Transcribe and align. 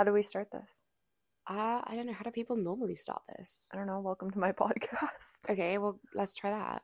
How 0.00 0.04
do 0.04 0.14
we 0.14 0.22
start 0.22 0.48
this? 0.50 0.80
Uh, 1.46 1.82
I 1.84 1.92
don't 1.94 2.06
know. 2.06 2.14
How 2.14 2.22
do 2.22 2.30
people 2.30 2.56
normally 2.56 2.94
start 2.94 3.20
this? 3.36 3.68
I 3.70 3.76
don't 3.76 3.86
know. 3.86 4.00
Welcome 4.00 4.30
to 4.30 4.38
my 4.38 4.50
podcast. 4.64 5.50
Okay, 5.50 5.76
well, 5.76 6.00
let's 6.14 6.34
try 6.34 6.52
that. 6.52 6.80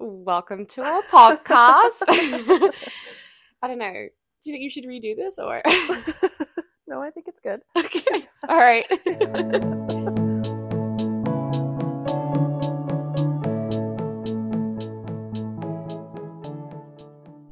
Welcome 0.00 0.64
to 0.68 0.80
our 0.80 1.02
podcast. 1.02 2.00
I 2.08 3.68
don't 3.68 3.76
know. 3.76 3.92
Do 3.92 4.50
you 4.50 4.54
think 4.54 4.62
you 4.62 4.70
should 4.70 4.86
redo 4.86 5.14
this 5.14 5.36
or? 5.38 5.60
no, 6.86 7.02
I 7.02 7.10
think 7.10 7.28
it's 7.28 7.40
good. 7.40 7.60
okay. 7.76 8.26
All 8.48 8.56
right. 8.56 9.84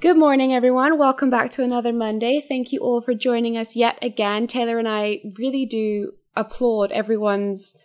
Good 0.06 0.18
morning, 0.18 0.54
everyone. 0.54 0.98
Welcome 0.98 1.30
back 1.30 1.50
to 1.50 1.64
another 1.64 1.92
Monday. 1.92 2.40
Thank 2.40 2.70
you 2.70 2.78
all 2.78 3.00
for 3.00 3.12
joining 3.12 3.58
us 3.58 3.74
yet 3.74 3.98
again. 4.00 4.46
Taylor 4.46 4.78
and 4.78 4.86
I 4.86 5.18
really 5.36 5.66
do 5.66 6.12
applaud 6.36 6.92
everyone's 6.92 7.76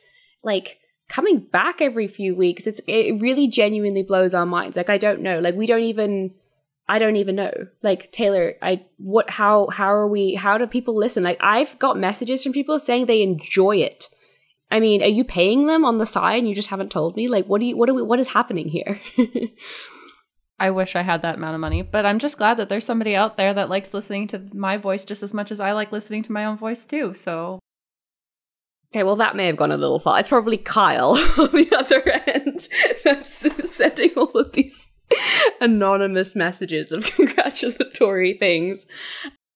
like 0.44 0.78
coming 1.10 1.40
back 1.40 1.82
every 1.82 2.08
few 2.08 2.36
weeks. 2.36 2.68
It's 2.68 2.80
it 2.86 3.20
really 3.20 3.48
genuinely 3.48 4.04
blows 4.04 4.36
our 4.36 4.46
minds. 4.46 4.78
Like 4.78 4.88
I 4.88 5.00
don't 5.00 5.22
know. 5.22 5.40
Like 5.40 5.56
we 5.56 5.66
don't 5.66 5.82
even 5.82 6.36
I 6.88 7.00
don't 7.00 7.16
even 7.16 7.34
know. 7.34 7.54
Like 7.82 8.12
Taylor, 8.12 8.54
I 8.62 8.86
what 8.98 9.32
how 9.32 9.70
how 9.72 9.92
are 9.92 10.08
we 10.08 10.36
how 10.36 10.60
do 10.60 10.68
people 10.68 10.96
listen? 10.96 11.24
Like 11.24 11.40
I've 11.42 11.80
got 11.80 11.98
messages 11.98 12.44
from 12.44 12.54
people 12.54 12.78
saying 12.78 13.08
they 13.08 13.24
enjoy 13.24 13.78
it. 13.78 14.10
I 14.70 14.80
mean, 14.80 15.02
are 15.02 15.08
you 15.08 15.24
paying 15.24 15.66
them 15.66 15.84
on 15.84 15.98
the 15.98 16.06
side 16.06 16.38
and 16.38 16.48
you 16.48 16.54
just 16.54 16.70
haven't 16.70 16.92
told 16.92 17.16
me? 17.16 17.28
Like 17.28 17.48
what 17.48 17.62
do 17.62 17.66
you 17.66 17.76
what 17.76 17.90
are 17.90 17.96
we 17.96 18.04
what 18.04 18.20
is 18.20 18.28
happening 18.28 18.68
here? 18.68 19.02
I 20.62 20.70
wish 20.70 20.96
I 20.96 21.02
had 21.02 21.24
that 21.24 21.38
amount 21.38 21.56
of 21.56 21.60
money, 21.60 21.82
but 21.82 22.06
I'm 22.06 22.20
just 22.20 22.38
glad 22.38 22.58
that 22.58 22.70
there's 22.70 22.86
somebody 22.86 23.16
out 23.16 23.36
there 23.36 23.52
that 23.52 23.68
likes 23.68 23.96
listening 23.96 24.28
to 24.28 24.48
my 24.54 24.78
voice 24.78 25.06
just 25.06 25.24
as 25.24 25.34
much 25.34 25.50
as 25.50 25.60
I 25.60 25.72
like 25.72 25.92
listening 25.92 26.22
to 26.22 26.32
my 26.32 26.46
own 26.46 26.56
voice 26.56 26.86
too. 26.86 27.16
So 27.16 27.58
Okay, 28.94 29.02
well, 29.02 29.16
that 29.16 29.36
may 29.36 29.48
have 29.48 29.56
gone 29.58 29.72
a 29.72 29.78
little 29.78 29.98
far. 29.98 30.20
It's 30.20 30.30
probably 30.30 30.58
Kyle 30.58 31.12
on 31.40 31.50
the 31.52 31.76
other 31.76 32.08
end 32.28 32.68
that's 33.04 33.32
sending 33.72 34.12
all 34.16 34.38
of 34.38 34.52
these 34.52 34.92
anonymous 35.60 36.36
messages 36.36 36.92
of 36.92 37.06
congratulatory 37.16 38.38
things. 38.38 38.86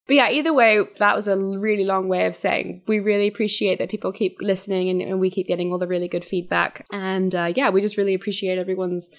But 0.08 0.16
yeah, 0.16 0.31
either 0.31 0.56
way, 0.56 0.84
that 0.97 1.16
was 1.16 1.28
a 1.28 1.38
really 1.38 1.86
long 1.86 2.08
way 2.08 2.25
of 2.25 2.36
saying 2.36 2.81
we 2.88 3.00
really 3.00 3.28
appreciate 3.28 3.78
that 3.78 3.90
people 3.90 4.12
keep 4.12 4.38
listening 4.42 4.90
and, 4.90 5.03
and 5.03 5.19
we 5.19 5.30
keep 5.30 5.45
getting 5.45 5.72
all 5.72 5.78
the 5.78 5.88
really 5.88 6.08
good 6.08 6.25
feedback. 6.25 6.88
And 6.92 7.36
uh, 7.36 7.53
yeah, 7.56 7.69
we 7.69 7.81
just 7.81 7.97
really 7.97 8.16
appreciate 8.16 8.58
everyone's 8.58 9.14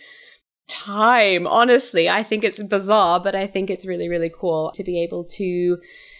time. 0.69 1.47
Honestly, 1.47 2.09
I 2.09 2.23
think 2.23 2.45
it's 2.45 2.63
bizarre, 2.63 3.21
but 3.21 3.35
I 3.35 3.47
think 3.47 3.71
it's 3.71 3.87
really, 3.87 4.09
really 4.09 4.31
cool 4.31 4.71
to 4.73 4.85
be 4.85 5.03
able 5.03 5.25
to 5.25 5.79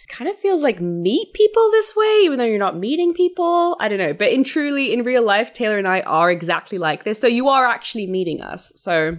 kind 0.09 0.29
of 0.29 0.37
feels 0.37 0.63
like 0.63 0.79
meet 0.79 1.33
people 1.33 1.69
this 1.71 1.95
way, 1.95 2.21
even 2.23 2.39
though 2.39 2.45
you're 2.45 2.57
not 2.57 2.77
meeting 2.77 3.13
people. 3.13 3.75
I 3.79 3.87
don't 3.87 3.97
know. 3.97 4.13
But 4.13 4.31
in 4.31 4.43
truly, 4.43 4.93
in 4.93 5.03
real 5.03 5.25
life, 5.25 5.53
Taylor 5.53 5.77
and 5.77 5.87
I 5.87 6.01
are 6.01 6.31
exactly 6.31 6.77
like 6.77 7.03
this. 7.03 7.19
So 7.19 7.27
you 7.27 7.49
are 7.49 7.65
actually 7.65 8.07
meeting 8.07 8.41
us. 8.41 8.71
So 8.75 9.17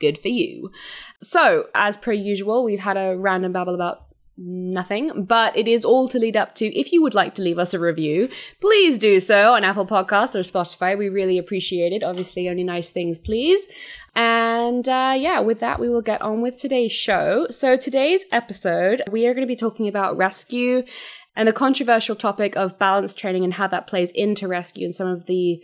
good 0.00 0.18
for 0.18 0.28
you. 0.28 0.70
So, 1.22 1.68
as 1.74 1.96
per 1.96 2.12
usual, 2.12 2.64
we've 2.64 2.80
had 2.80 2.96
a 2.96 3.16
random 3.16 3.52
babble 3.52 3.74
about 3.74 4.13
nothing, 4.36 5.24
but 5.24 5.56
it 5.56 5.68
is 5.68 5.84
all 5.84 6.08
to 6.08 6.18
lead 6.18 6.36
up 6.36 6.54
to 6.56 6.66
if 6.78 6.92
you 6.92 7.00
would 7.02 7.14
like 7.14 7.34
to 7.34 7.42
leave 7.42 7.58
us 7.58 7.74
a 7.74 7.78
review, 7.78 8.28
please 8.60 8.98
do 8.98 9.20
so 9.20 9.54
on 9.54 9.64
Apple 9.64 9.86
Podcasts 9.86 10.34
or 10.34 10.40
Spotify. 10.40 10.96
We 10.96 11.08
really 11.08 11.38
appreciate 11.38 11.92
it. 11.92 12.02
Obviously, 12.02 12.48
only 12.48 12.64
nice 12.64 12.90
things, 12.90 13.18
please. 13.18 13.68
And 14.14 14.88
uh, 14.88 15.14
yeah, 15.16 15.40
with 15.40 15.60
that, 15.60 15.78
we 15.78 15.88
will 15.88 16.02
get 16.02 16.22
on 16.22 16.40
with 16.40 16.58
today's 16.58 16.92
show. 16.92 17.46
So, 17.50 17.76
today's 17.76 18.24
episode, 18.32 19.02
we 19.10 19.26
are 19.26 19.34
going 19.34 19.46
to 19.46 19.48
be 19.48 19.56
talking 19.56 19.88
about 19.88 20.16
rescue 20.16 20.84
and 21.36 21.48
the 21.48 21.52
controversial 21.52 22.14
topic 22.14 22.56
of 22.56 22.78
balance 22.78 23.14
training 23.14 23.44
and 23.44 23.54
how 23.54 23.66
that 23.66 23.86
plays 23.86 24.10
into 24.12 24.46
rescue 24.46 24.84
and 24.84 24.94
some 24.94 25.08
of 25.08 25.26
the 25.26 25.62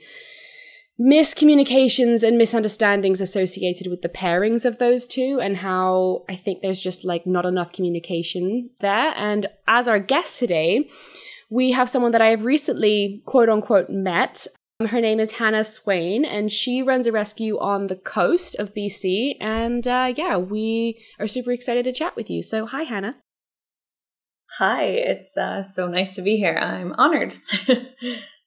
miscommunications 1.01 2.23
and 2.23 2.37
misunderstandings 2.37 3.23
associated 3.23 3.86
with 3.86 4.02
the 4.02 4.08
pairings 4.08 4.67
of 4.67 4.79
those 4.79 5.07
two 5.07 5.41
and 5.41 5.57
how 5.58 6.24
I 6.29 6.36
think 6.36 6.61
there's 6.61 6.80
just 6.80 7.05
like 7.05 7.27
not 7.27 7.47
enough 7.47 7.73
communication 7.73 8.70
there. 8.80 9.14
And 9.17 9.47
as 9.67 9.89
our 9.89 9.98
guest 9.98 10.39
today, 10.39 10.89
we 11.48 11.73
have 11.73 11.89
someone 11.89 12.13
that 12.13 12.20
I 12.20 12.29
have 12.29 12.45
recently 12.45 13.23
quote 13.24 13.48
unquote 13.48 13.89
met. 13.89 14.47
Her 14.89 15.01
name 15.01 15.20
is 15.20 15.33
Hannah 15.33 15.64
Swain, 15.64 16.24
and 16.24 16.51
she 16.51 16.83
runs 16.83 17.07
a 17.07 17.13
rescue 17.13 17.58
on 17.58 17.89
the 17.89 17.97
coast 17.97 18.57
of 18.58 18.73
BC. 18.73 19.36
And 19.41 19.86
uh, 19.86 20.14
yeah, 20.17 20.36
we 20.39 21.03
are 21.19 21.27
super 21.27 21.53
excited 21.53 21.85
to 21.85 21.92
chat 21.92 22.17
with 22.17 22.30
you. 22.30 22.42
So, 22.42 22.64
hi, 22.64 22.85
Hannah. 22.85 23.17
Hi, 24.58 24.85
it's 24.85 25.36
uh, 25.36 25.63
so 25.63 25.86
nice 25.86 26.14
to 26.14 26.23
be 26.23 26.36
here. 26.36 26.58
I'm 26.61 26.95
honored. 26.97 27.36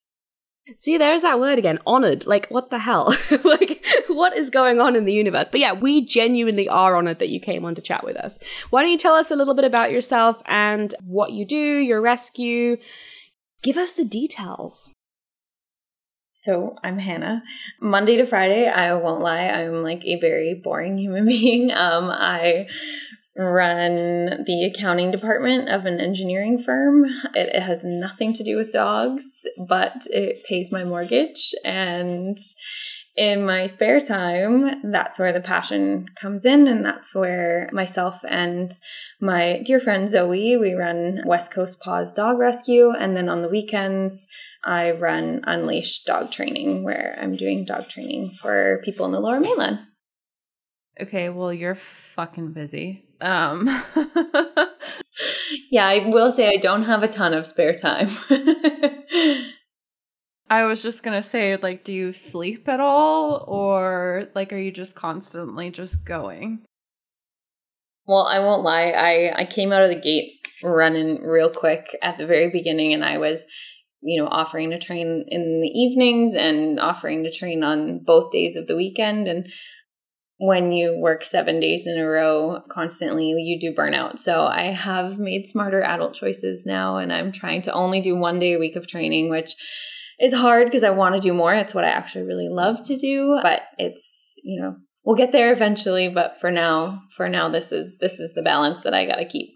See, 0.77 0.97
there's 0.97 1.23
that 1.23 1.39
word 1.39 1.59
again, 1.59 1.79
honored. 1.85 2.25
Like, 2.25 2.47
what 2.47 2.69
the 2.69 2.79
hell? 2.79 3.13
like, 3.43 3.85
what 4.07 4.35
is 4.35 4.49
going 4.49 4.79
on 4.79 4.95
in 4.95 5.03
the 5.03 5.13
universe? 5.13 5.49
But 5.51 5.59
yeah, 5.59 5.73
we 5.73 6.05
genuinely 6.05 6.69
are 6.69 6.95
honored 6.95 7.19
that 7.19 7.29
you 7.29 7.39
came 7.39 7.65
on 7.65 7.75
to 7.75 7.81
chat 7.81 8.05
with 8.05 8.15
us. 8.15 8.39
Why 8.69 8.81
don't 8.81 8.91
you 8.91 8.97
tell 8.97 9.13
us 9.13 9.29
a 9.29 9.35
little 9.35 9.55
bit 9.55 9.65
about 9.65 9.91
yourself 9.91 10.41
and 10.45 10.93
what 11.03 11.33
you 11.33 11.45
do, 11.45 11.57
your 11.57 12.01
rescue? 12.01 12.77
Give 13.61 13.77
us 13.77 13.91
the 13.91 14.05
details. 14.05 14.93
So, 16.33 16.75
I'm 16.83 16.97
Hannah. 16.97 17.43
Monday 17.81 18.15
to 18.17 18.25
Friday, 18.25 18.67
I 18.67 18.93
won't 18.93 19.21
lie, 19.21 19.47
I'm 19.47 19.83
like 19.83 20.03
a 20.05 20.19
very 20.19 20.59
boring 20.63 20.97
human 20.97 21.25
being. 21.27 21.71
Um, 21.71 22.09
I 22.09 22.67
run 23.35 24.43
the 24.45 24.71
accounting 24.71 25.11
department 25.11 25.69
of 25.69 25.85
an 25.85 25.99
engineering 25.99 26.57
firm. 26.57 27.05
It, 27.33 27.55
it, 27.55 27.63
has 27.63 27.83
nothing 27.83 28.33
to 28.33 28.43
do 28.43 28.57
with 28.57 28.71
dogs, 28.71 29.45
but 29.67 30.05
it 30.11 30.43
pays 30.43 30.71
my 30.71 30.83
mortgage. 30.83 31.53
And 31.65 32.37
in 33.15 33.45
my 33.45 33.65
spare 33.65 33.99
time, 33.99 34.91
that's 34.91 35.19
where 35.19 35.31
the 35.31 35.41
passion 35.41 36.07
comes 36.15 36.45
in. 36.45 36.67
And 36.67 36.85
that's 36.85 37.15
where 37.15 37.69
myself 37.71 38.23
and 38.27 38.71
my 39.19 39.61
dear 39.65 39.79
friend 39.79 40.07
Zoe, 40.07 40.57
we 40.57 40.73
run 40.73 41.21
West 41.25 41.51
Coast 41.51 41.79
Paws 41.81 42.13
Dog 42.13 42.37
Rescue. 42.37 42.91
And 42.91 43.15
then 43.15 43.29
on 43.29 43.41
the 43.41 43.49
weekends, 43.49 44.27
I 44.63 44.91
run 44.91 45.41
Unleashed 45.45 46.05
Dog 46.05 46.31
Training, 46.31 46.83
where 46.83 47.17
I'm 47.19 47.33
doing 47.33 47.65
dog 47.65 47.89
training 47.89 48.29
for 48.29 48.79
people 48.83 49.05
in 49.05 49.11
the 49.11 49.19
lower 49.19 49.39
mainland. 49.39 49.79
Okay, 51.01 51.29
well, 51.29 51.51
you're 51.51 51.75
fucking 51.75 52.53
busy. 52.53 53.05
Um 53.23 53.69
Yeah, 55.71 55.87
I 55.87 56.07
will 56.07 56.31
say 56.31 56.49
I 56.49 56.57
don't 56.57 56.83
have 56.83 57.03
a 57.03 57.07
ton 57.07 57.33
of 57.33 57.47
spare 57.47 57.73
time. 57.73 58.07
I 60.49 60.65
was 60.65 60.83
just 60.83 61.01
going 61.01 61.19
to 61.19 61.27
say 61.27 61.55
like 61.57 61.83
do 61.83 61.91
you 61.91 62.13
sleep 62.13 62.69
at 62.69 62.79
all 62.79 63.43
or 63.47 64.27
like 64.35 64.53
are 64.53 64.57
you 64.57 64.71
just 64.71 64.95
constantly 64.95 65.71
just 65.71 66.05
going? 66.05 66.63
Well, 68.05 68.27
I 68.27 68.39
won't 68.39 68.63
lie. 68.63 68.93
I 68.95 69.33
I 69.35 69.45
came 69.45 69.71
out 69.71 69.83
of 69.83 69.89
the 69.89 69.95
gates 69.99 70.43
running 70.63 71.23
real 71.23 71.49
quick 71.49 71.95
at 72.01 72.17
the 72.17 72.27
very 72.27 72.49
beginning 72.49 72.93
and 72.93 73.03
I 73.03 73.17
was 73.17 73.47
you 74.01 74.21
know 74.21 74.27
offering 74.27 74.69
to 74.71 74.77
train 74.77 75.25
in 75.27 75.61
the 75.61 75.69
evenings 75.69 76.35
and 76.35 76.79
offering 76.79 77.23
to 77.23 77.31
train 77.31 77.63
on 77.63 78.03
both 78.03 78.31
days 78.31 78.55
of 78.55 78.67
the 78.67 78.75
weekend 78.75 79.27
and 79.27 79.47
when 80.45 80.73
you 80.73 80.97
work 80.97 81.23
seven 81.23 81.61
days 81.61 81.87
in 81.87 81.97
a 81.97 82.05
row 82.05 82.61
constantly, 82.67 83.29
you 83.29 83.57
do 83.57 83.73
burnout. 83.73 84.19
So 84.19 84.45
I 84.45 84.63
have 84.63 85.17
made 85.17 85.47
smarter 85.47 85.81
adult 85.81 86.15
choices 86.15 86.65
now, 86.65 86.97
and 86.97 87.13
I'm 87.13 87.31
trying 87.31 87.61
to 87.61 87.71
only 87.71 88.01
do 88.01 88.13
one 88.13 88.39
day 88.39 88.51
a 88.51 88.59
week 88.59 88.75
of 88.75 88.85
training, 88.85 89.29
which 89.29 89.55
is 90.19 90.33
hard 90.33 90.65
because 90.65 90.83
I 90.83 90.89
want 90.89 91.15
to 91.15 91.21
do 91.21 91.33
more. 91.33 91.53
It's 91.53 91.73
what 91.73 91.85
I 91.85 91.91
actually 91.91 92.25
really 92.25 92.49
love 92.49 92.85
to 92.87 92.97
do, 92.97 93.39
but 93.41 93.61
it's, 93.77 94.37
you 94.43 94.59
know, 94.59 94.75
we'll 95.05 95.15
get 95.15 95.31
there 95.31 95.53
eventually, 95.53 96.09
but 96.09 96.37
for 96.41 96.51
now, 96.51 97.03
for 97.15 97.29
now 97.29 97.47
this 97.47 97.71
is 97.71 97.97
this 97.99 98.19
is 98.19 98.33
the 98.33 98.41
balance 98.41 98.81
that 98.81 98.93
I 98.93 99.05
got 99.05 99.15
to 99.15 99.25
keep. 99.25 99.55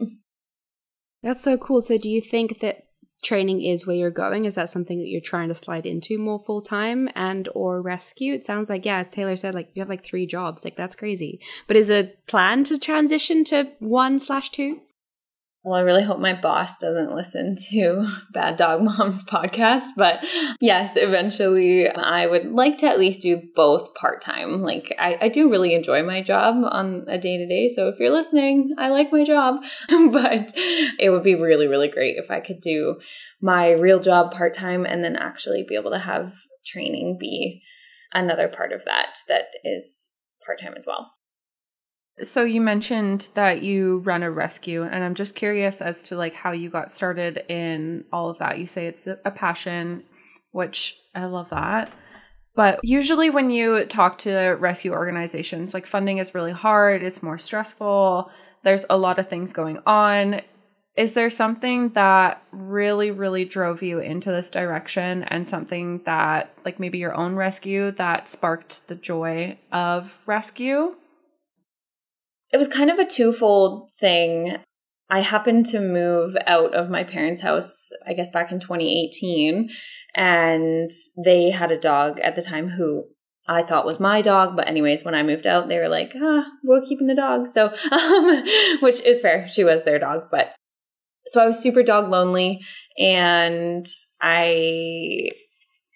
That's 1.21 1.43
so 1.43 1.57
cool. 1.57 1.81
So 1.81 1.97
do 1.97 2.09
you 2.09 2.21
think 2.21 2.59
that 2.61 2.86
training 3.23 3.63
is 3.63 3.85
where 3.85 3.95
you're 3.95 4.09
going? 4.11 4.45
Is 4.45 4.55
that 4.55 4.69
something 4.69 4.99
that 4.99 5.07
you're 5.07 5.21
trying 5.21 5.49
to 5.49 5.55
slide 5.55 5.85
into 5.85 6.17
more 6.17 6.39
full 6.39 6.61
time 6.61 7.09
and 7.15 7.49
or 7.53 7.81
rescue? 7.81 8.33
It 8.33 8.45
sounds 8.45 8.69
like 8.69 8.85
yeah 8.85 8.99
as 8.99 9.09
taylor 9.09 9.35
said 9.35 9.55
like 9.55 9.69
you 9.73 9.81
have 9.81 9.89
like 9.89 10.03
three 10.03 10.25
jobs. 10.25 10.63
Like 10.63 10.75
that's 10.75 10.95
crazy. 10.95 11.39
But 11.67 11.77
is 11.77 11.89
a 11.89 12.13
plan 12.27 12.63
to 12.65 12.79
transition 12.79 13.43
to 13.45 13.71
one 13.79 14.19
slash 14.19 14.49
two 14.49 14.81
well, 15.67 15.77
I 15.77 15.81
really 15.81 16.03
hope 16.03 16.19
my 16.19 16.31
boss 16.31 16.77
doesn't 16.77 17.13
listen 17.13 17.57
to 17.71 18.07
Bad 18.31 18.55
Dog 18.55 18.81
Moms 18.81 19.25
podcast. 19.25 19.87
But 19.97 20.25
yes, 20.61 20.93
eventually 20.95 21.89
I 21.89 22.25
would 22.25 22.45
like 22.53 22.77
to 22.77 22.85
at 22.85 22.97
least 22.97 23.19
do 23.19 23.41
both 23.53 23.93
part 23.93 24.21
time. 24.21 24.61
Like, 24.61 24.95
I, 24.97 25.17
I 25.19 25.27
do 25.27 25.51
really 25.51 25.73
enjoy 25.73 26.03
my 26.03 26.21
job 26.21 26.55
on 26.63 27.03
a 27.09 27.17
day 27.17 27.35
to 27.35 27.45
day. 27.45 27.67
So 27.67 27.89
if 27.89 27.99
you're 27.99 28.13
listening, 28.13 28.75
I 28.77 28.87
like 28.87 29.11
my 29.11 29.25
job. 29.25 29.61
but 29.89 30.53
it 30.55 31.09
would 31.11 31.23
be 31.23 31.35
really, 31.35 31.67
really 31.67 31.89
great 31.89 32.15
if 32.15 32.31
I 32.31 32.39
could 32.39 32.61
do 32.61 32.97
my 33.41 33.71
real 33.71 33.99
job 33.99 34.31
part 34.31 34.53
time 34.53 34.85
and 34.85 35.03
then 35.03 35.17
actually 35.17 35.65
be 35.67 35.75
able 35.75 35.91
to 35.91 35.99
have 35.99 36.33
training 36.65 37.17
be 37.19 37.61
another 38.13 38.47
part 38.47 38.71
of 38.71 38.85
that 38.85 39.17
that 39.27 39.47
is 39.65 40.11
part 40.45 40.61
time 40.61 40.75
as 40.77 40.87
well. 40.87 41.11
So 42.23 42.43
you 42.43 42.61
mentioned 42.61 43.29
that 43.35 43.61
you 43.61 43.99
run 43.99 44.23
a 44.23 44.31
rescue 44.31 44.83
and 44.83 45.03
I'm 45.03 45.13
just 45.13 45.35
curious 45.35 45.81
as 45.81 46.03
to 46.03 46.15
like 46.15 46.33
how 46.33 46.51
you 46.51 46.69
got 46.69 46.91
started 46.91 47.43
in 47.47 48.05
all 48.11 48.29
of 48.29 48.39
that. 48.39 48.57
You 48.57 48.65
say 48.65 48.87
it's 48.87 49.07
a 49.07 49.31
passion, 49.31 50.03
which 50.51 50.99
I 51.13 51.25
love 51.25 51.49
that. 51.51 51.91
But 52.55 52.79
usually 52.81 53.29
when 53.29 53.51
you 53.51 53.85
talk 53.85 54.17
to 54.19 54.57
rescue 54.59 54.91
organizations, 54.93 55.75
like 55.75 55.85
funding 55.85 56.17
is 56.17 56.33
really 56.33 56.53
hard, 56.53 57.03
it's 57.03 57.21
more 57.21 57.37
stressful, 57.37 58.31
there's 58.63 58.85
a 58.89 58.97
lot 58.97 59.19
of 59.19 59.29
things 59.29 59.53
going 59.53 59.77
on. 59.85 60.41
Is 60.95 61.13
there 61.13 61.29
something 61.29 61.89
that 61.89 62.41
really, 62.51 63.11
really 63.11 63.45
drove 63.45 63.83
you 63.83 63.99
into 63.99 64.31
this 64.31 64.49
direction 64.49 65.23
and 65.25 65.47
something 65.47 66.01
that, 66.05 66.51
like 66.65 66.79
maybe 66.79 66.97
your 66.97 67.13
own 67.13 67.35
rescue, 67.35 67.91
that 67.91 68.27
sparked 68.27 68.87
the 68.87 68.95
joy 68.95 69.59
of 69.71 70.19
rescue? 70.25 70.95
It 72.51 72.57
was 72.57 72.67
kind 72.67 72.89
of 72.89 72.99
a 72.99 73.05
twofold 73.05 73.91
thing. 73.99 74.57
I 75.09 75.19
happened 75.19 75.65
to 75.67 75.79
move 75.79 76.35
out 76.45 76.73
of 76.73 76.89
my 76.89 77.03
parents' 77.03 77.41
house, 77.41 77.91
I 78.05 78.13
guess 78.13 78.29
back 78.29 78.51
in 78.51 78.59
2018, 78.59 79.69
and 80.15 80.89
they 81.23 81.49
had 81.49 81.71
a 81.71 81.77
dog 81.77 82.19
at 82.19 82.35
the 82.35 82.41
time 82.41 82.69
who 82.69 83.05
I 83.47 83.61
thought 83.61 83.85
was 83.85 83.99
my 83.99 84.21
dog. 84.21 84.55
But, 84.55 84.67
anyways, 84.67 85.05
when 85.05 85.15
I 85.15 85.23
moved 85.23 85.47
out, 85.47 85.69
they 85.69 85.79
were 85.79 85.87
like, 85.87 86.13
ah, 86.21 86.45
we're 86.63 86.81
keeping 86.81 87.07
the 87.07 87.15
dog. 87.15 87.47
So, 87.47 87.67
um, 87.91 88.43
which 88.81 89.01
is 89.05 89.21
fair. 89.21 89.47
She 89.47 89.63
was 89.63 89.83
their 89.83 89.99
dog. 89.99 90.27
But 90.29 90.53
so 91.27 91.43
I 91.43 91.47
was 91.47 91.59
super 91.59 91.83
dog 91.83 92.09
lonely 92.09 92.61
and 92.97 93.85
I 94.21 95.29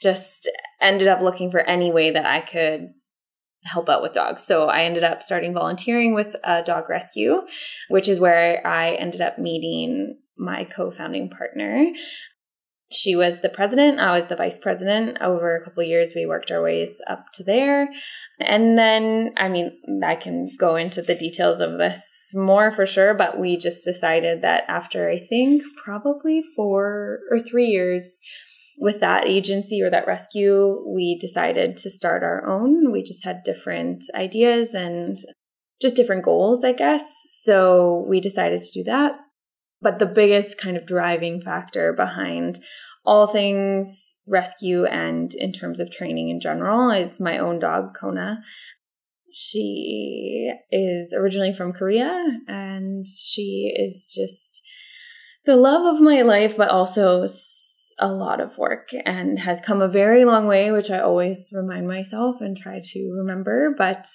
just 0.02 0.50
ended 0.82 1.08
up 1.08 1.22
looking 1.22 1.52
for 1.52 1.62
any 1.62 1.92
way 1.92 2.12
that 2.12 2.26
I 2.26 2.42
could 2.42 2.90
help 3.66 3.90
out 3.90 4.02
with 4.02 4.14
dogs. 4.14 4.44
So 4.44 4.68
I 4.68 4.84
ended 4.84 5.04
up 5.04 5.22
starting 5.22 5.54
volunteering 5.54 6.14
with 6.14 6.36
a 6.44 6.64
dog 6.64 6.90
rescue, 6.90 7.42
which 7.90 8.08
is 8.08 8.20
where 8.20 8.66
I 8.66 8.92
ended 8.92 9.22
up 9.22 9.38
meeting 9.38 10.18
my 10.38 10.64
co 10.64 10.92
founding 10.92 11.30
partner. 11.30 11.92
She 12.92 13.16
was 13.16 13.40
the 13.40 13.48
president 13.48 14.00
i 14.00 14.12
was 14.12 14.26
the 14.26 14.36
vice 14.36 14.60
president. 14.60 15.22
Over 15.22 15.56
a 15.56 15.64
couple 15.64 15.82
years 15.84 16.14
we 16.14 16.26
worked 16.26 16.52
our 16.52 16.62
ways 16.62 17.00
up 17.08 17.28
to 17.36 17.44
there. 17.44 17.90
And 18.40 18.78
then 18.78 19.32
i 19.38 19.48
mean 19.48 19.80
i 20.04 20.16
can 20.16 20.48
go 20.58 20.76
into 20.76 21.02
the 21.02 21.16
details 21.16 21.62
of 21.62 21.78
this 21.78 22.34
more 22.36 22.72
for 22.72 22.86
sure 22.86 23.14
but 23.14 23.40
we 23.40 23.56
just 23.56 23.86
decided 23.86 24.42
that 24.42 24.66
after 24.68 25.10
i 25.10 25.18
think 25.18 25.64
probably 25.84 26.42
four 26.56 27.20
or 27.30 27.40
three 27.40 27.68
years 27.68 28.20
with 28.82 29.00
that 29.00 29.28
agency 29.28 29.80
or 29.84 29.92
that 29.92 30.08
rescue 30.08 30.84
we 30.88 31.16
decided 31.20 31.78
to 31.78 31.90
start 31.90 32.24
our 32.24 32.46
own. 32.48 32.92
We 32.92 33.04
just 33.04 33.24
had 33.24 33.44
different 33.44 34.04
ideas 34.16 34.74
and 34.74 35.18
just 35.80 35.96
different 35.96 36.26
goals 36.26 36.66
i 36.66 36.74
guess. 36.74 37.06
So 37.30 38.06
we 38.10 38.20
decided 38.20 38.62
to 38.62 38.80
do 38.80 38.84
that. 38.86 39.14
But 39.82 40.00
the 40.00 40.08
biggest 40.08 40.60
kind 40.60 40.76
of 40.76 40.88
driving 40.88 41.42
factor 41.42 41.94
behind 41.94 42.60
all 43.06 43.28
things 43.28 44.20
rescue 44.28 44.86
and 44.86 45.34
in 45.36 45.52
terms 45.52 45.80
of 45.80 45.92
training 45.92 46.30
in 46.30 46.40
general 46.40 46.92
is 46.92 47.20
my 47.20 47.38
own 47.38 47.60
dog, 47.60 47.96
Kona. 48.00 48.42
She 49.32 50.52
is 50.72 51.14
originally 51.18 51.54
from 51.54 51.72
Korea 51.72 52.40
and 52.48 53.06
she 53.08 53.74
is 53.76 54.12
just 54.16 54.62
the 55.46 55.56
love 55.56 55.96
of 55.96 56.02
my 56.02 56.22
life, 56.22 56.58
but 56.58 56.70
also 56.70 57.26
a 58.00 58.12
lot 58.12 58.42
of 58.42 58.58
work 58.58 58.90
and 59.06 59.40
has 59.40 59.62
come 59.62 59.82
a 59.82 59.88
very 59.88 60.26
long 60.26 60.48
way, 60.48 60.72
which 60.72 60.90
I 60.90 61.00
always 61.00 61.52
remind 61.56 61.88
myself 61.88 62.42
and 62.42 62.58
try 62.58 62.82
to 62.84 63.14
remember. 63.18 63.74
But 63.78 64.08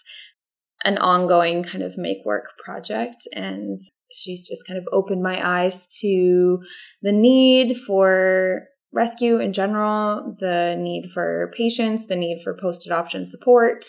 an 0.85 0.99
ongoing 0.99 1.63
kind 1.63 1.83
of 1.83 1.99
make 1.99 2.25
work 2.25 2.57
project. 2.59 3.27
And 3.35 3.81
she's 4.13 4.49
just 4.49 4.67
kind 4.67 4.79
of 4.79 4.89
opened 4.93 5.23
my 5.23 5.41
eyes 5.47 5.87
to 6.01 6.63
the 7.03 7.13
need 7.13 7.77
for 7.77 8.69
rescue 8.93 9.39
in 9.39 9.53
general, 9.53 10.37
the 10.39 10.77
need 10.79 11.11
for 11.11 11.53
patience, 11.55 12.07
the 12.07 12.17
need 12.17 12.41
for 12.43 12.57
post 12.57 12.87
adoption 12.87 13.27
support. 13.27 13.85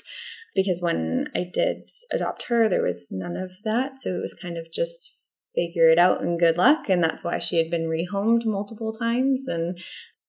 Because 0.55 0.81
when 0.81 1.29
I 1.35 1.45
did 1.53 1.87
adopt 2.11 2.43
her, 2.47 2.67
there 2.67 2.81
was 2.81 3.07
none 3.11 3.37
of 3.37 3.51
that. 3.63 3.99
So 3.99 4.09
it 4.09 4.21
was 4.21 4.33
kind 4.33 4.57
of 4.57 4.67
just 4.73 5.16
figure 5.57 5.89
it 5.89 5.97
out 5.97 6.21
and 6.21 6.39
good 6.39 6.57
luck. 6.57 6.87
And 6.87 7.03
that's 7.03 7.23
why 7.23 7.39
she 7.39 7.57
had 7.57 7.71
been 7.71 7.89
rehomed 7.89 8.45
multiple 8.45 8.91
times. 8.91 9.47
And 9.47 9.79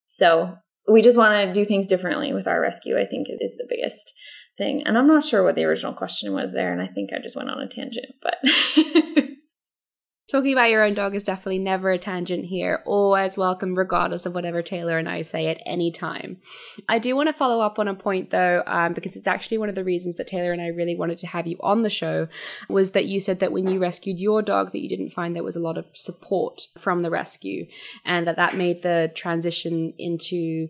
so 0.06 0.56
we 0.88 1.02
just 1.02 1.18
want 1.18 1.34
to 1.34 1.52
do 1.52 1.66
things 1.66 1.86
differently 1.86 2.32
with 2.32 2.48
our 2.48 2.60
rescue, 2.60 2.98
I 2.98 3.04
think 3.04 3.28
is 3.28 3.56
the 3.56 3.66
biggest 3.68 4.14
thing. 4.56 4.82
And 4.86 4.96
I'm 4.96 5.06
not 5.06 5.24
sure 5.24 5.42
what 5.42 5.54
the 5.54 5.64
original 5.64 5.92
question 5.92 6.32
was 6.32 6.54
there. 6.54 6.72
And 6.72 6.80
I 6.80 6.86
think 6.86 7.12
I 7.12 7.18
just 7.18 7.36
went 7.36 7.50
on 7.50 7.60
a 7.60 7.68
tangent, 7.68 8.14
but. 8.22 8.38
Talking 10.28 10.52
about 10.52 10.68
your 10.68 10.82
own 10.82 10.92
dog 10.92 11.14
is 11.14 11.24
definitely 11.24 11.58
never 11.58 11.90
a 11.90 11.96
tangent 11.96 12.44
here, 12.44 12.82
always 12.84 13.38
welcome, 13.38 13.74
regardless 13.74 14.26
of 14.26 14.34
whatever 14.34 14.60
Taylor 14.60 14.98
and 14.98 15.08
I 15.08 15.22
say 15.22 15.46
at 15.46 15.62
any 15.64 15.90
time. 15.90 16.36
I 16.86 16.98
do 16.98 17.16
want 17.16 17.30
to 17.30 17.32
follow 17.32 17.62
up 17.62 17.78
on 17.78 17.88
a 17.88 17.94
point 17.94 18.28
though, 18.28 18.62
um, 18.66 18.92
because 18.92 19.16
it's 19.16 19.26
actually 19.26 19.56
one 19.56 19.70
of 19.70 19.74
the 19.74 19.84
reasons 19.84 20.18
that 20.18 20.26
Taylor 20.26 20.52
and 20.52 20.60
I 20.60 20.66
really 20.66 20.94
wanted 20.94 21.16
to 21.18 21.26
have 21.28 21.46
you 21.46 21.56
on 21.60 21.80
the 21.80 21.88
show 21.88 22.28
was 22.68 22.92
that 22.92 23.06
you 23.06 23.20
said 23.20 23.40
that 23.40 23.52
when 23.52 23.68
you 23.68 23.78
rescued 23.78 24.20
your 24.20 24.42
dog, 24.42 24.72
that 24.72 24.82
you 24.82 24.88
didn't 24.90 25.14
find 25.14 25.34
there 25.34 25.42
was 25.42 25.56
a 25.56 25.60
lot 25.60 25.78
of 25.78 25.86
support 25.94 26.66
from 26.76 27.00
the 27.00 27.10
rescue, 27.10 27.66
and 28.04 28.26
that 28.26 28.36
that 28.36 28.54
made 28.54 28.82
the 28.82 29.10
transition 29.14 29.94
into 29.96 30.68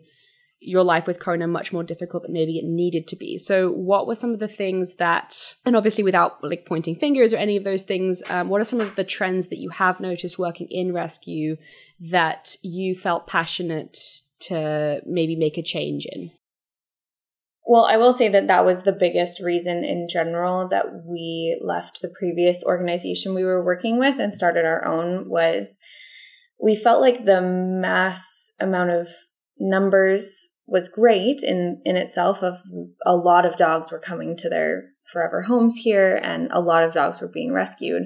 your 0.61 0.83
life 0.83 1.07
with 1.07 1.21
Kona 1.21 1.47
much 1.47 1.73
more 1.73 1.85
difficult 1.85 2.25
than 2.25 2.33
maybe 2.33 2.59
it 2.59 2.65
needed 2.65 3.07
to 3.09 3.17
be. 3.17 3.39
So, 3.39 3.71
what 3.71 4.07
were 4.07 4.15
some 4.15 4.33
of 4.33 4.39
the 4.39 4.49
things 4.49 4.95
that, 4.95 5.55
and 5.65 5.77
obviously 5.77 6.05
without 6.05 6.43
like 6.43 6.67
pointing 6.67 6.97
fingers 6.97 7.33
or 7.33 7.37
any 7.37 7.57
of 7.57 7.65
those 7.65 7.83
things, 7.83 8.23
um, 8.29 8.49
what 8.49 8.61
are 8.61 8.65
some 8.65 8.81
of 8.81 8.97
the 8.97 9.05
trends 9.05 9.49
that 9.49 9.59
you 9.59 9.71
have 9.71 10.01
noticed 10.01 10.39
working 10.39 10.69
in 10.71 10.93
rescue 10.93 11.57
that 12.01 12.57
you 12.63 12.95
felt 12.95 13.27
passionate 13.27 13.99
to 14.41 15.01
maybe 15.07 15.37
make 15.37 15.57
a 15.57 15.63
change 15.63 16.07
in? 16.11 16.31
Well, 17.67 17.85
I 17.85 17.99
will 17.99 18.15
say 18.15 18.29
that 18.31 18.49
that 18.49 18.65
was 18.65 18.83
the 18.83 18.93
biggest 18.93 19.41
reason 19.41 19.85
in 19.85 20.09
general 20.09 20.67
that 20.69 21.05
we 21.05 21.61
left 21.63 22.01
the 22.01 22.13
previous 22.19 22.65
organization 22.65 23.35
we 23.35 23.45
were 23.45 23.63
working 23.63 23.99
with 23.99 24.19
and 24.19 24.33
started 24.33 24.65
our 24.65 24.87
own 24.87 25.29
was 25.29 25.79
we 26.59 26.75
felt 26.75 27.03
like 27.03 27.25
the 27.27 27.43
mass 27.43 28.53
amount 28.59 28.91
of 28.91 29.09
numbers 29.61 30.59
was 30.69 30.89
great 30.89 31.43
in 31.43 31.81
in 31.85 31.97
itself 31.97 32.43
of 32.43 32.63
a 33.05 33.17
lot 33.17 33.47
of 33.47 33.57
dogs 33.57 33.91
were 33.91 33.99
coming 33.99 34.37
to 34.37 34.49
their 34.49 34.91
forever 35.11 35.43
homes 35.43 35.77
here 35.77 36.21
and 36.23 36.49
a 36.51 36.61
lot 36.61 36.85
of 36.85 36.93
dogs 36.93 37.21
were 37.21 37.29
being 37.29 37.53
rescued. 37.53 38.03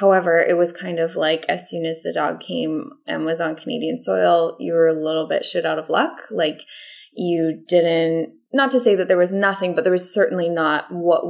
However 0.00 0.40
it 0.40 0.56
was 0.56 0.72
kind 0.72 0.98
of 0.98 1.14
like 1.14 1.44
as 1.48 1.68
soon 1.68 1.84
as 1.84 2.02
the 2.02 2.14
dog 2.14 2.40
came 2.40 2.90
and 3.06 3.26
was 3.26 3.40
on 3.40 3.54
canadian 3.54 3.98
soil 3.98 4.56
you 4.58 4.72
were 4.72 4.88
a 4.88 4.94
little 4.94 5.28
bit 5.28 5.44
shit 5.44 5.66
out 5.66 5.78
of 5.78 5.90
luck. 5.90 6.22
Like 6.30 6.62
you 7.12 7.62
didn't 7.68 8.32
not 8.52 8.70
to 8.70 8.80
say 8.80 8.94
that 8.94 9.08
there 9.08 9.18
was 9.18 9.32
nothing 9.32 9.74
but 9.74 9.84
there 9.84 9.92
was 9.92 10.12
certainly 10.12 10.48
not 10.48 10.86
what 10.90 11.22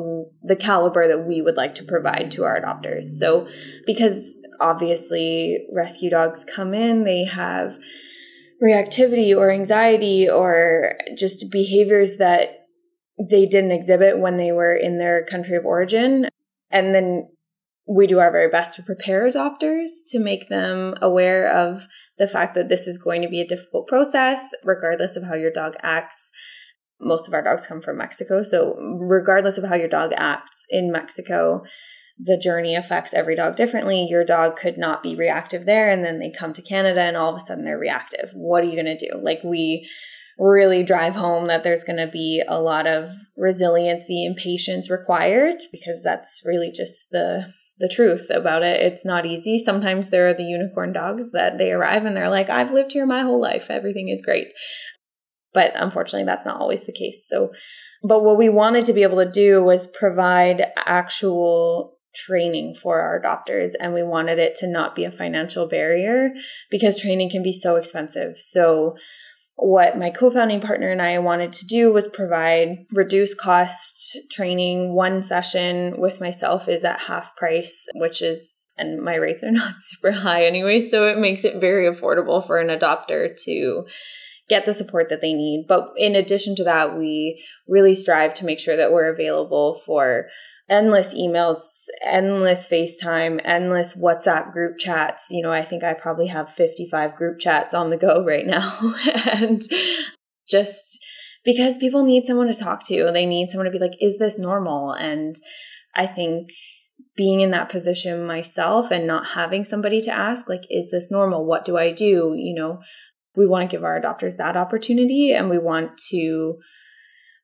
the 0.45 0.55
caliber 0.55 1.09
that 1.09 1.27
we 1.27 1.43
would 1.43 1.57
like 1.57 1.75
to 1.75 1.85
provide 1.85 2.31
to 2.31 2.45
our 2.45 2.61
adopters. 2.61 3.05
So 3.19 3.49
because 3.85 4.39
obviously 4.61 5.67
rescue 5.73 6.11
dogs 6.11 6.45
come 6.45 6.73
in 6.75 7.03
they 7.03 7.25
have 7.25 7.77
reactivity 8.63 9.37
or 9.37 9.51
anxiety 9.51 10.29
or 10.29 10.95
just 11.17 11.51
behaviors 11.51 12.17
that 12.17 12.67
they 13.31 13.47
didn't 13.47 13.73
exhibit 13.73 14.19
when 14.19 14.37
they 14.37 14.53
were 14.53 14.75
in 14.75 14.99
their 14.99 15.25
country 15.25 15.57
of 15.57 15.65
origin. 15.65 16.29
And 16.71 16.95
then 16.95 17.29
we 17.89 18.07
do 18.07 18.19
our 18.19 18.33
very 18.33 18.49
best 18.49 18.77
to 18.77 18.83
prepare 18.83 19.31
adopters 19.31 19.91
to 20.09 20.19
make 20.19 20.49
them 20.49 20.95
aware 21.01 21.49
of 21.49 21.87
the 22.19 22.27
fact 22.27 22.55
that 22.55 22.69
this 22.69 22.87
is 22.87 22.99
going 22.99 23.23
to 23.23 23.29
be 23.29 23.41
a 23.41 23.47
difficult 23.47 23.87
process, 23.87 24.51
regardless 24.65 25.17
of 25.17 25.25
how 25.25 25.35
your 25.35 25.53
dog 25.53 25.77
acts. 25.83 26.31
Most 27.01 27.29
of 27.29 27.35
our 27.35 27.43
dogs 27.43 27.67
come 27.67 27.81
from 27.81 27.99
Mexico. 27.99 28.43
So, 28.43 28.75
regardless 29.01 29.59
of 29.59 29.69
how 29.69 29.77
your 29.77 29.89
dog 29.89 30.13
acts 30.17 30.65
in 30.71 30.91
Mexico, 30.91 31.63
the 32.19 32.39
journey 32.39 32.75
affects 32.75 33.13
every 33.13 33.37
dog 33.37 33.57
differently. 33.57 34.07
Your 34.09 34.25
dog 34.25 34.57
could 34.57 34.79
not 34.79 35.03
be 35.03 35.15
reactive 35.15 35.67
there, 35.67 35.91
and 35.91 36.05
then 36.05 36.19
they 36.19 36.31
come 36.31 36.53
to 36.55 36.63
Canada 36.63 37.03
and 37.03 37.17
all 37.17 37.31
of 37.31 37.37
a 37.37 37.41
sudden 37.41 37.65
they're 37.65 37.79
reactive. 37.79 38.31
What 38.35 38.65
are 38.65 38.67
you 38.67 38.83
going 38.83 38.97
to 38.97 39.11
do? 39.11 39.21
Like, 39.23 39.43
we 39.45 39.89
really 40.39 40.83
drive 40.83 41.15
home 41.15 41.47
that 41.47 41.65
there's 41.65 41.85
going 41.85 41.99
to 41.99 42.07
be 42.07 42.43
a 42.47 42.61
lot 42.61 42.87
of 42.87 43.11
resiliency 43.37 44.25
and 44.25 44.37
patience 44.37 44.91
required 44.91 45.57
because 45.73 46.03
that's 46.03 46.43
really 46.45 46.71
just 46.75 47.07
the 47.11 47.53
the 47.79 47.89
truth 47.89 48.29
about 48.31 48.63
it. 48.63 48.81
It's 48.81 49.05
not 49.05 49.27
easy. 49.27 49.59
Sometimes 49.59 50.09
there 50.09 50.29
are 50.29 50.35
the 50.35 50.45
unicorn 50.45 50.95
dogs 50.95 51.33
that 51.33 51.59
they 51.59 51.73
arrive 51.73 52.07
and 52.07 52.17
they're 52.17 52.31
like, 52.31 52.49
I've 52.49 52.73
lived 52.73 52.93
here 52.93 53.05
my 53.05 53.21
whole 53.21 53.41
life. 53.41 53.69
Everything 53.69 54.09
is 54.09 54.23
great. 54.25 54.47
But 55.53 55.73
unfortunately, 55.75 56.25
that's 56.25 56.47
not 56.47 56.59
always 56.59 56.85
the 56.85 56.93
case. 56.93 57.27
So, 57.29 57.53
but 58.03 58.25
what 58.25 58.39
we 58.39 58.49
wanted 58.49 58.87
to 58.87 58.95
be 58.95 59.03
able 59.03 59.23
to 59.23 59.31
do 59.31 59.63
was 59.63 59.87
provide 59.87 60.65
actual 60.87 61.96
training 62.17 62.75
for 62.75 63.01
our 63.01 63.21
adopters 63.21 63.73
and 63.79 63.95
we 63.95 64.03
wanted 64.03 64.39
it 64.39 64.55
to 64.57 64.67
not 64.67 64.95
be 64.95 65.05
a 65.05 65.11
financial 65.11 65.67
barrier 65.67 66.31
because 66.71 67.01
training 67.01 67.31
can 67.31 67.43
be 67.43 67.53
so 67.53 67.77
expensive. 67.77 68.37
So 68.37 68.97
what 69.57 69.99
my 69.99 70.11
co-founding 70.11 70.61
partner 70.61 70.91
and 70.91 71.01
I 71.01 71.19
wanted 71.19 71.53
to 71.55 71.67
do 71.67 71.93
was 71.93 72.09
provide 72.09 72.87
reduced 72.93 73.39
cost 73.39 74.17
training. 74.31 74.95
One 74.95 75.23
session 75.23 75.99
with 75.99 76.21
myself 76.21 76.69
is 76.69 76.85
at 76.85 77.01
half 77.01 77.37
price, 77.37 77.87
which 77.95 78.21
is 78.21 78.55
and 78.79 79.01
my 79.01 79.15
rates 79.15 79.43
are 79.43 79.51
not 79.53 79.77
super 79.81 80.13
high 80.13 80.45
anyway, 80.45 80.81
so 80.81 81.05
it 81.05 81.19
makes 81.19 81.45
it 81.45 81.61
very 81.61 81.87
affordable 81.87 82.47
for 82.47 82.59
an 82.59 82.69
adopter 82.69 83.35
to 83.45 83.87
get 84.49 84.65
the 84.65 84.75
support 84.75 85.09
that 85.09 85.21
they 85.21 85.33
need. 85.33 85.65
But 85.67 85.91
in 85.97 86.15
addition 86.15 86.55
to 86.57 86.65
that, 86.65 86.97
we 86.97 87.43
really 87.67 87.95
strive 87.95 88.35
to 88.35 88.45
make 88.45 88.61
sure 88.61 88.77
that 88.77 88.93
we're 88.93 89.13
available 89.13 89.75
for 89.75 90.27
endless 90.69 91.15
emails, 91.15 91.59
endless 92.05 92.69
FaceTime, 92.69 93.41
endless 93.45 93.97
WhatsApp 93.97 94.53
group 94.53 94.79
chats. 94.79 95.27
You 95.31 95.43
know, 95.43 95.53
I 95.53 95.63
think 95.63 95.85
I 95.85 95.95
probably 95.95 96.27
have 96.27 96.51
55 96.51 97.15
group 97.15 97.39
chats 97.39 97.75
on 97.75 97.91
the 97.91 97.97
go 97.97 98.25
right 98.27 98.47
now. 98.47 98.95
and 99.33 99.63
just 100.49 100.99
because 101.45 101.77
people 101.77 102.05
need 102.05 102.27
someone 102.27 102.49
to 102.49 102.55
talk 102.55 102.85
to, 102.87 103.11
they 103.13 103.27
need 103.27 103.51
someone 103.51 103.67
to 103.67 103.71
be 103.71 103.79
like, 103.79 103.97
is 104.01 104.19
this 104.19 104.39
normal? 104.39 104.93
And 104.93 105.35
I 105.95 106.07
think 106.07 106.51
being 107.17 107.41
in 107.41 107.53
that 107.53 107.69
position 107.69 108.27
myself 108.27 108.91
and 108.91 109.07
not 109.07 109.27
having 109.29 109.65
somebody 109.65 110.01
to 110.03 110.11
ask, 110.11 110.49
like, 110.49 110.65
is 110.69 110.91
this 110.91 111.11
normal? 111.11 111.47
What 111.47 111.65
do 111.65 111.79
I 111.79 111.93
do? 111.93 112.35
You 112.37 112.55
know, 112.55 112.83
we 113.37 113.47
want 113.47 113.69
to 113.69 113.75
give 113.75 113.85
our 113.85 114.01
adopters 114.01 114.37
that 114.37 114.57
opportunity 114.57 115.33
and 115.33 115.49
we 115.49 115.59
want 115.59 115.97
to 116.11 116.59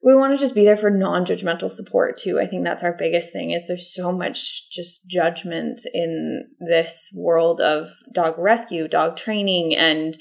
we 0.03 0.15
want 0.15 0.33
to 0.33 0.39
just 0.39 0.53
be 0.53 0.65
there 0.65 0.77
for 0.77 0.89
non-judgmental 0.89 1.71
support 1.71 2.17
too. 2.17 2.39
I 2.39 2.45
think 2.45 2.65
that's 2.65 2.83
our 2.83 2.93
biggest 2.93 3.31
thing 3.31 3.51
is 3.51 3.67
there's 3.67 3.93
so 3.93 4.11
much 4.11 4.69
just 4.69 5.09
judgment 5.09 5.81
in 5.93 6.49
this 6.59 7.09
world 7.15 7.61
of 7.61 7.87
dog 8.13 8.35
rescue 8.37 8.87
dog 8.87 9.15
training 9.15 9.75
and 9.75 10.15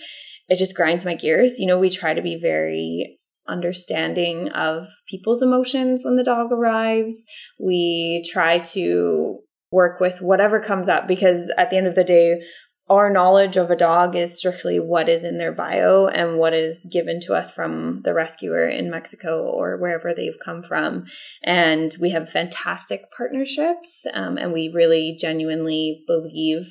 it 0.49 0.57
just 0.57 0.77
grinds 0.77 1.05
my 1.05 1.15
gears. 1.15 1.59
You 1.59 1.67
know 1.67 1.79
we 1.79 1.91
try 1.91 2.15
to 2.15 2.23
be 2.23 2.39
very 2.41 3.19
understanding 3.49 4.51
of 4.51 4.87
people's 5.09 5.43
emotions 5.43 6.05
when 6.05 6.17
the 6.17 6.25
dog 6.25 6.53
arrives. 6.53 7.27
We 7.59 8.25
try 8.33 8.59
to 8.59 9.41
work 9.73 9.99
with 9.99 10.23
whatever 10.23 10.61
comes 10.61 10.89
up 10.89 11.09
because 11.09 11.53
at 11.59 11.71
the 11.71 11.77
end 11.77 11.87
of 11.89 11.97
the 11.97 12.05
day 12.05 12.43
our 12.91 13.11
knowledge 13.11 13.57
of 13.57 13.71
a 13.71 13.77
dog 13.77 14.17
is 14.17 14.37
strictly 14.37 14.79
what 14.79 15.09
is 15.09 15.25
in 15.25 15.39
their 15.39 15.53
bio 15.53 16.07
and 16.09 16.39
what 16.39 16.53
is 16.53 16.85
given 16.91 17.21
to 17.21 17.33
us 17.33 17.53
from 17.53 18.01
the 18.03 18.13
rescuer 18.13 18.67
in 18.67 18.91
Mexico 18.91 19.43
or 19.43 19.79
wherever 19.79 20.13
they've 20.13 20.39
come 20.39 20.63
from. 20.63 21.05
And 21.43 21.95
we 22.01 22.11
have 22.11 22.29
fantastic 22.29 23.11
partnerships, 23.17 24.07
um, 24.15 24.37
and 24.37 24.53
we 24.53 24.69
really 24.69 25.17
genuinely 25.19 26.05
believe 26.07 26.67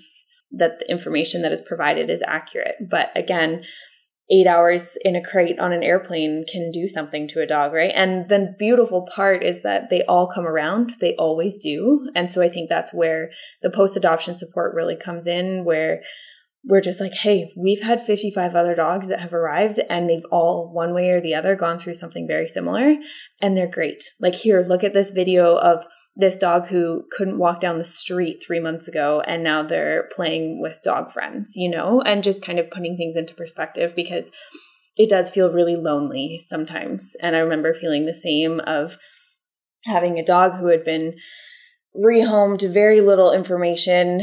that 0.51 0.79
the 0.79 0.91
information 0.91 1.41
that 1.41 1.53
is 1.53 1.61
provided 1.61 2.09
is 2.09 2.23
accurate. 2.27 2.75
But 2.89 3.11
again, 3.15 3.63
eight 4.29 4.47
hours 4.47 4.97
in 5.03 5.15
a 5.15 5.23
crate 5.23 5.59
on 5.59 5.73
an 5.73 5.83
airplane 5.83 6.45
can 6.49 6.71
do 6.71 6.87
something 6.87 7.27
to 7.27 7.41
a 7.41 7.47
dog, 7.47 7.73
right? 7.73 7.91
And 7.93 8.29
the 8.29 8.55
beautiful 8.57 9.07
part 9.13 9.43
is 9.43 9.61
that 9.63 9.89
they 9.89 10.03
all 10.03 10.27
come 10.27 10.45
around. 10.45 10.91
They 11.01 11.15
always 11.15 11.57
do. 11.57 12.09
And 12.15 12.31
so 12.31 12.41
I 12.41 12.47
think 12.47 12.69
that's 12.69 12.93
where 12.93 13.31
the 13.61 13.69
post 13.69 13.97
adoption 13.97 14.35
support 14.35 14.73
really 14.73 14.95
comes 14.95 15.27
in, 15.27 15.65
where 15.65 16.01
we're 16.63 16.81
just 16.81 17.01
like, 17.01 17.13
hey, 17.13 17.51
we've 17.57 17.81
had 17.81 17.99
55 18.01 18.55
other 18.55 18.75
dogs 18.75 19.07
that 19.07 19.19
have 19.19 19.33
arrived 19.33 19.79
and 19.89 20.09
they've 20.09 20.25
all, 20.31 20.71
one 20.71 20.93
way 20.93 21.09
or 21.09 21.19
the 21.19 21.33
other, 21.33 21.55
gone 21.55 21.79
through 21.79 21.95
something 21.95 22.27
very 22.27 22.47
similar 22.47 22.95
and 23.41 23.57
they're 23.57 23.67
great. 23.67 24.03
Like, 24.19 24.35
here, 24.35 24.61
look 24.61 24.83
at 24.83 24.93
this 24.93 25.09
video 25.09 25.57
of 25.57 25.85
this 26.15 26.35
dog 26.35 26.67
who 26.67 27.05
couldn't 27.11 27.37
walk 27.37 27.59
down 27.59 27.77
the 27.77 27.83
street 27.83 28.43
three 28.45 28.59
months 28.59 28.87
ago 28.87 29.21
and 29.25 29.43
now 29.43 29.63
they're 29.63 30.09
playing 30.13 30.61
with 30.61 30.83
dog 30.83 31.11
friends, 31.11 31.53
you 31.55 31.69
know, 31.69 32.01
and 32.01 32.23
just 32.23 32.43
kind 32.43 32.59
of 32.59 32.69
putting 32.69 32.97
things 32.97 33.15
into 33.15 33.33
perspective 33.33 33.95
because 33.95 34.31
it 34.97 35.09
does 35.09 35.31
feel 35.31 35.53
really 35.53 35.77
lonely 35.77 36.39
sometimes. 36.45 37.15
And 37.21 37.35
I 37.35 37.39
remember 37.39 37.73
feeling 37.73 38.05
the 38.05 38.13
same 38.13 38.59
of 38.61 38.97
having 39.85 40.19
a 40.19 40.25
dog 40.25 40.53
who 40.55 40.67
had 40.67 40.83
been 40.83 41.15
rehomed, 41.95 42.71
very 42.71 43.01
little 43.01 43.31
information, 43.31 44.21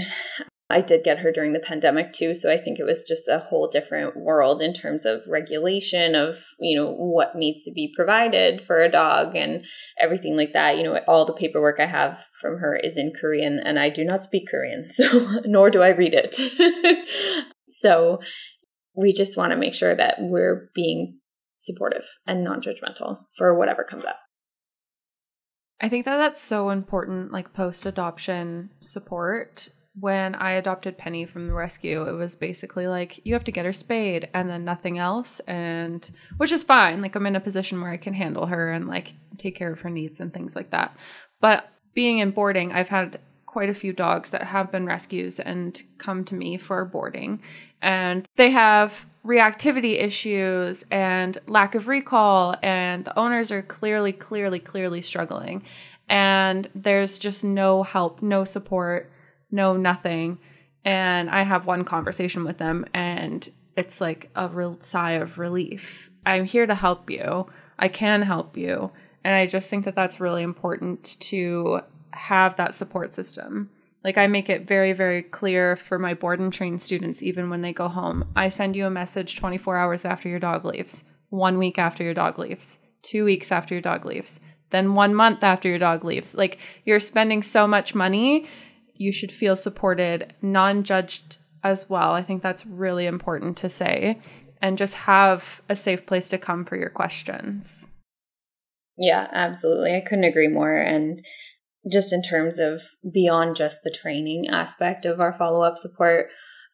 I 0.70 0.82
did 0.82 1.02
get 1.02 1.20
her 1.20 1.32
during 1.32 1.54
the 1.54 1.60
pandemic 1.60 2.12
too, 2.12 2.34
so 2.34 2.52
I 2.52 2.58
think 2.58 2.78
it 2.78 2.84
was 2.84 3.04
just 3.08 3.26
a 3.26 3.38
whole 3.38 3.68
different 3.68 4.16
world 4.16 4.60
in 4.60 4.75
terms 4.75 5.06
of 5.06 5.22
regulation 5.26 6.14
of, 6.14 6.44
you 6.60 6.78
know, 6.78 6.92
what 6.92 7.34
needs 7.34 7.64
to 7.64 7.72
be 7.72 7.90
provided 7.96 8.60
for 8.60 8.82
a 8.82 8.90
dog 8.90 9.34
and 9.34 9.64
everything 9.98 10.37
like 10.37 10.52
that. 10.52 10.76
You 10.76 10.84
know, 10.84 11.00
all 11.08 11.25
the 11.25 11.32
paperwork 11.32 11.80
I 11.80 11.87
have 11.87 12.22
from 12.38 12.58
her 12.58 12.76
is 12.76 12.98
in 12.98 13.12
Korean 13.18 13.58
and 13.58 13.78
I 13.78 13.88
do 13.88 14.04
not 14.04 14.22
speak 14.22 14.48
Korean, 14.50 14.84
so 14.90 15.40
nor 15.46 15.70
do 15.70 15.80
I 15.80 15.88
read 15.88 16.12
it. 16.14 16.37
so 17.68 18.20
we 18.94 19.14
just 19.14 19.38
want 19.38 19.52
to 19.52 19.56
make 19.56 19.75
sure 19.75 19.94
that 19.94 20.16
we're 20.18 20.70
being 20.75 21.18
supportive 21.60 22.04
and 22.26 22.44
non-judgmental 22.44 23.20
for 23.37 23.54
whatever 23.54 23.84
comes 23.84 24.04
up. 24.04 24.18
I 25.80 25.88
think 25.88 26.04
that 26.04 26.18
that's 26.18 26.40
so 26.40 26.68
important, 26.68 27.32
like 27.32 27.54
post 27.54 27.87
adoption 27.87 28.70
support 28.80 29.70
when 30.00 30.35
I 30.35 30.52
adopted 30.52 30.99
Penny 30.99 31.25
from 31.25 31.47
the 31.47 31.52
rescue, 31.52 32.02
it 32.02 32.12
was 32.12 32.35
basically 32.35 32.87
like 32.87 33.25
you 33.25 33.35
have 33.35 33.45
to 33.45 33.52
get 33.52 33.64
her 33.64 33.73
spayed 33.73 34.28
and 34.35 34.49
then 34.49 34.64
nothing 34.64 34.99
else 34.99 35.40
and 35.40 36.09
which 36.37 36.52
is 36.52 36.64
fine. 36.64 37.00
Like 37.02 37.14
I'm 37.14 37.26
in 37.26 37.37
a 37.37 37.40
position 37.40 37.81
where 37.81 37.90
I 37.90 37.97
can 37.97 38.14
handle 38.14 38.47
her 38.47 38.73
and 38.73 38.87
like 38.87 39.14
take 39.38 39.57
care 39.57 39.73
of 39.73 39.81
her 39.81 39.90
needs 39.90 40.21
and 40.21 40.33
things 40.33 40.55
like 40.55 40.71
that. 40.71 40.97
But 41.40 41.71
being 41.95 42.19
in 42.19 42.31
boarding, 42.31 42.73
I've 42.73 42.88
had 42.88 43.19
quite 43.47 43.71
a 43.71 43.75
few 43.75 43.93
dogs 43.93 44.31
that 44.31 44.43
have 44.43 44.71
been 44.71 44.87
rescues 44.87 45.40
and 45.40 45.83
come 45.97 46.23
to 46.23 46.35
me 46.35 46.59
for 46.59 46.85
boarding 46.85 47.40
and 47.81 48.26
they 48.37 48.50
have 48.50 49.07
reactivity 49.25 50.00
issues 50.02 50.85
and 50.90 51.38
lack 51.47 51.75
of 51.75 51.88
recall 51.88 52.55
and 52.62 53.07
the 53.07 53.19
owners 53.19 53.50
are 53.50 53.62
clearly 53.62 54.12
clearly 54.12 54.59
clearly 54.59 55.00
struggling 55.00 55.62
and 56.11 56.69
there's 56.75 57.19
just 57.19 57.43
no 57.43 57.83
help, 57.83 58.23
no 58.23 58.45
support 58.45 59.11
know 59.50 59.76
nothing. 59.76 60.38
And 60.85 61.28
I 61.28 61.43
have 61.43 61.67
one 61.67 61.85
conversation 61.85 62.45
with 62.45 62.59
them, 62.59 62.87
and 62.95 63.49
it's 63.76 64.00
like 64.00 64.31
a 64.35 64.49
real 64.49 64.78
sigh 64.81 65.12
of 65.12 65.38
relief. 65.38 66.11
I'm 66.25 66.45
here 66.45 66.67
to 66.67 66.75
help 66.75 67.11
you. 67.11 67.47
I 67.78 67.88
can 67.88 68.23
help 68.23 68.57
you. 68.57 68.90
And 69.25 69.35
I 69.35 69.47
just 69.47 69.69
think 69.69 69.85
that 69.85 69.95
that's 69.95 70.21
really 70.21 70.43
important 70.43 71.17
to 71.21 71.81
have 72.12 72.57
that 72.57 72.75
support 72.75 73.12
system. 73.12 73.71
Like, 74.05 74.17
I 74.17 74.26
make 74.26 74.49
it 74.49 74.67
very, 74.67 74.93
very 74.93 75.23
clear 75.23 75.76
for 75.76 75.99
my 75.99 76.14
board 76.14 76.40
and 76.40 76.52
train 76.52 76.78
students, 76.78 77.23
even 77.23 77.50
when 77.50 77.61
they 77.61 77.73
go 77.73 77.88
home. 77.88 78.25
I 78.37 78.49
send 78.49 78.76
you 78.76 78.87
a 78.87 78.90
message 78.90 79.37
24 79.37 79.76
hours 79.76 80.05
after 80.05 80.28
your 80.28 80.38
dog 80.38 80.64
leaves, 80.64 81.05
one 81.31 81.59
week 81.59 81.78
after 81.78 82.05
your 82.05 82.14
dog 82.14 82.38
leaves, 82.38 82.78
two 83.02 83.25
weeks 83.25 83.50
after 83.50 83.75
your 83.75 83.83
dog 83.83 84.07
leaves, 84.07 84.40
then 84.71 84.95
one 84.95 85.14
month 85.14 85.43
after 85.43 85.69
your 85.69 85.78
dog 85.78 86.05
leaves. 86.05 86.35
Like, 86.35 86.59
you're 86.85 87.00
spending 87.00 87.43
so 87.43 87.67
much 87.67 87.95
money 87.95 88.47
you 88.99 89.12
should 89.12 89.33
feel 89.33 89.57
supported, 89.57 90.35
non 90.43 90.85
judged 90.85 91.38
as 91.64 91.88
well. 91.88 92.12
I 92.12 92.23
think 92.23 92.43
that's 92.43 92.67
really 92.67 93.07
important 93.07 93.57
to 93.59 93.69
say. 93.69 94.21
And 94.61 94.76
just 94.76 94.95
have 94.95 95.62
a 95.69 95.76
safe 95.76 96.05
place 96.05 96.28
to 96.31 96.38
come 96.38 96.64
for 96.64 96.76
your 96.76 96.90
questions. 96.90 97.88
Yeah, 98.97 99.28
absolutely. 99.31 99.95
I 99.95 100.00
couldn't 100.00 100.25
agree 100.25 100.49
more. 100.49 100.76
And 100.76 101.23
just 101.90 102.12
in 102.12 102.23
terms 102.23 102.59
of 102.59 102.83
beyond 103.12 103.55
just 103.55 103.81
the 103.85 103.95
training 103.97 104.49
aspect 104.49 105.07
of 105.07 105.21
our 105.21 105.33
follow 105.33 105.62
up 105.62 105.78
support, 105.78 106.26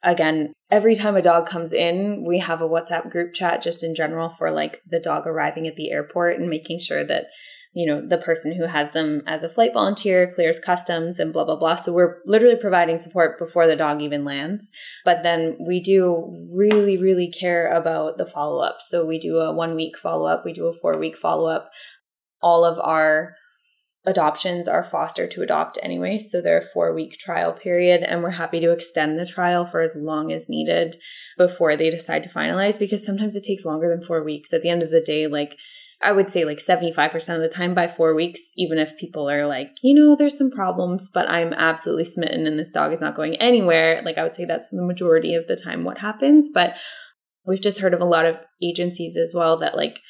again, 0.03 0.55
every 0.71 0.95
time 0.95 1.17
a 1.17 1.23
dog 1.23 1.47
comes 1.47 1.75
in, 1.75 2.25
we 2.27 2.39
have 2.39 2.63
a 2.63 2.69
WhatsApp 2.69 3.11
group 3.11 3.35
chat 3.35 3.61
just 3.61 3.85
in 3.85 3.95
general 3.95 4.31
for 4.31 4.51
like 4.51 4.81
the 4.87 5.01
dog 5.01 5.27
arriving 5.27 5.67
at 5.67 5.77
the 5.77 5.91
airport 5.91 6.39
and 6.39 6.49
making 6.49 6.79
sure 6.79 7.05
that 7.05 7.27
you 7.75 7.87
know, 7.87 8.01
the 8.01 8.19
person 8.19 8.55
who 8.55 8.67
has 8.67 8.93
them 8.93 9.21
as 9.27 9.43
a 9.43 9.49
flight 9.49 9.75
volunteer 9.75 10.31
clears 10.33 10.61
customs 10.61 11.19
and 11.19 11.33
blah, 11.33 11.45
blah, 11.45 11.57
blah. 11.57 11.75
So 11.75 11.93
we're 11.93 12.19
literally 12.25 12.57
providing 12.57 12.99
support 12.99 13.37
before 13.37 13.67
the 13.67 13.75
dog 13.75 14.01
even 14.01 14.25
lands. 14.25 14.71
But 15.05 15.25
then 15.25 15.57
we 15.59 15.81
do 15.81 16.49
really, 16.57 16.97
really 16.97 17.29
care 17.29 17.67
about 17.67 18.17
the 18.17 18.27
follow 18.27 18.63
up. 18.63 18.77
So 18.79 19.05
we 19.05 19.19
do 19.19 19.39
a 19.39 19.53
one 19.53 19.75
week 19.75 19.99
follow 19.99 20.27
up, 20.27 20.45
we 20.45 20.53
do 20.53 20.67
a 20.67 20.73
four 20.73 20.97
week 20.97 21.17
follow 21.17 21.51
up. 21.51 21.69
All 22.41 22.65
of 22.65 22.79
our 22.79 23.35
adoptions 24.07 24.69
are 24.69 24.85
foster 24.85 25.27
to 25.27 25.43
adopt 25.43 25.79
anyway. 25.83 26.19
So 26.19 26.41
they're 26.41 26.59
a 26.59 26.63
four 26.63 26.95
week 26.95 27.19
trial 27.19 27.53
period, 27.53 28.05
and 28.05 28.23
we're 28.23 28.31
happy 28.31 28.61
to 28.61 28.71
extend 28.71 29.19
the 29.19 29.27
trial 29.27 29.65
for 29.65 29.81
as 29.81 29.97
long 29.97 30.31
as 30.31 30.49
needed 30.49 30.97
before 31.39 31.75
they 31.77 31.91
decide 31.91 32.23
to 32.23 32.29
finalize 32.29 32.79
because 32.79 33.05
sometimes 33.05 33.35
it 33.35 33.43
takes 33.43 33.65
longer 33.65 33.89
than 33.89 34.07
four 34.07 34.23
weeks. 34.23 34.53
At 34.53 34.63
the 34.63 34.71
end 34.71 34.83
of 34.83 34.91
the 34.91 35.01
day, 35.01 35.27
like, 35.27 35.59
I 36.03 36.13
would 36.13 36.31
say 36.31 36.45
like 36.45 36.59
75% 36.59 37.15
of 37.35 37.41
the 37.41 37.49
time 37.49 37.75
by 37.75 37.89
four 37.89 38.15
weeks, 38.15 38.53
even 38.57 38.79
if 38.79 38.99
people 38.99 39.29
are 39.31 39.47
like, 39.47 39.71
you 39.83 39.95
know, 39.95 40.17
there's 40.17 40.37
some 40.37 40.51
problems, 40.51 41.09
but 41.13 41.31
I'm 41.31 41.53
absolutely 41.53 42.05
smitten 42.05 42.47
and 42.47 42.59
this 42.59 42.71
dog 42.71 42.93
is 42.93 43.01
not 43.01 43.15
going 43.15 43.37
anywhere. 43.37 44.03
Like, 44.05 44.19
I 44.19 44.23
would 44.23 44.35
say 44.35 44.45
that's 44.45 44.71
the 44.71 44.83
majority 44.83 45.35
of 45.35 45.47
the 45.47 45.57
time 45.57 45.85
what 45.85 45.99
happens. 45.99 46.51
But 46.53 46.77
we've 47.47 47.63
just 47.63 47.81
heard 47.81 47.95
of 47.95 48.01
a 48.01 48.07
lot 48.07 48.27
of 48.27 48.39
agencies 48.63 49.17
as 49.17 49.33
well 49.35 49.57
that, 49.59 49.77
like, 49.77 50.01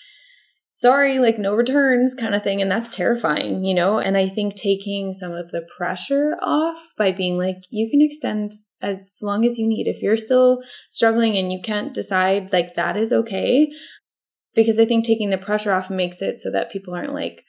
sorry, 0.72 1.20
like 1.20 1.38
no 1.38 1.54
returns 1.54 2.14
kind 2.14 2.34
of 2.34 2.42
thing. 2.42 2.60
And 2.60 2.70
that's 2.70 2.90
terrifying, 2.90 3.64
you 3.64 3.74
know? 3.74 3.98
And 3.98 4.16
I 4.16 4.28
think 4.28 4.56
taking 4.56 5.12
some 5.12 5.32
of 5.32 5.52
the 5.52 5.66
pressure 5.76 6.36
off 6.42 6.78
by 6.98 7.12
being 7.12 7.38
like, 7.38 7.58
you 7.70 7.88
can 7.88 8.00
extend 8.00 8.50
as 8.82 8.98
long 9.22 9.44
as 9.44 9.58
you 9.58 9.68
need. 9.68 9.86
If 9.86 10.02
you're 10.02 10.16
still 10.16 10.62
struggling 10.90 11.36
and 11.36 11.52
you 11.52 11.60
can't 11.62 11.94
decide, 11.94 12.52
like 12.52 12.74
that 12.74 12.96
is 12.96 13.12
okay 13.12 13.70
because 14.54 14.78
I 14.78 14.84
think 14.84 15.04
taking 15.04 15.30
the 15.30 15.38
pressure 15.38 15.72
off 15.72 15.90
makes 15.90 16.22
it 16.22 16.40
so 16.40 16.50
that 16.52 16.70
people 16.70 16.94
aren't 16.94 17.14
like, 17.14 17.44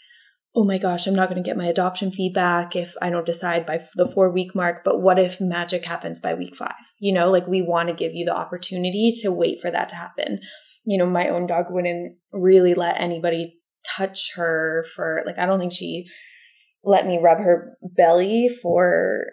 oh 0.55 0.63
my 0.63 0.77
gosh, 0.77 1.05
I'm 1.05 1.15
not 1.15 1.29
going 1.29 1.41
to 1.41 1.47
get 1.47 1.57
my 1.57 1.65
adoption 1.65 2.11
feedback 2.11 2.75
if 2.75 2.95
I 3.01 3.09
don't 3.09 3.25
decide 3.25 3.65
by 3.65 3.79
the 3.95 4.07
four 4.07 4.31
week 4.31 4.55
mark. 4.55 4.83
But 4.85 5.01
what 5.01 5.19
if 5.19 5.41
magic 5.41 5.83
happens 5.85 6.19
by 6.19 6.33
week 6.33 6.55
five? 6.55 6.71
You 6.99 7.13
know, 7.13 7.29
like 7.29 7.45
we 7.45 7.61
want 7.61 7.89
to 7.89 7.93
give 7.93 8.13
you 8.13 8.25
the 8.25 8.35
opportunity 8.35 9.13
to 9.21 9.31
wait 9.31 9.59
for 9.59 9.69
that 9.69 9.89
to 9.89 9.95
happen. 9.95 10.39
You 10.85 10.97
know, 10.97 11.05
my 11.05 11.27
own 11.27 11.47
dog 11.47 11.65
wouldn't 11.69 12.17
really 12.31 12.73
let 12.73 12.99
anybody 13.01 13.59
touch 13.97 14.31
her 14.35 14.85
for, 14.95 15.23
like, 15.25 15.37
I 15.37 15.45
don't 15.45 15.59
think 15.59 15.73
she 15.73 16.05
let 16.83 17.05
me 17.07 17.19
rub 17.21 17.39
her 17.39 17.77
belly 17.81 18.49
for 18.61 19.25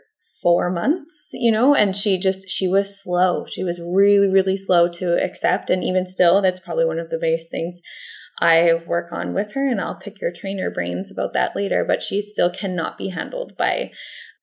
four 0.42 0.70
months, 0.70 1.30
you 1.32 1.50
know, 1.50 1.74
and 1.74 1.94
she 1.94 2.18
just, 2.18 2.48
she 2.48 2.68
was 2.68 3.02
slow. 3.02 3.46
She 3.46 3.64
was 3.64 3.80
really, 3.80 4.28
really 4.28 4.56
slow 4.56 4.88
to 4.88 5.22
accept. 5.22 5.70
And 5.70 5.82
even 5.82 6.06
still, 6.06 6.40
that's 6.40 6.60
probably 6.60 6.84
one 6.84 6.98
of 6.98 7.10
the 7.10 7.18
biggest 7.18 7.50
things 7.50 7.80
I 8.42 8.74
work 8.86 9.12
on 9.12 9.34
with 9.34 9.52
her. 9.54 9.70
And 9.70 9.80
I'll 9.80 9.94
pick 9.94 10.20
your 10.20 10.32
trainer 10.32 10.70
brains 10.70 11.10
about 11.10 11.32
that 11.34 11.54
later, 11.54 11.84
but 11.84 12.02
she 12.02 12.20
still 12.20 12.50
cannot 12.50 12.98
be 12.98 13.08
handled 13.08 13.56
by 13.56 13.92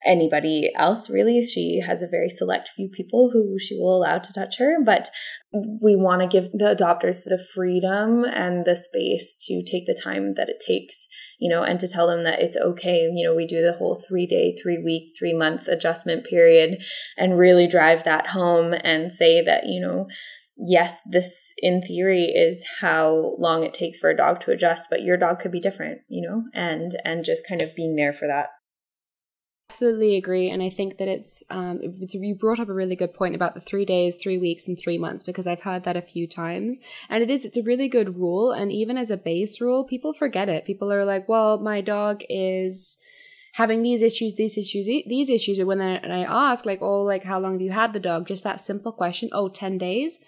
anybody 0.05 0.71
else 0.75 1.09
really 1.09 1.43
she 1.43 1.81
has 1.85 2.01
a 2.01 2.07
very 2.07 2.29
select 2.29 2.69
few 2.69 2.87
people 2.87 3.31
who 3.33 3.59
she 3.59 3.77
will 3.77 3.97
allow 3.97 4.17
to 4.17 4.31
touch 4.31 4.57
her 4.57 4.77
but 4.81 5.09
we 5.51 5.93
want 5.93 6.21
to 6.21 6.27
give 6.27 6.49
the 6.53 6.73
adopters 6.73 7.25
the 7.25 7.43
freedom 7.53 8.23
and 8.23 8.63
the 8.63 8.77
space 8.77 9.35
to 9.35 9.61
take 9.61 9.85
the 9.85 9.99
time 10.01 10.31
that 10.33 10.47
it 10.47 10.63
takes 10.65 11.09
you 11.37 11.49
know 11.49 11.63
and 11.63 11.81
to 11.81 11.87
tell 11.87 12.07
them 12.07 12.21
that 12.21 12.41
it's 12.41 12.55
okay 12.55 13.09
you 13.13 13.27
know 13.27 13.35
we 13.35 13.45
do 13.45 13.61
the 13.61 13.73
whole 13.73 14.01
3 14.07 14.25
day 14.25 14.55
3 14.55 14.77
week 14.77 15.11
3 15.19 15.33
month 15.33 15.67
adjustment 15.67 16.23
period 16.23 16.81
and 17.17 17.37
really 17.37 17.67
drive 17.67 18.05
that 18.05 18.27
home 18.27 18.73
and 18.85 19.11
say 19.11 19.41
that 19.41 19.65
you 19.65 19.81
know 19.81 20.07
yes, 20.65 20.99
this 21.09 21.53
in 21.59 21.81
theory 21.81 22.25
is 22.25 22.65
how 22.81 23.35
long 23.37 23.63
it 23.63 23.73
takes 23.73 23.99
for 23.99 24.09
a 24.09 24.17
dog 24.17 24.39
to 24.41 24.51
adjust, 24.51 24.87
but 24.89 25.03
your 25.03 25.17
dog 25.17 25.39
could 25.39 25.51
be 25.51 25.59
different, 25.59 26.01
you 26.07 26.27
know, 26.27 26.43
and 26.53 26.95
and 27.05 27.23
just 27.23 27.47
kind 27.47 27.61
of 27.61 27.75
being 27.75 27.95
there 27.95 28.13
for 28.13 28.27
that. 28.27 28.49
Absolutely 29.71 30.15
agree 30.15 30.49
and 30.49 30.63
i 30.63 30.69
think 30.69 30.97
that 30.97 31.07
it's 31.07 31.43
um 31.51 31.77
it's, 31.83 32.15
you 32.15 32.33
brought 32.33 32.59
up 32.59 32.69
a 32.69 32.73
really 32.73 32.95
good 32.95 33.13
point 33.13 33.35
about 33.35 33.53
the 33.53 33.59
three 33.61 33.85
days 33.85 34.17
three 34.17 34.39
weeks 34.39 34.67
and 34.67 34.79
three 34.79 34.97
months 34.97 35.23
because 35.23 35.45
i've 35.45 35.61
heard 35.61 35.83
that 35.83 35.95
a 35.95 36.01
few 36.01 36.25
times 36.25 36.79
and 37.07 37.21
it 37.21 37.29
is 37.29 37.45
it's 37.45 37.55
a 37.55 37.61
really 37.61 37.87
good 37.87 38.17
rule 38.17 38.51
and 38.51 38.71
even 38.71 38.97
as 38.97 39.11
a 39.11 39.15
base 39.15 39.61
rule 39.61 39.83
people 39.83 40.11
forget 40.11 40.49
it. 40.49 40.65
People 40.65 40.91
are 40.91 41.05
like 41.05 41.29
well 41.29 41.59
my 41.59 41.81
dog 41.81 42.23
is 42.29 42.97
having 43.53 43.83
these 43.83 44.01
issues 44.01 44.37
these 44.37 44.57
issues 44.57 44.87
these 44.87 45.29
issues 45.29 45.59
but 45.59 45.67
when 45.67 45.81
I, 45.81 46.23
ask 46.23 46.65
like 46.65 46.81
oh 46.81 47.03
like 47.03 47.23
how 47.23 47.39
long 47.39 47.51
have 47.53 47.61
you 47.61 47.71
had 47.71 47.93
the 47.93 47.99
dog? 47.99 48.25
Just 48.25 48.43
that 48.43 48.59
simple 48.59 48.91
question 48.91 49.29
oh 49.33 49.49
10 49.49 49.77
days 49.77 50.19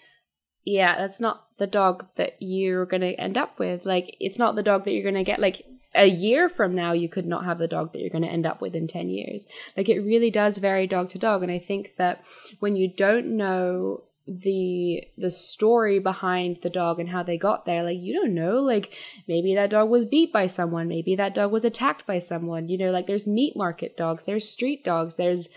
yeah 0.64 0.96
that's 0.96 1.20
not 1.20 1.46
the 1.62 1.66
dog 1.68 2.06
that 2.16 2.34
you're 2.40 2.84
going 2.86 3.02
to 3.02 3.14
end 3.14 3.38
up 3.38 3.60
with. 3.60 3.86
Like 3.86 4.16
it's 4.18 4.38
not 4.38 4.56
the 4.56 4.64
dog 4.64 4.84
that 4.84 4.92
you're 4.92 5.04
going 5.04 5.14
to 5.14 5.22
get 5.22 5.38
like 5.38 5.64
a 5.94 6.06
year 6.06 6.48
from 6.48 6.74
now 6.74 6.90
you 6.90 7.08
could 7.08 7.26
not 7.26 7.44
have 7.44 7.58
the 7.58 7.68
dog 7.68 7.92
that 7.92 8.00
you're 8.00 8.10
going 8.10 8.24
to 8.24 8.28
end 8.28 8.46
up 8.46 8.60
with 8.60 8.74
in 8.74 8.88
10 8.88 9.08
years. 9.08 9.46
Like 9.76 9.88
it 9.88 10.00
really 10.00 10.30
does 10.30 10.58
vary 10.58 10.88
dog 10.88 11.08
to 11.10 11.18
dog 11.18 11.44
and 11.44 11.52
i 11.52 11.58
think 11.60 11.96
that 11.98 12.24
when 12.58 12.74
you 12.74 12.88
don't 12.88 13.26
know 13.26 14.02
the 14.26 15.04
the 15.18 15.30
story 15.30 15.98
behind 15.98 16.58
the 16.62 16.70
dog 16.70 16.98
and 16.98 17.08
how 17.10 17.22
they 17.24 17.36
got 17.36 17.64
there 17.64 17.82
like 17.82 17.98
you 17.98 18.14
don't 18.14 18.34
know 18.34 18.56
like 18.62 18.94
maybe 19.26 19.52
that 19.52 19.70
dog 19.70 19.88
was 19.88 20.04
beat 20.04 20.32
by 20.32 20.46
someone 20.46 20.86
maybe 20.86 21.16
that 21.16 21.34
dog 21.34 21.50
was 21.52 21.64
attacked 21.64 22.06
by 22.06 22.18
someone. 22.18 22.68
You 22.68 22.78
know 22.78 22.90
like 22.90 23.06
there's 23.06 23.26
meat 23.26 23.54
market 23.56 23.96
dogs 23.96 24.24
there's 24.24 24.48
street 24.48 24.82
dogs 24.84 25.14
there's 25.14 25.48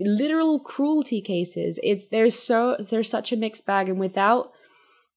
literal 0.00 0.60
cruelty 0.60 1.20
cases. 1.20 1.78
It's 1.82 2.08
there's 2.08 2.38
so 2.38 2.76
there's 2.90 3.08
such 3.08 3.32
a 3.32 3.36
mixed 3.36 3.66
bag 3.66 3.88
and 3.88 4.00
without 4.00 4.52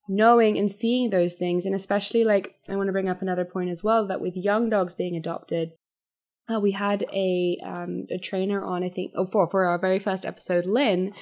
knowing 0.08 0.58
and 0.58 0.72
seeing 0.72 1.10
those 1.10 1.36
things 1.36 1.66
and 1.66 1.74
especially 1.74 2.26
like 2.26 2.56
i 2.70 2.76
want 2.76 2.88
to 2.88 2.92
bring 2.92 3.08
up 3.08 3.22
another 3.22 3.46
point 3.46 3.70
as 3.70 3.84
well 3.84 4.06
that 4.06 4.20
with 4.20 4.36
young 4.36 4.70
dogs 4.70 4.94
being 4.94 5.16
adopted 5.16 5.72
uh, 6.54 6.60
we 6.60 6.72
had 6.72 7.06
a 7.14 7.58
um, 7.64 8.06
a 8.12 8.18
trainer 8.18 8.66
on 8.66 8.84
i 8.84 8.90
think 8.90 9.14
oh 9.16 9.26
for 9.26 9.50
for 9.50 9.66
our 9.66 9.80
very 9.80 10.00
first 10.00 10.26
episode 10.26 10.66
lynn. 10.66 11.14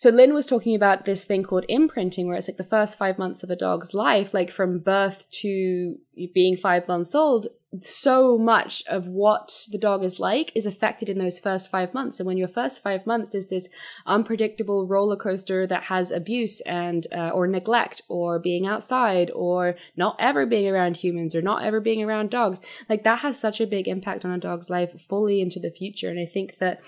So 0.00 0.10
Lynn 0.10 0.32
was 0.32 0.46
talking 0.46 0.76
about 0.76 1.06
this 1.06 1.24
thing 1.24 1.42
called 1.42 1.64
imprinting, 1.68 2.28
where 2.28 2.36
it's 2.36 2.46
like 2.46 2.56
the 2.56 2.62
first 2.62 2.96
five 2.96 3.18
months 3.18 3.42
of 3.42 3.50
a 3.50 3.56
dog's 3.56 3.92
life, 3.92 4.32
like 4.32 4.48
from 4.48 4.78
birth 4.78 5.28
to 5.40 5.96
being 6.32 6.56
five 6.56 6.86
months 6.86 7.16
old, 7.16 7.48
so 7.82 8.38
much 8.38 8.82
of 8.88 9.06
what 9.06 9.66
the 9.70 9.78
dog 9.78 10.02
is 10.02 10.18
like 10.18 10.50
is 10.54 10.64
affected 10.64 11.10
in 11.10 11.18
those 11.18 11.38
first 11.38 11.70
five 11.70 11.92
months. 11.92 12.18
And 12.18 12.26
when 12.26 12.38
your 12.38 12.48
first 12.48 12.82
five 12.82 13.06
months 13.06 13.34
is 13.34 13.50
this 13.50 13.68
unpredictable 14.06 14.86
roller 14.86 15.16
coaster 15.16 15.66
that 15.66 15.84
has 15.84 16.10
abuse 16.10 16.62
and 16.62 17.06
uh, 17.14 17.28
or 17.28 17.46
neglect 17.46 18.00
or 18.08 18.38
being 18.38 18.66
outside 18.66 19.30
or 19.34 19.76
not 19.96 20.16
ever 20.18 20.46
being 20.46 20.66
around 20.66 20.96
humans 20.96 21.34
or 21.34 21.42
not 21.42 21.62
ever 21.62 21.80
being 21.80 22.02
around 22.02 22.30
dogs, 22.30 22.60
like 22.88 23.04
that 23.04 23.20
has 23.20 23.38
such 23.38 23.60
a 23.60 23.66
big 23.66 23.86
impact 23.86 24.24
on 24.24 24.30
a 24.30 24.38
dog's 24.38 24.70
life 24.70 24.98
fully 25.02 25.42
into 25.42 25.60
the 25.60 25.70
future. 25.70 26.08
And 26.08 26.18
I 26.18 26.26
think 26.26 26.58
that 26.58 26.80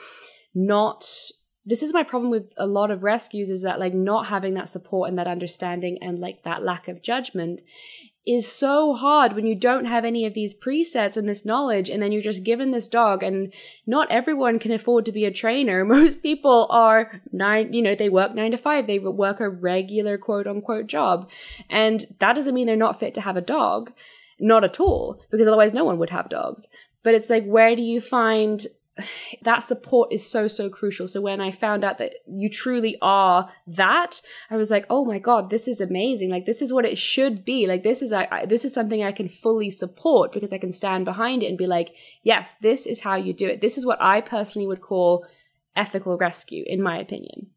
not 0.55 1.05
this 1.67 1.83
is 1.83 1.93
my 1.93 2.03
problem 2.03 2.31
with 2.31 2.53
a 2.57 2.67
lot 2.67 2.91
of 2.91 3.03
rescues 3.03 3.51
is 3.51 3.63
that 3.63 3.79
like 3.79 3.93
not 3.93 4.27
having 4.27 4.55
that 4.55 4.69
support 4.69 5.11
and 5.11 5.19
that 5.19 5.27
understanding 5.27 5.99
and 6.01 6.19
like 6.19 6.43
that 6.43 6.63
lack 6.63 6.89
of 6.89 7.03
judgment 7.03 7.61
is 8.27 8.51
so 8.51 8.95
hard 8.95 9.33
when 9.33 9.47
you 9.47 9.55
don't 9.55 9.87
have 9.87 10.05
any 10.05 10.27
of 10.27 10.35
these 10.35 10.59
presets 10.59 11.17
and 11.17 11.29
this 11.29 11.47
knowledge 11.47 11.89
and 11.89 12.03
then 12.03 12.13
you're 12.13 12.21
just 12.21 12.45
given 12.45 12.71
this 12.71 12.87
dog 12.87 13.23
and 13.23 13.53
not 13.87 14.11
everyone 14.11 14.59
can 14.59 14.73
afford 14.73 15.07
to 15.07 15.13
be 15.13 15.25
a 15.25 15.31
trainer. 15.31 15.85
Most 15.87 16.23
people 16.23 16.67
are 16.71 17.23
nine 17.33 17.73
you 17.73 17.83
know 17.83 17.95
they 17.95 18.09
work 18.09 18.35
nine 18.35 18.51
to 18.51 18.59
five. 18.59 18.87
They 18.87 18.99
work 18.99 19.41
a 19.41 19.49
regular 19.49 20.19
quote 20.19 20.47
unquote 20.47 20.87
job. 20.87 21.31
And 21.69 22.05
that 22.19 22.35
doesn't 22.35 22.55
mean 22.55 22.67
they're 22.67 22.77
not 22.77 23.01
fit 23.01 23.15
to 23.15 23.23
have 23.23 23.37
a 23.37 23.43
dog. 23.43 23.93
Not 24.39 24.65
at 24.65 24.81
all 24.81 25.23
because 25.31 25.47
otherwise 25.47 25.73
no 25.73 25.85
one 25.85 25.99
would 25.99 26.11
have 26.11 26.29
dogs. 26.29 26.69
But 27.03 27.15
it's 27.15 27.31
like 27.31 27.47
where 27.47 27.75
do 27.75 27.83
you 27.83 28.01
find 28.01 28.67
that 29.43 29.63
support 29.63 30.13
is 30.13 30.29
so 30.29 30.49
so 30.49 30.69
crucial. 30.69 31.07
So 31.09 31.21
when 31.21 31.41
i 31.41 31.51
found 31.51 31.85
out 31.85 31.99
that 31.99 32.15
you 32.27 32.49
truly 32.49 32.97
are 33.03 33.51
that 33.67 34.21
i 34.51 34.57
was 34.57 34.71
like 34.71 34.87
oh 34.91 35.05
my 35.05 35.19
god 35.19 35.51
this 35.51 35.69
is 35.69 35.81
amazing. 35.81 36.31
Like 36.31 36.47
this 36.47 36.63
is 36.63 36.73
what 36.73 36.85
it 36.85 36.99
should 36.99 37.45
be. 37.45 37.67
Like 37.67 37.83
this 37.83 38.03
is 38.03 38.13
I, 38.13 38.29
I, 38.31 38.47
this 38.47 38.65
is 38.65 38.75
something 38.75 39.03
i 39.03 39.13
can 39.13 39.29
fully 39.29 39.71
support 39.71 40.33
because 40.33 40.53
i 40.53 40.59
can 40.59 40.73
stand 40.73 41.05
behind 41.05 41.43
it 41.43 41.47
and 41.47 41.59
be 41.59 41.67
like 41.67 41.95
yes 42.23 42.57
this 42.61 42.87
is 42.87 43.01
how 43.01 43.17
you 43.17 43.33
do 43.33 43.49
it. 43.49 43.61
This 43.61 43.79
is 43.79 43.87
what 43.87 44.01
i 44.01 44.21
personally 44.21 44.67
would 44.67 44.81
call 44.81 45.27
ethical 45.77 46.19
rescue 46.19 46.65
in 46.67 46.83
my 46.83 46.99
opinion. 46.99 47.49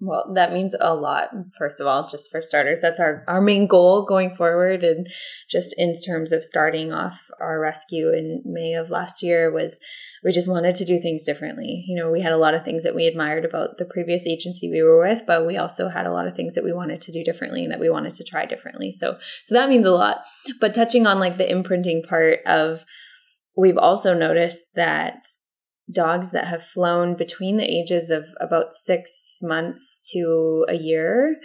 Well, 0.00 0.32
that 0.34 0.52
means 0.52 0.74
a 0.80 0.94
lot. 0.94 1.30
First 1.56 1.80
of 1.80 1.86
all, 1.86 2.06
just 2.06 2.30
for 2.30 2.42
starters, 2.42 2.80
that's 2.80 3.00
our, 3.00 3.24
our 3.26 3.40
main 3.40 3.66
goal 3.66 4.04
going 4.04 4.34
forward. 4.34 4.84
And 4.84 5.08
just 5.48 5.74
in 5.78 5.94
terms 5.94 6.32
of 6.32 6.44
starting 6.44 6.92
off 6.92 7.30
our 7.40 7.58
rescue 7.58 8.12
in 8.12 8.42
May 8.44 8.74
of 8.74 8.90
last 8.90 9.22
year 9.22 9.50
was 9.50 9.80
we 10.24 10.32
just 10.32 10.48
wanted 10.48 10.74
to 10.76 10.86
do 10.86 10.98
things 10.98 11.22
differently. 11.22 11.84
You 11.86 11.96
know, 11.96 12.10
we 12.10 12.22
had 12.22 12.32
a 12.32 12.38
lot 12.38 12.54
of 12.54 12.64
things 12.64 12.82
that 12.82 12.94
we 12.94 13.06
admired 13.06 13.44
about 13.44 13.76
the 13.76 13.84
previous 13.84 14.26
agency 14.26 14.70
we 14.70 14.82
were 14.82 14.98
with, 14.98 15.24
but 15.26 15.46
we 15.46 15.58
also 15.58 15.88
had 15.88 16.06
a 16.06 16.12
lot 16.12 16.26
of 16.26 16.34
things 16.34 16.54
that 16.54 16.64
we 16.64 16.72
wanted 16.72 17.02
to 17.02 17.12
do 17.12 17.22
differently 17.22 17.62
and 17.62 17.70
that 17.70 17.80
we 17.80 17.90
wanted 17.90 18.14
to 18.14 18.24
try 18.24 18.46
differently. 18.46 18.90
So, 18.90 19.18
so 19.44 19.54
that 19.54 19.68
means 19.68 19.84
a 19.84 19.92
lot. 19.92 20.24
But 20.60 20.72
touching 20.72 21.06
on 21.06 21.18
like 21.18 21.36
the 21.36 21.50
imprinting 21.50 22.02
part 22.02 22.40
of, 22.46 22.86
we've 23.54 23.76
also 23.76 24.14
noticed 24.14 24.74
that 24.76 25.26
dogs 25.92 26.30
that 26.30 26.46
have 26.46 26.62
flown 26.62 27.14
between 27.14 27.58
the 27.58 27.70
ages 27.70 28.08
of 28.08 28.26
about 28.40 28.72
six 28.72 29.40
months 29.42 30.00
to 30.12 30.64
a 30.70 30.74
year, 30.74 31.36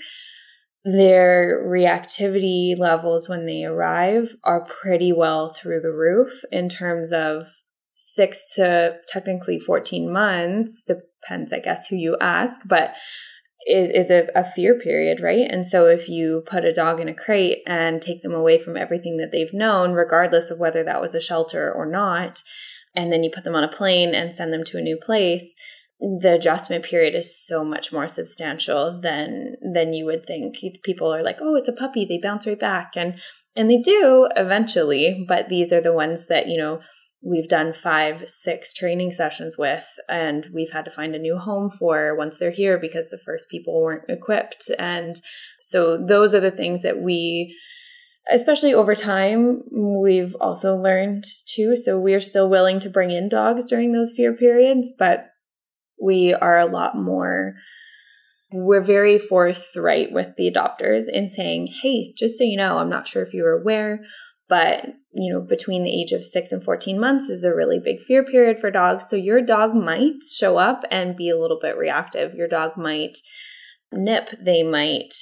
their 0.86 1.66
reactivity 1.68 2.80
levels 2.80 3.28
when 3.28 3.46
they 3.46 3.66
arrive 3.66 4.38
are 4.46 4.64
pretty 4.64 5.12
well 5.12 5.50
through 5.50 5.82
the 5.82 5.92
roof 5.92 6.44
in 6.54 6.70
terms 6.70 7.12
of 7.12 7.46
six 8.02 8.56
to 8.56 8.96
technically 9.10 9.60
14 9.60 10.12
months, 10.12 10.86
depends, 10.86 11.52
I 11.52 11.60
guess, 11.60 11.88
who 11.88 11.98
you 11.98 12.16
ask, 12.22 12.62
but 12.66 12.96
is, 13.68 13.90
is 13.90 14.10
a, 14.10 14.30
a 14.34 14.46
fear 14.46 14.80
period, 14.80 15.20
right? 15.20 15.46
And 15.50 15.66
so 15.66 15.88
if 15.88 16.08
you 16.08 16.42
put 16.46 16.64
a 16.64 16.72
dog 16.72 17.02
in 17.02 17.10
a 17.10 17.14
crate 17.14 17.58
and 17.68 18.02
take 18.02 18.22
them 18.22 18.34
away 18.34 18.58
from 18.58 18.78
everything 18.78 19.18
that 19.18 19.34
they've 19.34 19.54
known, 19.54 19.92
regardless 19.92 20.50
of 20.50 20.60
whether 20.60 20.82
that 20.86 21.02
was 21.02 21.14
a 21.14 21.20
shelter 21.20 21.70
or 21.70 21.86
not, 21.86 22.42
and 22.96 23.12
then 23.12 23.22
you 23.22 23.30
put 23.30 23.44
them 23.44 23.56
on 23.56 23.66
a 23.66 23.68
plane 23.68 24.16
and 24.16 24.34
send 24.34 24.54
them 24.54 24.64
to 24.64 24.78
a 24.78 24.82
new 24.82 24.98
place 24.98 25.54
the 26.00 26.36
adjustment 26.36 26.86
period 26.86 27.14
is 27.14 27.46
so 27.46 27.64
much 27.64 27.92
more 27.92 28.08
substantial 28.08 29.00
than 29.02 29.56
than 29.74 29.94
you 29.94 30.06
would 30.06 30.26
think 30.26 30.56
people 30.84 31.14
are 31.14 31.24
like 31.24 31.40
oh 31.42 31.56
it's 31.56 31.68
a 31.68 31.74
puppy 31.74 32.06
they 32.06 32.18
bounce 32.18 32.48
right 32.48 32.60
back 32.60 32.94
and 32.96 33.20
and 33.56 33.70
they 33.70 33.82
do 33.82 34.28
eventually 34.38 35.26
but 35.28 35.50
these 35.50 35.74
are 35.74 35.82
the 35.82 35.94
ones 35.94 36.28
that 36.28 36.48
you 36.48 36.58
know 36.58 36.80
we've 37.22 37.50
done 37.50 37.74
five 37.74 38.30
six 38.30 38.74
training 38.74 39.12
sessions 39.12 39.58
with 39.58 39.88
and 40.08 40.48
we've 40.54 40.72
had 40.72 40.86
to 40.86 40.92
find 40.92 41.16
a 41.16 41.20
new 41.20 41.38
home 41.38 41.70
for 41.70 42.16
once 42.16 42.38
they're 42.38 42.50
here 42.50 42.78
because 42.78 43.10
the 43.10 43.18
first 43.18 43.50
people 43.50 43.82
weren't 43.82 44.10
equipped 44.10 44.70
and 44.80 45.18
so 45.62 45.98
those 45.98 46.34
are 46.34 46.40
the 46.40 46.52
things 46.52 46.82
that 46.82 47.02
we 47.02 47.56
especially 48.32 48.74
over 48.74 48.96
time, 48.96 49.64
we've 49.72 50.36
also 50.40 50.76
learned 50.76 51.24
too. 51.48 51.76
So 51.76 52.00
we're 52.00 52.20
still 52.20 52.50
willing 52.50 52.80
to 52.80 52.90
bring 52.90 53.12
in 53.12 53.30
dogs 53.30 53.66
during 53.66 53.92
those 53.92 54.14
fear 54.16 54.36
periods, 54.36 54.94
but 54.98 55.30
we 56.02 56.34
are 56.34 56.60
a 56.60 56.66
lot 56.66 56.96
more 56.96 57.56
we're 58.52 58.82
very 58.82 59.20
forthright 59.20 60.12
with 60.12 60.36
the 60.36 60.50
adopters 60.50 61.04
in 61.08 61.30
saying, 61.30 61.68
hey, 61.84 62.14
just 62.18 62.36
so 62.36 62.44
you 62.44 62.58
know, 62.58 62.80
I'm 62.80 62.90
not 62.90 63.06
sure 63.06 63.22
if 63.22 63.32
you 63.32 63.44
were 63.44 63.62
aware, 63.62 64.00
but 64.50 64.86
you 65.12 65.34
know, 65.34 65.42
between 65.42 65.84
the 65.84 66.02
age 66.02 66.12
of 66.12 66.24
six 66.24 66.52
and 66.52 66.64
14 66.64 67.00
months 67.00 67.30
is 67.30 67.44
a 67.44 67.56
really 67.56 67.80
big 67.80 68.00
fear 68.00 68.24
period 68.24 68.60
for 68.60 68.70
dogs. 68.70 69.10
So 69.10 69.16
your 69.16 69.42
dog 69.42 69.74
might 69.74 70.22
show 70.24 70.58
up 70.58 70.84
and 70.92 71.16
be 71.16 71.30
a 71.30 71.38
little 71.38 71.60
bit 71.60 71.78
reactive. 71.78 72.36
Your 72.36 72.48
dog 72.48 72.78
might 72.78 73.18
nip, 73.92 74.30
they 74.40 74.62
might 74.62 75.14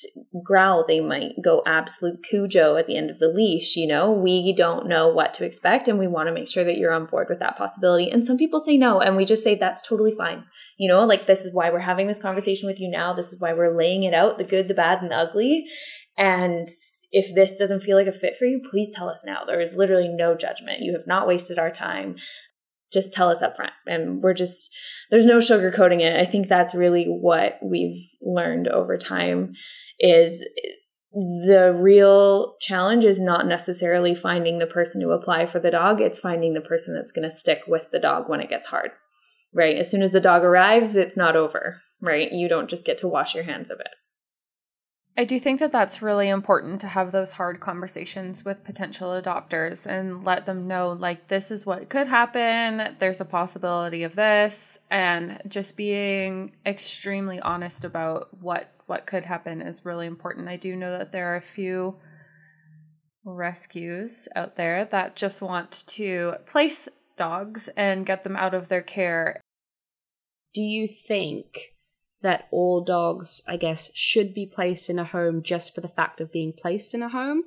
growl, 0.44 0.86
they 0.86 1.00
might 1.00 1.34
go 1.42 1.64
absolute 1.66 2.22
Cujo 2.24 2.76
at 2.76 2.86
the 2.86 2.98
end 2.98 3.10
of 3.10 3.20
the 3.20 3.30
leash. 3.30 3.76
You 3.76 3.88
know, 3.88 4.12
we 4.12 4.54
don't 4.54 4.88
know 4.88 5.08
what 5.08 5.34
to 5.36 5.46
expect, 5.46 5.88
and 5.88 5.98
we 5.98 6.08
want 6.08 6.28
to 6.28 6.34
make 6.34 6.48
sure 6.48 6.64
that 6.64 6.78
you're 6.78 6.92
on 6.92 7.06
board 7.06 7.28
with 7.30 7.40
that 7.40 7.58
possibility. 7.58 8.12
And 8.12 8.26
some 8.26 8.38
people 8.38 8.60
say 8.60 8.78
no, 8.78 9.00
and 9.00 9.16
we 9.16 9.26
just 9.26 9.44
say 9.44 9.56
that's 9.56 9.82
totally 9.82 10.12
fine. 10.12 10.44
You 10.78 10.90
know, 10.90 11.06
like 11.06 11.28
this 11.28 11.46
is 11.46 11.54
why 11.54 11.70
we're 11.70 11.80
having 11.80 12.08
this 12.08 12.22
conversation 12.22 12.68
with 12.68 12.80
you 12.80 12.90
now. 12.90 13.14
This 13.14 13.32
is 13.32 13.40
why 13.40 13.54
we're 13.54 13.76
laying 13.76 14.04
it 14.04 14.14
out 14.14 14.38
the 14.38 14.44
good, 14.44 14.68
the 14.68 14.74
bad, 14.74 15.02
and 15.02 15.12
the 15.12 15.16
ugly. 15.16 15.66
And 16.18 16.68
if 17.12 17.34
this 17.36 17.58
doesn't 17.58 17.82
feel 17.82 17.96
like 17.96 18.08
a 18.08 18.12
fit 18.12 18.36
for 18.36 18.46
you, 18.46 18.60
please 18.60 18.90
tell 18.94 19.08
us 19.08 19.24
now. 19.26 19.44
There 19.46 19.60
is 19.60 19.76
literally 19.76 20.08
no 20.08 20.36
judgment. 20.36 20.82
You 20.82 20.94
have 20.94 21.06
not 21.06 21.28
wasted 21.28 21.60
our 21.60 21.70
time. 21.70 22.16
Just 22.92 23.14
tell 23.14 23.30
us 23.30 23.42
up 23.42 23.56
front 23.56 23.74
and 23.86 24.24
we're 24.24 24.34
just 24.34 24.76
there's 25.12 25.26
no 25.26 25.38
sugarcoating 25.38 26.02
it. 26.02 26.18
I 26.20 26.26
think 26.26 26.48
that's 26.48 26.74
really 26.74 27.06
what 27.06 27.60
we've 27.62 27.98
learned 28.22 28.70
over 28.70 28.98
time 28.98 29.54
is 30.00 30.44
the 31.12 31.76
real 31.78 32.56
challenge 32.62 33.04
is 33.04 33.20
not 33.20 33.46
necessarily 33.46 34.16
finding 34.16 34.60
the 34.60 34.68
person 34.68 35.02
to 35.02 35.12
apply 35.12 35.48
for 35.48 35.60
the 35.60 35.72
dog. 35.72 36.00
It's 36.00 36.20
finding 36.20 36.54
the 36.54 36.62
person 36.62 36.96
that's 36.96 37.12
going 37.12 37.30
to 37.30 37.36
stick 37.36 37.64
with 37.68 37.92
the 37.92 38.00
dog 38.00 38.30
when 38.30 38.40
it 38.40 38.50
gets 38.50 38.68
hard 38.68 38.92
right? 39.54 39.78
As 39.78 39.90
soon 39.90 40.02
as 40.02 40.12
the 40.12 40.20
dog 40.20 40.44
arrives 40.44 40.96
it's 40.96 41.18
not 41.18 41.36
over 41.36 41.78
right? 42.02 42.32
You 42.32 42.48
don't 42.48 42.70
just 42.70 42.86
get 42.86 42.98
to 43.00 43.08
wash 43.08 43.34
your 43.34 43.44
hands 43.44 43.70
of 43.70 43.80
it 43.80 43.90
I 45.20 45.26
do 45.26 45.40
think 45.40 45.60
that 45.62 45.72
that's 45.72 46.04
really 46.04 46.30
important 46.30 46.80
to 46.82 46.88
have 46.88 47.12
those 47.12 47.32
hard 47.32 47.60
conversations 47.60 48.46
with 48.46 48.64
potential 48.64 49.20
adopters 49.20 49.88
and 49.88 50.24
let 50.24 50.46
them 50.46 50.68
know, 50.68 50.92
like, 50.92 51.28
this 51.28 51.50
is 51.50 51.66
what 51.66 51.90
could 51.90 52.06
happen. 52.06 52.96
There's 53.00 53.20
a 53.20 53.26
possibility 53.26 54.04
of 54.04 54.16
this. 54.16 54.78
And 54.92 55.42
just 55.48 55.76
being 55.76 56.52
extremely 56.68 57.40
honest 57.40 57.84
about 57.84 58.28
what, 58.40 58.72
what 58.86 59.08
could 59.08 59.26
happen 59.26 59.60
is 59.64 59.86
really 59.86 60.06
important. 60.06 60.50
I 60.50 60.56
do 60.58 60.76
know 60.76 60.96
that 61.00 61.12
there 61.12 61.34
are 61.34 61.38
a 61.38 61.42
few 61.42 61.96
rescues 63.26 64.28
out 64.36 64.56
there 64.56 64.86
that 64.86 65.16
just 65.16 65.42
want 65.42 65.84
to 65.88 66.36
place 66.46 66.88
dogs 67.18 67.70
and 67.70 68.06
get 68.06 68.24
them 68.24 68.36
out 68.36 68.54
of 68.54 68.68
their 68.68 68.84
care. 68.84 69.42
Do 70.54 70.62
you 70.62 70.88
think 70.88 71.74
that 72.22 72.48
all 72.52 72.84
dogs, 72.84 73.42
I 73.48 73.58
guess, 73.58 73.92
should 73.96 74.34
be 74.34 74.46
placed 74.46 74.90
in 74.90 75.00
a 75.00 75.04
home 75.04 75.44
just 75.44 75.76
for 75.76 75.82
the 75.82 75.88
fact 75.88 76.20
of 76.20 76.32
being 76.32 76.54
placed 76.54 76.94
in 76.94 77.04
a 77.04 77.10
home. 77.10 77.44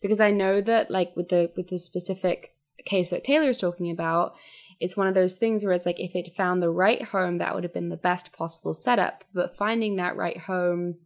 Because 0.00 0.20
I 0.20 0.30
know 0.30 0.60
that 0.60 0.90
like 0.90 1.14
with 1.16 1.28
the 1.28 1.50
with 1.56 1.68
the 1.68 1.78
specific 1.78 2.54
case 2.84 3.10
that 3.10 3.24
Taylor 3.24 3.48
is 3.48 3.58
talking 3.58 3.90
about, 3.90 4.34
it's 4.80 4.96
one 4.96 5.06
of 5.06 5.14
those 5.14 5.36
things 5.36 5.64
where 5.64 5.72
it's 5.72 5.86
like 5.86 6.00
if 6.00 6.14
it 6.14 6.34
found 6.34 6.62
the 6.62 6.70
right 6.70 7.02
home, 7.02 7.38
that 7.38 7.54
would 7.54 7.64
have 7.64 7.74
been 7.74 7.90
the 7.90 7.96
best 7.96 8.32
possible 8.32 8.74
setup. 8.74 9.24
But 9.32 9.56
finding 9.56 9.96
that 9.96 10.16
right 10.16 10.38
home 10.38 10.96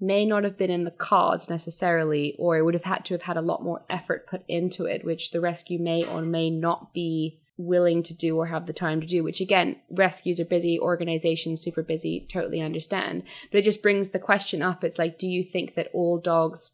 may 0.00 0.24
not 0.24 0.44
have 0.44 0.56
been 0.56 0.70
in 0.70 0.84
the 0.84 0.90
cards 0.90 1.50
necessarily, 1.50 2.34
or 2.38 2.56
it 2.56 2.62
would 2.62 2.74
have 2.74 2.84
had 2.84 3.04
to 3.04 3.14
have 3.14 3.22
had 3.22 3.36
a 3.36 3.42
lot 3.42 3.62
more 3.62 3.84
effort 3.90 4.26
put 4.26 4.42
into 4.48 4.86
it, 4.86 5.04
which 5.04 5.30
the 5.30 5.40
rescue 5.40 5.78
may 5.78 6.04
or 6.04 6.22
may 6.22 6.48
not 6.48 6.94
be 6.94 7.40
willing 7.60 8.02
to 8.02 8.16
do 8.16 8.36
or 8.36 8.46
have 8.46 8.66
the 8.66 8.72
time 8.72 9.00
to 9.00 9.06
do, 9.06 9.22
which 9.22 9.40
again, 9.40 9.76
rescues 9.90 10.40
are 10.40 10.44
busy, 10.44 10.78
organizations 10.78 11.60
super 11.60 11.82
busy, 11.82 12.26
totally 12.30 12.60
understand. 12.60 13.22
But 13.50 13.58
it 13.58 13.64
just 13.64 13.82
brings 13.82 14.10
the 14.10 14.18
question 14.18 14.62
up. 14.62 14.82
It's 14.82 14.98
like, 14.98 15.18
do 15.18 15.26
you 15.26 15.44
think 15.44 15.74
that 15.74 15.90
all 15.92 16.18
dogs 16.18 16.72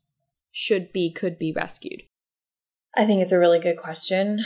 should 0.53 0.93
be, 0.93 1.13
could 1.13 1.39
be 1.39 1.53
rescued? 1.53 2.03
I 2.97 3.05
think 3.05 3.21
it's 3.21 3.33
a 3.33 3.39
really 3.39 3.61
good 3.61 3.77
question. 3.77 4.41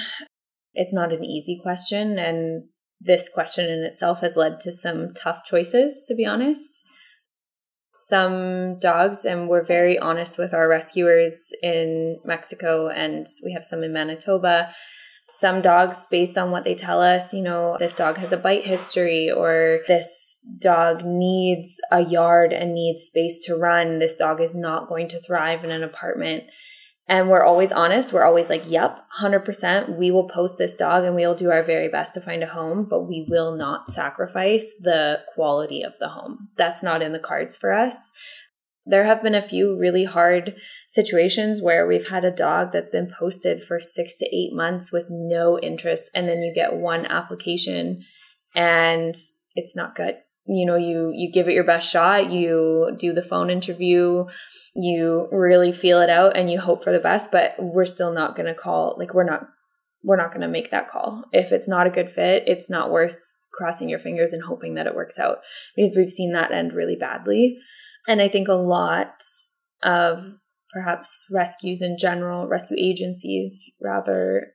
It's 0.74 0.92
not 0.92 1.12
an 1.12 1.24
easy 1.24 1.58
question. 1.62 2.18
And 2.18 2.64
this 3.00 3.28
question 3.28 3.70
in 3.70 3.84
itself 3.84 4.20
has 4.20 4.36
led 4.36 4.60
to 4.60 4.72
some 4.72 5.14
tough 5.14 5.44
choices, 5.44 6.04
to 6.08 6.14
be 6.14 6.26
honest. 6.26 6.82
Some 7.92 8.78
dogs, 8.78 9.24
and 9.24 9.48
we're 9.48 9.64
very 9.64 9.98
honest 9.98 10.38
with 10.38 10.54
our 10.54 10.68
rescuers 10.68 11.52
in 11.62 12.18
Mexico, 12.24 12.88
and 12.88 13.26
we 13.44 13.52
have 13.52 13.64
some 13.64 13.82
in 13.82 13.92
Manitoba 13.92 14.72
some 15.38 15.62
dogs, 15.62 16.06
based 16.10 16.36
on 16.36 16.50
what 16.50 16.64
they 16.64 16.74
tell 16.74 17.00
us, 17.00 17.32
you 17.32 17.42
know, 17.42 17.76
this 17.78 17.92
dog 17.92 18.18
has 18.18 18.32
a 18.32 18.36
bite 18.36 18.66
history 18.66 19.30
or 19.30 19.80
this 19.86 20.46
dog 20.58 21.04
needs 21.04 21.80
a 21.90 22.00
yard 22.00 22.52
and 22.52 22.74
needs 22.74 23.04
space 23.04 23.40
to 23.46 23.54
run. 23.54 23.98
This 23.98 24.16
dog 24.16 24.40
is 24.40 24.54
not 24.54 24.88
going 24.88 25.08
to 25.08 25.20
thrive 25.20 25.64
in 25.64 25.70
an 25.70 25.82
apartment. 25.82 26.44
And 27.06 27.28
we're 27.28 27.44
always 27.44 27.72
honest. 27.72 28.12
We're 28.12 28.24
always 28.24 28.48
like, 28.48 28.62
yep, 28.70 29.00
100%. 29.20 29.96
We 29.98 30.12
will 30.12 30.28
post 30.28 30.58
this 30.58 30.74
dog 30.74 31.04
and 31.04 31.16
we 31.16 31.26
will 31.26 31.34
do 31.34 31.50
our 31.50 31.62
very 31.62 31.88
best 31.88 32.14
to 32.14 32.20
find 32.20 32.42
a 32.44 32.46
home, 32.46 32.86
but 32.88 33.08
we 33.08 33.26
will 33.28 33.56
not 33.56 33.90
sacrifice 33.90 34.74
the 34.80 35.20
quality 35.34 35.82
of 35.82 35.98
the 35.98 36.08
home. 36.08 36.50
That's 36.56 36.84
not 36.84 37.02
in 37.02 37.12
the 37.12 37.18
cards 37.18 37.56
for 37.56 37.72
us. 37.72 38.12
There 38.86 39.04
have 39.04 39.22
been 39.22 39.34
a 39.34 39.40
few 39.40 39.78
really 39.78 40.04
hard 40.04 40.56
situations 40.88 41.60
where 41.60 41.86
we've 41.86 42.08
had 42.08 42.24
a 42.24 42.30
dog 42.30 42.72
that's 42.72 42.90
been 42.90 43.08
posted 43.08 43.62
for 43.62 43.78
six 43.78 44.16
to 44.16 44.26
eight 44.34 44.52
months 44.52 44.90
with 44.92 45.06
no 45.10 45.58
interest, 45.58 46.10
and 46.14 46.28
then 46.28 46.42
you 46.42 46.52
get 46.54 46.74
one 46.74 47.06
application 47.06 48.04
and 48.54 49.14
it's 49.54 49.76
not 49.76 49.94
good. 49.94 50.16
You 50.46 50.66
know, 50.66 50.76
you 50.76 51.12
you 51.14 51.30
give 51.30 51.48
it 51.48 51.54
your 51.54 51.64
best 51.64 51.90
shot, 51.90 52.30
you 52.30 52.96
do 52.98 53.12
the 53.12 53.22
phone 53.22 53.50
interview, 53.50 54.24
you 54.74 55.28
really 55.30 55.72
feel 55.72 56.00
it 56.00 56.10
out 56.10 56.36
and 56.36 56.50
you 56.50 56.58
hope 56.58 56.82
for 56.82 56.92
the 56.92 56.98
best, 56.98 57.30
but 57.30 57.54
we're 57.58 57.84
still 57.84 58.12
not 58.12 58.34
gonna 58.34 58.54
call 58.54 58.96
like 58.98 59.14
we're 59.14 59.24
not 59.24 59.46
we're 60.02 60.16
not 60.16 60.32
gonna 60.32 60.48
make 60.48 60.70
that 60.70 60.88
call. 60.88 61.24
If 61.32 61.52
it's 61.52 61.68
not 61.68 61.86
a 61.86 61.90
good 61.90 62.10
fit, 62.10 62.44
it's 62.46 62.70
not 62.70 62.90
worth 62.90 63.18
crossing 63.52 63.88
your 63.88 63.98
fingers 63.98 64.32
and 64.32 64.42
hoping 64.42 64.74
that 64.74 64.86
it 64.86 64.94
works 64.94 65.18
out 65.18 65.38
because 65.76 65.96
we've 65.96 66.10
seen 66.10 66.32
that 66.32 66.52
end 66.52 66.72
really 66.72 66.96
badly. 66.96 67.58
And 68.08 68.20
I 68.20 68.28
think 68.28 68.48
a 68.48 68.54
lot 68.54 69.22
of 69.82 70.24
perhaps 70.72 71.24
rescues 71.30 71.82
in 71.82 71.96
general, 71.98 72.48
rescue 72.48 72.76
agencies 72.78 73.64
rather, 73.80 74.54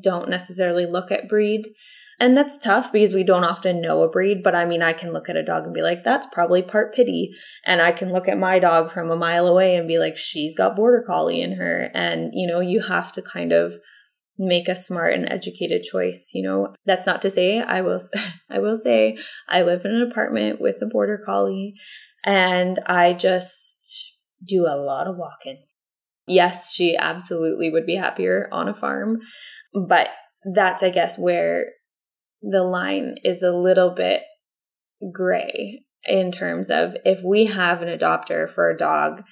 don't 0.00 0.28
necessarily 0.28 0.86
look 0.86 1.10
at 1.10 1.28
breed. 1.28 1.62
And 2.20 2.36
that's 2.36 2.58
tough 2.58 2.92
because 2.92 3.12
we 3.12 3.24
don't 3.24 3.44
often 3.44 3.80
know 3.80 4.02
a 4.02 4.08
breed, 4.08 4.42
but 4.44 4.54
I 4.54 4.64
mean, 4.64 4.80
I 4.80 4.92
can 4.92 5.12
look 5.12 5.28
at 5.28 5.36
a 5.36 5.42
dog 5.42 5.64
and 5.64 5.74
be 5.74 5.82
like, 5.82 6.04
that's 6.04 6.26
probably 6.26 6.62
part 6.62 6.94
pitty. 6.94 7.32
And 7.66 7.82
I 7.82 7.90
can 7.90 8.12
look 8.12 8.28
at 8.28 8.38
my 8.38 8.60
dog 8.60 8.92
from 8.92 9.10
a 9.10 9.16
mile 9.16 9.48
away 9.48 9.74
and 9.74 9.88
be 9.88 9.98
like, 9.98 10.16
she's 10.16 10.54
got 10.54 10.76
border 10.76 11.02
collie 11.04 11.40
in 11.40 11.56
her. 11.56 11.90
And, 11.94 12.30
you 12.32 12.46
know, 12.46 12.60
you 12.60 12.80
have 12.80 13.10
to 13.12 13.22
kind 13.22 13.52
of 13.52 13.74
make 14.38 14.68
a 14.68 14.74
smart 14.74 15.14
and 15.14 15.30
educated 15.30 15.82
choice 15.82 16.30
you 16.34 16.42
know 16.42 16.74
that's 16.86 17.06
not 17.06 17.20
to 17.20 17.28
say 17.28 17.60
i 17.60 17.80
will 17.80 18.00
i 18.50 18.58
will 18.58 18.76
say 18.76 19.16
i 19.48 19.62
live 19.62 19.84
in 19.84 19.94
an 19.94 20.02
apartment 20.02 20.60
with 20.60 20.76
a 20.80 20.86
border 20.86 21.20
collie 21.24 21.74
and 22.24 22.78
I 22.86 23.12
just 23.12 24.18
do 24.46 24.66
a 24.66 24.76
lot 24.76 25.06
of 25.06 25.16
walking. 25.16 25.62
Yes, 26.26 26.72
she 26.72 26.96
absolutely 26.96 27.70
would 27.70 27.86
be 27.86 27.96
happier 27.96 28.48
on 28.52 28.68
a 28.68 28.74
farm, 28.74 29.20
but 29.88 30.08
that's, 30.54 30.82
I 30.82 30.90
guess, 30.90 31.18
where 31.18 31.66
the 32.42 32.62
line 32.62 33.16
is 33.24 33.42
a 33.42 33.56
little 33.56 33.90
bit 33.90 34.22
gray 35.12 35.84
in 36.04 36.32
terms 36.32 36.70
of 36.70 36.96
if 37.04 37.22
we 37.24 37.46
have 37.46 37.82
an 37.82 37.88
adopter 37.88 38.48
for 38.48 38.70
a 38.70 38.76
dog 38.76 39.22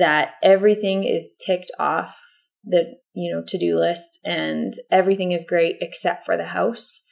that 0.00 0.34
everything 0.42 1.04
is 1.04 1.34
ticked 1.44 1.70
off 1.78 2.20
the 2.64 2.96
you 3.14 3.32
know 3.32 3.42
to-do 3.46 3.76
list 3.76 4.18
and 4.24 4.72
everything 4.90 5.32
is 5.32 5.44
great 5.44 5.76
except 5.80 6.24
for 6.24 6.36
the 6.36 6.46
house 6.46 7.04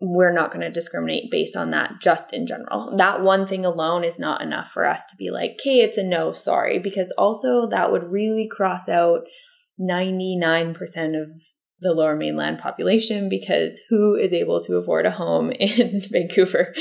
we're 0.00 0.32
not 0.32 0.52
going 0.52 0.60
to 0.60 0.70
discriminate 0.70 1.30
based 1.30 1.56
on 1.56 1.70
that 1.70 1.94
just 2.00 2.32
in 2.32 2.46
general. 2.46 2.94
That 2.96 3.22
one 3.22 3.46
thing 3.46 3.64
alone 3.64 4.04
is 4.04 4.18
not 4.18 4.42
enough 4.42 4.70
for 4.70 4.84
us 4.84 5.04
to 5.06 5.16
be 5.16 5.30
like, 5.30 5.56
okay, 5.60 5.80
it's 5.80 5.98
a 5.98 6.04
no, 6.04 6.32
sorry, 6.32 6.78
because 6.78 7.12
also 7.18 7.66
that 7.68 7.90
would 7.90 8.04
really 8.04 8.48
cross 8.48 8.88
out 8.88 9.22
99% 9.80 10.76
of 11.20 11.42
the 11.80 11.92
lower 11.92 12.16
mainland 12.16 12.58
population 12.58 13.28
because 13.28 13.80
who 13.88 14.14
is 14.14 14.32
able 14.32 14.60
to 14.60 14.76
afford 14.76 15.06
a 15.06 15.10
home 15.10 15.50
in 15.60 16.00
Vancouver? 16.12 16.74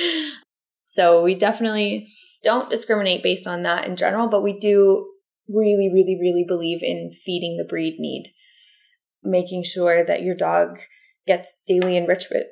So 0.86 1.24
we 1.24 1.34
definitely 1.34 2.08
don't 2.44 2.70
discriminate 2.70 3.24
based 3.24 3.48
on 3.48 3.64
that 3.64 3.88
in 3.88 3.96
general, 3.96 4.28
but 4.28 4.44
we 4.44 4.60
do 4.60 5.12
really, 5.50 5.90
really, 5.92 6.18
really 6.20 6.46
believe 6.48 6.84
in 6.84 7.12
feeding 7.12 7.58
the 7.58 7.66
breed 7.66 7.96
need, 8.00 8.32
making 9.24 9.64
sure 9.64 10.06
that 10.06 10.22
your 10.22 10.36
dog 10.36 10.80
gets 11.26 11.62
daily 11.66 11.98
enrichment 11.98 12.46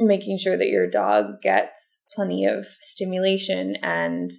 making 0.00 0.38
sure 0.38 0.56
that 0.56 0.68
your 0.68 0.88
dog 0.88 1.40
gets 1.42 2.00
plenty 2.14 2.44
of 2.44 2.64
stimulation 2.64 3.76
and 3.82 4.30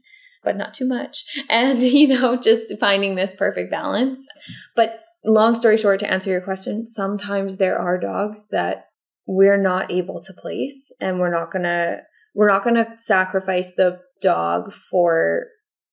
but 0.43 0.58
not 0.58 0.74
too 0.74 0.88
much. 0.88 1.24
And 1.50 1.82
you 1.82 2.08
know 2.08 2.36
just 2.36 2.78
finding 2.80 3.15
this 3.15 3.36
perfect 3.36 3.71
balance. 3.71 4.28
But 4.76 5.04
long 5.24 5.54
story 5.54 5.78
short 5.78 6.00
to 6.00 6.12
answer 6.12 6.32
your 6.32 6.41
question 6.41 6.86
sometimes 6.86 7.58
there 7.58 7.78
are 7.78 8.00
dogs 8.00 8.47
that 8.47 8.86
we're 9.28 9.62
not 9.62 9.91
able 9.91 10.19
to 10.19 10.34
place 10.34 10.91
and 11.00 11.19
we're 11.19 11.32
not 11.32 11.52
going 11.52 11.63
to 11.63 12.02
we're 12.34 12.47
not 12.47 12.63
going 12.63 12.76
to 12.76 12.88
sacrifice 12.97 13.76
the 13.76 14.00
dog 14.21 14.71
for 14.71 15.45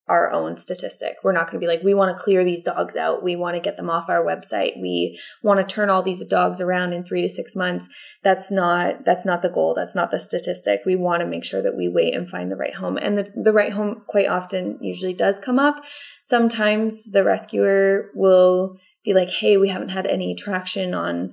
our 0.09 0.31
own 0.33 0.57
statistic. 0.57 1.17
We're 1.23 1.33
not 1.33 1.47
going 1.51 1.61
to 1.61 1.67
be 1.67 1.67
like, 1.67 1.83
we 1.83 1.95
want 1.95 2.17
to 2.17 2.23
clear 2.23 2.45
these 2.45 2.63
dogs 2.63 2.97
out. 2.97 3.23
We 3.23 3.37
want 3.37 3.57
to 3.57 3.61
get 3.61 3.77
them 3.77 3.91
off 3.91 4.09
our 4.09 4.25
website. 4.25 4.81
We 4.81 5.19
want 5.43 5.61
to 5.61 5.75
turn 5.75 5.91
all 5.91 6.03
these 6.03 6.25
dogs 6.25 6.61
around 6.61 6.93
in 6.93 7.05
three 7.05 7.23
to 7.23 7.29
six 7.29 7.55
months. 7.55 7.89
That's 8.23 8.51
not, 8.51 9.05
that's 9.05 9.27
not 9.27 9.43
the 9.43 9.51
goal. 9.51 9.75
That's 9.75 9.95
not 9.95 10.11
the 10.11 10.19
statistic. 10.19 10.81
We 10.87 10.97
want 10.97 11.21
to 11.21 11.27
make 11.27 11.45
sure 11.45 11.63
that 11.63 11.77
we 11.77 11.89
wait 11.89 12.15
and 12.15 12.29
find 12.29 12.51
the 12.51 12.57
right 12.57 12.75
home. 12.75 12.97
And 12.97 13.19
the, 13.19 13.31
the 13.35 13.53
right 13.53 13.73
home 13.73 14.03
quite 14.07 14.29
often 14.29 14.79
usually 14.81 15.15
does 15.15 15.39
come 15.39 15.59
up. 15.59 15.85
Sometimes 16.23 17.11
the 17.11 17.25
rescuer 17.25 18.11
will 18.15 18.79
be 19.05 19.15
like, 19.15 19.31
Hey, 19.31 19.57
we 19.57 19.69
haven't 19.69 19.91
had 19.91 20.07
any 20.07 20.35
traction 20.35 20.95
on 20.95 21.33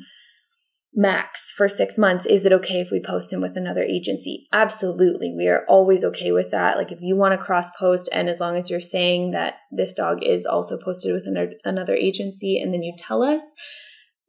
Max 0.98 1.52
for 1.52 1.68
six 1.68 1.98
months. 1.98 2.26
Is 2.26 2.46
it 2.46 2.54
okay 2.54 2.80
if 2.80 2.90
we 2.90 3.02
post 3.02 3.34
him 3.34 3.42
with 3.42 3.58
another 3.58 3.84
agency? 3.84 4.48
Absolutely. 4.54 5.34
We 5.36 5.50
are 5.50 5.66
always 5.68 6.06
okay 6.06 6.32
with 6.32 6.52
that. 6.52 6.78
Like 6.78 6.94
if 6.94 7.02
you 7.02 7.18
want 7.18 7.34
to 7.34 7.46
cross 7.46 7.70
post 7.78 8.08
and 8.14 8.30
as 8.30 8.40
long 8.40 8.56
as 8.56 8.70
you're 8.70 8.80
saying 8.80 9.32
that 9.32 9.56
this 9.72 9.92
dog 9.92 10.24
is 10.24 10.46
also 10.46 10.78
posted 10.78 11.14
with 11.14 11.28
another 11.66 11.96
agency 11.96 12.62
and 12.62 12.74
then 12.74 12.82
you 12.82 12.94
tell 12.98 13.24
us, 13.24 13.44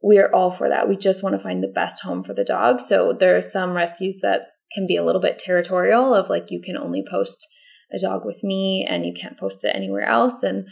we 0.03 0.19
are 0.19 0.29
all 0.35 0.51
for 0.51 0.67
that. 0.67 0.89
We 0.89 0.97
just 0.97 1.23
want 1.23 1.33
to 1.33 1.39
find 1.39 1.63
the 1.63 1.69
best 1.69 2.03
home 2.03 2.21
for 2.21 2.33
the 2.33 2.43
dog. 2.43 2.81
So 2.81 3.13
there 3.13 3.37
are 3.37 3.41
some 3.41 3.71
rescues 3.71 4.17
that 4.21 4.47
can 4.73 4.85
be 4.85 4.97
a 4.97 5.03
little 5.03 5.21
bit 5.21 5.39
territorial 5.39 6.13
of 6.13 6.29
like 6.29 6.51
you 6.51 6.59
can 6.61 6.77
only 6.77 7.03
post 7.09 7.47
a 7.93 7.97
dog 7.97 8.25
with 8.25 8.43
me 8.43 8.85
and 8.87 9.05
you 9.05 9.13
can't 9.13 9.39
post 9.39 9.63
it 9.63 9.73
anywhere 9.73 10.05
else. 10.05 10.43
And 10.43 10.67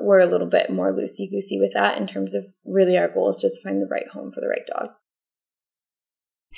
we're 0.00 0.20
a 0.20 0.26
little 0.26 0.46
bit 0.46 0.70
more 0.70 0.92
loosey 0.92 1.28
goosey 1.28 1.58
with 1.58 1.72
that 1.74 1.98
in 1.98 2.06
terms 2.06 2.32
of 2.32 2.46
really 2.64 2.96
our 2.96 3.08
goal 3.08 3.30
is 3.30 3.42
just 3.42 3.56
to 3.56 3.68
find 3.68 3.82
the 3.82 3.88
right 3.90 4.06
home 4.08 4.30
for 4.30 4.40
the 4.40 4.48
right 4.48 4.66
dog. 4.66 4.90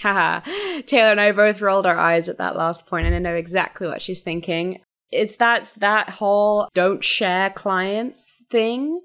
Haha. 0.00 0.40
Taylor 0.86 1.10
and 1.10 1.20
I 1.20 1.32
both 1.32 1.60
rolled 1.60 1.86
our 1.86 1.98
eyes 1.98 2.28
at 2.28 2.38
that 2.38 2.56
last 2.56 2.86
point, 2.86 3.06
and 3.06 3.14
I 3.14 3.18
know 3.18 3.34
exactly 3.34 3.86
what 3.86 4.02
she's 4.02 4.22
thinking. 4.22 4.80
It's 5.10 5.36
that's 5.36 5.74
that 5.74 6.10
whole 6.10 6.68
don't 6.74 7.04
share 7.04 7.50
clients 7.50 8.44
thing 8.50 9.00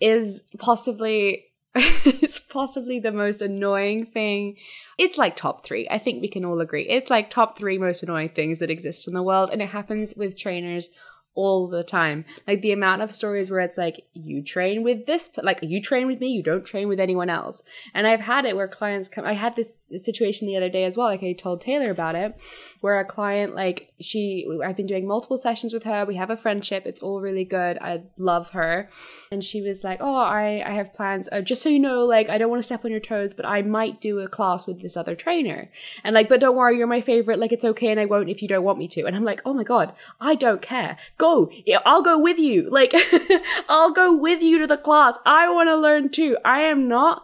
is 0.00 0.44
possibly 0.58 1.46
it's 1.74 2.40
possibly 2.40 2.98
the 2.98 3.12
most 3.12 3.40
annoying 3.40 4.04
thing. 4.04 4.56
It's 4.98 5.16
like 5.16 5.36
top 5.36 5.64
three. 5.64 5.86
I 5.88 5.98
think 5.98 6.20
we 6.20 6.28
can 6.28 6.44
all 6.44 6.60
agree. 6.60 6.88
It's 6.88 7.10
like 7.10 7.30
top 7.30 7.56
three 7.56 7.78
most 7.78 8.02
annoying 8.02 8.30
things 8.30 8.58
that 8.58 8.70
exist 8.70 9.06
in 9.06 9.14
the 9.14 9.22
world, 9.22 9.50
and 9.52 9.62
it 9.62 9.68
happens 9.68 10.14
with 10.16 10.36
trainers 10.36 10.88
all 11.34 11.68
the 11.68 11.84
time. 11.84 12.24
Like 12.46 12.60
the 12.60 12.72
amount 12.72 13.02
of 13.02 13.12
stories 13.12 13.50
where 13.50 13.60
it's 13.60 13.78
like, 13.78 14.04
you 14.12 14.42
train 14.42 14.82
with 14.82 15.06
this, 15.06 15.30
like 15.42 15.60
you 15.62 15.80
train 15.80 16.06
with 16.06 16.20
me, 16.20 16.28
you 16.28 16.42
don't 16.42 16.64
train 16.64 16.88
with 16.88 17.00
anyone 17.00 17.30
else. 17.30 17.62
And 17.94 18.06
I've 18.06 18.20
had 18.20 18.44
it 18.44 18.56
where 18.56 18.68
clients 18.68 19.08
come, 19.08 19.24
I 19.24 19.34
had 19.34 19.56
this 19.56 19.86
situation 19.96 20.48
the 20.48 20.56
other 20.56 20.68
day 20.68 20.84
as 20.84 20.96
well, 20.96 21.06
like 21.06 21.22
I 21.22 21.32
told 21.32 21.60
Taylor 21.60 21.90
about 21.90 22.14
it, 22.14 22.40
where 22.80 22.98
a 22.98 23.04
client, 23.04 23.54
like 23.54 23.92
she, 24.00 24.46
I've 24.64 24.76
been 24.76 24.86
doing 24.86 25.06
multiple 25.06 25.36
sessions 25.36 25.72
with 25.72 25.84
her. 25.84 26.04
We 26.04 26.16
have 26.16 26.30
a 26.30 26.36
friendship. 26.36 26.84
It's 26.84 27.02
all 27.02 27.20
really 27.20 27.44
good. 27.44 27.78
I 27.78 28.02
love 28.18 28.50
her. 28.50 28.88
And 29.30 29.44
she 29.44 29.62
was 29.62 29.84
like, 29.84 29.98
oh, 30.00 30.16
I, 30.16 30.62
I 30.66 30.72
have 30.72 30.92
plans. 30.92 31.28
Uh, 31.30 31.40
just 31.40 31.62
so 31.62 31.68
you 31.68 31.78
know, 31.78 32.04
like, 32.04 32.28
I 32.28 32.38
don't 32.38 32.50
want 32.50 32.60
to 32.60 32.66
step 32.66 32.84
on 32.84 32.90
your 32.90 33.00
toes, 33.00 33.34
but 33.34 33.46
I 33.46 33.62
might 33.62 34.00
do 34.00 34.18
a 34.18 34.28
class 34.28 34.66
with 34.66 34.82
this 34.82 34.96
other 34.96 35.14
trainer. 35.14 35.70
And 36.02 36.14
like, 36.14 36.28
but 36.28 36.40
don't 36.40 36.56
worry, 36.56 36.76
you're 36.76 36.86
my 36.86 37.00
favorite. 37.00 37.38
Like, 37.38 37.52
it's 37.52 37.64
okay. 37.64 37.90
And 37.90 38.00
I 38.00 38.06
won't 38.06 38.28
if 38.28 38.42
you 38.42 38.48
don't 38.48 38.64
want 38.64 38.78
me 38.78 38.88
to. 38.88 39.04
And 39.06 39.14
I'm 39.14 39.24
like, 39.24 39.40
oh 39.44 39.54
my 39.54 39.64
God, 39.64 39.94
I 40.20 40.34
don't 40.34 40.60
care 40.60 40.96
go. 41.20 41.50
I'll 41.86 42.02
go 42.02 42.18
with 42.18 42.38
you. 42.38 42.68
Like, 42.70 42.92
I'll 43.68 43.92
go 43.92 44.16
with 44.16 44.42
you 44.42 44.58
to 44.58 44.66
the 44.66 44.76
class. 44.76 45.18
I 45.24 45.52
want 45.52 45.68
to 45.68 45.76
learn 45.76 46.08
too. 46.08 46.36
I 46.44 46.62
am 46.62 46.88
not 46.88 47.22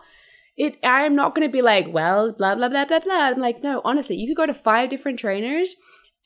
it 0.57 0.79
I 0.83 1.03
am 1.03 1.15
not 1.15 1.35
going 1.35 1.47
to 1.47 1.53
be 1.53 1.63
like, 1.63 1.93
well, 1.93 2.33
blah 2.33 2.55
blah 2.55 2.69
blah 2.69 2.85
blah 2.85 3.01
blah. 3.01 3.15
I'm 3.15 3.41
like, 3.41 3.63
no, 3.63 3.81
honestly, 3.85 4.17
you 4.17 4.27
could 4.29 4.37
go 4.37 4.47
to 4.47 4.55
five 4.55 4.89
different 4.89 5.19
trainers 5.19 5.77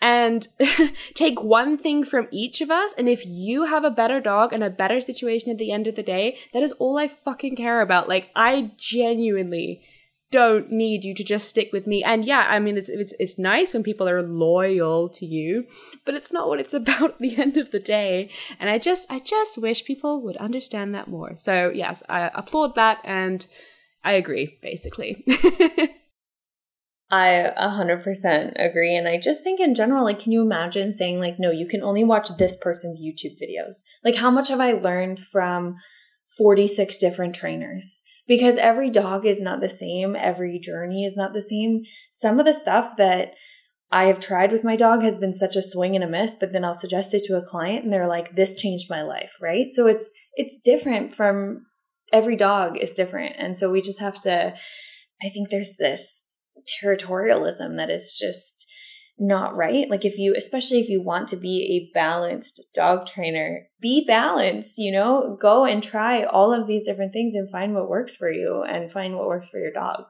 and 0.01 0.47
take 1.15 1.43
one 1.43 1.77
thing 1.77 2.05
from 2.05 2.29
each 2.31 2.61
of 2.61 2.71
us 2.71 2.95
and 2.95 3.09
if 3.09 3.23
you 3.27 3.67
have 3.67 3.85
a 3.85 3.91
better 3.91 4.19
dog 4.19 4.53
and 4.53 4.65
a 4.65 4.71
better 4.71 4.99
situation 5.01 5.51
at 5.51 5.59
the 5.59 5.73
end 5.73 5.87
of 5.87 5.95
the 5.95 6.03
day, 6.03 6.39
that 6.55 6.63
is 6.63 6.73
all 6.73 6.97
I 6.99 7.09
fucking 7.09 7.57
care 7.57 7.81
about. 7.81 8.09
Like 8.09 8.31
I 8.35 8.73
genuinely 8.77 9.83
don't 10.31 10.71
need 10.71 11.05
you 11.05 11.15
to 11.15 11.25
just 11.25 11.49
stick 11.49 11.71
with 11.73 11.87
me. 11.87 12.05
And 12.05 12.25
yeah, 12.25 12.47
I 12.49 12.59
mean, 12.59 12.77
it's 12.77 12.89
it's 12.89 13.15
it's 13.19 13.39
nice 13.39 13.75
when 13.75 13.83
people 13.83 14.09
are 14.09 14.23
loyal 14.23 15.09
to 15.11 15.27
you, 15.27 15.67
but 16.05 16.15
it's 16.15 16.33
not 16.33 16.49
what 16.49 16.61
it's 16.61 16.75
about 16.81 17.11
at 17.11 17.19
the 17.19 17.37
end 17.37 17.57
of 17.57 17.71
the 17.71 17.81
day. 17.81 18.31
And 18.59 18.71
I 18.71 18.79
just 18.79 19.11
I 19.11 19.19
just 19.19 19.59
wish 19.59 19.85
people 19.85 20.23
would 20.23 20.37
understand 20.37 20.95
that 20.95 21.09
more. 21.09 21.37
So 21.37 21.71
yes, 21.75 22.03
I 22.09 22.31
applaud 22.35 22.75
that, 22.77 23.01
and 23.05 23.47
I 24.05 24.13
agree 24.13 24.59
basically. 24.63 25.25
I 27.13 27.53
100% 27.59 28.53
agree. 28.57 28.95
And 28.95 29.09
I 29.09 29.19
just 29.19 29.43
think 29.43 29.59
in 29.59 29.75
general, 29.75 30.05
like, 30.05 30.21
can 30.21 30.31
you 30.31 30.43
imagine 30.43 30.93
saying, 30.93 31.19
like, 31.19 31.41
no, 31.41 31.51
you 31.51 31.67
can 31.67 31.83
only 31.83 32.05
watch 32.05 32.29
this 32.39 32.57
person's 32.57 33.03
YouTube 33.03 33.37
videos? 33.43 33.83
Like, 34.05 34.15
how 34.15 34.31
much 34.31 34.47
have 34.49 34.61
I 34.61 34.75
learned 34.75 35.19
from 35.19 35.75
46 36.39 36.99
different 36.99 37.35
trainers? 37.35 38.05
Because 38.27 38.59
every 38.59 38.91
dog 38.91 39.27
is 39.27 39.41
not 39.41 39.61
the 39.61 39.69
same. 39.69 40.17
Every 40.17 40.59
journey 40.59 41.05
is 41.05 41.17
not 41.17 41.33
the 41.33 41.43
same. 41.43 41.83
Some 42.13 42.39
of 42.39 42.47
the 42.47 42.55
stuff 42.55 42.97
that 42.97 43.35
I 43.93 44.05
have 44.05 44.21
tried 44.21 44.53
with 44.53 44.65
my 44.65 44.77
dog 44.77 45.03
has 45.03 45.19
been 45.19 45.35
such 45.35 45.57
a 45.57 45.63
swing 45.63 45.95
and 45.97 46.05
a 46.05 46.09
miss, 46.09 46.37
but 46.39 46.53
then 46.53 46.65
I'll 46.65 46.75
suggest 46.75 47.13
it 47.13 47.25
to 47.25 47.37
a 47.37 47.45
client 47.45 47.83
and 47.83 47.93
they're 47.93 48.07
like, 48.07 48.31
this 48.37 48.55
changed 48.55 48.89
my 48.89 49.03
life, 49.03 49.37
right? 49.43 49.67
So 49.73 49.87
it's, 49.87 50.09
it's 50.35 50.59
different 50.65 51.13
from 51.13 51.67
every 52.13 52.37
dog 52.37 52.77
is 52.79 52.93
different. 52.93 53.35
And 53.39 53.57
so 53.57 53.71
we 53.71 53.81
just 53.81 54.01
have 54.01 54.21
to, 54.21 54.55
I 55.23 55.29
think 55.29 55.51
there's 55.51 55.77
this 55.77 56.39
territorialism 56.85 57.77
that 57.79 57.91
is 57.91 58.17
just 58.21 58.70
not 59.21 59.55
right. 59.55 59.89
Like 59.91 60.07
if 60.07 60.19
you, 60.19 60.35
especially 60.37 60.81
if 60.81 60.89
you 60.89 61.03
want 61.03 61.29
to 61.29 61.37
be 61.37 61.63
a 61.77 61.93
balanced 61.95 62.63
dog 62.75 63.07
trainer, 63.07 63.69
be 63.81 64.05
balanced, 64.07 64.79
you 64.79 64.91
know, 64.91 65.37
go 65.41 65.67
and 65.67 65.83
try 65.83 66.25
all 66.25 66.53
of 66.53 66.67
these 66.67 66.87
different 66.87 67.13
things 67.13 67.35
and 67.35 67.49
find 67.51 67.75
what 67.75 67.89
works 67.89 68.17
for 68.17 68.33
you 68.33 68.63
and 68.63 68.91
find 68.91 69.15
what 69.15 69.29
works 69.29 69.51
for 69.51 69.59
your 69.59 69.73
dog. 69.73 70.05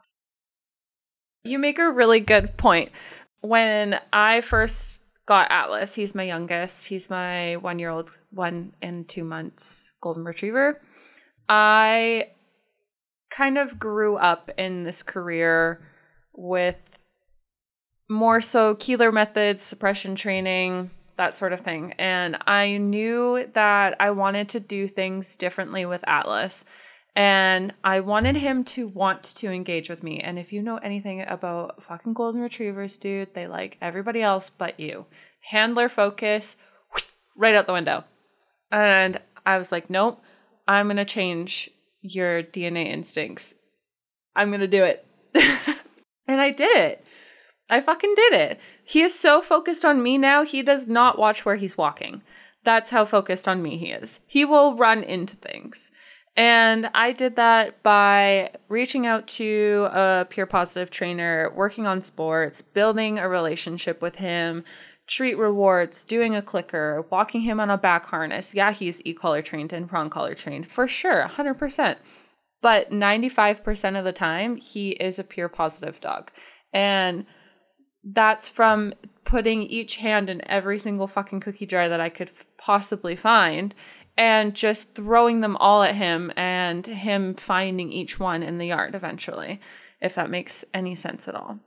You 1.43 1.59
make 1.59 1.81
a 1.81 1.91
really 1.91 2.21
good 2.21 2.57
point. 2.57 2.93
When 3.41 3.99
I 4.13 4.43
first 4.43 5.01
got 5.27 5.51
Atlas, 5.51 5.95
he's 5.95 6.15
my 6.15 6.25
youngest. 6.25 6.87
He's 6.87 7.11
my 7.11 7.57
one 7.57 7.81
year 7.81 7.91
old, 7.91 8.11
one 8.31 8.73
and 8.81 9.09
two 9.09 9.25
months 9.25 9.93
golden 10.01 10.25
retriever. 10.25 10.81
I 11.49 12.29
kind 13.31 13.59
of 13.59 13.79
grew 13.79 14.17
up 14.17 14.51
in 14.57 14.85
this 14.85 15.03
career 15.03 15.83
with 16.33 16.77
more 18.11 18.41
so 18.41 18.75
Koehler 18.75 19.13
methods, 19.13 19.63
suppression 19.63 20.17
training, 20.17 20.91
that 21.17 21.37
sort 21.37 21.53
of 21.53 21.61
thing. 21.61 21.95
And 21.97 22.37
I 22.47 22.77
knew 22.79 23.49
that 23.55 23.97
I 24.01 24.11
wanted 24.11 24.49
to 24.51 24.61
do 24.61 24.89
things 24.89 25.37
differently 25.37 25.87
with 25.87 26.03
Atlas. 26.09 26.65
And 27.15 27.73
I 27.85 28.01
wanted 28.01 28.37
him 28.37 28.65
to 28.65 28.89
want 28.89 29.23
to 29.37 29.51
engage 29.51 29.89
with 29.89 30.03
me. 30.03 30.21
And 30.21 30.39
if 30.39 30.53
you 30.53 30.61
know 30.61 30.79
anything 30.79 31.23
about 31.23 31.83
fucking 31.85 32.15
golden 32.15 32.41
retrievers, 32.41 32.97
dude, 32.97 33.33
they 33.33 33.47
like 33.47 33.77
everybody 33.81 34.23
else 34.23 34.51
but 34.51 34.81
you. 34.81 35.07
Handler 35.49 35.89
focus, 35.89 36.57
right 37.37 37.55
out 37.55 37.69
the 37.69 37.73
window. 37.73 38.05
And 38.73 39.21
I 39.47 39.59
was 39.59 39.71
like, 39.71 39.89
nope, 39.89 40.21
I'm 40.67 40.87
going 40.87 40.97
to 40.97 41.05
change 41.05 41.71
your 42.03 42.43
DNA 42.43 42.87
instincts. 42.87 43.55
I'm 44.35 44.49
going 44.49 44.61
to 44.61 44.67
do 44.67 44.83
it. 44.83 45.07
and 46.27 46.41
I 46.41 46.51
did 46.51 46.77
it. 46.77 47.05
I 47.71 47.81
fucking 47.81 48.15
did 48.15 48.33
it. 48.33 48.61
He 48.85 49.03
is 49.03 49.19
so 49.19 49.41
focused 49.41 49.85
on 49.85 50.03
me 50.03 50.19
now, 50.19 50.45
he 50.45 50.63
does 50.63 50.87
not 50.87 51.19
watch 51.19 51.45
where 51.45 51.57
he's 51.57 51.79
walking. 51.79 52.23
That's 52.65 52.91
how 52.91 53.05
focused 53.05 53.49
on 53.49 53.63
me 53.63 53.79
he 53.79 53.87
is. 53.87 54.21
He 54.27 54.45
will 54.45 54.77
run 54.77 55.03
into 55.03 55.37
things. 55.37 55.91
And 56.37 56.91
I 56.95 57.13
did 57.13 57.37
that 57.37 57.83
by 57.83 58.51
reaching 58.69 59.07
out 59.07 59.27
to 59.29 59.89
a 59.93 60.27
pure 60.29 60.47
positive 60.47 60.91
trainer, 60.91 61.53
working 61.55 61.87
on 61.87 62.03
sports, 62.03 62.63
building 62.63 63.19
a 63.19 63.29
relationship 63.29 64.01
with 64.01 64.17
him, 64.17 64.65
treat 65.07 65.37
rewards, 65.37 66.05
doing 66.05 66.37
a 66.37 66.43
clicker, 66.43 67.05
walking 67.11 67.41
him 67.41 67.59
on 67.59 67.69
a 67.69 67.77
back 67.77 68.07
harness. 68.07 68.55
Yeah, 68.55 68.73
he's 68.73 69.01
e 69.05 69.13
collar 69.13 69.43
trained 69.43 69.73
and 69.73 69.89
prong 69.89 70.09
collar 70.09 70.35
trained 70.35 70.67
for 70.67 70.87
sure, 70.87 71.27
100%. 71.29 71.97
But 72.63 72.91
95% 72.91 73.99
of 73.99 74.05
the 74.05 74.13
time, 74.13 74.57
he 74.57 74.91
is 74.91 75.19
a 75.19 75.25
pure 75.25 75.49
positive 75.49 76.01
dog. 76.01 76.31
And 76.73 77.27
that's 78.05 78.49
from 78.49 78.95
putting 79.25 79.63
each 79.63 79.97
hand 79.97 80.31
in 80.31 80.49
every 80.49 80.79
single 80.79 81.07
fucking 81.07 81.41
cookie 81.41 81.67
jar 81.67 81.89
that 81.89 82.01
I 82.01 82.09
could 82.09 82.31
possibly 82.59 83.17
find 83.17 83.75
and 84.17 84.55
just 84.55 84.95
throwing 84.95 85.41
them 85.41 85.57
all 85.57 85.83
at 85.83 85.95
him 85.95 86.33
and 86.37 86.87
him 86.87 87.35
finding 87.35 87.93
each 87.93 88.19
one 88.19 88.43
in 88.43 88.59
the 88.59 88.67
yard 88.67 88.95
eventually, 88.95 89.61
if 90.01 90.15
that 90.15 90.31
makes 90.31 90.65
any 90.75 90.95
sense 90.95 91.29
at 91.29 91.35
all. 91.35 91.59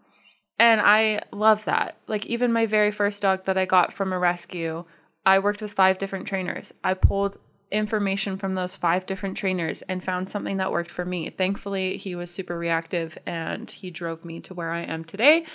And 0.60 0.82
I 0.82 1.24
love 1.32 1.66
that. 1.66 1.98
Like, 2.08 2.26
even 2.26 2.54
my 2.54 2.66
very 2.66 2.92
first 2.92 3.22
dog 3.22 3.46
that 3.46 3.58
I 3.58 3.66
got 3.66 3.92
from 3.92 4.14
a 4.14 4.20
rescue, 4.20 4.86
I 5.26 5.40
worked 5.40 5.62
with 5.62 5.74
five 5.74 5.98
different 5.98 6.28
trainers. 6.28 6.72
I 6.84 6.94
pulled 6.94 7.38
information 7.72 8.38
from 8.38 8.54
those 8.54 8.76
five 8.76 9.06
different 9.08 9.36
trainers 9.36 9.82
and 9.84 10.04
found 10.04 10.30
something 10.30 10.58
that 10.58 10.72
worked 10.72 10.92
for 10.92 11.04
me. 11.04 11.32
Thankfully, 11.32 11.98
he 11.98 12.14
was 12.14 12.30
super 12.30 12.58
reactive 12.58 13.18
and 13.26 13.70
he 13.70 13.90
drove 13.90 14.24
me 14.24 14.40
to 14.42 14.54
where 14.54 14.70
I 14.70 14.84
am 14.84 15.04
today. 15.04 15.46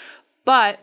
But 0.49 0.81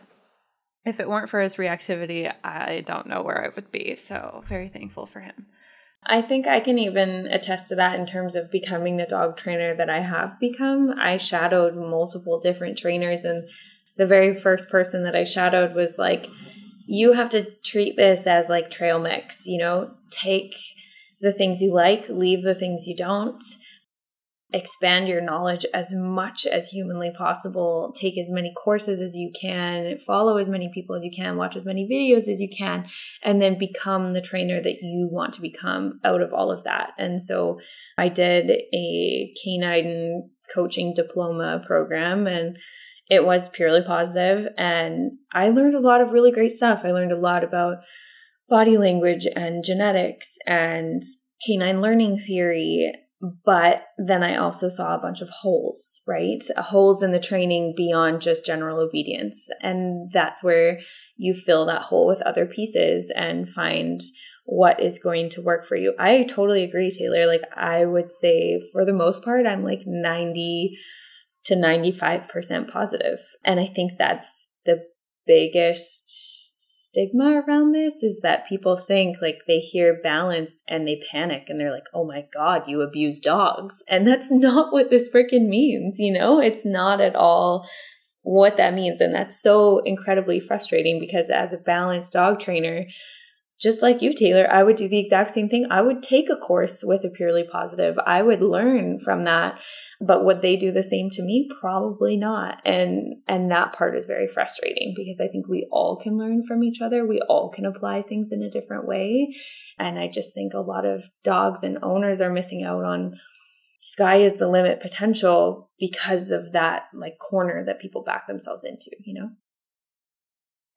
If 0.84 1.00
it 1.00 1.08
weren't 1.08 1.28
for 1.28 1.40
his 1.40 1.56
reactivity, 1.56 2.32
I 2.44 2.84
don't 2.86 3.08
know 3.08 3.22
where 3.22 3.44
I 3.44 3.48
would 3.52 3.72
be. 3.72 3.96
So, 3.96 4.44
very 4.46 4.68
thankful 4.68 5.06
for 5.06 5.18
him. 5.18 5.46
I 6.04 6.22
think 6.22 6.46
I 6.46 6.60
can 6.60 6.78
even 6.78 7.26
attest 7.26 7.70
to 7.70 7.74
that 7.74 7.98
in 7.98 8.06
terms 8.06 8.36
of 8.36 8.52
becoming 8.52 8.96
the 8.96 9.06
dog 9.06 9.36
trainer 9.36 9.74
that 9.74 9.90
I 9.90 9.98
have 9.98 10.38
become. 10.38 10.94
I 10.96 11.16
shadowed 11.16 11.74
multiple 11.74 12.38
different 12.38 12.78
trainers, 12.78 13.24
and 13.24 13.48
the 13.96 14.06
very 14.06 14.36
first 14.36 14.70
person 14.70 15.02
that 15.02 15.16
I 15.16 15.24
shadowed 15.24 15.74
was 15.74 15.98
like, 15.98 16.28
you 16.86 17.14
have 17.14 17.30
to 17.30 17.50
treat 17.64 17.96
this 17.96 18.28
as 18.28 18.48
like 18.48 18.70
trail 18.70 19.00
mix, 19.00 19.48
you 19.48 19.58
know, 19.58 19.94
take 20.10 20.54
the 21.20 21.32
things 21.32 21.60
you 21.60 21.74
like, 21.74 22.08
leave 22.08 22.44
the 22.44 22.54
things 22.54 22.86
you 22.86 22.94
don't 22.94 23.42
expand 24.52 25.08
your 25.08 25.20
knowledge 25.20 25.66
as 25.74 25.92
much 25.92 26.46
as 26.46 26.68
humanly 26.68 27.10
possible. 27.10 27.92
Take 27.96 28.16
as 28.16 28.30
many 28.30 28.52
courses 28.54 29.00
as 29.00 29.16
you 29.16 29.32
can. 29.40 29.98
Follow 29.98 30.36
as 30.36 30.48
many 30.48 30.70
people 30.72 30.94
as 30.94 31.04
you 31.04 31.10
can. 31.10 31.36
Watch 31.36 31.56
as 31.56 31.66
many 31.66 31.88
videos 31.88 32.28
as 32.28 32.40
you 32.40 32.48
can. 32.48 32.86
And 33.22 33.40
then 33.40 33.58
become 33.58 34.12
the 34.12 34.20
trainer 34.20 34.60
that 34.60 34.78
you 34.82 35.08
want 35.10 35.32
to 35.34 35.40
become 35.40 35.98
out 36.04 36.22
of 36.22 36.32
all 36.32 36.52
of 36.52 36.64
that. 36.64 36.92
And 36.98 37.20
so 37.20 37.58
i 37.98 38.08
did 38.08 38.50
a 38.50 39.34
canine 39.42 40.30
coaching 40.54 40.94
diploma 40.94 41.62
program 41.66 42.26
and 42.26 42.56
it 43.08 43.24
was 43.24 43.48
purely 43.48 43.82
positive. 43.82 44.46
And 44.56 45.12
i 45.32 45.48
learned 45.48 45.74
a 45.74 45.80
lot 45.80 46.00
of 46.00 46.12
really 46.12 46.30
great 46.30 46.52
stuff. 46.52 46.84
I 46.84 46.92
learned 46.92 47.12
a 47.12 47.20
lot 47.20 47.42
about 47.42 47.78
body 48.48 48.78
language 48.78 49.26
and 49.34 49.64
genetics 49.64 50.36
and 50.46 51.02
canine 51.44 51.80
learning 51.80 52.18
theory 52.18 52.92
but 53.44 53.86
then 53.96 54.22
I 54.22 54.36
also 54.36 54.68
saw 54.68 54.94
a 54.94 55.00
bunch 55.00 55.22
of 55.22 55.30
holes, 55.30 56.02
right? 56.06 56.42
Holes 56.58 57.02
in 57.02 57.12
the 57.12 57.20
training 57.20 57.74
beyond 57.76 58.20
just 58.20 58.44
general 58.44 58.78
obedience. 58.78 59.48
And 59.62 60.10
that's 60.10 60.42
where 60.42 60.80
you 61.16 61.32
fill 61.32 61.64
that 61.66 61.82
hole 61.82 62.06
with 62.06 62.20
other 62.22 62.46
pieces 62.46 63.12
and 63.16 63.48
find 63.48 64.00
what 64.44 64.80
is 64.80 64.98
going 64.98 65.30
to 65.30 65.42
work 65.42 65.66
for 65.66 65.76
you. 65.76 65.94
I 65.98 66.24
totally 66.24 66.62
agree, 66.62 66.90
Taylor. 66.90 67.26
Like, 67.26 67.42
I 67.54 67.84
would 67.84 68.12
say 68.12 68.60
for 68.72 68.84
the 68.84 68.92
most 68.92 69.24
part, 69.24 69.46
I'm 69.46 69.64
like 69.64 69.82
90 69.86 70.76
to 71.46 71.54
95% 71.54 72.70
positive. 72.70 73.20
And 73.44 73.58
I 73.58 73.66
think 73.66 73.92
that's 73.98 74.48
the 74.66 74.84
biggest 75.26 76.55
stigma 76.96 77.42
around 77.46 77.72
this 77.72 78.02
is 78.02 78.20
that 78.22 78.46
people 78.46 78.76
think 78.76 79.16
like 79.20 79.42
they 79.46 79.58
hear 79.58 80.00
balanced 80.02 80.62
and 80.66 80.88
they 80.88 81.00
panic 81.10 81.48
and 81.48 81.60
they're 81.60 81.72
like, 81.72 81.88
oh 81.92 82.06
my 82.06 82.24
God, 82.32 82.66
you 82.66 82.80
abuse 82.80 83.20
dogs. 83.20 83.82
And 83.88 84.06
that's 84.06 84.30
not 84.30 84.72
what 84.72 84.90
this 84.90 85.10
freaking 85.14 85.48
means, 85.48 85.98
you 85.98 86.12
know? 86.12 86.40
It's 86.40 86.64
not 86.64 87.00
at 87.00 87.14
all 87.14 87.68
what 88.22 88.56
that 88.56 88.74
means. 88.74 89.00
And 89.00 89.14
that's 89.14 89.40
so 89.40 89.78
incredibly 89.80 90.40
frustrating 90.40 90.98
because 90.98 91.28
as 91.28 91.52
a 91.52 91.58
balanced 91.58 92.14
dog 92.14 92.40
trainer, 92.40 92.86
just 93.60 93.82
like 93.82 94.02
you, 94.02 94.12
Taylor, 94.12 94.46
I 94.50 94.62
would 94.62 94.76
do 94.76 94.88
the 94.88 94.98
exact 94.98 95.30
same 95.30 95.48
thing. 95.48 95.66
I 95.70 95.80
would 95.80 96.02
take 96.02 96.28
a 96.28 96.36
course 96.36 96.84
with 96.84 97.04
a 97.04 97.10
purely 97.10 97.42
positive. 97.42 97.98
I 98.04 98.22
would 98.22 98.42
learn 98.42 98.98
from 98.98 99.22
that. 99.22 99.58
But 99.98 100.26
would 100.26 100.42
they 100.42 100.56
do 100.56 100.70
the 100.70 100.82
same 100.82 101.08
to 101.10 101.22
me? 101.22 101.48
Probably 101.58 102.18
not. 102.18 102.60
And 102.66 103.14
and 103.26 103.50
that 103.50 103.72
part 103.72 103.96
is 103.96 104.04
very 104.04 104.28
frustrating 104.28 104.92
because 104.94 105.20
I 105.22 105.28
think 105.28 105.48
we 105.48 105.66
all 105.72 105.96
can 105.96 106.18
learn 106.18 106.42
from 106.42 106.62
each 106.62 106.82
other. 106.82 107.06
We 107.06 107.20
all 107.30 107.48
can 107.48 107.64
apply 107.64 108.02
things 108.02 108.30
in 108.30 108.42
a 108.42 108.50
different 108.50 108.86
way. 108.86 109.34
And 109.78 109.98
I 109.98 110.08
just 110.08 110.34
think 110.34 110.52
a 110.52 110.58
lot 110.58 110.84
of 110.84 111.04
dogs 111.24 111.62
and 111.62 111.78
owners 111.82 112.20
are 112.20 112.30
missing 112.30 112.62
out 112.62 112.84
on 112.84 113.14
sky 113.78 114.16
is 114.16 114.34
the 114.34 114.48
limit 114.48 114.80
potential 114.80 115.70
because 115.78 116.30
of 116.30 116.52
that 116.52 116.84
like 116.92 117.18
corner 117.18 117.62
that 117.64 117.80
people 117.80 118.02
back 118.02 118.26
themselves 118.26 118.64
into, 118.64 118.90
you 119.00 119.14
know? 119.14 119.30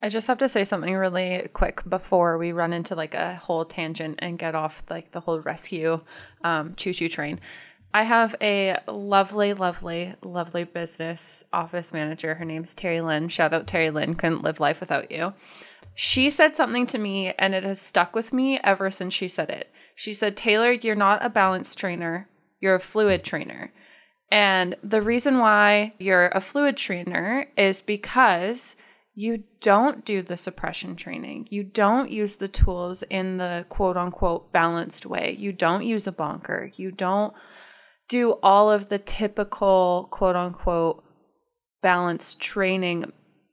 I 0.01 0.07
just 0.09 0.27
have 0.27 0.37
to 0.37 0.47
say 0.49 0.63
something 0.63 0.95
really 0.95 1.49
quick 1.53 1.87
before 1.87 2.37
we 2.37 2.53
run 2.53 2.71
into 2.71 2.95
like 2.95 3.13
a 3.13 3.35
whole 3.35 3.65
tangent 3.65 4.19
and 4.19 4.39
get 4.39 4.55
off 4.55 4.83
like 4.89 5.11
the 5.11 5.19
whole 5.19 5.41
rescue 5.41 5.99
um, 6.43 6.73
choo 6.75 6.93
choo 6.93 7.09
train. 7.09 7.39
I 7.93 8.03
have 8.03 8.35
a 8.39 8.77
lovely, 8.87 9.53
lovely, 9.53 10.13
lovely 10.23 10.63
business 10.63 11.43
office 11.51 11.91
manager. 11.91 12.35
Her 12.35 12.45
name's 12.45 12.75
Terry 12.75 13.01
Lynn. 13.01 13.29
Shout 13.29 13.53
out 13.53 13.67
Terry 13.67 13.89
Lynn. 13.89 14.15
Couldn't 14.15 14.43
live 14.43 14.59
life 14.59 14.79
without 14.79 15.11
you. 15.11 15.33
She 15.95 16.29
said 16.29 16.55
something 16.55 16.85
to 16.87 16.97
me 16.97 17.33
and 17.37 17.53
it 17.53 17.63
has 17.63 17.81
stuck 17.81 18.15
with 18.15 18.31
me 18.31 18.59
ever 18.63 18.89
since 18.91 19.13
she 19.13 19.27
said 19.27 19.49
it. 19.49 19.69
She 19.95 20.13
said, 20.13 20.37
Taylor, 20.37 20.71
you're 20.71 20.95
not 20.95 21.25
a 21.25 21.29
balance 21.29 21.75
trainer, 21.75 22.29
you're 22.61 22.75
a 22.75 22.79
fluid 22.79 23.25
trainer. 23.25 23.73
And 24.31 24.75
the 24.81 25.01
reason 25.01 25.39
why 25.39 25.93
you're 25.97 26.29
a 26.29 26.39
fluid 26.39 26.77
trainer 26.77 27.47
is 27.57 27.81
because 27.81 28.77
you 29.19 29.43
don't 29.59 30.05
do 30.05 30.21
the 30.21 30.37
suppression 30.37 30.95
training. 30.95 31.45
You 31.51 31.61
don't 31.61 32.09
use 32.09 32.37
the 32.37 32.47
tools 32.47 33.03
in 33.09 33.35
the 33.35 33.65
quote 33.67 33.97
unquote 33.97 34.53
balanced 34.53 35.05
way. 35.05 35.35
You 35.37 35.51
don't 35.51 35.85
use 35.85 36.07
a 36.07 36.13
bonker. 36.13 36.71
You 36.77 36.91
don't 36.91 37.33
do 38.07 38.39
all 38.41 38.71
of 38.71 38.87
the 38.87 38.97
typical 38.97 40.07
quote 40.09 40.37
unquote 40.37 41.03
balanced 41.81 42.39
training 42.39 43.11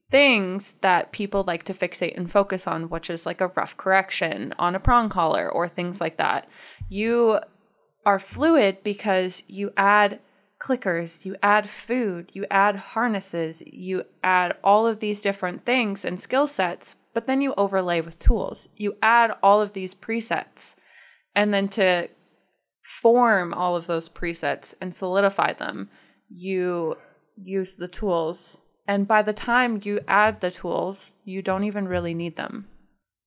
things 0.08 0.74
that 0.82 1.10
people 1.10 1.42
like 1.44 1.64
to 1.64 1.74
fixate 1.74 2.16
and 2.16 2.30
focus 2.30 2.68
on, 2.68 2.88
which 2.88 3.10
is 3.10 3.26
like 3.26 3.40
a 3.40 3.48
rough 3.48 3.76
correction 3.76 4.54
on 4.60 4.76
a 4.76 4.80
prong 4.80 5.08
collar 5.08 5.50
or 5.50 5.68
things 5.68 6.00
like 6.00 6.16
that. 6.18 6.48
You 6.88 7.40
are 8.04 8.20
fluid 8.20 8.84
because 8.84 9.42
you 9.48 9.72
add 9.76 10.20
clickers, 10.58 11.24
you 11.24 11.36
add 11.42 11.68
food, 11.68 12.30
you 12.32 12.46
add 12.50 12.76
harnesses, 12.76 13.62
you 13.66 14.04
add 14.22 14.56
all 14.64 14.86
of 14.86 15.00
these 15.00 15.20
different 15.20 15.64
things 15.64 16.04
and 16.04 16.20
skill 16.20 16.46
sets, 16.46 16.96
but 17.12 17.26
then 17.26 17.40
you 17.40 17.54
overlay 17.56 18.00
with 18.00 18.18
tools. 18.18 18.68
You 18.76 18.96
add 19.02 19.32
all 19.42 19.60
of 19.60 19.72
these 19.72 19.94
presets. 19.94 20.76
And 21.34 21.52
then 21.52 21.68
to 21.70 22.08
form 22.82 23.52
all 23.52 23.76
of 23.76 23.86
those 23.86 24.08
presets 24.08 24.74
and 24.80 24.94
solidify 24.94 25.54
them, 25.54 25.90
you 26.28 26.96
use 27.36 27.74
the 27.74 27.88
tools. 27.88 28.60
And 28.88 29.06
by 29.06 29.22
the 29.22 29.32
time 29.32 29.80
you 29.84 30.00
add 30.08 30.40
the 30.40 30.50
tools, 30.50 31.12
you 31.24 31.42
don't 31.42 31.64
even 31.64 31.88
really 31.88 32.14
need 32.14 32.36
them. 32.36 32.66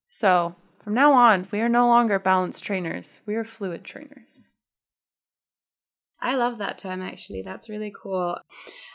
So 0.08 0.56
from 0.84 0.94
now 0.94 1.14
on, 1.14 1.48
we 1.52 1.62
are 1.62 1.70
no 1.70 1.88
longer 1.88 2.18
balanced 2.18 2.64
trainers, 2.64 3.22
we 3.26 3.36
are 3.36 3.44
fluid 3.44 3.84
trainers. 3.84 4.49
I 6.22 6.36
love 6.36 6.58
that 6.58 6.78
term 6.78 7.02
actually. 7.02 7.42
That's 7.42 7.70
really 7.70 7.94
cool. 7.96 8.38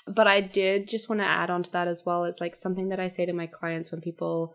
But 0.07 0.27
I 0.27 0.41
did 0.41 0.89
just 0.89 1.09
want 1.09 1.21
to 1.21 1.27
add 1.27 1.51
on 1.51 1.63
to 1.63 1.71
that 1.73 1.89
as 1.89 2.03
well. 2.05 2.25
It's 2.25 2.41
like 2.41 2.55
something 2.55 2.89
that 2.91 3.01
I 3.01 3.09
say 3.09 3.25
to 3.27 3.33
my 3.33 3.47
clients 3.47 3.91
when 3.91 4.01
people 4.01 4.55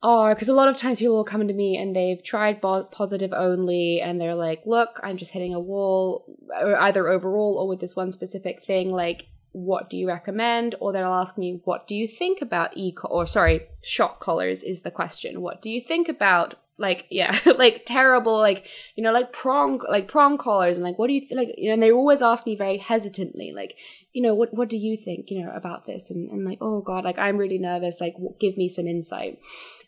are, 0.00 0.32
because 0.32 0.48
a 0.48 0.54
lot 0.54 0.68
of 0.68 0.76
times 0.76 1.00
people 1.00 1.16
will 1.16 1.24
come 1.24 1.48
to 1.48 1.54
me 1.54 1.76
and 1.76 1.96
they've 1.96 2.22
tried 2.22 2.62
positive 2.62 3.32
only 3.32 4.00
and 4.00 4.20
they're 4.20 4.36
like, 4.36 4.62
look, 4.64 5.00
I'm 5.02 5.16
just 5.16 5.32
hitting 5.32 5.54
a 5.54 5.58
wall, 5.58 6.24
or 6.60 6.76
either 6.76 7.08
overall 7.08 7.56
or 7.58 7.66
with 7.66 7.80
this 7.80 7.96
one 7.96 8.12
specific 8.12 8.62
thing. 8.62 8.92
Like, 8.92 9.26
what 9.50 9.90
do 9.90 9.96
you 9.96 10.06
recommend? 10.06 10.76
Or 10.78 10.92
they'll 10.92 11.12
ask 11.12 11.36
me, 11.36 11.60
what 11.64 11.88
do 11.88 11.96
you 11.96 12.06
think 12.06 12.40
about 12.40 12.76
e 12.76 12.94
or 13.02 13.26
sorry, 13.26 13.62
shock 13.82 14.20
collars 14.20 14.62
is 14.62 14.82
the 14.82 14.92
question. 14.92 15.40
What 15.40 15.60
do 15.60 15.68
you 15.68 15.80
think 15.80 16.08
about 16.08 16.54
like 16.78 17.06
yeah 17.10 17.36
like 17.58 17.84
terrible 17.84 18.38
like 18.38 18.66
you 18.94 19.02
know 19.02 19.12
like 19.12 19.32
prong 19.32 19.80
like 19.88 20.08
prong 20.08 20.38
collars 20.38 20.78
and 20.78 20.84
like 20.84 20.98
what 20.98 21.08
do 21.08 21.12
you 21.12 21.20
th- 21.20 21.32
like 21.32 21.54
you 21.58 21.66
know 21.68 21.74
and 21.74 21.82
they 21.82 21.92
always 21.92 22.22
ask 22.22 22.46
me 22.46 22.54
very 22.54 22.78
hesitantly 22.78 23.52
like 23.52 23.76
you 24.12 24.22
know 24.22 24.34
what 24.34 24.54
what 24.54 24.68
do 24.68 24.76
you 24.76 24.96
think 24.96 25.30
you 25.30 25.44
know 25.44 25.52
about 25.52 25.86
this? 25.86 26.10
And, 26.10 26.30
and 26.30 26.44
like 26.44 26.58
oh 26.60 26.80
god 26.80 27.04
like 27.04 27.18
i'm 27.18 27.36
really 27.36 27.58
nervous 27.58 28.00
like 28.00 28.16
give 28.38 28.56
me 28.56 28.68
some 28.68 28.86
insight. 28.86 29.38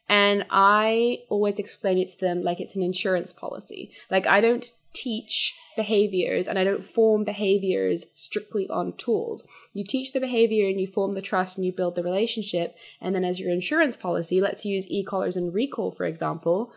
And 0.09 0.44
i 0.50 1.22
always 1.29 1.59
explain 1.59 1.98
it 1.98 2.09
to 2.09 2.20
them 2.20 2.42
like 2.42 2.61
it's 2.61 2.76
an 2.76 2.83
insurance 2.83 3.33
policy. 3.33 3.92
Like 4.11 4.26
i 4.26 4.40
don't 4.40 4.72
teach 4.92 5.57
behaviors 5.81 6.47
and 6.47 6.59
I 6.59 6.64
don't 6.64 6.85
form 6.85 7.25
behaviors 7.25 8.05
strictly 8.14 8.69
on 8.69 8.93
tools. 8.99 9.43
You 9.73 9.83
teach 9.83 10.12
the 10.12 10.21
behavior 10.21 10.69
and 10.69 10.79
you 10.79 10.87
form 10.87 11.14
the 11.14 11.23
trust 11.23 11.57
and 11.57 11.64
you 11.64 11.73
build 11.73 11.95
the 11.95 12.03
relationship. 12.03 12.77
And 13.01 13.14
then 13.14 13.25
as 13.25 13.40
your 13.40 13.51
insurance 13.51 13.97
policy, 13.97 14.43
let's 14.43 14.66
use 14.66 14.90
e-collars 14.90 15.38
and 15.38 15.55
recall, 15.55 15.90
for 15.90 16.05
example. 16.05 16.71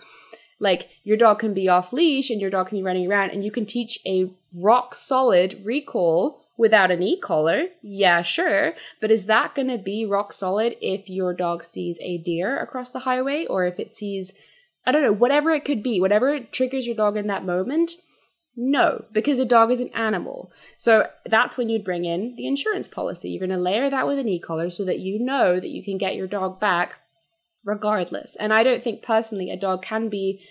Like 0.58 0.88
your 1.04 1.18
dog 1.18 1.40
can 1.40 1.54
be 1.54 1.68
off 1.68 1.92
leash 1.92 2.30
and 2.30 2.40
your 2.40 2.50
dog 2.50 2.70
can 2.70 2.78
be 2.78 2.84
running 2.84 3.06
around 3.06 3.32
and 3.32 3.44
you 3.44 3.52
can 3.52 3.66
teach 3.66 4.00
a 4.06 4.32
rock 4.56 4.96
solid 4.96 5.60
recall 5.66 6.40
without 6.58 6.90
an 6.90 7.04
e-collar. 7.04 7.66
Yeah, 7.82 8.22
sure. 8.22 8.74
But 9.02 9.12
is 9.12 9.26
that 9.26 9.54
going 9.54 9.68
to 9.68 9.78
be 9.78 10.06
rock 10.06 10.32
solid 10.32 10.78
if 10.80 11.10
your 11.10 11.34
dog 11.34 11.66
sees 11.66 12.00
a 12.02 12.20
deer 12.20 12.58
across 12.58 12.92
the 12.92 13.00
highway 13.00 13.46
or 13.46 13.66
if 13.66 13.82
it 13.82 13.92
sees 13.92 14.32
I 14.86 14.92
don't 14.92 15.04
know, 15.04 15.14
whatever 15.14 15.52
it 15.52 15.64
could 15.64 15.82
be, 15.82 16.02
whatever 16.02 16.40
triggers 16.40 16.86
your 16.86 16.96
dog 16.96 17.16
in 17.16 17.28
that 17.28 17.46
moment, 17.46 17.92
no, 18.56 19.06
because 19.12 19.40
a 19.40 19.46
dog 19.46 19.72
is 19.72 19.82
an 19.82 19.90
animal. 19.90 20.52
So 20.78 21.08
that's 21.26 21.58
when 21.58 21.70
you'd 21.70 21.84
bring 21.84 22.06
in 22.06 22.36
the 22.36 22.48
insurance 22.48 22.88
policy. 22.88 23.30
You're 23.30 23.46
going 23.46 23.58
to 23.58 23.64
layer 23.64 23.90
that 23.90 24.08
with 24.08 24.20
an 24.20 24.30
e 24.30 24.40
collar 24.40 24.70
so 24.70 24.86
that 24.86 25.00
you 25.00 25.20
know 25.20 25.60
that 25.60 25.70
you 25.70 25.84
can 25.84 25.98
get 25.98 26.16
your 26.16 26.28
dog 26.28 26.60
back 26.60 27.00
regardless. 27.64 28.36
And 28.36 28.54
I 28.54 28.64
don't 28.64 28.84
think 28.84 29.02
personally 29.02 29.50
a 29.50 29.58
dog 29.58 29.82
can 29.82 30.10
be 30.10 30.42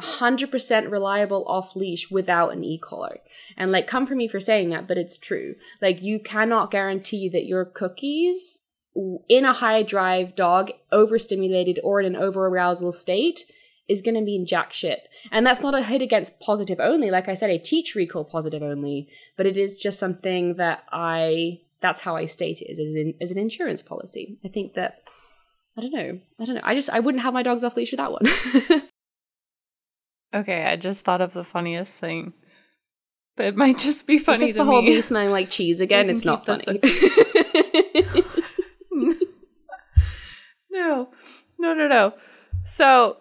100% 0.00 0.90
reliable 0.90 1.44
off 1.46 1.76
leash 1.76 2.10
without 2.10 2.52
an 2.52 2.64
e 2.64 2.78
collar. 2.78 3.18
And 3.56 3.70
like, 3.70 3.86
come 3.86 4.06
for 4.06 4.14
me 4.14 4.26
for 4.26 4.40
saying 4.40 4.70
that, 4.70 4.88
but 4.88 4.98
it's 4.98 5.18
true. 5.18 5.54
Like, 5.80 6.02
you 6.02 6.18
cannot 6.18 6.70
guarantee 6.70 7.28
that 7.28 7.46
your 7.46 7.64
cookies 7.64 8.62
in 9.28 9.44
a 9.44 9.52
high 9.52 9.82
drive 9.82 10.34
dog, 10.34 10.72
overstimulated 10.90 11.78
or 11.84 12.00
in 12.00 12.06
an 12.06 12.20
over 12.20 12.46
arousal 12.46 12.90
state, 12.90 13.44
is 13.90 14.00
going 14.02 14.14
to 14.14 14.20
mean 14.20 14.46
jack 14.46 14.72
shit. 14.72 15.08
And 15.32 15.44
that's 15.44 15.62
not 15.62 15.74
a 15.74 15.82
hit 15.82 16.00
against 16.00 16.38
positive 16.38 16.78
only. 16.78 17.10
Like 17.10 17.28
I 17.28 17.34
said, 17.34 17.50
I 17.50 17.56
teach 17.56 17.96
recall 17.96 18.24
positive 18.24 18.62
only, 18.62 19.08
but 19.36 19.46
it 19.46 19.56
is 19.56 19.78
just 19.78 19.98
something 19.98 20.54
that 20.54 20.84
I, 20.92 21.60
that's 21.80 22.02
how 22.02 22.14
I 22.14 22.26
state 22.26 22.62
it 22.62 22.70
is 22.70 22.78
as, 22.78 22.94
in, 22.94 23.14
as 23.20 23.32
an 23.32 23.38
insurance 23.38 23.82
policy. 23.82 24.38
I 24.44 24.48
think 24.48 24.74
that, 24.74 25.00
I 25.76 25.80
don't 25.80 25.92
know. 25.92 26.20
I 26.40 26.44
don't 26.44 26.54
know. 26.54 26.60
I 26.62 26.76
just, 26.76 26.88
I 26.90 27.00
wouldn't 27.00 27.24
have 27.24 27.34
my 27.34 27.42
dogs 27.42 27.64
off 27.64 27.76
leash 27.76 27.90
with 27.90 27.98
that 27.98 28.12
one. 28.12 28.22
okay. 30.34 30.66
I 30.66 30.76
just 30.76 31.04
thought 31.04 31.20
of 31.20 31.32
the 31.32 31.44
funniest 31.44 31.98
thing. 31.98 32.32
But 33.36 33.46
it 33.46 33.56
might 33.56 33.78
just 33.78 34.06
be 34.06 34.18
funny 34.18 34.44
if 34.44 34.48
it's 34.50 34.56
the 34.56 34.64
whole 34.64 34.82
me. 34.82 34.96
me 34.96 35.02
smelling 35.02 35.30
like 35.30 35.50
cheese 35.50 35.80
again, 35.80 36.10
it's 36.10 36.24
not 36.24 36.46
funny. 36.46 36.62
no, 40.70 41.08
no, 41.58 41.74
no, 41.74 41.88
no. 41.88 42.14
So, 42.64 43.16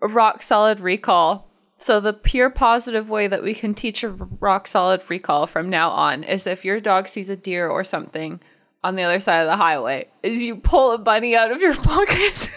rock 0.00 0.42
solid 0.42 0.80
recall. 0.80 1.46
So, 1.80 2.00
the 2.00 2.12
pure 2.12 2.50
positive 2.50 3.08
way 3.08 3.28
that 3.28 3.42
we 3.42 3.54
can 3.54 3.72
teach 3.72 4.02
a 4.02 4.08
rock 4.10 4.66
solid 4.66 5.00
recall 5.08 5.46
from 5.46 5.70
now 5.70 5.90
on 5.90 6.24
is 6.24 6.46
if 6.46 6.64
your 6.64 6.80
dog 6.80 7.06
sees 7.06 7.30
a 7.30 7.36
deer 7.36 7.68
or 7.68 7.84
something 7.84 8.40
on 8.82 8.96
the 8.96 9.02
other 9.04 9.20
side 9.20 9.40
of 9.42 9.46
the 9.46 9.56
highway, 9.56 10.08
is 10.22 10.42
you 10.42 10.56
pull 10.56 10.90
a 10.92 10.98
bunny 10.98 11.36
out 11.36 11.52
of 11.52 11.60
your 11.60 11.74
pocket. 11.82 12.50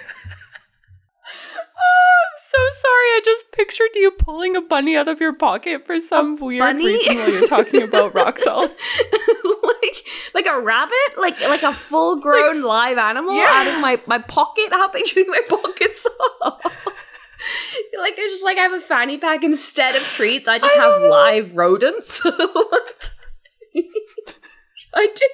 oh, 1.23 2.15
I'm 2.25 2.39
so 2.39 2.57
sorry. 2.79 3.05
I 3.09 3.21
just 3.23 3.51
pictured 3.51 3.89
you 3.95 4.11
pulling 4.11 4.55
a 4.55 4.61
bunny 4.61 4.95
out 4.97 5.07
of 5.07 5.19
your 5.19 5.33
pocket 5.33 5.85
for 5.85 5.99
some 5.99 6.35
weird 6.37 6.59
bunny? 6.61 6.85
reason 6.85 7.15
while 7.17 7.31
you're 7.31 7.47
talking 7.47 7.83
about 7.83 8.13
rock 8.15 8.39
solid. 8.39 8.71
like 9.63 10.05
like 10.33 10.45
a 10.47 10.59
rabbit, 10.59 10.95
like 11.19 11.39
like 11.41 11.63
a 11.63 11.73
full 11.73 12.19
grown 12.19 12.63
live 12.63 12.97
animal 12.97 13.35
Yeah. 13.35 13.47
out 13.49 13.67
of 13.67 13.79
my 13.81 14.01
my 14.07 14.17
pocket. 14.17 14.69
How 14.71 14.89
big 14.91 15.05
do 15.05 15.19
you 15.19 15.25
think 15.25 15.47
my 15.49 15.57
pockets 15.57 16.07
are? 16.41 16.57
like 17.99 18.13
I 18.17 18.27
just 18.29 18.43
like 18.43 18.57
I 18.57 18.61
have 18.61 18.73
a 18.73 18.79
fanny 18.79 19.17
pack 19.17 19.43
instead 19.43 19.95
of 19.95 20.03
treats. 20.03 20.47
I 20.47 20.59
just 20.59 20.75
I 20.77 20.81
have 20.81 21.01
live 21.09 21.55
rodents. 21.55 22.21
I 24.93 25.07
do. 25.15 25.25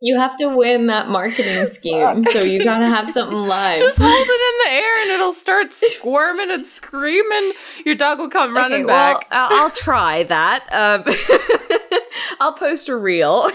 You 0.00 0.18
have 0.18 0.36
to 0.36 0.54
win 0.54 0.88
that 0.88 1.08
marketing 1.08 1.64
scheme, 1.66 2.24
so 2.24 2.40
you 2.40 2.62
gotta 2.62 2.86
have 2.86 3.08
something 3.10 3.36
live. 3.48 3.78
Just 3.78 3.98
hold 3.98 4.26
it 4.28 4.66
in 4.68 4.70
the 4.70 4.76
air 4.76 5.02
and 5.02 5.10
it'll 5.12 5.32
start 5.32 5.72
squirming 5.72 6.50
and 6.50 6.66
screaming. 6.66 7.52
Your 7.86 7.94
dog 7.94 8.18
will 8.18 8.28
come 8.28 8.54
running 8.54 8.82
Okay, 8.82 8.92
well, 8.92 9.14
back. 9.18 9.26
I'll 9.30 9.70
try 9.70 10.24
that. 10.24 10.68
Um, 10.72 11.04
I'll 12.40 12.52
post 12.52 12.88
a 12.88 12.96
reel, 12.96 13.50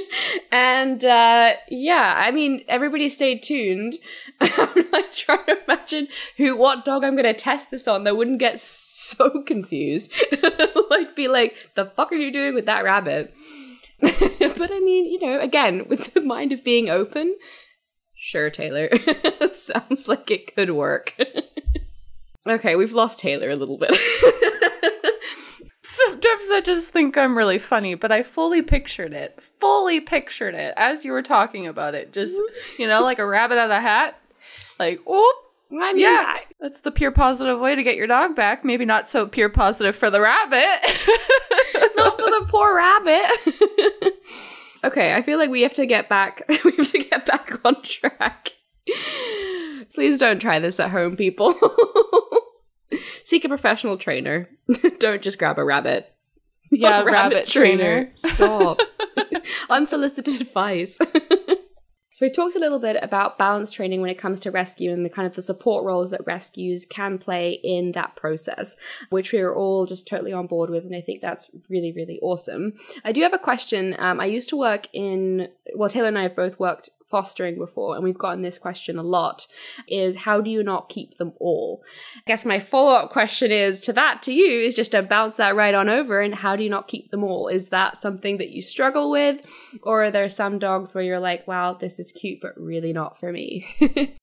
and 0.52 1.04
uh, 1.04 1.54
yeah, 1.68 2.14
I 2.16 2.30
mean, 2.30 2.64
everybody 2.68 3.08
stay 3.08 3.38
tuned. 3.38 3.94
I'm 4.40 4.90
like 4.92 5.12
trying 5.12 5.44
to 5.46 5.62
imagine 5.64 6.08
who, 6.36 6.56
what 6.56 6.84
dog 6.84 7.04
I'm 7.04 7.14
going 7.14 7.24
to 7.24 7.34
test 7.34 7.70
this 7.70 7.86
on 7.86 8.04
that 8.04 8.16
wouldn't 8.16 8.38
get 8.38 8.60
so 8.60 9.42
confused. 9.42 10.12
like, 10.90 11.14
be 11.16 11.28
like, 11.28 11.56
the 11.74 11.84
fuck 11.84 12.12
are 12.12 12.16
you 12.16 12.32
doing 12.32 12.54
with 12.54 12.66
that 12.66 12.84
rabbit? 12.84 13.34
but 14.00 14.70
I 14.72 14.80
mean, 14.80 15.06
you 15.06 15.20
know, 15.20 15.40
again, 15.40 15.86
with 15.88 16.14
the 16.14 16.20
mind 16.20 16.52
of 16.52 16.64
being 16.64 16.90
open, 16.90 17.36
sure, 18.14 18.50
Taylor. 18.50 18.88
it 18.90 19.56
sounds 19.56 20.08
like 20.08 20.30
it 20.30 20.54
could 20.54 20.70
work. 20.70 21.16
okay, 22.46 22.74
we've 22.74 22.94
lost 22.94 23.20
Taylor 23.20 23.50
a 23.50 23.56
little 23.56 23.78
bit. 23.78 23.94
Sometimes 26.06 26.50
I 26.50 26.60
just 26.64 26.90
think 26.92 27.16
I'm 27.16 27.36
really 27.36 27.58
funny, 27.58 27.94
but 27.94 28.10
I 28.12 28.22
fully 28.22 28.62
pictured 28.62 29.12
it. 29.12 29.38
Fully 29.60 30.00
pictured 30.00 30.54
it 30.54 30.74
as 30.76 31.04
you 31.04 31.12
were 31.12 31.22
talking 31.22 31.66
about 31.66 31.94
it. 31.94 32.12
Just, 32.12 32.40
you 32.78 32.86
know, 32.88 33.02
like 33.02 33.18
a 33.18 33.26
rabbit 33.26 33.58
out 33.58 33.70
of 33.70 33.76
a 33.76 33.80
hat. 33.80 34.18
Like, 34.78 35.00
oh, 35.06 35.42
I 35.72 35.92
mean, 35.92 35.98
yeah. 36.02 36.24
I- 36.26 36.44
That's 36.60 36.80
the 36.80 36.90
pure 36.90 37.12
positive 37.12 37.58
way 37.60 37.74
to 37.74 37.82
get 37.82 37.96
your 37.96 38.06
dog 38.06 38.34
back. 38.36 38.64
Maybe 38.64 38.84
not 38.84 39.08
so 39.08 39.26
pure 39.26 39.48
positive 39.48 39.96
for 39.96 40.10
the 40.10 40.20
rabbit. 40.20 40.80
not 41.96 42.16
for 42.16 42.26
the 42.26 42.46
poor 42.48 42.74
rabbit. 42.76 44.14
okay, 44.84 45.14
I 45.14 45.22
feel 45.22 45.38
like 45.38 45.50
we 45.50 45.62
have 45.62 45.74
to 45.74 45.86
get 45.86 46.08
back. 46.08 46.42
We 46.64 46.72
have 46.76 46.90
to 46.92 46.98
get 47.04 47.26
back 47.26 47.58
on 47.64 47.80
track. 47.82 48.50
Please 49.94 50.18
don't 50.18 50.40
try 50.40 50.58
this 50.58 50.80
at 50.80 50.90
home, 50.90 51.16
people. 51.16 51.54
Seek 53.24 53.44
a 53.44 53.48
professional 53.48 53.96
trainer. 53.96 54.48
don't 54.98 55.22
just 55.22 55.38
grab 55.38 55.58
a 55.58 55.64
rabbit. 55.64 56.12
yeah, 56.70 57.02
A 57.02 57.04
rabbit, 57.04 57.46
trainer. 57.46 58.10
Stop. 58.14 58.80
Unsolicited 59.68 60.40
advice. 60.40 60.98
So 62.12 62.26
we've 62.26 62.34
talked 62.34 62.56
a 62.56 62.58
little 62.58 62.78
bit 62.78 62.98
about 63.02 63.38
balance 63.38 63.72
training 63.72 64.02
when 64.02 64.10
it 64.10 64.18
comes 64.18 64.38
to 64.40 64.50
rescue 64.50 64.92
and 64.92 65.02
the 65.02 65.08
kind 65.08 65.26
of 65.26 65.34
the 65.34 65.40
support 65.40 65.82
roles 65.82 66.10
that 66.10 66.20
rescues 66.26 66.84
can 66.84 67.16
play 67.16 67.58
in 67.64 67.92
that 67.92 68.16
process, 68.16 68.76
which 69.08 69.32
we 69.32 69.40
are 69.40 69.54
all 69.54 69.86
just 69.86 70.06
totally 70.06 70.30
on 70.30 70.46
board 70.46 70.68
with, 70.68 70.84
and 70.84 70.94
I 70.94 71.00
think 71.00 71.22
that's 71.22 71.50
really, 71.70 71.90
really 71.90 72.20
awesome. 72.20 72.74
I 73.02 73.12
do 73.12 73.22
have 73.22 73.32
a 73.32 73.38
question. 73.38 73.96
Um, 73.98 74.20
I 74.20 74.26
used 74.26 74.50
to 74.50 74.58
work 74.58 74.88
in 74.92 75.48
well, 75.74 75.88
Taylor 75.88 76.08
and 76.08 76.18
I 76.18 76.24
have 76.24 76.36
both 76.36 76.60
worked 76.60 76.90
fostering 77.12 77.58
before, 77.58 77.94
and 77.94 78.02
we've 78.02 78.18
gotten 78.18 78.42
this 78.42 78.58
question 78.58 78.98
a 78.98 79.02
lot: 79.04 79.46
is 79.86 80.16
how 80.16 80.40
do 80.40 80.50
you 80.50 80.64
not 80.64 80.88
keep 80.88 81.18
them 81.18 81.32
all? 81.38 81.84
I 82.16 82.22
guess 82.26 82.44
my 82.44 82.58
follow 82.58 82.94
up 82.94 83.10
question 83.10 83.52
is 83.52 83.80
to 83.82 83.92
that 83.92 84.22
to 84.22 84.32
you 84.32 84.62
is 84.62 84.74
just 84.74 84.90
to 84.92 85.02
bounce 85.02 85.36
that 85.36 85.54
right 85.54 85.74
on 85.74 85.88
over, 85.88 86.20
and 86.20 86.34
how 86.34 86.56
do 86.56 86.64
you 86.64 86.70
not 86.70 86.88
keep 86.88 87.10
them 87.10 87.22
all? 87.22 87.48
Is 87.48 87.68
that 87.68 87.96
something 87.96 88.38
that 88.38 88.50
you 88.50 88.62
struggle 88.62 89.10
with, 89.10 89.46
or 89.82 90.04
are 90.04 90.10
there 90.10 90.28
some 90.28 90.58
dogs 90.58 90.94
where 90.94 91.04
you're 91.04 91.20
like, 91.20 91.46
wow, 91.46 91.74
this 91.74 92.00
is 92.00 92.10
cute, 92.10 92.40
but 92.40 92.58
really 92.58 92.92
not 92.92 93.20
for 93.20 93.30
me? 93.30 94.16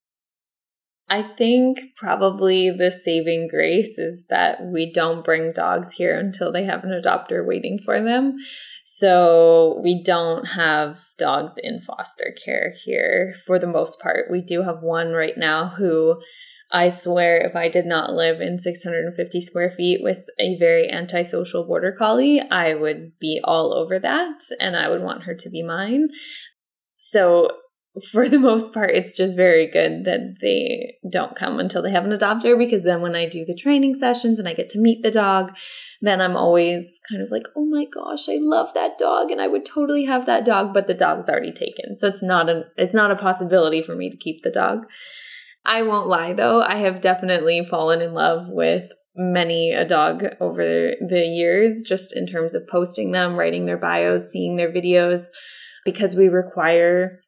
I 1.09 1.23
think 1.23 1.79
probably 1.95 2.69
the 2.69 2.91
saving 2.91 3.47
grace 3.49 3.97
is 3.97 4.25
that 4.29 4.61
we 4.63 4.91
don't 4.91 5.25
bring 5.25 5.51
dogs 5.53 5.93
here 5.93 6.17
until 6.17 6.51
they 6.51 6.65
have 6.65 6.83
an 6.83 6.91
adopter 6.91 7.45
waiting 7.45 7.79
for 7.79 7.99
them. 7.99 8.37
So 8.83 9.79
we 9.83 10.03
don't 10.03 10.47
have 10.49 10.99
dogs 11.17 11.53
in 11.57 11.81
foster 11.81 12.35
care 12.43 12.73
here 12.85 13.33
for 13.45 13.57
the 13.57 13.67
most 13.67 13.99
part. 13.99 14.31
We 14.31 14.41
do 14.41 14.63
have 14.63 14.81
one 14.81 15.13
right 15.13 15.37
now 15.37 15.67
who 15.67 16.21
I 16.71 16.89
swear 16.89 17.37
if 17.37 17.55
I 17.55 17.67
did 17.67 17.87
not 17.87 18.13
live 18.13 18.41
in 18.41 18.59
650 18.59 19.41
square 19.41 19.71
feet 19.71 20.01
with 20.03 20.25
a 20.39 20.57
very 20.57 20.91
antisocial 20.91 21.65
border 21.65 21.91
collie, 21.91 22.41
I 22.51 22.75
would 22.75 23.13
be 23.19 23.41
all 23.43 23.73
over 23.73 23.97
that 23.97 24.41
and 24.59 24.75
I 24.75 24.89
would 24.89 25.01
want 25.01 25.23
her 25.23 25.33
to 25.33 25.49
be 25.49 25.63
mine. 25.63 26.09
So 26.97 27.49
for 28.11 28.29
the 28.29 28.39
most 28.39 28.73
part, 28.73 28.91
it's 28.91 29.17
just 29.17 29.35
very 29.35 29.65
good 29.65 30.05
that 30.05 30.35
they 30.41 30.95
don't 31.11 31.35
come 31.35 31.59
until 31.59 31.81
they 31.81 31.91
have 31.91 32.05
an 32.05 32.11
adopter 32.11 32.57
because 32.57 32.83
then 32.83 33.01
when 33.01 33.15
I 33.15 33.27
do 33.27 33.43
the 33.45 33.55
training 33.55 33.95
sessions 33.95 34.37
and 34.37 34.47
I 34.47 34.53
get 34.53 34.69
to 34.69 34.79
meet 34.79 35.01
the 35.01 35.11
dog, 35.11 35.55
then 36.01 36.21
I'm 36.21 36.37
always 36.37 36.99
kind 37.09 37.21
of 37.21 37.31
like, 37.31 37.47
oh 37.55 37.65
my 37.65 37.85
gosh, 37.85 38.29
I 38.29 38.37
love 38.39 38.73
that 38.75 38.97
dog 38.99 39.31
and 39.31 39.41
I 39.41 39.47
would 39.47 39.65
totally 39.65 40.05
have 40.05 40.27
that 40.27 40.45
dog, 40.45 40.73
but 40.73 40.85
the 40.85 40.93
dog's 40.93 41.29
already 41.29 41.51
taken. 41.51 41.97
So 41.97 42.07
it's 42.07 42.23
not 42.23 42.49
an 42.49 42.65
it's 42.77 42.93
not 42.93 43.11
a 43.11 43.15
possibility 43.15 43.81
for 43.81 43.95
me 43.95 44.09
to 44.11 44.17
keep 44.17 44.41
the 44.43 44.51
dog. 44.51 44.85
I 45.65 45.81
won't 45.81 46.07
lie 46.07 46.33
though, 46.33 46.61
I 46.61 46.75
have 46.75 47.01
definitely 47.01 47.63
fallen 47.65 48.01
in 48.01 48.13
love 48.13 48.49
with 48.49 48.91
many 49.15 49.71
a 49.71 49.83
dog 49.83 50.23
over 50.39 50.61
the 50.63 51.25
years, 51.25 51.83
just 51.85 52.15
in 52.15 52.27
terms 52.27 52.53
of 52.53 52.67
posting 52.67 53.11
them, 53.11 53.35
writing 53.35 53.65
their 53.65 53.77
bios, 53.77 54.31
seeing 54.31 54.55
their 54.55 54.71
videos, 54.71 55.25
because 55.83 56.15
we 56.15 56.29
require 56.29 57.19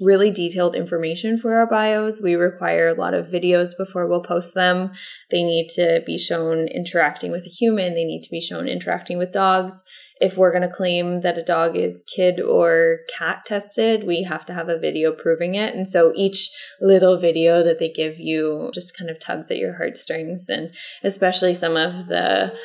really 0.00 0.30
detailed 0.30 0.74
information 0.74 1.38
for 1.38 1.54
our 1.54 1.66
bios. 1.66 2.20
We 2.20 2.34
require 2.34 2.88
a 2.88 2.94
lot 2.94 3.14
of 3.14 3.28
videos 3.28 3.76
before 3.76 4.06
we'll 4.06 4.20
post 4.20 4.54
them. 4.54 4.92
They 5.30 5.42
need 5.42 5.68
to 5.70 6.02
be 6.04 6.18
shown 6.18 6.68
interacting 6.68 7.30
with 7.30 7.46
a 7.46 7.50
human, 7.50 7.94
they 7.94 8.04
need 8.04 8.22
to 8.22 8.30
be 8.30 8.40
shown 8.40 8.68
interacting 8.68 9.18
with 9.18 9.32
dogs. 9.32 9.82
If 10.18 10.38
we're 10.38 10.52
going 10.52 10.62
to 10.62 10.74
claim 10.74 11.16
that 11.16 11.36
a 11.36 11.42
dog 11.42 11.76
is 11.76 12.02
kid 12.14 12.40
or 12.40 13.00
cat 13.18 13.44
tested, 13.44 14.04
we 14.04 14.22
have 14.22 14.46
to 14.46 14.54
have 14.54 14.70
a 14.70 14.78
video 14.78 15.12
proving 15.12 15.54
it. 15.56 15.74
And 15.74 15.86
so 15.86 16.12
each 16.14 16.50
little 16.80 17.18
video 17.18 17.62
that 17.62 17.78
they 17.78 17.90
give 17.90 18.18
you 18.18 18.70
just 18.72 18.96
kind 18.96 19.10
of 19.10 19.18
tugs 19.18 19.50
at 19.50 19.58
your 19.58 19.76
heartstrings. 19.76 20.48
And 20.48 20.70
especially 21.04 21.52
some 21.52 21.76
of 21.76 22.06
the 22.06 22.56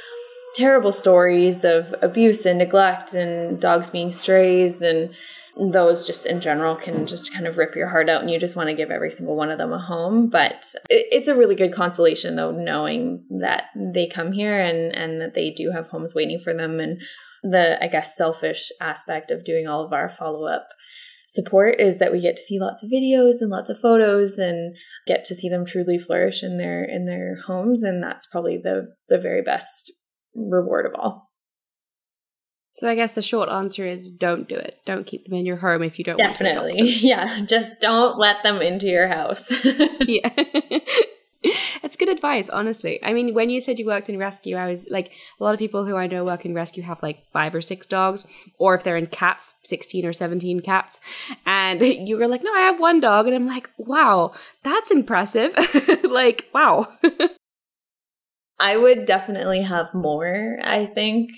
terrible 0.56 0.94
stories 0.94 1.66
of 1.66 1.94
abuse 2.02 2.46
and 2.46 2.60
neglect 2.60 3.14
and 3.14 3.60
dogs 3.60 3.90
being 3.90 4.12
strays 4.12 4.82
and 4.82 5.14
those 5.58 6.06
just 6.06 6.26
in 6.26 6.40
general 6.40 6.76
can 6.76 7.06
just 7.06 7.34
kind 7.34 7.46
of 7.46 7.58
rip 7.58 7.76
your 7.76 7.88
heart 7.88 8.10
out 8.10 8.22
and 8.22 8.32
you 8.32 8.40
just 8.40 8.56
want 8.56 8.70
to 8.70 8.76
give 8.76 8.90
every 8.90 9.12
single 9.12 9.36
one 9.36 9.52
of 9.52 9.58
them 9.58 9.74
a 9.74 9.80
home 9.80 10.30
but 10.30 10.66
it's 10.90 11.28
a 11.28 11.36
really 11.36 11.56
good 11.56 11.74
consolation 11.74 12.36
though 12.36 12.52
knowing 12.52 13.24
that 13.42 13.66
they 13.76 14.08
come 14.08 14.32
here 14.32 14.58
and 14.58 14.96
and 14.96 15.22
that 15.22 15.34
they 15.34 15.52
do 15.52 15.72
have 15.72 15.90
homes 15.90 16.16
waiting 16.16 16.40
for 16.40 16.54
them 16.54 16.80
and 16.80 17.02
the 17.44 17.84
i 17.84 17.88
guess 17.88 18.16
selfish 18.16 18.72
aspect 18.80 19.30
of 19.30 19.44
doing 19.44 19.68
all 19.68 19.84
of 19.84 19.92
our 19.92 20.08
follow-up 20.08 20.70
support 21.28 21.80
is 21.80 21.98
that 21.98 22.12
we 22.12 22.20
get 22.20 22.36
to 22.36 22.44
see 22.44 22.60
lots 22.60 22.84
of 22.84 22.90
videos 22.90 23.36
and 23.40 23.50
lots 23.50 23.70
of 23.70 23.80
photos 23.80 24.38
and 24.38 24.76
get 25.08 25.24
to 25.24 25.36
see 25.36 25.48
them 25.48 25.66
truly 25.66 25.98
flourish 25.98 26.44
in 26.44 26.58
their 26.58 26.84
in 26.84 27.06
their 27.06 27.36
homes 27.46 27.84
and 27.84 28.04
that's 28.04 28.26
probably 28.28 28.58
the 28.58 28.88
the 29.10 29.18
very 29.18 29.42
best 29.42 29.92
reward 30.36 30.86
of 30.86 30.94
all 30.96 31.31
So 32.74 32.90
I 32.90 32.96
guess 32.96 33.14
the 33.14 33.22
short 33.22 33.50
answer 33.50 33.86
is 33.86 34.10
don't 34.10 34.48
do 34.48 34.56
it. 34.56 34.80
Don't 34.86 35.06
keep 35.06 35.26
them 35.26 35.34
in 35.34 35.46
your 35.46 35.58
home 35.58 35.84
if 35.84 36.00
you 36.00 36.06
don't 36.06 36.20
want 36.20 36.36
to 36.38 36.44
Definitely. 36.44 36.82
Yeah. 36.90 37.42
Just 37.46 37.82
don't 37.82 38.18
let 38.18 38.44
them 38.44 38.62
into 38.62 38.88
your 38.88 39.08
house. 39.08 39.66
yeah. 40.02 40.30
It's 41.84 41.98
good 41.98 42.10
advice, 42.10 42.50
honestly. 42.50 43.00
I 43.04 43.14
mean, 43.14 43.34
when 43.34 43.50
you 43.50 43.60
said 43.60 43.80
you 43.80 43.88
worked 43.88 44.10
in 44.10 44.20
rescue, 44.20 44.56
I 44.56 44.68
was 44.68 44.88
like, 44.92 45.12
a 45.40 45.44
lot 45.44 45.54
of 45.54 45.60
people 45.60 45.86
who 45.86 45.98
I 45.98 46.06
know 46.06 46.24
work 46.24 46.46
in 46.46 46.54
rescue 46.54 46.84
have 46.84 47.02
like 47.02 47.26
five 47.32 47.56
or 47.56 47.62
six 47.62 47.88
dogs, 47.88 48.28
or 48.60 48.76
if 48.76 48.84
they're 48.84 48.96
in 48.96 49.08
cats, 49.08 49.56
16 49.64 50.06
or 50.06 50.14
17 50.14 50.60
cats. 50.60 51.00
And 51.46 51.82
you 51.82 52.18
were 52.18 52.28
like, 52.28 52.44
no, 52.44 52.54
I 52.54 52.62
have 52.62 52.80
one 52.80 53.00
dog. 53.00 53.26
And 53.26 53.36
I'm 53.36 53.48
like, 53.48 53.72
wow, 53.80 54.34
that's 54.64 54.92
impressive. 54.92 55.56
like, 56.04 56.48
wow. 56.54 56.88
I 58.60 58.78
would 58.78 59.06
definitely 59.06 59.64
have 59.64 59.92
more, 59.96 60.60
I 60.64 60.86
think. 60.86 61.32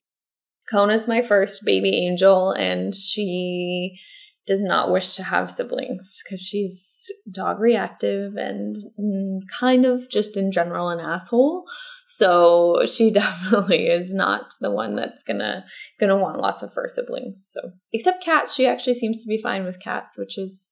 Kona's 0.71 1.07
my 1.07 1.21
first 1.21 1.61
baby 1.65 2.05
angel, 2.05 2.51
and 2.51 2.93
she 2.95 3.99
does 4.45 4.61
not 4.61 4.91
wish 4.91 5.13
to 5.13 5.23
have 5.23 5.49
siblings 5.49 6.21
because 6.23 6.41
she's 6.41 7.09
dog 7.33 7.59
reactive 7.59 8.35
and 8.35 8.75
mm, 8.99 9.39
kind 9.57 9.85
of 9.85 10.09
just 10.09 10.35
in 10.35 10.51
general 10.51 10.89
an 10.89 10.99
asshole. 10.99 11.63
So 12.07 12.85
she 12.85 13.09
definitely 13.13 13.87
is 13.87 14.13
not 14.13 14.53
the 14.59 14.71
one 14.71 14.95
that's 14.95 15.23
gonna 15.23 15.65
gonna 15.99 16.17
want 16.17 16.41
lots 16.41 16.61
of 16.61 16.73
fur 16.73 16.87
siblings. 16.87 17.47
So 17.49 17.71
except 17.93 18.23
cats, 18.23 18.53
she 18.53 18.67
actually 18.67 18.95
seems 18.95 19.23
to 19.23 19.29
be 19.29 19.41
fine 19.41 19.63
with 19.63 19.81
cats, 19.81 20.17
which 20.17 20.37
is 20.37 20.71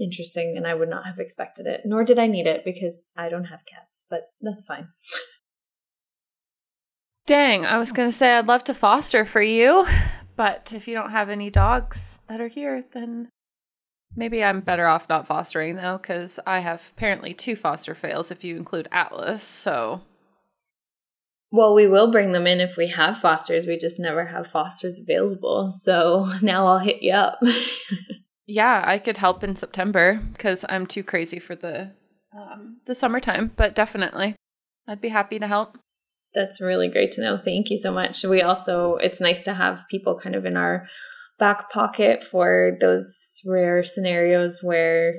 interesting, 0.00 0.54
and 0.56 0.66
I 0.66 0.74
would 0.74 0.88
not 0.88 1.06
have 1.06 1.18
expected 1.18 1.66
it. 1.66 1.82
Nor 1.84 2.04
did 2.04 2.18
I 2.18 2.26
need 2.26 2.46
it 2.46 2.64
because 2.64 3.12
I 3.16 3.28
don't 3.28 3.44
have 3.44 3.66
cats, 3.66 4.04
but 4.10 4.22
that's 4.40 4.64
fine. 4.64 4.88
Dang, 7.30 7.64
I 7.64 7.78
was 7.78 7.92
going 7.92 8.08
to 8.08 8.12
say 8.12 8.32
I'd 8.32 8.48
love 8.48 8.64
to 8.64 8.74
foster 8.74 9.24
for 9.24 9.40
you, 9.40 9.86
but 10.34 10.72
if 10.74 10.88
you 10.88 10.94
don't 10.94 11.12
have 11.12 11.30
any 11.30 11.48
dogs 11.48 12.18
that 12.26 12.40
are 12.40 12.48
here, 12.48 12.84
then 12.90 13.28
maybe 14.16 14.42
I'm 14.42 14.60
better 14.60 14.88
off 14.88 15.08
not 15.08 15.28
fostering 15.28 15.76
though, 15.76 15.96
because 15.96 16.40
I 16.44 16.58
have 16.58 16.90
apparently 16.96 17.32
two 17.32 17.54
foster 17.54 17.94
fails 17.94 18.32
if 18.32 18.42
you 18.42 18.56
include 18.56 18.88
Atlas. 18.90 19.44
So 19.44 20.00
Well, 21.52 21.72
we 21.72 21.86
will 21.86 22.10
bring 22.10 22.32
them 22.32 22.48
in 22.48 22.58
if 22.58 22.76
we 22.76 22.88
have 22.88 23.20
fosters. 23.20 23.64
We 23.64 23.78
just 23.78 24.00
never 24.00 24.24
have 24.24 24.48
fosters 24.48 24.98
available. 24.98 25.70
So 25.70 26.26
now 26.42 26.66
I'll 26.66 26.80
hit 26.80 27.00
you 27.00 27.12
up. 27.12 27.38
yeah, 28.48 28.82
I 28.84 28.98
could 28.98 29.18
help 29.18 29.44
in 29.44 29.54
September 29.54 30.20
because 30.32 30.64
I'm 30.68 30.84
too 30.84 31.04
crazy 31.04 31.38
for 31.38 31.54
the 31.54 31.92
um, 32.36 32.78
the 32.86 32.94
summertime. 32.96 33.52
But 33.54 33.76
definitely, 33.76 34.34
I'd 34.88 35.00
be 35.00 35.10
happy 35.10 35.38
to 35.38 35.46
help. 35.46 35.78
That's 36.34 36.60
really 36.60 36.88
great 36.88 37.10
to 37.12 37.22
know. 37.22 37.38
Thank 37.38 37.70
you 37.70 37.76
so 37.76 37.92
much. 37.92 38.24
We 38.24 38.42
also, 38.42 38.96
it's 38.96 39.20
nice 39.20 39.40
to 39.40 39.54
have 39.54 39.88
people 39.90 40.18
kind 40.18 40.36
of 40.36 40.44
in 40.44 40.56
our 40.56 40.86
back 41.38 41.70
pocket 41.70 42.22
for 42.22 42.76
those 42.80 43.40
rare 43.44 43.82
scenarios 43.82 44.60
where 44.62 45.14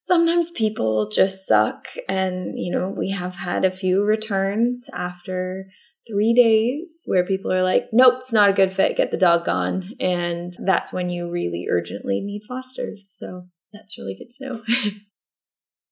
sometimes 0.00 0.50
people 0.52 1.10
just 1.12 1.46
suck. 1.46 1.88
And, 2.08 2.58
you 2.58 2.70
know, 2.70 2.94
we 2.96 3.10
have 3.10 3.34
had 3.34 3.64
a 3.64 3.70
few 3.70 4.04
returns 4.04 4.88
after 4.94 5.66
three 6.08 6.32
days 6.32 7.02
where 7.06 7.24
people 7.24 7.52
are 7.52 7.62
like, 7.62 7.88
nope, 7.92 8.18
it's 8.20 8.32
not 8.32 8.50
a 8.50 8.54
good 8.54 8.70
fit, 8.70 8.96
get 8.96 9.10
the 9.10 9.16
dog 9.16 9.44
gone. 9.44 9.84
And 10.00 10.52
that's 10.58 10.92
when 10.92 11.10
you 11.10 11.30
really 11.30 11.66
urgently 11.70 12.20
need 12.20 12.42
fosters. 12.46 13.12
So 13.18 13.44
that's 13.72 13.98
really 13.98 14.14
good 14.14 14.30
to 14.38 14.46
know. 14.46 14.90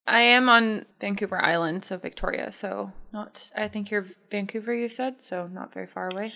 I 0.06 0.20
am 0.20 0.48
on 0.48 0.86
Vancouver 1.00 1.42
Island, 1.42 1.84
so 1.84 1.96
Victoria. 1.96 2.52
So 2.52 2.92
not. 3.12 3.50
I 3.56 3.68
think 3.68 3.90
you're 3.90 4.06
Vancouver. 4.30 4.74
You 4.74 4.88
said 4.88 5.20
so, 5.20 5.48
not 5.48 5.74
very 5.74 5.86
far 5.86 6.08
away. 6.12 6.32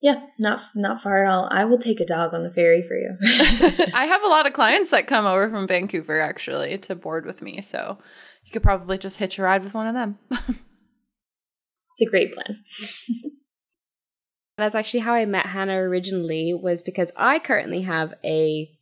Yeah, 0.00 0.26
not 0.38 0.60
not 0.74 1.00
far 1.00 1.24
at 1.24 1.30
all. 1.30 1.48
I 1.50 1.64
will 1.64 1.78
take 1.78 2.00
a 2.00 2.06
dog 2.06 2.34
on 2.34 2.42
the 2.42 2.50
ferry 2.50 2.82
for 2.82 2.96
you. 2.96 3.16
I 3.94 4.06
have 4.06 4.24
a 4.24 4.28
lot 4.28 4.46
of 4.46 4.52
clients 4.52 4.90
that 4.90 5.06
come 5.06 5.26
over 5.26 5.48
from 5.48 5.68
Vancouver 5.68 6.20
actually 6.20 6.76
to 6.78 6.96
board 6.96 7.24
with 7.24 7.40
me, 7.40 7.60
so 7.60 7.98
you 8.44 8.50
could 8.50 8.64
probably 8.64 8.98
just 8.98 9.18
hitch 9.18 9.38
a 9.38 9.42
ride 9.42 9.62
with 9.62 9.74
one 9.74 9.86
of 9.86 9.94
them. 9.94 10.18
it's 10.30 12.02
a 12.02 12.10
great 12.10 12.32
plan. 12.32 12.58
That's 14.58 14.74
actually 14.74 15.00
how 15.00 15.14
I 15.14 15.24
met 15.24 15.46
Hannah 15.46 15.76
originally, 15.76 16.52
was 16.52 16.82
because 16.82 17.12
I 17.16 17.38
currently 17.38 17.82
have 17.82 18.12
a 18.24 18.68
I 18.68 18.81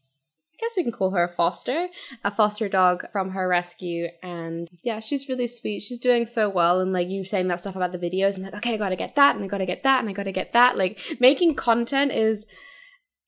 guess 0.61 0.75
we 0.77 0.83
can 0.83 0.93
call 0.93 1.11
her 1.11 1.25
a 1.25 1.29
foster, 1.29 1.89
a 2.25 2.31
foster 2.31 2.69
dog 2.69 3.05
from 3.13 3.31
her 3.31 3.49
rescue. 3.49 4.09
And 4.23 4.69
yeah, 4.83 5.01
she's 5.01 5.29
really 5.29 5.47
sweet. 5.47 5.81
She's 5.81 5.99
doing 5.99 6.25
so 6.25 6.49
well. 6.49 6.81
And 6.81 6.93
like 6.93 7.09
you 7.09 7.25
saying 7.25 7.49
that 7.49 7.61
stuff 7.61 7.77
about 7.77 7.93
the 7.93 7.99
videos, 7.99 8.37
I'm 8.37 8.45
like, 8.45 8.55
okay, 8.55 8.75
I 8.75 8.77
gotta 8.77 8.97
get 8.97 9.17
that, 9.17 9.35
and 9.37 9.45
I 9.45 9.49
gotta 9.49 9.67
get 9.67 9.83
that, 9.83 10.01
and 10.01 10.09
I 10.09 10.13
gotta 10.13 10.33
get 10.33 10.53
that. 10.53 10.77
Like 10.77 11.01
making 11.19 11.55
content 11.55 12.13
is 12.13 12.47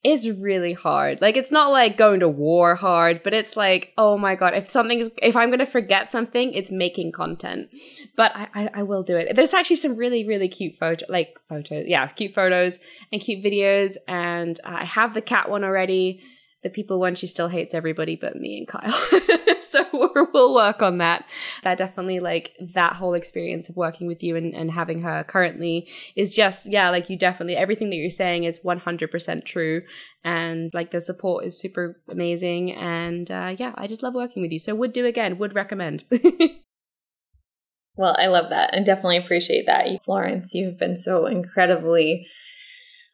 is 0.03 0.29
really 0.29 0.73
hard. 0.73 1.21
Like 1.21 1.37
it's 1.37 1.51
not 1.51 1.71
like 1.71 1.95
going 1.95 2.19
to 2.19 2.27
war 2.27 2.75
hard, 2.75 3.23
but 3.23 3.33
it's 3.33 3.55
like, 3.55 3.93
oh 3.97 4.17
my 4.17 4.35
god, 4.35 4.53
if 4.53 4.69
something 4.69 4.99
is 4.99 5.11
if 5.21 5.35
I'm 5.35 5.49
gonna 5.49 5.65
forget 5.65 6.11
something, 6.11 6.53
it's 6.53 6.71
making 6.71 7.13
content. 7.13 7.69
But 8.17 8.35
I, 8.35 8.47
I, 8.53 8.69
I 8.75 8.83
will 8.83 9.03
do 9.03 9.15
it. 9.15 9.35
There's 9.35 9.53
actually 9.53 9.77
some 9.77 9.95
really, 9.95 10.27
really 10.27 10.49
cute 10.49 10.75
photo 10.75 11.05
like 11.09 11.39
photos. 11.47 11.85
Yeah, 11.87 12.07
cute 12.07 12.33
photos 12.33 12.79
and 13.11 13.21
cute 13.21 13.43
videos. 13.43 13.95
And 14.07 14.59
I 14.65 14.83
have 14.83 15.13
the 15.13 15.21
cat 15.21 15.49
one 15.49 15.63
already 15.63 16.21
the 16.63 16.69
people 16.69 16.99
one 16.99 17.15
she 17.15 17.27
still 17.27 17.49
hates 17.49 17.75
everybody 17.75 18.15
but 18.15 18.35
me 18.35 18.57
and 18.57 18.67
Kyle. 18.67 18.89
so 19.61 19.85
we 19.93 20.25
will 20.33 20.53
work 20.53 20.81
on 20.81 20.97
that. 20.99 21.25
That 21.63 21.77
definitely 21.77 22.19
like 22.19 22.55
that 22.59 22.93
whole 22.93 23.13
experience 23.13 23.69
of 23.69 23.75
working 23.75 24.07
with 24.07 24.23
you 24.23 24.35
and, 24.35 24.55
and 24.55 24.71
having 24.71 25.01
her 25.01 25.23
currently 25.23 25.87
is 26.15 26.35
just 26.35 26.65
yeah, 26.65 26.89
like 26.89 27.09
you 27.09 27.17
definitely 27.17 27.55
everything 27.55 27.89
that 27.89 27.97
you're 27.97 28.09
saying 28.09 28.45
is 28.45 28.59
100% 28.59 29.45
true 29.45 29.81
and 30.23 30.73
like 30.73 30.91
the 30.91 31.01
support 31.01 31.45
is 31.45 31.59
super 31.59 32.01
amazing 32.09 32.71
and 32.71 33.29
uh, 33.29 33.55
yeah, 33.57 33.73
I 33.75 33.87
just 33.87 34.03
love 34.03 34.15
working 34.15 34.41
with 34.41 34.51
you. 34.51 34.59
So 34.59 34.73
would 34.75 34.93
do 34.93 35.05
again, 35.05 35.37
would 35.37 35.55
recommend. 35.55 36.05
well, 37.95 38.15
I 38.17 38.27
love 38.27 38.49
that. 38.51 38.73
I 38.73 38.79
definitely 38.79 39.17
appreciate 39.17 39.65
that. 39.65 39.87
Florence, 40.03 40.53
you've 40.53 40.79
been 40.79 40.95
so 40.95 41.25
incredibly 41.25 42.27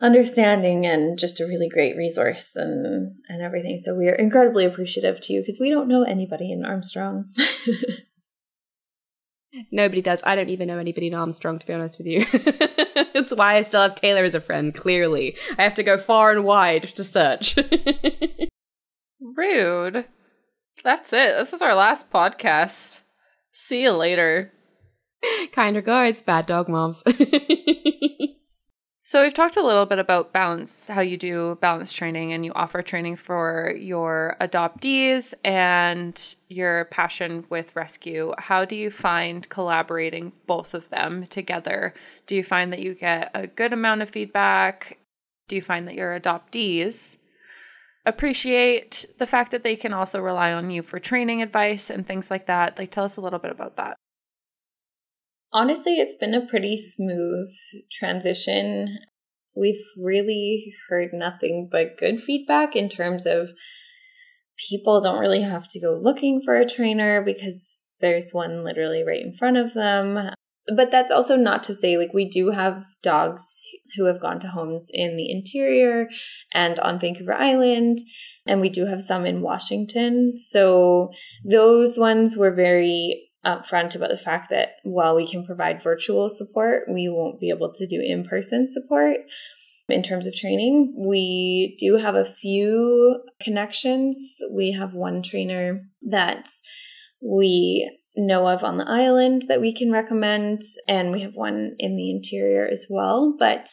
understanding 0.01 0.85
and 0.85 1.19
just 1.19 1.39
a 1.39 1.45
really 1.45 1.67
great 1.67 1.95
resource 1.97 2.55
and 2.55 3.11
and 3.27 3.41
everything. 3.41 3.77
So 3.77 3.95
we 3.95 4.07
are 4.07 4.15
incredibly 4.15 4.65
appreciative 4.65 5.19
to 5.21 5.33
you 5.33 5.41
because 5.41 5.59
we 5.59 5.69
don't 5.69 5.87
know 5.87 6.03
anybody 6.03 6.51
in 6.51 6.65
Armstrong. 6.65 7.25
Nobody 9.71 10.01
does. 10.01 10.21
I 10.25 10.35
don't 10.35 10.49
even 10.49 10.67
know 10.67 10.77
anybody 10.77 11.07
in 11.07 11.15
Armstrong, 11.15 11.57
to 11.59 11.65
be 11.65 11.73
honest 11.73 11.97
with 11.97 12.07
you. 12.07 12.23
That's 13.13 13.33
why 13.33 13.55
I 13.55 13.63
still 13.63 13.81
have 13.81 13.95
Taylor 13.95 14.23
as 14.23 14.35
a 14.35 14.39
friend, 14.39 14.75
clearly. 14.75 15.35
I 15.57 15.63
have 15.63 15.73
to 15.75 15.83
go 15.83 15.97
far 15.97 16.31
and 16.31 16.43
wide 16.43 16.83
to 16.83 17.03
search. 17.03 17.57
Rude. 19.19 20.05
That's 20.83 21.11
it. 21.11 21.35
This 21.35 21.53
is 21.53 21.63
our 21.63 21.75
last 21.75 22.11
podcast. 22.11 23.01
See 23.51 23.81
you 23.83 23.91
later. 23.93 24.53
kind 25.51 25.75
regards, 25.75 26.21
bad 26.21 26.45
dog 26.45 26.69
moms. 26.69 27.03
So 29.09 29.23
we've 29.23 29.33
talked 29.33 29.57
a 29.57 29.63
little 29.63 29.87
bit 29.87 29.97
about 29.97 30.33
balance, 30.33 30.85
how 30.85 31.01
you 31.01 31.17
do 31.17 31.57
balance 31.61 31.91
training 31.91 32.31
and 32.31 32.45
you 32.45 32.53
offer 32.53 32.83
training 32.83 33.15
for 33.15 33.73
your 33.75 34.37
adoptees 34.39 35.33
and 35.43 36.35
your 36.47 36.85
passion 36.91 37.43
with 37.49 37.75
rescue. 37.75 38.35
How 38.37 38.65
do 38.65 38.75
you 38.75 38.91
find 38.91 39.49
collaborating 39.49 40.31
both 40.45 40.75
of 40.75 40.87
them 40.91 41.25
together? 41.25 41.95
Do 42.27 42.35
you 42.35 42.43
find 42.43 42.71
that 42.71 42.81
you 42.81 42.93
get 42.93 43.31
a 43.33 43.47
good 43.47 43.73
amount 43.73 44.03
of 44.03 44.11
feedback? 44.11 44.99
Do 45.47 45.55
you 45.55 45.63
find 45.63 45.87
that 45.87 45.95
your 45.95 46.19
adoptees 46.19 47.17
appreciate 48.05 49.07
the 49.17 49.25
fact 49.25 49.49
that 49.49 49.63
they 49.63 49.75
can 49.75 49.91
also 49.91 50.21
rely 50.21 50.53
on 50.53 50.69
you 50.69 50.83
for 50.83 50.99
training 50.99 51.41
advice 51.41 51.89
and 51.89 52.05
things 52.05 52.29
like 52.29 52.45
that? 52.45 52.77
Like 52.77 52.91
tell 52.91 53.05
us 53.05 53.17
a 53.17 53.21
little 53.21 53.39
bit 53.39 53.49
about 53.49 53.77
that. 53.77 53.97
Honestly, 55.51 55.95
it's 55.95 56.15
been 56.15 56.33
a 56.33 56.45
pretty 56.45 56.77
smooth 56.77 57.47
transition. 57.91 58.99
We've 59.55 59.83
really 60.01 60.73
heard 60.89 61.09
nothing 61.11 61.67
but 61.71 61.97
good 61.97 62.21
feedback 62.21 62.75
in 62.75 62.87
terms 62.87 63.25
of 63.25 63.49
people 64.69 65.01
don't 65.01 65.19
really 65.19 65.41
have 65.41 65.65
to 65.69 65.79
go 65.79 65.99
looking 65.99 66.41
for 66.41 66.55
a 66.55 66.67
trainer 66.67 67.23
because 67.23 67.69
there's 67.99 68.31
one 68.31 68.63
literally 68.63 69.03
right 69.03 69.21
in 69.21 69.33
front 69.33 69.57
of 69.57 69.73
them. 69.73 70.29
But 70.75 70.91
that's 70.91 71.11
also 71.11 71.35
not 71.35 71.63
to 71.63 71.73
say, 71.73 71.97
like, 71.97 72.13
we 72.13 72.29
do 72.29 72.51
have 72.51 72.85
dogs 73.01 73.63
who 73.97 74.05
have 74.05 74.21
gone 74.21 74.37
to 74.39 74.47
homes 74.47 74.89
in 74.93 75.17
the 75.17 75.31
interior 75.31 76.07
and 76.53 76.79
on 76.79 76.99
Vancouver 76.99 77.33
Island, 77.33 77.97
and 78.45 78.61
we 78.61 78.69
do 78.69 78.85
have 78.85 79.01
some 79.01 79.25
in 79.25 79.41
Washington. 79.41 80.37
So 80.37 81.09
those 81.43 81.97
ones 81.97 82.37
were 82.37 82.53
very 82.53 83.28
upfront 83.45 83.95
about 83.95 84.09
the 84.09 84.17
fact 84.17 84.49
that 84.49 84.73
while 84.83 85.15
we 85.15 85.27
can 85.27 85.45
provide 85.45 85.81
virtual 85.81 86.29
support, 86.29 86.83
we 86.89 87.07
won't 87.07 87.39
be 87.39 87.49
able 87.49 87.71
to 87.73 87.87
do 87.87 88.01
in 88.01 88.23
person 88.23 88.67
support 88.67 89.17
in 89.87 90.03
terms 90.03 90.27
of 90.27 90.35
training. 90.35 90.93
We 90.97 91.75
do 91.79 91.97
have 91.97 92.15
a 92.15 92.25
few 92.25 93.23
connections. 93.41 94.37
We 94.51 94.71
have 94.73 94.93
one 94.93 95.21
trainer 95.21 95.81
that 96.09 96.49
we 97.21 97.89
know 98.15 98.47
of 98.47 98.63
on 98.63 98.77
the 98.77 98.89
island 98.89 99.43
that 99.47 99.61
we 99.61 99.73
can 99.73 99.91
recommend, 99.91 100.61
and 100.87 101.11
we 101.11 101.21
have 101.21 101.35
one 101.35 101.75
in 101.79 101.95
the 101.95 102.11
interior 102.11 102.67
as 102.67 102.87
well. 102.89 103.35
But 103.37 103.69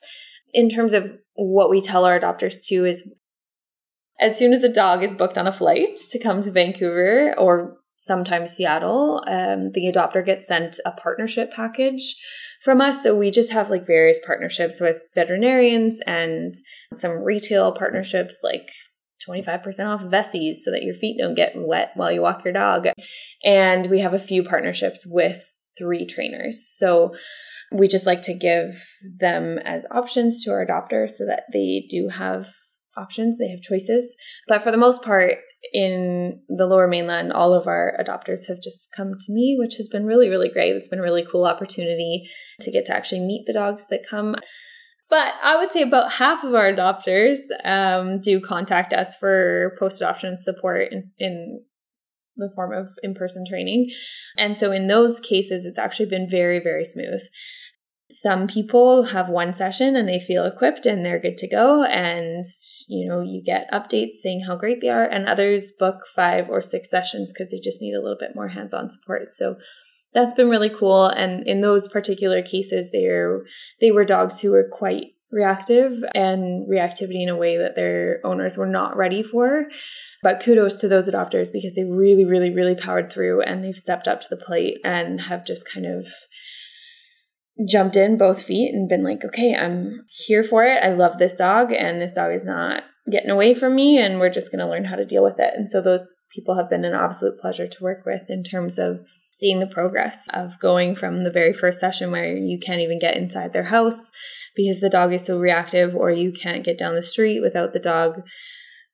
in 0.52 0.68
terms 0.68 0.94
of 0.94 1.18
what 1.34 1.70
we 1.70 1.80
tell 1.80 2.04
our 2.04 2.18
adopters 2.18 2.64
too 2.64 2.84
is 2.84 3.12
as 4.18 4.38
soon 4.38 4.52
as 4.52 4.64
a 4.64 4.72
dog 4.72 5.02
is 5.02 5.12
booked 5.12 5.36
on 5.36 5.46
a 5.46 5.52
flight 5.52 5.96
to 6.10 6.18
come 6.18 6.40
to 6.40 6.50
Vancouver 6.50 7.34
or 7.38 7.78
sometimes 7.96 8.52
Seattle, 8.52 9.22
um, 9.26 9.72
the 9.72 9.90
adopter 9.92 10.24
gets 10.24 10.46
sent 10.46 10.78
a 10.84 10.92
partnership 10.92 11.52
package 11.52 12.16
from 12.62 12.80
us. 12.80 13.02
So 13.02 13.16
we 13.16 13.30
just 13.30 13.52
have 13.52 13.70
like 13.70 13.86
various 13.86 14.20
partnerships 14.24 14.80
with 14.80 15.00
veterinarians 15.14 16.00
and 16.06 16.54
some 16.92 17.22
retail 17.24 17.72
partnerships 17.72 18.40
like 18.42 18.68
25% 19.28 19.86
off 19.86 20.02
Vessies 20.02 20.56
so 20.56 20.70
that 20.70 20.82
your 20.82 20.94
feet 20.94 21.18
don't 21.18 21.34
get 21.34 21.52
wet 21.56 21.90
while 21.94 22.12
you 22.12 22.22
walk 22.22 22.44
your 22.44 22.52
dog. 22.52 22.88
And 23.44 23.90
we 23.90 24.00
have 24.00 24.14
a 24.14 24.18
few 24.18 24.42
partnerships 24.42 25.06
with 25.06 25.52
three 25.76 26.06
trainers. 26.06 26.66
So 26.76 27.14
we 27.72 27.88
just 27.88 28.06
like 28.06 28.22
to 28.22 28.34
give 28.34 28.80
them 29.18 29.58
as 29.58 29.84
options 29.90 30.44
to 30.44 30.50
our 30.50 30.64
adopters 30.64 31.10
so 31.10 31.26
that 31.26 31.44
they 31.52 31.86
do 31.88 32.08
have 32.08 32.46
options, 32.96 33.38
they 33.38 33.48
have 33.48 33.60
choices. 33.60 34.16
But 34.48 34.62
for 34.62 34.70
the 34.70 34.76
most 34.76 35.02
part, 35.02 35.38
in 35.72 36.40
the 36.48 36.66
lower 36.66 36.88
mainland, 36.88 37.32
all 37.32 37.52
of 37.52 37.66
our 37.66 37.96
adopters 38.00 38.48
have 38.48 38.60
just 38.62 38.88
come 38.96 39.12
to 39.18 39.32
me, 39.32 39.56
which 39.58 39.76
has 39.76 39.88
been 39.88 40.04
really, 40.04 40.28
really 40.28 40.48
great. 40.48 40.74
It's 40.74 40.88
been 40.88 40.98
a 40.98 41.02
really 41.02 41.24
cool 41.24 41.46
opportunity 41.46 42.28
to 42.60 42.70
get 42.70 42.84
to 42.86 42.96
actually 42.96 43.20
meet 43.20 43.46
the 43.46 43.52
dogs 43.52 43.86
that 43.88 44.06
come. 44.08 44.36
But 45.08 45.34
I 45.42 45.56
would 45.56 45.70
say 45.70 45.82
about 45.82 46.12
half 46.12 46.42
of 46.42 46.54
our 46.54 46.72
adopters 46.72 47.38
um, 47.64 48.20
do 48.20 48.40
contact 48.40 48.92
us 48.92 49.16
for 49.16 49.76
post 49.78 50.00
adoption 50.00 50.36
support 50.38 50.92
in, 50.92 51.10
in 51.18 51.64
the 52.36 52.50
form 52.54 52.72
of 52.72 52.88
in 53.02 53.14
person 53.14 53.44
training. 53.48 53.90
And 54.36 54.58
so 54.58 54.72
in 54.72 54.88
those 54.88 55.20
cases, 55.20 55.64
it's 55.64 55.78
actually 55.78 56.06
been 56.06 56.28
very, 56.28 56.58
very 56.58 56.84
smooth. 56.84 57.22
Some 58.08 58.46
people 58.46 59.02
have 59.04 59.28
one 59.28 59.52
session 59.52 59.96
and 59.96 60.08
they 60.08 60.20
feel 60.20 60.44
equipped 60.44 60.86
and 60.86 61.04
they're 61.04 61.18
good 61.18 61.38
to 61.38 61.48
go. 61.48 61.82
And, 61.82 62.44
you 62.88 63.08
know, 63.08 63.20
you 63.20 63.42
get 63.44 63.70
updates 63.72 64.14
saying 64.22 64.42
how 64.46 64.54
great 64.54 64.80
they 64.80 64.90
are. 64.90 65.04
And 65.04 65.26
others 65.26 65.72
book 65.76 66.06
five 66.14 66.48
or 66.48 66.60
six 66.60 66.88
sessions 66.88 67.32
because 67.32 67.50
they 67.50 67.58
just 67.58 67.82
need 67.82 67.94
a 67.94 68.00
little 68.00 68.18
bit 68.18 68.36
more 68.36 68.48
hands 68.48 68.72
on 68.72 68.90
support. 68.90 69.32
So 69.32 69.56
that's 70.14 70.32
been 70.32 70.48
really 70.48 70.70
cool. 70.70 71.06
And 71.06 71.46
in 71.48 71.62
those 71.62 71.88
particular 71.88 72.42
cases, 72.42 72.92
they're, 72.92 73.42
they 73.80 73.90
were 73.90 74.04
dogs 74.04 74.40
who 74.40 74.52
were 74.52 74.68
quite 74.70 75.08
reactive 75.32 76.04
and 76.14 76.68
reactivity 76.68 77.22
in 77.22 77.28
a 77.28 77.36
way 77.36 77.58
that 77.58 77.74
their 77.74 78.20
owners 78.24 78.56
were 78.56 78.68
not 78.68 78.96
ready 78.96 79.22
for. 79.22 79.66
But 80.22 80.40
kudos 80.40 80.80
to 80.80 80.88
those 80.88 81.08
adopters 81.08 81.52
because 81.52 81.74
they 81.74 81.84
really, 81.84 82.24
really, 82.24 82.50
really 82.50 82.74
powered 82.74 83.12
through 83.12 83.42
and 83.42 83.62
they've 83.62 83.76
stepped 83.76 84.08
up 84.08 84.20
to 84.20 84.28
the 84.30 84.36
plate 84.36 84.78
and 84.84 85.20
have 85.22 85.44
just 85.44 85.70
kind 85.70 85.86
of 85.86 86.06
jumped 87.68 87.96
in 87.96 88.18
both 88.18 88.42
feet 88.42 88.74
and 88.74 88.88
been 88.88 89.02
like, 89.02 89.24
okay, 89.24 89.54
I'm 89.54 90.04
here 90.08 90.42
for 90.42 90.64
it. 90.64 90.82
I 90.82 90.90
love 90.90 91.18
this 91.18 91.34
dog, 91.34 91.72
and 91.72 92.00
this 92.00 92.12
dog 92.12 92.32
is 92.32 92.44
not 92.44 92.84
getting 93.10 93.30
away 93.30 93.54
from 93.54 93.74
me, 93.74 93.98
and 93.98 94.18
we're 94.18 94.30
just 94.30 94.50
going 94.50 94.58
to 94.58 94.68
learn 94.68 94.84
how 94.84 94.96
to 94.96 95.04
deal 95.04 95.22
with 95.22 95.38
it. 95.38 95.54
And 95.54 95.68
so 95.68 95.80
those 95.80 96.14
people 96.30 96.56
have 96.56 96.68
been 96.68 96.84
an 96.84 96.94
absolute 96.94 97.38
pleasure 97.38 97.66
to 97.66 97.82
work 97.82 98.04
with 98.04 98.22
in 98.28 98.42
terms 98.42 98.78
of 98.78 99.06
seeing 99.32 99.60
the 99.60 99.66
progress 99.66 100.26
of 100.34 100.58
going 100.60 100.94
from 100.94 101.20
the 101.20 101.30
very 101.30 101.52
first 101.52 101.80
session 101.80 102.10
where 102.10 102.36
you 102.36 102.58
can't 102.58 102.80
even 102.80 102.98
get 102.98 103.16
inside 103.16 103.52
their 103.52 103.64
house 103.64 104.10
because 104.54 104.80
the 104.80 104.90
dog 104.90 105.12
is 105.12 105.24
so 105.24 105.38
reactive, 105.38 105.94
or 105.94 106.10
you 106.10 106.32
can't 106.32 106.64
get 106.64 106.78
down 106.78 106.94
the 106.94 107.02
street 107.02 107.40
without 107.40 107.72
the 107.72 107.78
dog 107.78 108.22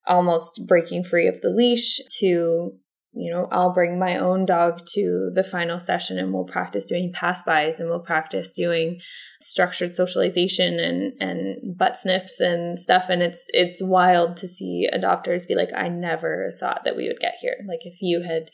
almost 0.06 0.60
breaking 0.66 1.04
free 1.04 1.28
of 1.28 1.40
the 1.40 1.50
leash 1.50 1.98
to 2.18 2.72
you 3.14 3.30
know, 3.30 3.46
I'll 3.50 3.74
bring 3.74 3.98
my 3.98 4.16
own 4.16 4.46
dog 4.46 4.86
to 4.94 5.30
the 5.34 5.44
final 5.44 5.78
session 5.78 6.18
and 6.18 6.32
we'll 6.32 6.44
practice 6.44 6.86
doing 6.86 7.12
pass 7.12 7.44
bys 7.44 7.78
and 7.78 7.90
we'll 7.90 8.00
practice 8.00 8.50
doing 8.50 9.00
structured 9.40 9.94
socialization 9.94 10.80
and, 10.80 11.12
and 11.20 11.76
butt 11.76 11.96
sniffs 11.96 12.40
and 12.40 12.78
stuff. 12.78 13.10
And 13.10 13.22
it's, 13.22 13.44
it's 13.48 13.82
wild 13.82 14.38
to 14.38 14.48
see 14.48 14.88
adopters 14.92 15.46
be 15.46 15.54
like, 15.54 15.70
I 15.76 15.88
never 15.88 16.54
thought 16.58 16.84
that 16.84 16.96
we 16.96 17.06
would 17.06 17.20
get 17.20 17.34
here. 17.40 17.56
Like 17.68 17.84
if 17.84 18.00
you 18.00 18.22
had 18.22 18.50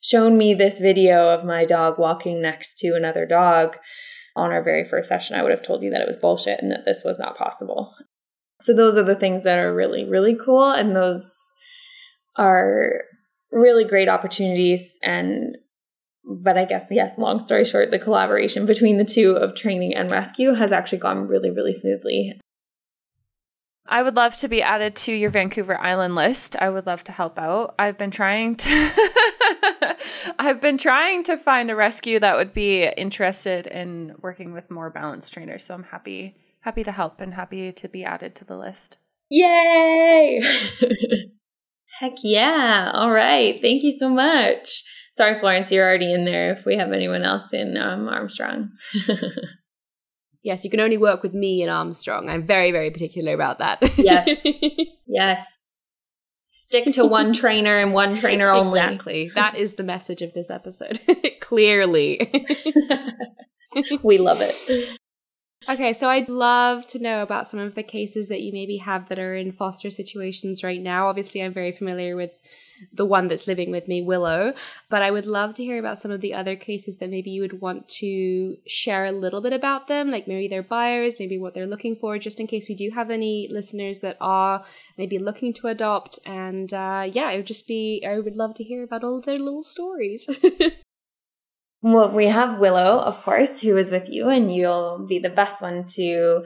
shown 0.00 0.38
me 0.38 0.54
this 0.54 0.78
video 0.78 1.30
of 1.30 1.44
my 1.44 1.64
dog 1.64 1.98
walking 1.98 2.40
next 2.40 2.78
to 2.78 2.94
another 2.94 3.26
dog 3.26 3.76
on 4.36 4.52
our 4.52 4.62
very 4.62 4.84
first 4.84 5.08
session, 5.08 5.34
I 5.34 5.42
would 5.42 5.50
have 5.50 5.62
told 5.62 5.82
you 5.82 5.90
that 5.90 6.02
it 6.02 6.06
was 6.06 6.16
bullshit 6.16 6.60
and 6.60 6.70
that 6.70 6.84
this 6.84 7.02
was 7.04 7.18
not 7.18 7.36
possible. 7.36 7.92
So 8.60 8.74
those 8.74 8.96
are 8.96 9.02
the 9.02 9.16
things 9.16 9.42
that 9.42 9.58
are 9.58 9.74
really, 9.74 10.08
really 10.08 10.36
cool. 10.36 10.70
And 10.70 10.94
those 10.94 11.34
are 12.36 13.02
really 13.52 13.84
great 13.84 14.08
opportunities 14.08 14.98
and 15.02 15.56
but 16.28 16.58
I 16.58 16.64
guess 16.64 16.88
yes, 16.90 17.18
long 17.18 17.38
story 17.38 17.64
short, 17.64 17.92
the 17.92 18.00
collaboration 18.00 18.66
between 18.66 18.98
the 18.98 19.04
two 19.04 19.36
of 19.36 19.54
training 19.54 19.94
and 19.94 20.10
rescue 20.10 20.54
has 20.54 20.72
actually 20.72 20.98
gone 20.98 21.28
really, 21.28 21.50
really 21.52 21.72
smoothly. 21.72 22.40
I 23.88 24.02
would 24.02 24.16
love 24.16 24.34
to 24.38 24.48
be 24.48 24.62
added 24.62 24.96
to 24.96 25.12
your 25.12 25.30
Vancouver 25.30 25.80
Island 25.80 26.16
list. 26.16 26.56
I 26.56 26.70
would 26.70 26.86
love 26.86 27.04
to 27.04 27.12
help 27.12 27.38
out. 27.38 27.76
I've 27.78 27.96
been 27.96 28.10
trying 28.10 28.56
to 28.56 28.90
I've 30.38 30.60
been 30.60 30.78
trying 30.78 31.22
to 31.24 31.36
find 31.36 31.70
a 31.70 31.76
rescue 31.76 32.18
that 32.18 32.36
would 32.36 32.52
be 32.52 32.84
interested 32.84 33.68
in 33.68 34.14
working 34.20 34.52
with 34.52 34.70
more 34.70 34.90
balanced 34.90 35.32
trainers. 35.32 35.64
So 35.64 35.74
I'm 35.74 35.84
happy 35.84 36.34
happy 36.60 36.82
to 36.82 36.92
help 36.92 37.20
and 37.20 37.32
happy 37.32 37.70
to 37.72 37.88
be 37.88 38.04
added 38.04 38.34
to 38.36 38.44
the 38.44 38.56
list. 38.56 38.96
Yay! 39.30 40.42
Heck 41.98 42.14
yeah. 42.22 42.90
All 42.94 43.10
right. 43.10 43.60
Thank 43.60 43.82
you 43.82 43.96
so 43.96 44.08
much. 44.08 44.82
Sorry, 45.12 45.34
Florence, 45.38 45.72
you're 45.72 45.86
already 45.86 46.12
in 46.12 46.24
there 46.24 46.52
if 46.52 46.66
we 46.66 46.76
have 46.76 46.92
anyone 46.92 47.22
else 47.22 47.54
in 47.54 47.76
um, 47.78 48.06
Armstrong. 48.08 48.70
yes, 50.42 50.62
you 50.62 50.70
can 50.70 50.80
only 50.80 50.98
work 50.98 51.22
with 51.22 51.32
me 51.32 51.62
in 51.62 51.70
Armstrong. 51.70 52.28
I'm 52.28 52.46
very, 52.46 52.70
very 52.70 52.90
particular 52.90 53.32
about 53.32 53.58
that. 53.58 53.78
yes. 53.96 54.62
Yes. 55.08 55.64
Stick 56.38 56.92
to 56.94 57.06
one 57.06 57.32
trainer 57.32 57.78
and 57.78 57.94
one 57.94 58.14
trainer 58.14 58.50
only. 58.50 58.80
Exactly. 58.80 59.30
That 59.34 59.56
is 59.56 59.74
the 59.74 59.84
message 59.84 60.20
of 60.20 60.34
this 60.34 60.50
episode. 60.50 61.00
Clearly. 61.40 62.30
we 64.02 64.18
love 64.18 64.38
it. 64.40 64.98
Okay, 65.68 65.92
so 65.94 66.10
I'd 66.10 66.28
love 66.28 66.86
to 66.88 66.98
know 66.98 67.22
about 67.22 67.48
some 67.48 67.58
of 67.58 67.74
the 67.74 67.82
cases 67.82 68.28
that 68.28 68.42
you 68.42 68.52
maybe 68.52 68.76
have 68.76 69.08
that 69.08 69.18
are 69.18 69.34
in 69.34 69.52
foster 69.52 69.90
situations 69.90 70.62
right 70.62 70.80
now. 70.80 71.08
Obviously, 71.08 71.42
I'm 71.42 71.52
very 71.52 71.72
familiar 71.72 72.14
with 72.14 72.30
the 72.92 73.06
one 73.06 73.26
that's 73.26 73.46
living 73.46 73.70
with 73.70 73.88
me, 73.88 74.02
Willow, 74.02 74.52
but 74.90 75.02
I 75.02 75.10
would 75.10 75.24
love 75.26 75.54
to 75.54 75.64
hear 75.64 75.78
about 75.78 75.98
some 75.98 76.10
of 76.10 76.20
the 76.20 76.34
other 76.34 76.56
cases 76.56 76.98
that 76.98 77.10
maybe 77.10 77.30
you 77.30 77.40
would 77.40 77.60
want 77.60 77.88
to 78.00 78.58
share 78.66 79.06
a 79.06 79.12
little 79.12 79.40
bit 79.40 79.54
about 79.54 79.88
them, 79.88 80.10
like 80.10 80.28
maybe 80.28 80.46
their 80.46 80.62
buyers, 80.62 81.16
maybe 81.18 81.38
what 81.38 81.54
they're 81.54 81.66
looking 81.66 81.96
for, 81.96 82.18
just 82.18 82.38
in 82.38 82.46
case 82.46 82.68
we 82.68 82.74
do 82.74 82.90
have 82.90 83.10
any 83.10 83.48
listeners 83.50 84.00
that 84.00 84.18
are 84.20 84.62
maybe 84.98 85.18
looking 85.18 85.54
to 85.54 85.68
adopt. 85.68 86.18
And 86.26 86.72
uh, 86.72 87.08
yeah, 87.10 87.30
it 87.30 87.38
would 87.38 87.46
just 87.46 87.66
be, 87.66 88.06
I 88.06 88.18
would 88.18 88.36
love 88.36 88.54
to 88.56 88.64
hear 88.64 88.84
about 88.84 89.02
all 89.02 89.20
their 89.22 89.38
little 89.38 89.62
stories. 89.62 90.28
Well, 91.82 92.10
we 92.10 92.26
have 92.26 92.58
Willow, 92.58 93.00
of 93.00 93.22
course, 93.22 93.60
who 93.60 93.76
is 93.76 93.90
with 93.90 94.08
you, 94.10 94.28
and 94.28 94.52
you'll 94.52 95.06
be 95.06 95.18
the 95.18 95.30
best 95.30 95.62
one 95.62 95.84
to 95.94 96.44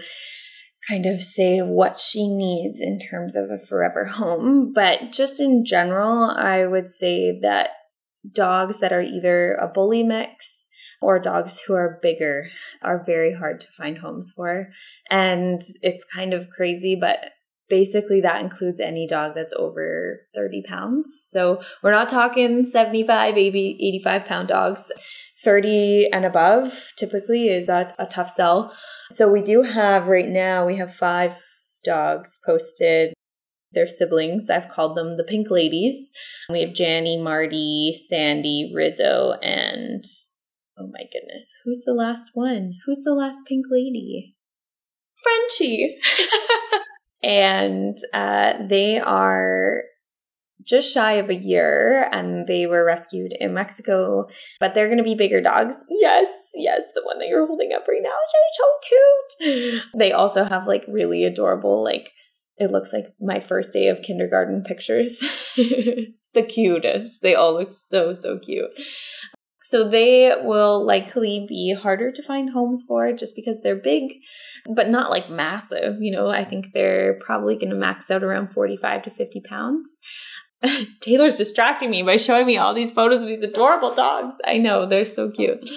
kind 0.89 1.07
of 1.07 1.20
say 1.20 1.61
what 1.61 1.99
she 1.99 2.28
needs 2.28 2.81
in 2.81 2.99
terms 2.99 3.37
of 3.37 3.51
a 3.51 3.59
forever 3.59 4.05
home. 4.05 4.72
But 4.72 5.12
just 5.12 5.41
in 5.41 5.64
general, 5.64 6.31
I 6.31 6.66
would 6.66 6.89
say 6.91 7.39
that 7.43 7.70
dogs 8.31 8.78
that 8.78 8.93
are 8.93 9.03
either 9.03 9.55
a 9.55 9.68
bully 9.68 10.03
mix 10.03 10.68
or 11.01 11.18
dogs 11.18 11.61
who 11.66 11.74
are 11.74 11.99
bigger 12.03 12.47
are 12.83 13.03
very 13.05 13.35
hard 13.35 13.61
to 13.61 13.72
find 13.72 13.99
homes 13.99 14.33
for. 14.35 14.66
And 15.11 15.62
it's 15.81 16.05
kind 16.05 16.35
of 16.35 16.51
crazy, 16.51 16.97
but 17.01 17.31
basically 17.71 18.21
that 18.21 18.43
includes 18.43 18.81
any 18.81 19.07
dog 19.07 19.35
that's 19.35 19.55
over 19.55 20.21
30 20.35 20.62
pounds. 20.66 21.27
So 21.29 21.62
we're 21.83 21.93
not 21.93 22.09
talking 22.09 22.66
75, 22.66 23.39
80, 23.39 23.79
85 23.81 24.25
pound 24.27 24.49
dogs. 24.49 24.93
30 25.43 26.09
and 26.12 26.27
above 26.27 26.93
typically 26.99 27.49
is 27.49 27.71
a, 27.71 27.91
a 27.99 28.05
tough 28.05 28.29
sell. 28.29 28.77
So 29.11 29.33
we 29.33 29.41
do 29.41 29.62
have 29.62 30.09
right 30.09 30.29
now, 30.29 30.66
we 30.66 30.77
have 30.77 30.93
five 30.95 31.35
dogs 31.83 32.39
posted. 32.45 33.14
They're 33.73 33.87
siblings. 33.87 34.51
I've 34.51 34.68
called 34.68 34.97
them 34.97 35.16
the 35.16 35.25
pink 35.25 35.51
ladies. 35.51 36.12
We 36.51 36.61
have 36.61 36.71
Janny, 36.71 37.23
Marty, 37.23 37.93
Sandy, 37.93 38.71
Rizzo, 38.75 39.33
and 39.43 40.05
oh 40.79 40.89
my 40.93 41.05
goodness, 41.12 41.55
who's 41.64 41.83
the 41.87 41.95
last 41.95 42.33
one? 42.35 42.73
Who's 42.85 43.03
the 43.05 43.14
last 43.14 43.47
pink 43.47 43.66
lady? 43.71 44.37
Frenchie. 45.23 45.97
and 47.23 47.97
uh, 48.12 48.55
they 48.66 48.99
are 48.99 49.83
just 50.64 50.93
shy 50.93 51.12
of 51.12 51.31
a 51.31 51.35
year 51.35 52.09
and 52.12 52.47
they 52.47 52.66
were 52.66 52.85
rescued 52.85 53.33
in 53.41 53.55
Mexico, 53.55 54.29
but 54.59 54.75
they're 54.75 54.89
going 54.89 54.99
to 54.99 55.05
be 55.05 55.14
bigger 55.14 55.41
dogs. 55.41 55.85
Yes, 55.89 56.53
yes, 56.55 56.93
the 56.95 57.03
one 57.05 57.18
that 57.18 57.29
you're 57.29 57.47
holding 57.47 57.73
up 57.73 57.87
right 57.89 58.03
now 58.03 58.11
is 58.11 58.59
so 58.59 58.66
cute. 58.89 59.83
They 59.97 60.12
also 60.12 60.45
have 60.45 60.66
like 60.66 60.85
really 60.89 61.25
adorable, 61.25 61.83
like, 61.83 62.12
it 62.57 62.71
looks 62.71 62.93
like 62.93 63.07
my 63.18 63.41
first 63.41 63.73
day 63.73 63.89
of 63.89 64.03
kindergarten 64.03 64.62
pictures. 64.62 65.25
the 65.57 66.43
cutest. 66.47 67.23
They 67.23 67.35
all 67.35 67.55
look 67.55 67.73
so, 67.73 68.12
so 68.12 68.39
cute. 68.39 68.71
So 69.63 69.87
they 69.87 70.35
will 70.43 70.85
likely 70.85 71.45
be 71.47 71.75
harder 71.75 72.11
to 72.11 72.23
find 72.23 72.51
homes 72.51 72.83
for 72.87 73.13
just 73.13 73.37
because 73.37 73.63
they're 73.63 73.77
big, 73.77 74.15
but 74.75 74.89
not 74.89 75.11
like 75.11 75.29
massive. 75.29 75.97
You 76.01 76.13
know, 76.13 76.29
I 76.29 76.45
think 76.45 76.73
they're 76.73 77.19
probably 77.21 77.57
going 77.57 77.71
to 77.71 77.77
max 77.77 78.11
out 78.11 78.23
around 78.23 78.53
45 78.53 79.03
to 79.03 79.11
50 79.11 79.41
pounds. 79.43 79.99
Taylor's 81.01 81.37
distracting 81.37 81.91
me 81.91 82.03
by 82.03 82.17
showing 82.17 82.47
me 82.47 82.57
all 82.57 82.73
these 82.73 82.91
photos 82.91 83.23
of 83.23 83.29
these 83.29 83.43
adorable 83.43 83.95
dogs. 83.95 84.37
I 84.45 84.59
know, 84.59 84.87
they're 84.87 85.07
so 85.07 85.31
cute. 85.31 85.69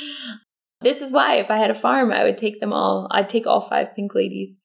This 0.82 1.02
is 1.02 1.12
why 1.12 1.36
if 1.36 1.52
I 1.52 1.58
had 1.58 1.72
a 1.72 1.76
farm, 1.76 2.12
I 2.12 2.24
would 2.24 2.38
take 2.38 2.60
them 2.60 2.74
all. 2.74 3.08
I'd 3.12 3.30
take 3.30 3.48
all 3.48 3.62
five 3.62 3.96
pink 3.96 4.16
ladies. 4.16 4.60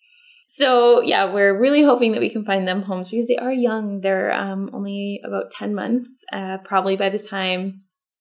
So 0.49 1.03
yeah, 1.03 1.33
we're 1.33 1.59
really 1.59 1.83
hoping 1.83 2.13
that 2.13 2.21
we 2.21 2.31
can 2.31 2.45
find 2.45 2.67
them 2.67 2.83
homes 2.83 3.11
because 3.11 3.29
they 3.29 3.37
are 3.37 3.53
young. 3.53 4.01
They're 4.01 4.33
um, 4.33 4.71
only 4.73 5.21
about 5.25 5.51
10 5.51 5.75
months. 5.75 6.25
Uh, 6.33 6.59
probably 6.65 6.97
by 6.97 7.11
the 7.11 7.19
time 7.19 7.81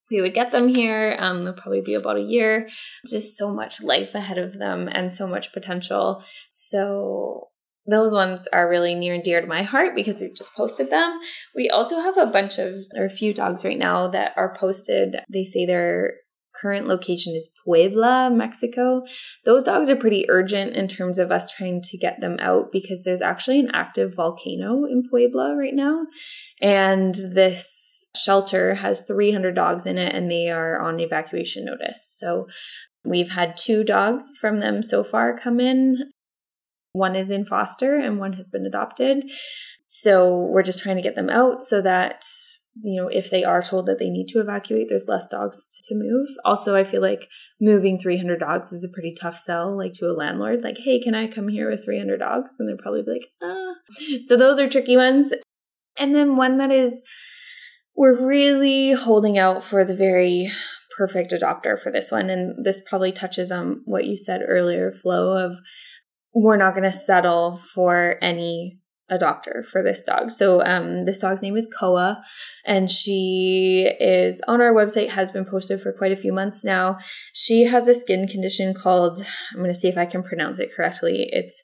we 0.09 0.21
would 0.21 0.33
get 0.33 0.51
them 0.51 0.67
here, 0.67 1.15
um, 1.19 1.43
they'll 1.43 1.53
probably 1.53 1.81
be 1.81 1.95
about 1.95 2.17
a 2.17 2.21
year. 2.21 2.69
Just 3.05 3.37
so 3.37 3.53
much 3.53 3.81
life 3.81 4.15
ahead 4.15 4.37
of 4.37 4.57
them 4.57 4.89
and 4.91 5.11
so 5.11 5.27
much 5.27 5.53
potential. 5.53 6.23
So 6.51 7.49
those 7.85 8.13
ones 8.13 8.47
are 8.51 8.69
really 8.69 8.95
near 8.95 9.13
and 9.13 9.23
dear 9.23 9.41
to 9.41 9.47
my 9.47 9.63
heart 9.63 9.95
because 9.95 10.19
we've 10.19 10.35
just 10.35 10.55
posted 10.55 10.89
them. 10.89 11.19
We 11.55 11.69
also 11.69 12.01
have 12.01 12.17
a 12.17 12.25
bunch 12.25 12.57
of, 12.57 12.75
or 12.95 13.05
a 13.05 13.09
few 13.09 13.33
dogs 13.33 13.63
right 13.63 13.77
now 13.77 14.07
that 14.09 14.33
are 14.37 14.53
posted. 14.53 15.15
They 15.31 15.45
say 15.45 15.65
they're 15.65 16.15
current 16.61 16.87
location 16.87 17.33
is 17.35 17.49
Puebla, 17.63 18.31
Mexico. 18.33 19.03
Those 19.45 19.63
dogs 19.63 19.89
are 19.89 19.95
pretty 19.95 20.25
urgent 20.29 20.73
in 20.73 20.87
terms 20.87 21.19
of 21.19 21.31
us 21.31 21.51
trying 21.51 21.81
to 21.83 21.97
get 21.97 22.19
them 22.19 22.37
out 22.39 22.71
because 22.71 23.03
there's 23.03 23.21
actually 23.21 23.59
an 23.59 23.71
active 23.73 24.15
volcano 24.15 24.85
in 24.85 25.03
Puebla 25.07 25.55
right 25.55 25.75
now. 25.75 26.07
And 26.61 27.13
this 27.13 27.86
shelter 28.17 28.75
has 28.75 29.01
300 29.01 29.55
dogs 29.55 29.85
in 29.85 29.97
it 29.97 30.13
and 30.13 30.29
they 30.29 30.49
are 30.49 30.79
on 30.79 30.99
evacuation 30.99 31.65
notice. 31.65 32.15
So 32.19 32.47
we've 33.03 33.31
had 33.31 33.57
two 33.57 33.83
dogs 33.83 34.37
from 34.39 34.59
them 34.59 34.83
so 34.83 35.03
far 35.03 35.37
come 35.37 35.59
in. 35.59 36.11
One 36.93 37.15
is 37.15 37.31
in 37.31 37.45
foster 37.45 37.95
and 37.97 38.19
one 38.19 38.33
has 38.33 38.47
been 38.47 38.65
adopted. 38.65 39.25
So 39.89 40.35
we're 40.35 40.63
just 40.63 40.83
trying 40.83 40.97
to 40.97 41.01
get 41.01 41.15
them 41.15 41.29
out 41.29 41.61
so 41.61 41.81
that 41.81 42.23
you 42.83 43.01
know, 43.01 43.07
if 43.07 43.29
they 43.29 43.43
are 43.43 43.61
told 43.61 43.85
that 43.85 43.99
they 43.99 44.09
need 44.09 44.27
to 44.29 44.39
evacuate, 44.39 44.87
there's 44.89 45.07
less 45.07 45.25
dogs 45.27 45.67
to 45.83 45.95
move. 45.95 46.27
Also, 46.45 46.75
I 46.75 46.83
feel 46.83 47.01
like 47.01 47.27
moving 47.59 47.99
300 47.99 48.39
dogs 48.39 48.71
is 48.71 48.83
a 48.83 48.93
pretty 48.93 49.13
tough 49.13 49.37
sell, 49.37 49.75
like 49.75 49.93
to 49.93 50.07
a 50.07 50.13
landlord, 50.13 50.63
like, 50.63 50.77
hey, 50.77 50.99
can 50.99 51.15
I 51.15 51.27
come 51.27 51.47
here 51.47 51.69
with 51.69 51.83
300 51.83 52.19
dogs? 52.19 52.57
And 52.59 52.67
they're 52.67 52.77
probably 52.77 53.03
like, 53.03 53.27
ah. 53.41 53.73
So 54.25 54.37
those 54.37 54.59
are 54.59 54.69
tricky 54.69 54.97
ones. 54.97 55.33
And 55.97 56.13
then 56.13 56.35
one 56.35 56.57
that 56.57 56.71
is, 56.71 57.03
we're 57.97 58.25
really 58.25 58.91
holding 58.91 59.37
out 59.37 59.63
for 59.63 59.83
the 59.83 59.95
very 59.95 60.49
perfect 60.97 61.31
adopter 61.31 61.79
for 61.79 61.91
this 61.91 62.11
one. 62.11 62.29
And 62.29 62.63
this 62.63 62.81
probably 62.87 63.11
touches 63.11 63.51
on 63.51 63.81
what 63.85 64.05
you 64.05 64.15
said 64.15 64.41
earlier, 64.47 64.91
Flo, 64.91 65.45
of 65.45 65.57
we're 66.33 66.57
not 66.57 66.73
going 66.73 66.83
to 66.83 66.91
settle 66.91 67.57
for 67.57 68.17
any 68.21 68.79
adopter 69.11 69.65
for 69.65 69.81
this 69.81 70.03
dog. 70.03 70.31
So 70.31 70.63
um, 70.63 71.01
this 71.01 71.21
dog's 71.21 71.41
name 71.41 71.55
is 71.55 71.67
Koa, 71.79 72.23
and 72.65 72.91
she 72.91 73.89
is 73.99 74.41
on 74.47 74.61
our 74.61 74.73
website, 74.73 75.09
has 75.09 75.31
been 75.31 75.45
posted 75.45 75.81
for 75.81 75.93
quite 75.93 76.11
a 76.11 76.17
few 76.17 76.33
months 76.33 76.63
now. 76.63 76.97
She 77.33 77.63
has 77.63 77.87
a 77.87 77.95
skin 77.95 78.27
condition 78.27 78.73
called, 78.73 79.25
I'm 79.53 79.59
going 79.59 79.69
to 79.69 79.75
see 79.75 79.87
if 79.87 79.97
I 79.97 80.05
can 80.05 80.23
pronounce 80.23 80.59
it 80.59 80.71
correctly. 80.75 81.29
It's 81.31 81.61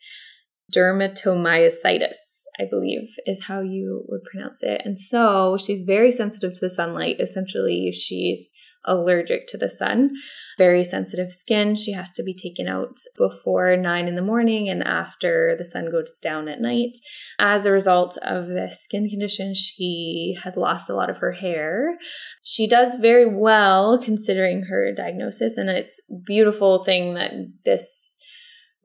dermatomyositis, 0.74 2.43
I 2.60 2.66
believe 2.70 3.16
is 3.26 3.46
how 3.46 3.62
you 3.62 4.06
would 4.08 4.24
pronounce 4.24 4.64
it. 4.64 4.82
And 4.86 5.00
so 5.00 5.58
she's 5.58 5.82
very 5.82 6.12
sensitive 6.12 6.54
to 6.54 6.60
the 6.62 6.70
sunlight. 6.70 7.20
Essentially, 7.20 7.92
she's 7.92 8.54
allergic 8.86 9.48
to 9.48 9.58
the 9.58 9.70
sun 9.70 10.12
very 10.58 10.84
sensitive 10.84 11.32
skin. 11.32 11.76
She 11.76 11.92
has 11.94 12.14
to 12.14 12.24
be 12.24 12.34
taken 12.34 12.68
out 12.68 12.98
before 13.18 13.76
nine 13.76 14.08
in 14.08 14.16
the 14.16 14.22
morning 14.22 14.70
and 14.70 14.84
after 14.84 15.56
the 15.58 15.66
sun 15.66 15.90
goes 15.90 16.20
down 16.20 16.48
at 16.48 16.62
night. 16.62 16.98
As 17.40 17.66
a 17.66 17.72
result 17.72 18.18
of 18.24 18.48
this 18.48 18.84
skin 18.84 19.10
condition, 19.10 19.54
she 19.54 20.36
has 20.44 20.58
lost 20.58 20.90
a 20.90 20.94
lot 20.94 21.10
of 21.10 21.18
her 21.18 21.32
hair. 21.32 21.98
She 22.44 22.68
does 22.68 22.98
very 22.98 23.26
well 23.26 23.98
considering 23.98 24.64
her 24.64 24.92
diagnosis, 24.92 25.58
and 25.58 25.70
it's 25.70 26.00
beautiful 26.26 26.80
thing 26.80 27.16
that 27.16 27.34
this 27.66 28.18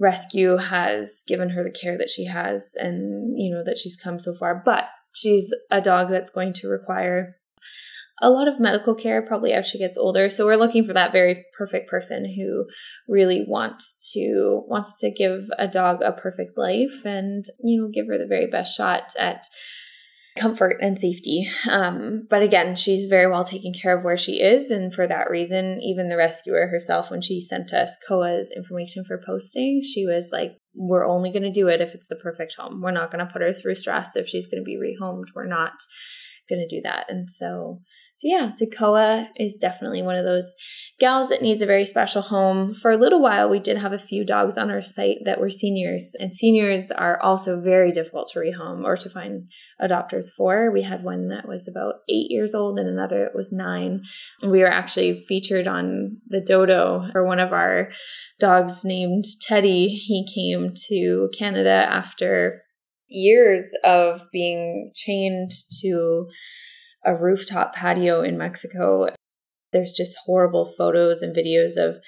rescue 0.00 0.56
has 0.56 1.24
given 1.26 1.50
her 1.50 1.62
the 1.62 1.70
care 1.70 1.98
that 1.98 2.10
she 2.10 2.24
has 2.24 2.74
and 2.78 3.34
you 3.36 3.52
know 3.52 3.62
that 3.64 3.78
she's 3.78 3.96
come 3.96 4.18
so 4.18 4.32
far 4.34 4.62
but 4.64 4.88
she's 5.12 5.52
a 5.70 5.80
dog 5.80 6.08
that's 6.08 6.30
going 6.30 6.52
to 6.52 6.68
require 6.68 7.36
a 8.20 8.30
lot 8.30 8.48
of 8.48 8.58
medical 8.58 8.94
care 8.94 9.22
probably 9.22 9.52
as 9.52 9.66
she 9.66 9.78
gets 9.78 9.96
older. 9.96 10.28
So 10.28 10.44
we're 10.44 10.56
looking 10.56 10.84
for 10.84 10.92
that 10.92 11.12
very 11.12 11.44
perfect 11.56 11.88
person 11.88 12.24
who 12.24 12.66
really 13.08 13.44
wants 13.46 14.10
to 14.12 14.62
wants 14.66 14.98
to 15.00 15.10
give 15.10 15.48
a 15.58 15.68
dog 15.68 16.02
a 16.02 16.12
perfect 16.12 16.56
life 16.56 17.04
and 17.04 17.44
you 17.60 17.82
know 17.82 17.88
give 17.88 18.06
her 18.08 18.18
the 18.18 18.26
very 18.26 18.46
best 18.46 18.76
shot 18.76 19.12
at 19.18 19.44
comfort 20.38 20.76
and 20.80 20.98
safety. 20.98 21.48
Um, 21.70 22.26
but 22.30 22.42
again, 22.42 22.76
she's 22.76 23.06
very 23.06 23.30
well 23.30 23.44
taken 23.44 23.72
care 23.72 23.96
of 23.96 24.04
where 24.04 24.16
she 24.16 24.40
is. 24.40 24.70
And 24.70 24.92
for 24.92 25.06
that 25.06 25.30
reason, 25.30 25.80
even 25.82 26.08
the 26.08 26.16
rescuer 26.16 26.66
herself, 26.68 27.10
when 27.10 27.20
she 27.20 27.40
sent 27.40 27.72
us 27.72 27.96
Koa's 28.06 28.52
information 28.54 29.04
for 29.04 29.20
posting, 29.24 29.82
she 29.82 30.06
was 30.06 30.30
like, 30.32 30.58
We're 30.74 31.06
only 31.06 31.30
going 31.30 31.42
to 31.42 31.50
do 31.50 31.68
it 31.68 31.80
if 31.80 31.94
it's 31.94 32.08
the 32.08 32.16
perfect 32.16 32.54
home. 32.58 32.80
We're 32.80 32.90
not 32.90 33.10
going 33.10 33.26
to 33.26 33.32
put 33.32 33.42
her 33.42 33.52
through 33.52 33.74
stress 33.74 34.16
if 34.16 34.28
she's 34.28 34.46
going 34.46 34.62
to 34.62 34.64
be 34.64 34.76
rehomed. 34.76 35.26
We're 35.34 35.46
not 35.46 35.72
going 36.48 36.66
to 36.66 36.76
do 36.76 36.82
that. 36.82 37.06
And 37.10 37.28
so 37.28 37.80
so 38.18 38.26
yeah, 38.26 38.50
Koa 38.76 39.30
is 39.36 39.54
definitely 39.54 40.02
one 40.02 40.16
of 40.16 40.24
those 40.24 40.52
gals 40.98 41.28
that 41.28 41.40
needs 41.40 41.62
a 41.62 41.66
very 41.66 41.84
special 41.84 42.20
home. 42.20 42.74
For 42.74 42.90
a 42.90 42.96
little 42.96 43.22
while, 43.22 43.48
we 43.48 43.60
did 43.60 43.76
have 43.76 43.92
a 43.92 43.98
few 43.98 44.24
dogs 44.24 44.58
on 44.58 44.72
our 44.72 44.82
site 44.82 45.18
that 45.24 45.38
were 45.38 45.50
seniors, 45.50 46.16
and 46.18 46.34
seniors 46.34 46.90
are 46.90 47.22
also 47.22 47.60
very 47.60 47.92
difficult 47.92 48.28
to 48.32 48.40
rehome 48.40 48.82
or 48.82 48.96
to 48.96 49.08
find 49.08 49.48
adopters 49.80 50.32
for. 50.36 50.72
We 50.72 50.82
had 50.82 51.04
one 51.04 51.28
that 51.28 51.46
was 51.46 51.68
about 51.68 52.00
eight 52.08 52.28
years 52.28 52.56
old 52.56 52.80
and 52.80 52.88
another 52.88 53.20
that 53.20 53.36
was 53.36 53.52
nine. 53.52 54.02
We 54.42 54.62
were 54.62 54.66
actually 54.66 55.12
featured 55.12 55.68
on 55.68 56.16
the 56.26 56.40
Dodo 56.40 57.08
for 57.12 57.24
one 57.24 57.38
of 57.38 57.52
our 57.52 57.92
dogs 58.40 58.84
named 58.84 59.26
Teddy. 59.42 59.90
He 59.90 60.26
came 60.34 60.72
to 60.88 61.30
Canada 61.38 61.86
after 61.88 62.62
years 63.06 63.72
of 63.84 64.22
being 64.32 64.90
chained 64.96 65.52
to 65.82 66.26
a 67.04 67.14
rooftop 67.14 67.74
patio 67.74 68.22
in 68.22 68.38
Mexico. 68.38 69.08
There's 69.72 69.92
just 69.92 70.18
horrible 70.24 70.64
photos 70.76 71.22
and 71.22 71.36
videos 71.36 71.76
of 71.76 71.98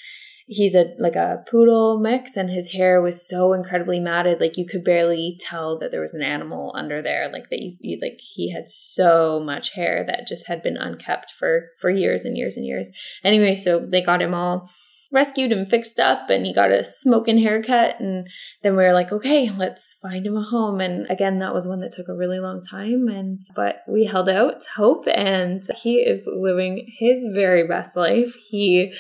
he's 0.51 0.75
a 0.75 0.93
like 0.99 1.15
a 1.15 1.45
poodle 1.49 2.01
mix 2.01 2.37
and 2.37 2.51
his 2.51 2.73
hair 2.73 3.01
was 3.01 3.27
so 3.27 3.53
incredibly 3.53 4.01
matted 4.01 4.41
like 4.41 4.57
you 4.57 4.67
could 4.67 4.83
barely 4.83 5.37
tell 5.39 5.79
that 5.79 5.93
there 5.93 6.01
was 6.01 6.13
an 6.13 6.23
animal 6.23 6.73
under 6.75 7.01
there 7.01 7.31
like 7.33 7.49
that 7.51 7.61
you, 7.61 7.77
you, 7.81 7.99
like 8.03 8.19
he 8.35 8.53
had 8.53 8.69
so 8.69 9.39
much 9.39 9.75
hair 9.75 10.05
that 10.05 10.27
just 10.27 10.49
had 10.49 10.61
been 10.61 10.77
unkept 10.77 11.31
for 11.31 11.69
for 11.79 11.89
years 11.89 12.25
and 12.25 12.37
years 12.37 12.57
and 12.57 12.67
years 12.67 12.91
anyway 13.23 13.55
so 13.55 13.79
they 13.79 14.03
got 14.03 14.21
him 14.21 14.35
all 14.35 14.69
rescued 15.13 15.53
and 15.53 15.69
fixed 15.69 15.99
up 15.99 16.31
and 16.31 16.47
he 16.47 16.53
got 16.53 16.71
a 16.71 16.85
smoking 16.85 17.39
haircut 17.39 17.99
and 18.01 18.29
then 18.63 18.77
we 18.77 18.83
were 18.83 18.93
like 18.93 19.11
okay 19.11 19.51
let's 19.51 19.97
find 20.01 20.27
him 20.27 20.37
a 20.37 20.43
home 20.43 20.81
and 20.81 21.11
again 21.11 21.39
that 21.41 21.53
was 21.53 21.67
one 21.67 21.81
that 21.81 21.93
took 21.93 22.09
a 22.09 22.17
really 22.17 22.39
long 22.39 22.63
time 22.63 23.09
and 23.09 23.43
but 23.57 23.83
we 23.89 24.05
held 24.05 24.29
out 24.29 24.65
hope 24.77 25.07
and 25.15 25.63
he 25.83 25.97
is 25.97 26.29
living 26.33 26.87
his 26.87 27.29
very 27.35 27.67
best 27.67 27.97
life 27.97 28.37
he 28.37 28.93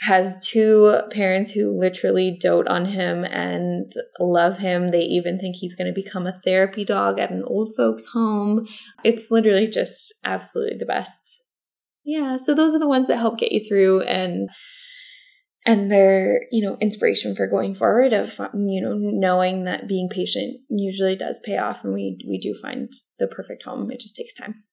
has 0.00 0.44
two 0.46 1.00
parents 1.10 1.50
who 1.50 1.78
literally 1.78 2.36
dote 2.38 2.68
on 2.68 2.84
him 2.84 3.24
and 3.24 3.90
love 4.20 4.58
him. 4.58 4.88
They 4.88 5.02
even 5.02 5.38
think 5.38 5.56
he's 5.56 5.74
going 5.74 5.86
to 5.86 5.98
become 5.98 6.26
a 6.26 6.32
therapy 6.32 6.84
dog 6.84 7.18
at 7.18 7.30
an 7.30 7.42
old 7.46 7.74
folks' 7.74 8.06
home. 8.06 8.66
It's 9.02 9.30
literally 9.30 9.66
just 9.66 10.12
absolutely 10.24 10.76
the 10.78 10.84
best. 10.84 11.42
Yeah, 12.04 12.36
so 12.36 12.54
those 12.54 12.74
are 12.74 12.78
the 12.78 12.88
ones 12.88 13.08
that 13.08 13.16
help 13.16 13.38
get 13.38 13.52
you 13.52 13.60
through 13.66 14.02
and 14.02 14.50
and 15.66 15.90
their 15.90 16.46
you 16.50 16.62
know 16.62 16.76
inspiration 16.80 17.34
for 17.34 17.46
going 17.46 17.74
forward 17.74 18.12
of 18.12 18.38
you 18.54 18.80
know 18.80 18.94
knowing 18.94 19.64
that 19.64 19.88
being 19.88 20.08
patient 20.08 20.60
usually 20.68 21.16
does 21.16 21.40
pay 21.44 21.56
off 21.56 21.84
and 21.84 21.94
we 21.94 22.18
we 22.28 22.38
do 22.38 22.54
find 22.54 22.92
the 23.18 23.26
perfect 23.26 23.62
home. 23.62 23.90
It 23.90 24.00
just 24.00 24.16
takes 24.16 24.34
time. 24.34 24.64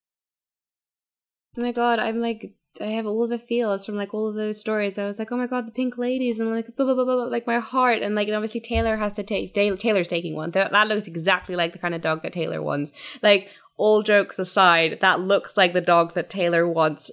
Oh 1.57 1.61
my 1.61 1.71
god 1.71 1.99
i'm 1.99 2.21
like 2.21 2.53
i 2.79 2.85
have 2.85 3.05
all 3.05 3.27
the 3.27 3.37
feels 3.37 3.85
from 3.85 3.95
like 3.95 4.13
all 4.13 4.29
of 4.29 4.35
those 4.35 4.59
stories. 4.59 4.97
I 4.97 5.05
was 5.05 5.19
like 5.19 5.31
oh 5.31 5.37
my 5.37 5.47
god 5.47 5.67
the 5.67 5.71
pink 5.71 5.97
ladies 5.97 6.39
and 6.39 6.49
like 6.49 6.75
blah, 6.75 6.85
blah, 6.85 6.95
blah, 6.95 7.03
blah, 7.03 7.23
like 7.25 7.47
my 7.47 7.59
heart 7.59 8.01
and 8.01 8.15
like 8.15 8.29
obviously 8.29 8.61
taylor 8.61 8.97
has 8.97 9.13
to 9.13 9.23
take 9.23 9.53
taylor's 9.53 10.07
taking 10.07 10.35
one. 10.35 10.51
That, 10.51 10.71
that 10.71 10.87
looks 10.87 11.07
exactly 11.07 11.55
like 11.55 11.73
the 11.73 11.79
kind 11.79 11.95
of 11.95 12.01
dog 12.01 12.23
that 12.23 12.33
taylor 12.33 12.61
wants. 12.61 12.93
Like 13.21 13.49
all 13.77 14.03
jokes 14.03 14.39
aside 14.39 14.99
that 15.01 15.19
looks 15.19 15.57
like 15.57 15.73
the 15.73 15.81
dog 15.81 16.13
that 16.13 16.29
taylor 16.29 16.67
wants 16.67 17.11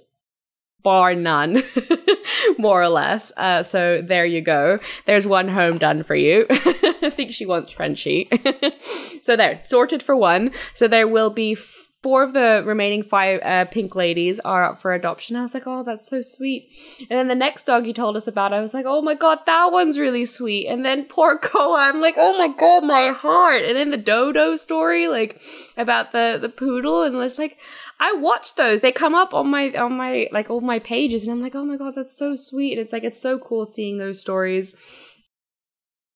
bar 0.83 1.15
none, 1.15 1.63
more 2.57 2.81
or 2.81 2.89
less. 2.89 3.31
Uh, 3.37 3.63
so 3.63 4.01
there 4.01 4.25
you 4.25 4.41
go. 4.41 4.79
There's 5.05 5.27
one 5.27 5.49
home 5.49 5.77
done 5.77 6.03
for 6.03 6.15
you. 6.15 6.45
I 6.49 7.09
think 7.09 7.33
she 7.33 7.45
wants 7.45 7.71
Frenchie. 7.71 8.29
so 9.21 9.35
there, 9.35 9.61
sorted 9.63 10.03
for 10.03 10.15
one. 10.15 10.51
So 10.73 10.87
there 10.87 11.07
will 11.07 11.29
be 11.29 11.53
f- 11.53 11.89
four 12.01 12.23
of 12.23 12.31
the 12.31 12.63
remaining 12.65 13.03
five 13.03 13.41
uh, 13.43 13.65
pink 13.65 13.93
ladies 13.93 14.39
are 14.41 14.63
up 14.63 14.79
for 14.79 14.93
adoption. 14.93 15.35
I 15.35 15.41
was 15.41 15.53
like, 15.53 15.67
oh, 15.67 15.83
that's 15.83 16.07
so 16.07 16.21
sweet. 16.21 16.71
And 17.01 17.19
then 17.19 17.27
the 17.27 17.35
next 17.35 17.65
dog 17.65 17.85
you 17.85 17.93
told 17.93 18.15
us 18.15 18.27
about, 18.27 18.53
I 18.53 18.61
was 18.61 18.73
like, 18.73 18.85
oh 18.87 19.01
my 19.01 19.15
god, 19.15 19.39
that 19.45 19.69
one's 19.71 19.99
really 19.99 20.23
sweet. 20.23 20.67
And 20.67 20.85
then 20.85 21.05
poor 21.05 21.37
Koa, 21.37 21.89
I'm 21.89 21.99
like, 21.99 22.15
oh 22.17 22.37
my 22.37 22.47
god, 22.47 22.85
my 22.85 23.09
heart. 23.09 23.63
And 23.63 23.75
then 23.75 23.89
the 23.89 23.97
Dodo 23.97 24.55
story, 24.55 25.07
like 25.09 25.41
about 25.75 26.13
the 26.13 26.37
the 26.41 26.49
poodle, 26.49 27.03
and 27.03 27.21
it's 27.21 27.37
like, 27.37 27.57
I 27.99 28.13
watch 28.13 28.55
those. 28.55 28.81
They 28.81 28.91
come 28.91 29.13
up 29.13 29.33
on 29.33 29.49
my 29.49 29.71
on 29.71 29.97
my 29.97 30.27
like 30.31 30.49
all 30.49 30.61
my 30.61 30.79
pages, 30.79 31.23
and 31.23 31.31
I'm 31.33 31.41
like, 31.41 31.55
oh 31.55 31.65
my 31.65 31.77
god, 31.77 31.95
that's 31.95 32.17
so 32.17 32.35
sweet. 32.35 32.73
And 32.73 32.81
it's 32.81 32.93
like 32.93 33.03
it's 33.03 33.21
so 33.21 33.37
cool 33.37 33.65
seeing 33.65 33.97
those 33.97 34.21
stories. 34.21 34.73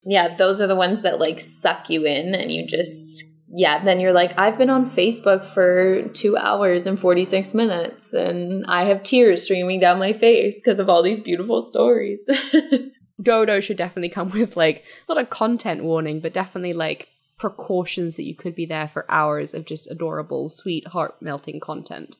Yeah, 0.02 0.34
those 0.34 0.60
are 0.60 0.66
the 0.66 0.76
ones 0.76 1.02
that 1.02 1.18
like 1.18 1.40
suck 1.40 1.90
you 1.90 2.06
in, 2.06 2.34
and 2.34 2.50
you 2.50 2.66
just 2.66 3.24
yeah, 3.48 3.78
then 3.78 4.00
you're 4.00 4.12
like, 4.12 4.36
I've 4.38 4.58
been 4.58 4.70
on 4.70 4.86
Facebook 4.86 5.44
for 5.44 6.08
two 6.08 6.36
hours 6.36 6.86
and 6.86 6.98
46 6.98 7.54
minutes, 7.54 8.14
and 8.14 8.64
I 8.66 8.84
have 8.84 9.02
tears 9.02 9.44
streaming 9.44 9.80
down 9.80 9.98
my 9.98 10.12
face 10.12 10.60
because 10.60 10.78
of 10.80 10.88
all 10.88 11.02
these 11.02 11.20
beautiful 11.20 11.60
stories. 11.60 12.28
Dodo 13.22 13.60
should 13.60 13.76
definitely 13.76 14.08
come 14.08 14.30
with 14.30 14.56
like 14.56 14.84
not 15.08 15.18
a 15.18 15.26
content 15.26 15.84
warning, 15.84 16.20
but 16.20 16.32
definitely 16.32 16.72
like 16.72 17.08
precautions 17.44 18.16
that 18.16 18.24
you 18.24 18.34
could 18.34 18.54
be 18.54 18.64
there 18.64 18.88
for 18.88 19.04
hours 19.10 19.52
of 19.52 19.66
just 19.66 19.90
adorable, 19.90 20.48
sweet, 20.48 20.86
heart 20.88 21.20
melting 21.20 21.60
content. 21.60 22.16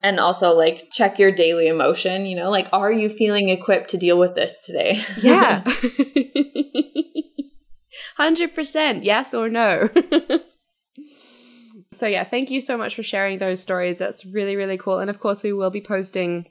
And 0.00 0.20
also, 0.20 0.56
like, 0.56 0.88
check 0.92 1.18
your 1.18 1.32
daily 1.32 1.66
emotion, 1.66 2.26
you 2.26 2.36
know, 2.36 2.48
like, 2.48 2.68
are 2.72 2.92
you 2.92 3.08
feeling 3.08 3.48
equipped 3.48 3.90
to 3.90 3.96
deal 3.96 4.16
with 4.16 4.36
this 4.36 4.64
today? 4.64 5.02
Yeah. 5.20 5.64
100%, 8.18 9.04
yes 9.04 9.34
or 9.34 9.48
no. 9.48 9.88
so, 11.90 12.06
yeah, 12.06 12.22
thank 12.22 12.52
you 12.52 12.60
so 12.60 12.78
much 12.78 12.94
for 12.94 13.02
sharing 13.02 13.38
those 13.38 13.60
stories. 13.60 13.98
That's 13.98 14.24
really, 14.24 14.54
really 14.54 14.78
cool. 14.78 15.00
And 15.00 15.10
of 15.10 15.18
course, 15.18 15.42
we 15.42 15.52
will 15.52 15.70
be 15.70 15.80
posting, 15.80 16.46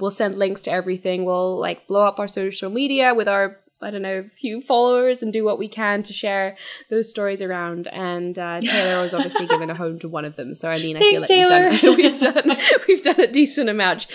we'll 0.00 0.10
send 0.10 0.38
links 0.38 0.62
to 0.62 0.72
everything. 0.72 1.26
We'll 1.26 1.58
like 1.58 1.86
blow 1.86 2.06
up 2.06 2.18
our 2.18 2.28
social 2.28 2.70
media 2.70 3.12
with 3.12 3.28
our 3.28 3.58
I 3.82 3.90
don't 3.90 4.02
know, 4.02 4.18
a 4.18 4.28
few 4.28 4.60
followers 4.60 5.22
and 5.22 5.32
do 5.32 5.44
what 5.44 5.58
we 5.58 5.68
can 5.68 6.02
to 6.04 6.12
share 6.12 6.56
those 6.90 7.10
stories 7.10 7.42
around. 7.42 7.88
And 7.88 8.38
uh, 8.38 8.60
Taylor 8.60 9.02
was 9.02 9.14
obviously 9.14 9.46
given 9.46 9.70
a 9.70 9.74
home 9.74 9.98
to 10.00 10.08
one 10.08 10.24
of 10.24 10.36
them. 10.36 10.54
So 10.54 10.70
I 10.70 10.76
mean, 10.76 10.96
I 10.96 11.00
Thanks, 11.00 11.26
feel 11.26 11.48
like 11.48 11.80
Taylor. 11.80 11.96
we've 11.96 12.18
done 12.18 12.34
we've 12.46 12.46
done 12.46 12.58
we've 12.88 13.02
done 13.02 13.20
a 13.20 13.26
decent 13.26 13.68
amount. 13.68 14.06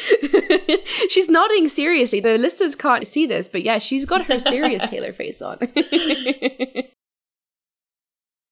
she's 1.09 1.29
nodding 1.29 1.69
seriously. 1.69 2.19
The 2.19 2.37
listeners 2.37 2.75
can't 2.75 3.05
see 3.05 3.25
this, 3.25 3.47
but 3.47 3.63
yeah, 3.63 3.77
she's 3.79 4.05
got 4.05 4.25
her 4.25 4.39
serious 4.39 4.89
Taylor 4.89 5.13
face 5.13 5.41
on. 5.41 5.57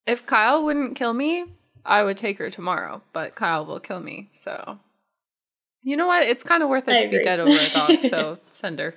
If 0.06 0.24
Kyle 0.24 0.62
wouldn't 0.62 0.94
kill 0.94 1.12
me, 1.12 1.46
I 1.84 2.04
would 2.04 2.16
take 2.16 2.38
her 2.38 2.48
tomorrow, 2.48 3.02
but 3.12 3.34
Kyle 3.34 3.66
will 3.66 3.80
kill 3.80 3.98
me. 3.98 4.28
So, 4.32 4.78
you 5.82 5.96
know 5.96 6.06
what? 6.06 6.22
It's 6.22 6.44
kind 6.44 6.62
of 6.62 6.68
worth 6.68 6.86
it 6.86 6.94
I 6.94 7.04
to 7.06 7.08
be 7.10 7.22
dead 7.24 7.40
over 7.40 7.50
a 7.50 7.68
dog. 7.70 8.04
So 8.08 8.38
send 8.52 8.78
her. 8.78 8.94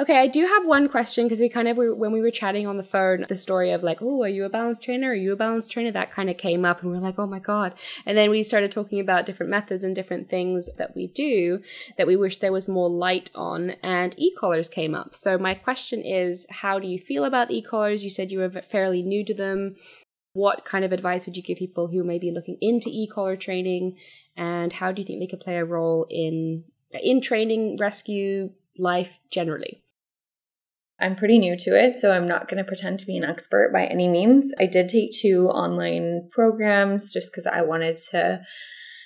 Okay, 0.00 0.16
I 0.18 0.26
do 0.26 0.46
have 0.46 0.66
one 0.66 0.88
question 0.88 1.26
because 1.26 1.40
we 1.40 1.50
kind 1.50 1.68
of 1.68 1.76
were, 1.76 1.94
when 1.94 2.12
we 2.12 2.22
were 2.22 2.30
chatting 2.30 2.66
on 2.66 2.78
the 2.78 2.82
phone, 2.82 3.26
the 3.28 3.36
story 3.36 3.72
of 3.72 3.82
like, 3.82 4.00
oh, 4.00 4.22
are 4.22 4.28
you 4.28 4.46
a 4.46 4.48
balance 4.48 4.80
trainer? 4.80 5.10
Are 5.10 5.14
you 5.14 5.34
a 5.34 5.36
balance 5.36 5.68
trainer? 5.68 5.90
That 5.90 6.10
kind 6.10 6.30
of 6.30 6.38
came 6.38 6.64
up, 6.64 6.80
and 6.80 6.90
we 6.90 6.96
are 6.96 7.00
like, 7.00 7.18
oh 7.18 7.26
my 7.26 7.38
god! 7.38 7.74
And 8.06 8.16
then 8.16 8.30
we 8.30 8.42
started 8.42 8.72
talking 8.72 9.00
about 9.00 9.26
different 9.26 9.50
methods 9.50 9.84
and 9.84 9.94
different 9.94 10.30
things 10.30 10.70
that 10.78 10.96
we 10.96 11.08
do 11.08 11.60
that 11.98 12.06
we 12.06 12.16
wish 12.16 12.38
there 12.38 12.52
was 12.52 12.68
more 12.68 12.88
light 12.88 13.30
on, 13.34 13.72
and 13.82 14.14
e-collars 14.16 14.70
came 14.70 14.94
up. 14.94 15.14
So 15.14 15.36
my 15.36 15.52
question 15.52 16.00
is, 16.00 16.46
how 16.50 16.78
do 16.78 16.88
you 16.88 16.98
feel 16.98 17.26
about 17.26 17.50
e-collars? 17.50 18.02
You 18.02 18.08
said 18.08 18.32
you 18.32 18.38
were 18.38 18.62
fairly 18.62 19.02
new 19.02 19.22
to 19.26 19.34
them. 19.34 19.76
What 20.32 20.64
kind 20.64 20.86
of 20.86 20.92
advice 20.92 21.26
would 21.26 21.36
you 21.36 21.42
give 21.42 21.58
people 21.58 21.88
who 21.88 22.02
may 22.02 22.18
be 22.18 22.30
looking 22.30 22.56
into 22.62 22.88
e-collar 22.90 23.36
training, 23.36 23.98
and 24.38 24.72
how 24.72 24.90
do 24.90 25.02
you 25.02 25.06
think 25.06 25.20
they 25.20 25.26
could 25.26 25.40
play 25.40 25.58
a 25.58 25.66
role 25.66 26.06
in 26.08 26.64
in 26.94 27.20
training, 27.20 27.76
rescue, 27.78 28.52
life 28.78 29.20
generally? 29.30 29.81
I'm 31.02 31.16
pretty 31.16 31.38
new 31.38 31.56
to 31.56 31.70
it, 31.70 31.96
so 31.96 32.12
I'm 32.12 32.26
not 32.26 32.48
going 32.48 32.58
to 32.58 32.64
pretend 32.64 33.00
to 33.00 33.06
be 33.06 33.16
an 33.16 33.24
expert 33.24 33.72
by 33.72 33.86
any 33.86 34.08
means. 34.08 34.52
I 34.58 34.66
did 34.66 34.88
take 34.88 35.10
two 35.12 35.48
online 35.48 36.28
programs 36.30 37.12
just 37.12 37.32
because 37.32 37.46
I 37.46 37.62
wanted 37.62 37.96
to. 38.10 38.40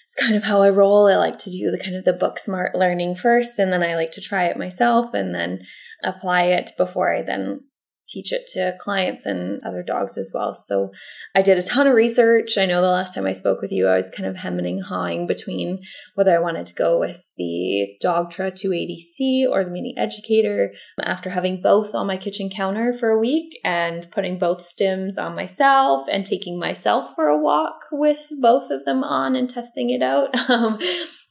It's 0.04 0.14
kind 0.14 0.36
of 0.36 0.44
how 0.44 0.62
I 0.62 0.70
roll. 0.70 1.08
I 1.08 1.16
like 1.16 1.38
to 1.38 1.50
do 1.50 1.70
the 1.70 1.80
kind 1.82 1.96
of 1.96 2.04
the 2.04 2.12
book 2.12 2.38
smart 2.38 2.76
learning 2.76 3.16
first, 3.16 3.58
and 3.58 3.72
then 3.72 3.82
I 3.82 3.96
like 3.96 4.12
to 4.12 4.20
try 4.20 4.44
it 4.44 4.58
myself 4.58 5.14
and 5.14 5.34
then 5.34 5.62
apply 6.04 6.42
it 6.42 6.70
before 6.76 7.12
I 7.12 7.22
then 7.22 7.62
teach 8.08 8.32
it 8.32 8.46
to 8.54 8.76
clients 8.78 9.26
and 9.26 9.60
other 9.64 9.82
dogs 9.82 10.16
as 10.16 10.30
well. 10.32 10.54
So 10.54 10.92
I 11.34 11.42
did 11.42 11.58
a 11.58 11.62
ton 11.62 11.86
of 11.86 11.94
research. 11.94 12.56
I 12.58 12.66
know 12.66 12.80
the 12.80 12.90
last 12.90 13.14
time 13.14 13.26
I 13.26 13.32
spoke 13.32 13.60
with 13.60 13.72
you, 13.72 13.88
I 13.88 13.96
was 13.96 14.10
kind 14.10 14.28
of 14.28 14.36
hemming 14.36 14.66
and 14.66 14.84
hawing 14.84 15.26
between 15.26 15.80
whether 16.14 16.34
I 16.34 16.40
wanted 16.40 16.66
to 16.66 16.74
go 16.74 16.98
with 16.98 17.22
the 17.36 17.96
Dogtra 18.02 18.52
280C 18.52 19.44
or 19.50 19.64
the 19.64 19.70
Mini 19.70 19.94
Educator 19.96 20.72
after 21.02 21.30
having 21.30 21.60
both 21.60 21.94
on 21.94 22.06
my 22.06 22.16
kitchen 22.16 22.48
counter 22.48 22.92
for 22.92 23.10
a 23.10 23.18
week 23.18 23.58
and 23.64 24.10
putting 24.10 24.38
both 24.38 24.58
stims 24.58 25.22
on 25.22 25.34
myself 25.34 26.06
and 26.10 26.24
taking 26.24 26.58
myself 26.58 27.14
for 27.14 27.28
a 27.28 27.40
walk 27.40 27.80
with 27.92 28.28
both 28.40 28.70
of 28.70 28.84
them 28.84 29.04
on 29.04 29.36
and 29.36 29.50
testing 29.50 29.90
it 29.90 30.02
out. 30.02 30.34
Um, 30.48 30.78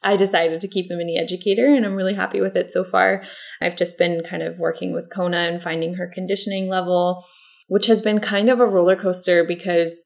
I 0.05 0.15
decided 0.15 0.61
to 0.61 0.67
keep 0.67 0.87
the 0.87 0.95
mini 0.95 1.17
educator 1.17 1.65
and 1.65 1.85
I'm 1.85 1.95
really 1.95 2.13
happy 2.13 2.39
with 2.39 2.55
it 2.55 2.69
so 2.69 2.83
far. 2.83 3.23
I've 3.59 3.75
just 3.75 3.97
been 3.97 4.21
kind 4.23 4.43
of 4.43 4.59
working 4.59 4.93
with 4.93 5.09
Kona 5.11 5.37
and 5.37 5.61
finding 5.61 5.95
her 5.95 6.07
conditioning 6.07 6.69
level, 6.69 7.25
which 7.67 7.87
has 7.87 8.01
been 8.01 8.19
kind 8.19 8.47
of 8.49 8.59
a 8.59 8.67
roller 8.67 8.95
coaster 8.95 9.43
because 9.43 10.05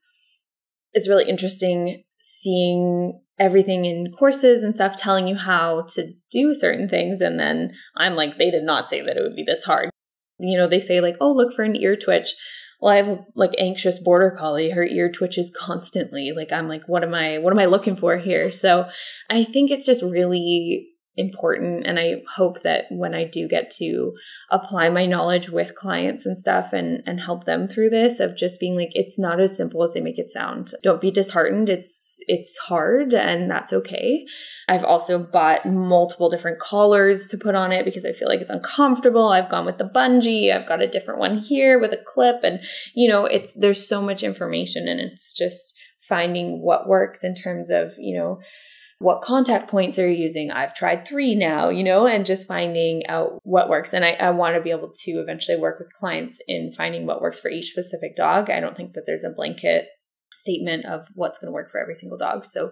it's 0.94 1.08
really 1.08 1.28
interesting 1.28 2.02
seeing 2.18 3.20
everything 3.38 3.84
in 3.84 4.10
courses 4.18 4.64
and 4.64 4.74
stuff 4.74 4.96
telling 4.96 5.28
you 5.28 5.36
how 5.36 5.82
to 5.88 6.12
do 6.30 6.54
certain 6.54 6.88
things. 6.88 7.20
And 7.20 7.38
then 7.38 7.72
I'm 7.96 8.14
like, 8.14 8.38
they 8.38 8.50
did 8.50 8.64
not 8.64 8.88
say 8.88 9.02
that 9.02 9.16
it 9.16 9.22
would 9.22 9.36
be 9.36 9.44
this 9.46 9.64
hard. 9.64 9.90
You 10.38 10.58
know, 10.58 10.66
they 10.66 10.80
say, 10.80 11.02
like, 11.02 11.16
oh, 11.20 11.32
look 11.32 11.52
for 11.52 11.62
an 11.62 11.76
ear 11.76 11.96
twitch 11.96 12.34
well 12.80 12.92
i 12.92 12.96
have 12.96 13.08
a 13.08 13.24
like 13.34 13.52
anxious 13.58 13.98
border 13.98 14.30
collie. 14.30 14.70
Her 14.70 14.84
ear 14.84 15.10
twitches 15.10 15.50
constantly. 15.56 16.32
Like 16.34 16.52
i'm 16.52 16.68
like 16.68 16.84
what 16.88 17.02
am 17.02 17.14
i 17.14 17.38
what 17.38 17.52
am 17.52 17.58
i 17.58 17.66
looking 17.66 17.96
for 17.96 18.16
here? 18.16 18.50
So 18.50 18.88
i 19.28 19.44
think 19.44 19.70
it's 19.70 19.86
just 19.86 20.02
really 20.02 20.89
important 21.20 21.86
and 21.86 21.98
i 21.98 22.22
hope 22.36 22.62
that 22.62 22.86
when 22.90 23.14
i 23.14 23.24
do 23.24 23.46
get 23.46 23.70
to 23.70 24.12
apply 24.50 24.88
my 24.88 25.06
knowledge 25.06 25.50
with 25.50 25.74
clients 25.74 26.26
and 26.26 26.36
stuff 26.36 26.72
and 26.72 27.02
and 27.06 27.20
help 27.20 27.44
them 27.44 27.66
through 27.68 27.90
this 27.90 28.20
of 28.20 28.36
just 28.36 28.58
being 28.60 28.76
like 28.76 28.90
it's 28.94 29.18
not 29.18 29.40
as 29.40 29.56
simple 29.56 29.82
as 29.82 29.90
they 29.90 30.00
make 30.00 30.18
it 30.18 30.30
sound. 30.30 30.72
Don't 30.82 31.00
be 31.00 31.10
disheartened. 31.10 31.68
It's 31.68 32.22
it's 32.26 32.58
hard 32.58 33.14
and 33.14 33.50
that's 33.50 33.72
okay. 33.72 34.26
I've 34.68 34.84
also 34.84 35.18
bought 35.18 35.64
multiple 35.64 36.28
different 36.28 36.58
collars 36.58 37.26
to 37.28 37.38
put 37.38 37.54
on 37.54 37.72
it 37.72 37.84
because 37.84 38.04
i 38.04 38.12
feel 38.12 38.28
like 38.28 38.40
it's 38.40 38.50
uncomfortable. 38.50 39.28
I've 39.28 39.48
gone 39.48 39.66
with 39.66 39.78
the 39.78 39.90
bungee. 39.94 40.54
I've 40.54 40.68
got 40.68 40.82
a 40.82 40.86
different 40.86 41.20
one 41.20 41.38
here 41.38 41.78
with 41.78 41.92
a 41.92 42.02
clip 42.04 42.44
and 42.44 42.60
you 42.94 43.08
know 43.08 43.24
it's 43.24 43.54
there's 43.54 43.86
so 43.86 44.02
much 44.02 44.22
information 44.22 44.88
and 44.88 45.00
it's 45.00 45.36
just 45.36 45.78
finding 45.98 46.62
what 46.62 46.88
works 46.88 47.22
in 47.22 47.34
terms 47.34 47.70
of 47.70 47.92
you 47.98 48.16
know 48.16 48.40
what 49.00 49.22
contact 49.22 49.70
points 49.70 49.98
are 49.98 50.08
you 50.08 50.22
using? 50.22 50.50
I've 50.50 50.74
tried 50.74 51.06
three 51.06 51.34
now, 51.34 51.70
you 51.70 51.82
know, 51.82 52.06
and 52.06 52.26
just 52.26 52.46
finding 52.46 53.06
out 53.06 53.40
what 53.44 53.70
works. 53.70 53.94
And 53.94 54.04
I, 54.04 54.10
I 54.20 54.30
want 54.30 54.56
to 54.56 54.60
be 54.60 54.70
able 54.70 54.92
to 54.94 55.12
eventually 55.12 55.56
work 55.56 55.78
with 55.78 55.90
clients 55.94 56.38
in 56.46 56.70
finding 56.70 57.06
what 57.06 57.22
works 57.22 57.40
for 57.40 57.50
each 57.50 57.70
specific 57.70 58.14
dog. 58.14 58.50
I 58.50 58.60
don't 58.60 58.76
think 58.76 58.92
that 58.92 59.04
there's 59.06 59.24
a 59.24 59.32
blanket 59.34 59.88
statement 60.32 60.84
of 60.84 61.06
what's 61.14 61.38
going 61.38 61.48
to 61.48 61.52
work 61.52 61.70
for 61.70 61.80
every 61.80 61.94
single 61.94 62.18
dog. 62.18 62.44
So, 62.44 62.70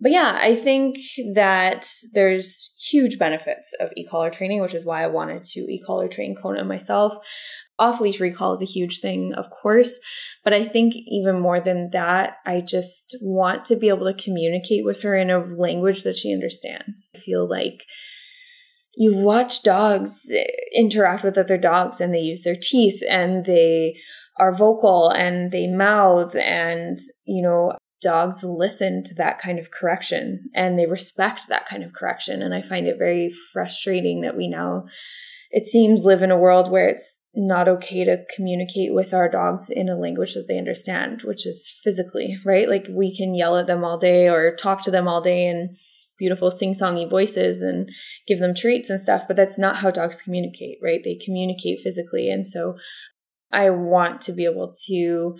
but 0.00 0.12
yeah, 0.12 0.38
I 0.40 0.54
think 0.54 0.98
that 1.34 1.86
there's 2.14 2.74
huge 2.90 3.18
benefits 3.18 3.74
of 3.80 3.92
e-collar 3.96 4.30
training, 4.30 4.60
which 4.60 4.74
is 4.74 4.84
why 4.84 5.02
I 5.02 5.08
wanted 5.08 5.42
to 5.44 5.60
e-collar 5.60 6.08
train 6.08 6.36
Kona 6.40 6.64
myself. 6.64 7.16
Off 7.78 8.00
leash 8.00 8.18
recall 8.18 8.54
is 8.54 8.62
a 8.62 8.64
huge 8.64 8.98
thing, 8.98 9.32
of 9.34 9.50
course, 9.50 10.00
but 10.42 10.52
I 10.52 10.64
think 10.64 10.94
even 11.06 11.38
more 11.38 11.60
than 11.60 11.90
that, 11.90 12.38
I 12.44 12.60
just 12.60 13.16
want 13.22 13.64
to 13.66 13.76
be 13.76 13.88
able 13.88 14.12
to 14.12 14.22
communicate 14.22 14.84
with 14.84 15.02
her 15.02 15.14
in 15.14 15.30
a 15.30 15.38
language 15.38 16.02
that 16.02 16.16
she 16.16 16.32
understands. 16.32 17.12
I 17.14 17.20
feel 17.20 17.48
like 17.48 17.84
you 18.96 19.16
watch 19.16 19.62
dogs 19.62 20.28
eh, 20.34 20.44
interact 20.74 21.22
with 21.22 21.38
other 21.38 21.56
dogs 21.56 22.00
and 22.00 22.12
they 22.12 22.20
use 22.20 22.42
their 22.42 22.56
teeth 22.60 23.00
and 23.08 23.44
they 23.44 23.96
are 24.38 24.54
vocal 24.54 25.10
and 25.10 25.52
they 25.52 25.66
mouth 25.66 26.34
and, 26.36 26.98
you 27.26 27.42
know, 27.42 27.76
dogs 28.00 28.44
listen 28.44 29.02
to 29.02 29.14
that 29.14 29.38
kind 29.38 29.58
of 29.58 29.70
correction 29.70 30.48
and 30.54 30.78
they 30.78 30.86
respect 30.86 31.48
that 31.48 31.66
kind 31.66 31.82
of 31.82 31.92
correction. 31.92 32.42
And 32.42 32.54
I 32.54 32.62
find 32.62 32.86
it 32.86 32.98
very 32.98 33.30
frustrating 33.52 34.20
that 34.20 34.36
we 34.36 34.48
now, 34.48 34.84
it 35.50 35.66
seems, 35.66 36.04
live 36.04 36.22
in 36.22 36.30
a 36.30 36.38
world 36.38 36.70
where 36.70 36.88
it's 36.88 37.22
not 37.34 37.68
okay 37.68 38.04
to 38.04 38.24
communicate 38.34 38.94
with 38.94 39.12
our 39.12 39.28
dogs 39.28 39.70
in 39.70 39.88
a 39.88 39.96
language 39.96 40.34
that 40.34 40.46
they 40.48 40.58
understand, 40.58 41.22
which 41.22 41.46
is 41.46 41.80
physically, 41.82 42.36
right? 42.44 42.68
Like 42.68 42.86
we 42.90 43.16
can 43.16 43.34
yell 43.34 43.56
at 43.56 43.66
them 43.66 43.84
all 43.84 43.98
day 43.98 44.28
or 44.28 44.54
talk 44.54 44.82
to 44.82 44.90
them 44.90 45.08
all 45.08 45.20
day 45.20 45.46
and 45.46 45.76
beautiful 46.18 46.50
sing-songy 46.50 47.08
voices 47.08 47.62
and 47.62 47.88
give 48.26 48.40
them 48.40 48.54
treats 48.54 48.90
and 48.90 49.00
stuff 49.00 49.22
but 49.26 49.36
that's 49.36 49.58
not 49.58 49.76
how 49.76 49.90
dogs 49.90 50.20
communicate 50.20 50.76
right 50.82 51.02
they 51.04 51.14
communicate 51.24 51.78
physically 51.78 52.28
and 52.28 52.46
so 52.46 52.76
i 53.52 53.70
want 53.70 54.20
to 54.20 54.32
be 54.32 54.44
able 54.44 54.72
to 54.86 55.36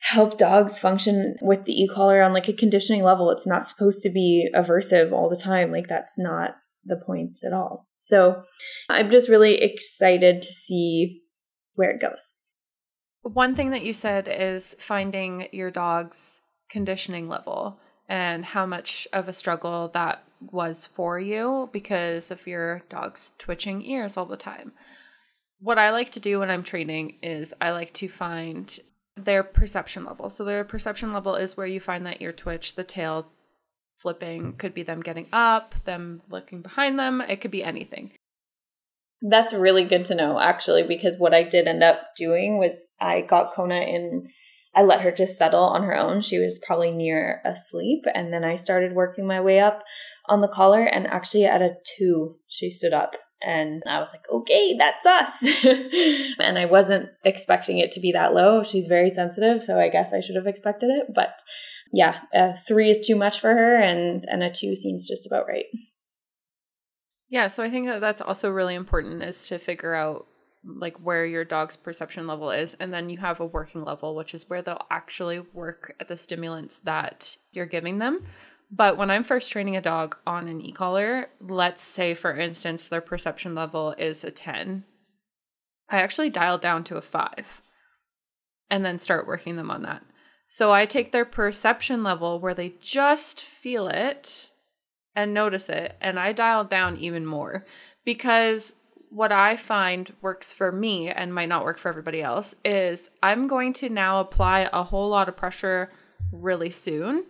help 0.00 0.38
dogs 0.38 0.80
function 0.80 1.36
with 1.42 1.64
the 1.64 1.74
e-collar 1.74 2.22
on 2.22 2.32
like 2.32 2.48
a 2.48 2.54
conditioning 2.54 3.02
level. 3.02 3.30
It's 3.30 3.46
not 3.46 3.66
supposed 3.66 4.02
to 4.02 4.10
be 4.10 4.48
aversive 4.54 5.12
all 5.12 5.28
the 5.28 5.36
time. 5.36 5.70
Like 5.70 5.88
that's 5.88 6.18
not 6.18 6.56
the 6.84 6.96
point 6.96 7.40
at 7.46 7.52
all. 7.52 7.86
So 7.98 8.42
I'm 8.88 9.10
just 9.10 9.28
really 9.28 9.56
excited 9.56 10.40
to 10.40 10.52
see 10.52 11.20
where 11.74 11.90
it 11.90 12.00
goes. 12.00 12.34
One 13.22 13.54
thing 13.54 13.70
that 13.70 13.82
you 13.82 13.92
said 13.92 14.26
is 14.26 14.74
finding 14.78 15.48
your 15.52 15.70
dog's 15.70 16.40
conditioning 16.70 17.28
level 17.28 17.78
and 18.08 18.44
how 18.44 18.64
much 18.64 19.06
of 19.12 19.28
a 19.28 19.34
struggle 19.34 19.90
that 19.92 20.24
was 20.40 20.86
for 20.86 21.20
you 21.20 21.68
because 21.72 22.30
of 22.30 22.46
your 22.46 22.82
dog's 22.88 23.34
twitching 23.38 23.82
ears 23.82 24.16
all 24.16 24.24
the 24.24 24.38
time. 24.38 24.72
What 25.60 25.78
I 25.78 25.90
like 25.90 26.10
to 26.12 26.20
do 26.20 26.40
when 26.40 26.50
I'm 26.50 26.62
training 26.62 27.18
is 27.22 27.54
I 27.60 27.70
like 27.70 27.92
to 27.94 28.08
find 28.08 28.78
their 29.16 29.42
perception 29.42 30.04
level. 30.04 30.30
So 30.30 30.44
their 30.44 30.64
perception 30.64 31.12
level 31.12 31.34
is 31.34 31.56
where 31.56 31.66
you 31.66 31.80
find 31.80 32.06
that 32.06 32.22
ear 32.22 32.32
twitch, 32.32 32.74
the 32.74 32.84
tail 32.84 33.30
flipping, 33.98 34.54
could 34.54 34.72
be 34.72 34.82
them 34.82 35.02
getting 35.02 35.26
up, 35.32 35.74
them 35.84 36.22
looking 36.30 36.62
behind 36.62 36.98
them, 36.98 37.20
it 37.20 37.42
could 37.42 37.50
be 37.50 37.62
anything. 37.62 38.12
That's 39.22 39.52
really 39.52 39.84
good 39.84 40.06
to 40.06 40.14
know, 40.14 40.40
actually, 40.40 40.84
because 40.84 41.18
what 41.18 41.34
I 41.34 41.42
did 41.42 41.68
end 41.68 41.82
up 41.82 42.14
doing 42.16 42.56
was 42.56 42.88
I 42.98 43.20
got 43.20 43.52
Kona 43.52 43.82
in, 43.82 44.26
I 44.74 44.82
let 44.82 45.02
her 45.02 45.10
just 45.10 45.36
settle 45.36 45.64
on 45.64 45.82
her 45.82 45.94
own. 45.94 46.22
She 46.22 46.38
was 46.38 46.62
probably 46.66 46.90
near 46.90 47.42
asleep. 47.44 48.04
And 48.14 48.32
then 48.32 48.44
I 48.44 48.54
started 48.54 48.94
working 48.94 49.26
my 49.26 49.40
way 49.42 49.60
up 49.60 49.82
on 50.26 50.40
the 50.40 50.48
collar. 50.48 50.84
And 50.84 51.06
actually, 51.06 51.44
at 51.44 51.60
a 51.60 51.74
two, 51.84 52.36
she 52.48 52.70
stood 52.70 52.94
up. 52.94 53.16
And 53.42 53.82
I 53.88 53.98
was 54.00 54.12
like, 54.12 54.28
okay, 54.30 54.76
that's 54.78 55.06
us. 55.06 55.64
and 56.38 56.58
I 56.58 56.66
wasn't 56.66 57.10
expecting 57.24 57.78
it 57.78 57.90
to 57.92 58.00
be 58.00 58.12
that 58.12 58.34
low. 58.34 58.62
She's 58.62 58.86
very 58.86 59.10
sensitive. 59.10 59.62
So 59.62 59.80
I 59.80 59.88
guess 59.88 60.12
I 60.12 60.20
should 60.20 60.36
have 60.36 60.46
expected 60.46 60.90
it. 60.90 61.14
But 61.14 61.42
yeah, 61.92 62.20
a 62.34 62.56
three 62.56 62.90
is 62.90 63.04
too 63.06 63.16
much 63.16 63.40
for 63.40 63.54
her. 63.54 63.76
And, 63.76 64.24
and 64.28 64.42
a 64.42 64.50
two 64.50 64.76
seems 64.76 65.08
just 65.08 65.26
about 65.26 65.48
right. 65.48 65.64
Yeah, 67.30 67.48
so 67.48 67.62
I 67.62 67.70
think 67.70 67.86
that 67.86 68.00
that's 68.00 68.20
also 68.20 68.50
really 68.50 68.74
important 68.74 69.22
is 69.22 69.46
to 69.48 69.58
figure 69.58 69.94
out 69.94 70.26
like 70.64 70.98
where 70.98 71.24
your 71.24 71.44
dog's 71.44 71.76
perception 71.76 72.26
level 72.26 72.50
is 72.50 72.74
and 72.80 72.92
then 72.92 73.08
you 73.08 73.16
have 73.16 73.40
a 73.40 73.46
working 73.46 73.82
level 73.82 74.14
which 74.14 74.34
is 74.34 74.50
where 74.50 74.60
they'll 74.60 74.86
actually 74.90 75.38
work 75.54 75.94
at 75.98 76.06
the 76.06 76.16
stimulants 76.18 76.80
that 76.80 77.36
you're 77.52 77.66
giving 77.66 77.98
them. 77.98 78.26
But 78.70 78.96
when 78.96 79.10
I'm 79.10 79.24
first 79.24 79.50
training 79.50 79.76
a 79.76 79.80
dog 79.80 80.16
on 80.26 80.46
an 80.46 80.60
e-collar, 80.60 81.28
let's 81.40 81.82
say 81.82 82.14
for 82.14 82.36
instance 82.36 82.86
their 82.86 83.00
perception 83.00 83.54
level 83.54 83.94
is 83.98 84.22
a 84.22 84.30
10. 84.30 84.84
I 85.88 85.98
actually 85.98 86.30
dial 86.30 86.58
down 86.58 86.84
to 86.84 86.96
a 86.96 87.02
5 87.02 87.62
and 88.70 88.84
then 88.84 88.98
start 88.98 89.26
working 89.26 89.56
them 89.56 89.70
on 89.70 89.82
that. 89.82 90.02
So 90.46 90.72
I 90.72 90.86
take 90.86 91.10
their 91.10 91.24
perception 91.24 92.02
level 92.02 92.38
where 92.38 92.54
they 92.54 92.74
just 92.80 93.42
feel 93.42 93.88
it 93.88 94.46
and 95.16 95.34
notice 95.34 95.68
it. 95.68 95.96
And 96.00 96.18
I 96.18 96.32
dial 96.32 96.64
down 96.64 96.96
even 96.96 97.26
more 97.26 97.66
because 98.04 98.74
what 99.10 99.32
I 99.32 99.56
find 99.56 100.12
works 100.22 100.52
for 100.52 100.70
me 100.70 101.08
and 101.08 101.34
might 101.34 101.48
not 101.48 101.64
work 101.64 101.78
for 101.78 101.88
everybody 101.88 102.22
else 102.22 102.54
is 102.64 103.10
I'm 103.20 103.48
going 103.48 103.72
to 103.74 103.88
now 103.88 104.20
apply 104.20 104.68
a 104.72 104.84
whole 104.84 105.08
lot 105.08 105.28
of 105.28 105.36
pressure 105.36 105.90
really 106.30 106.70
soon 106.70 107.24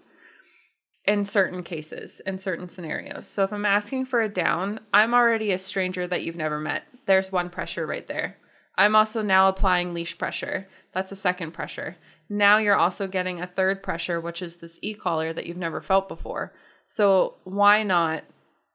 in 1.10 1.24
certain 1.24 1.64
cases, 1.64 2.20
in 2.24 2.38
certain 2.38 2.68
scenarios. 2.68 3.26
So 3.26 3.42
if 3.42 3.52
I'm 3.52 3.66
asking 3.66 4.04
for 4.04 4.22
a 4.22 4.28
down, 4.28 4.78
I'm 4.94 5.12
already 5.12 5.50
a 5.50 5.58
stranger 5.58 6.06
that 6.06 6.22
you've 6.22 6.36
never 6.36 6.60
met. 6.60 6.84
There's 7.06 7.32
one 7.32 7.50
pressure 7.50 7.84
right 7.84 8.06
there. 8.06 8.36
I'm 8.78 8.94
also 8.94 9.20
now 9.20 9.48
applying 9.48 9.92
leash 9.92 10.16
pressure. 10.16 10.68
That's 10.94 11.10
a 11.10 11.16
second 11.16 11.50
pressure. 11.50 11.96
Now 12.28 12.58
you're 12.58 12.76
also 12.76 13.08
getting 13.08 13.40
a 13.40 13.48
third 13.48 13.82
pressure, 13.82 14.20
which 14.20 14.40
is 14.40 14.58
this 14.58 14.78
e 14.82 14.94
collar 14.94 15.32
that 15.32 15.46
you've 15.46 15.56
never 15.56 15.80
felt 15.80 16.06
before. 16.06 16.54
So 16.86 17.38
why 17.42 17.82
not, 17.82 18.22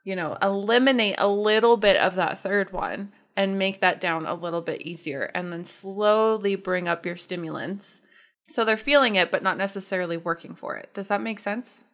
you 0.03 0.17
know, 0.17 0.37
eliminate 0.41 1.15
a 1.17 1.29
little 1.29 1.77
bit 1.77 1.95
of 1.95 2.15
that 2.15 2.37
third 2.37 2.73
one 2.73 3.13
and 3.37 3.57
make 3.57 3.79
that 3.79 4.01
down 4.01 4.25
a 4.25 4.35
little 4.35 4.61
bit 4.61 4.81
easier 4.81 5.31
and 5.33 5.53
then 5.53 5.63
slowly 5.63 6.57
bring 6.57 6.89
up 6.89 7.05
your 7.05 7.15
stimulants. 7.15 8.01
So 8.49 8.65
they're 8.65 8.75
feeling 8.75 9.15
it, 9.15 9.31
but 9.31 9.41
not 9.41 9.57
necessarily 9.57 10.17
working 10.17 10.53
for 10.53 10.75
it. 10.75 10.93
Does 10.93 11.07
that 11.07 11.21
make 11.21 11.39
sense? 11.39 11.85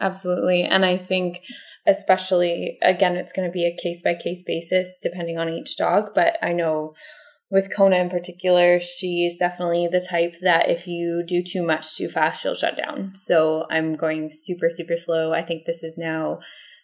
Absolutely. 0.00 0.62
And 0.62 0.84
I 0.84 0.96
think, 0.96 1.42
especially, 1.86 2.78
again, 2.82 3.16
it's 3.16 3.32
going 3.32 3.48
to 3.48 3.52
be 3.52 3.66
a 3.66 3.82
case 3.82 4.02
by 4.02 4.14
case 4.14 4.42
basis 4.42 4.98
depending 5.02 5.38
on 5.38 5.48
each 5.48 5.76
dog. 5.76 6.10
But 6.14 6.38
I 6.42 6.52
know 6.52 6.94
with 7.50 7.74
Kona 7.74 7.96
in 7.96 8.08
particular, 8.08 8.80
she's 8.80 9.36
definitely 9.36 9.88
the 9.88 10.06
type 10.08 10.36
that 10.40 10.70
if 10.70 10.86
you 10.86 11.24
do 11.26 11.42
too 11.42 11.62
much 11.62 11.96
too 11.96 12.08
fast, 12.08 12.42
she'll 12.42 12.54
shut 12.54 12.76
down. 12.76 13.14
So 13.14 13.66
I'm 13.70 13.94
going 13.94 14.30
super, 14.32 14.70
super 14.70 14.96
slow. 14.96 15.32
I 15.32 15.42
think 15.42 15.64
this 15.64 15.82
is 15.82 15.98
now 15.98 16.38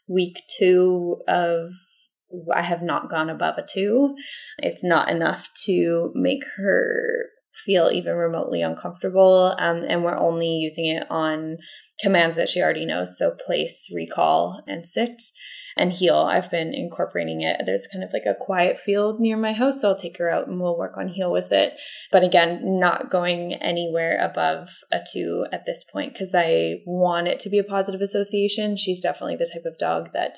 week 0.08 0.42
two 0.58 1.22
of 1.26 1.70
I 2.52 2.62
have 2.62 2.82
not 2.82 3.08
gone 3.08 3.30
above 3.30 3.56
a 3.56 3.64
two. 3.64 4.16
It's 4.58 4.84
not 4.84 5.10
enough 5.10 5.48
to 5.66 6.10
make 6.14 6.42
her 6.56 7.26
feel 7.64 7.90
even 7.92 8.14
remotely 8.14 8.62
uncomfortable. 8.62 9.54
Um, 9.58 9.80
and 9.88 10.04
we're 10.04 10.18
only 10.18 10.48
using 10.48 10.86
it 10.86 11.04
on 11.10 11.58
commands 12.00 12.36
that 12.36 12.48
she 12.48 12.60
already 12.60 12.86
knows. 12.86 13.18
So 13.18 13.34
place, 13.46 13.90
recall, 13.94 14.62
and 14.66 14.86
sit 14.86 15.22
and 15.76 15.92
heel. 15.92 16.16
I've 16.16 16.50
been 16.50 16.74
incorporating 16.74 17.42
it. 17.42 17.60
There's 17.66 17.86
kind 17.86 18.02
of 18.02 18.12
like 18.12 18.24
a 18.26 18.34
quiet 18.34 18.78
field 18.78 19.20
near 19.20 19.36
my 19.36 19.52
house, 19.52 19.82
so 19.82 19.90
I'll 19.90 19.96
take 19.96 20.16
her 20.18 20.30
out 20.30 20.48
and 20.48 20.58
we'll 20.58 20.78
work 20.78 20.96
on 20.96 21.08
heel 21.08 21.30
with 21.30 21.52
it. 21.52 21.74
But 22.10 22.24
again, 22.24 22.60
not 22.62 23.10
going 23.10 23.54
anywhere 23.54 24.18
above 24.18 24.68
a 24.90 25.00
two 25.12 25.46
at 25.52 25.66
this 25.66 25.84
point 25.84 26.14
because 26.14 26.34
I 26.34 26.76
want 26.86 27.28
it 27.28 27.38
to 27.40 27.50
be 27.50 27.58
a 27.58 27.64
positive 27.64 28.00
association. 28.00 28.76
She's 28.76 29.02
definitely 29.02 29.36
the 29.36 29.50
type 29.52 29.66
of 29.66 29.78
dog 29.78 30.12
that, 30.14 30.36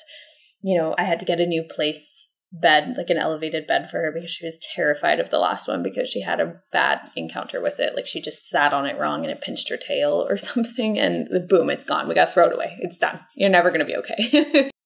you 0.61 0.77
know, 0.77 0.93
I 0.97 1.03
had 1.03 1.19
to 1.21 1.25
get 1.25 1.39
a 1.39 1.45
new 1.45 1.63
place 1.63 2.33
bed, 2.51 2.95
like 2.97 3.09
an 3.09 3.17
elevated 3.17 3.67
bed 3.67 3.89
for 3.89 3.99
her 3.99 4.11
because 4.11 4.31
she 4.31 4.45
was 4.45 4.57
terrified 4.57 5.19
of 5.19 5.29
the 5.29 5.39
last 5.39 5.67
one 5.67 5.83
because 5.83 6.09
she 6.09 6.21
had 6.21 6.39
a 6.39 6.61
bad 6.71 7.09
encounter 7.15 7.61
with 7.61 7.79
it. 7.79 7.95
Like 7.95 8.07
she 8.07 8.21
just 8.21 8.49
sat 8.49 8.73
on 8.73 8.85
it 8.85 8.99
wrong 8.99 9.21
and 9.21 9.31
it 9.31 9.41
pinched 9.41 9.69
her 9.69 9.77
tail 9.77 10.25
or 10.27 10.37
something 10.37 10.97
and 10.97 11.47
boom, 11.47 11.69
it's 11.69 11.83
gone. 11.83 12.07
We 12.07 12.15
got 12.15 12.25
to 12.25 12.31
throw 12.31 12.47
it 12.47 12.55
away. 12.55 12.77
It's 12.79 12.97
done. 12.97 13.19
You're 13.35 13.49
never 13.49 13.69
going 13.69 13.79
to 13.79 13.85
be 13.85 13.97
okay. 13.97 14.71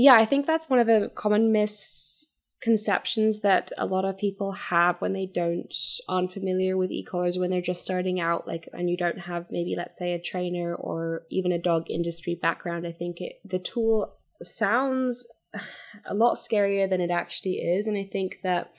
Yeah, 0.00 0.14
I 0.14 0.24
think 0.24 0.46
that's 0.46 0.70
one 0.70 0.78
of 0.78 0.86
the 0.86 1.10
common 1.14 1.52
misconceptions 1.52 3.40
that 3.40 3.70
a 3.76 3.84
lot 3.84 4.06
of 4.06 4.16
people 4.16 4.52
have 4.52 4.98
when 5.02 5.12
they 5.12 5.26
don't 5.26 5.74
aren't 6.08 6.32
familiar 6.32 6.78
with 6.78 6.90
e-collars 6.90 7.38
when 7.38 7.50
they're 7.50 7.60
just 7.60 7.84
starting 7.84 8.18
out 8.18 8.46
like 8.46 8.66
and 8.72 8.88
you 8.88 8.96
don't 8.96 9.18
have 9.18 9.44
maybe 9.50 9.74
let's 9.76 9.98
say 9.98 10.14
a 10.14 10.18
trainer 10.18 10.74
or 10.74 11.24
even 11.30 11.52
a 11.52 11.58
dog 11.58 11.90
industry 11.90 12.34
background. 12.34 12.86
I 12.86 12.92
think 12.92 13.20
it 13.20 13.40
the 13.44 13.58
tool 13.58 14.16
sounds 14.42 15.26
a 16.04 16.14
lot 16.14 16.34
scarier 16.36 16.88
than 16.88 17.00
it 17.00 17.10
actually 17.10 17.56
is 17.56 17.86
and 17.86 17.96
I 17.96 18.04
think 18.04 18.40
that 18.42 18.72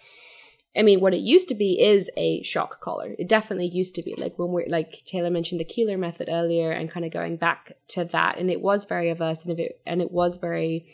I 0.75 0.83
mean, 0.83 1.01
what 1.01 1.13
it 1.13 1.19
used 1.19 1.49
to 1.49 1.55
be 1.55 1.81
is 1.81 2.09
a 2.15 2.41
shock 2.43 2.79
collar. 2.79 3.13
It 3.19 3.27
definitely 3.27 3.67
used 3.67 3.93
to 3.95 4.03
be 4.03 4.15
like 4.15 4.39
when 4.39 4.49
we're 4.49 4.69
like 4.69 5.03
Taylor 5.05 5.29
mentioned 5.29 5.59
the 5.59 5.65
Koehler 5.65 5.99
method 5.99 6.29
earlier, 6.31 6.71
and 6.71 6.89
kind 6.89 7.05
of 7.05 7.11
going 7.11 7.35
back 7.35 7.73
to 7.89 8.05
that, 8.05 8.37
and 8.37 8.49
it 8.49 8.61
was 8.61 8.85
very 8.85 9.09
averse 9.09 9.45
and 9.45 9.59
it 9.59 9.81
and 9.85 10.01
it 10.01 10.11
was 10.11 10.37
very 10.37 10.87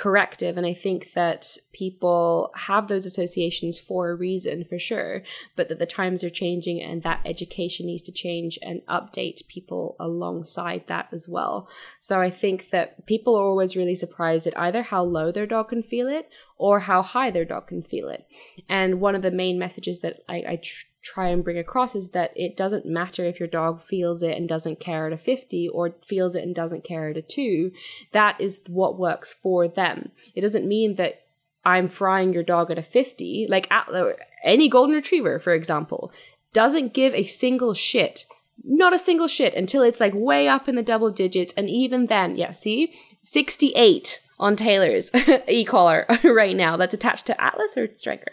corrective. 0.00 0.56
And 0.56 0.64
I 0.64 0.72
think 0.72 1.12
that 1.12 1.58
people 1.74 2.50
have 2.56 2.88
those 2.88 3.04
associations 3.04 3.78
for 3.78 4.08
a 4.08 4.14
reason, 4.14 4.64
for 4.64 4.78
sure, 4.78 5.22
but 5.56 5.68
that 5.68 5.78
the 5.78 5.84
times 5.84 6.24
are 6.24 6.30
changing 6.30 6.80
and 6.80 7.02
that 7.02 7.20
education 7.26 7.84
needs 7.84 8.00
to 8.04 8.12
change 8.12 8.58
and 8.62 8.80
update 8.86 9.46
people 9.46 9.96
alongside 10.00 10.86
that 10.86 11.08
as 11.12 11.28
well. 11.28 11.68
So 11.98 12.18
I 12.18 12.30
think 12.30 12.70
that 12.70 13.04
people 13.04 13.36
are 13.36 13.44
always 13.44 13.76
really 13.76 13.94
surprised 13.94 14.46
at 14.46 14.58
either 14.58 14.84
how 14.84 15.02
low 15.02 15.30
their 15.30 15.44
dog 15.44 15.68
can 15.68 15.82
feel 15.82 16.08
it 16.08 16.30
or 16.60 16.80
how 16.80 17.00
high 17.00 17.30
their 17.30 17.46
dog 17.46 17.66
can 17.66 17.80
feel 17.80 18.10
it. 18.10 18.26
And 18.68 19.00
one 19.00 19.14
of 19.14 19.22
the 19.22 19.30
main 19.30 19.58
messages 19.58 20.00
that 20.00 20.22
I, 20.28 20.44
I 20.46 20.56
tr- 20.62 20.84
try 21.02 21.28
and 21.28 21.42
bring 21.42 21.56
across 21.56 21.96
is 21.96 22.10
that 22.10 22.32
it 22.36 22.54
doesn't 22.54 22.84
matter 22.84 23.24
if 23.24 23.40
your 23.40 23.48
dog 23.48 23.80
feels 23.80 24.22
it 24.22 24.36
and 24.36 24.46
doesn't 24.46 24.78
care 24.78 25.06
at 25.06 25.12
a 25.14 25.16
50 25.16 25.70
or 25.70 25.94
feels 26.04 26.34
it 26.34 26.44
and 26.44 26.54
doesn't 26.54 26.84
care 26.84 27.08
at 27.08 27.16
a 27.16 27.22
2. 27.22 27.72
That 28.12 28.38
is 28.38 28.60
what 28.68 28.98
works 28.98 29.32
for 29.32 29.68
them. 29.68 30.10
It 30.34 30.42
doesn't 30.42 30.68
mean 30.68 30.96
that 30.96 31.22
I'm 31.64 31.88
frying 31.88 32.34
your 32.34 32.42
dog 32.42 32.70
at 32.70 32.76
a 32.76 32.82
50. 32.82 33.46
Like 33.48 33.70
at, 33.72 33.88
uh, 33.88 34.10
any 34.44 34.68
golden 34.68 34.96
retriever, 34.96 35.38
for 35.38 35.54
example, 35.54 36.12
doesn't 36.52 36.92
give 36.92 37.14
a 37.14 37.24
single 37.24 37.72
shit. 37.72 38.26
Not 38.62 38.92
a 38.92 38.98
single 38.98 39.28
shit 39.28 39.54
until 39.54 39.82
it's 39.82 40.00
like 40.00 40.12
way 40.14 40.46
up 40.46 40.68
in 40.68 40.76
the 40.76 40.82
double 40.82 41.10
digits. 41.10 41.54
And 41.56 41.70
even 41.70 42.06
then, 42.06 42.36
yeah, 42.36 42.50
see? 42.50 42.92
68 43.22 44.20
on 44.40 44.56
Taylor's 44.56 45.12
e-collar 45.48 46.06
right 46.24 46.56
now 46.56 46.76
that's 46.76 46.94
attached 46.94 47.26
to 47.26 47.40
Atlas 47.40 47.76
or 47.76 47.94
Striker? 47.94 48.32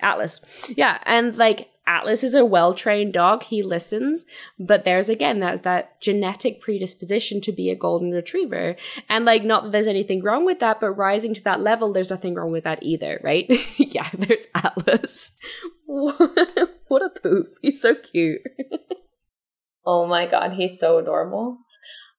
Atlas. 0.00 0.40
Yeah, 0.76 0.98
and 1.04 1.36
like 1.36 1.70
Atlas 1.84 2.22
is 2.22 2.34
a 2.34 2.44
well-trained 2.44 3.12
dog. 3.12 3.42
He 3.42 3.62
listens, 3.64 4.26
but 4.58 4.84
there's 4.84 5.08
again 5.08 5.40
that 5.40 5.64
that 5.64 6.00
genetic 6.00 6.60
predisposition 6.60 7.40
to 7.40 7.52
be 7.52 7.68
a 7.68 7.74
golden 7.74 8.12
retriever. 8.12 8.76
And 9.08 9.24
like 9.24 9.42
not 9.42 9.64
that 9.64 9.72
there's 9.72 9.88
anything 9.88 10.22
wrong 10.22 10.44
with 10.44 10.60
that, 10.60 10.80
but 10.80 10.92
rising 10.92 11.34
to 11.34 11.42
that 11.44 11.60
level, 11.60 11.92
there's 11.92 12.10
nothing 12.10 12.34
wrong 12.34 12.52
with 12.52 12.64
that 12.64 12.82
either, 12.82 13.20
right? 13.24 13.46
yeah, 13.78 14.08
there's 14.16 14.46
Atlas. 14.54 15.36
what 15.86 17.02
a 17.02 17.20
poof. 17.20 17.48
He's 17.60 17.82
so 17.82 17.96
cute. 17.96 18.42
oh 19.84 20.06
my 20.06 20.26
god, 20.26 20.52
he's 20.52 20.78
so 20.78 20.98
adorable. 20.98 21.58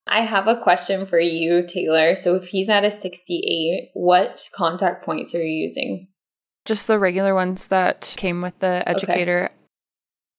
I 0.10 0.22
have 0.22 0.48
a 0.48 0.60
question 0.60 1.06
for 1.06 1.20
you, 1.20 1.66
Taylor. 1.66 2.16
So 2.16 2.36
if 2.36 2.48
he's 2.48 2.68
at 2.70 2.84
a 2.84 2.92
68, 2.92 3.92
what 3.94 4.50
contact 4.56 5.06
points 5.06 5.36
are 5.36 5.44
you 5.44 5.62
using? 5.62 6.08
Just 6.66 6.88
the 6.88 7.00
regular 7.00 7.36
ones 7.36 7.68
that 7.68 8.14
came 8.18 8.42
with 8.42 8.58
the 8.60 8.84
educator. 8.88 9.46
Okay. 9.46 9.54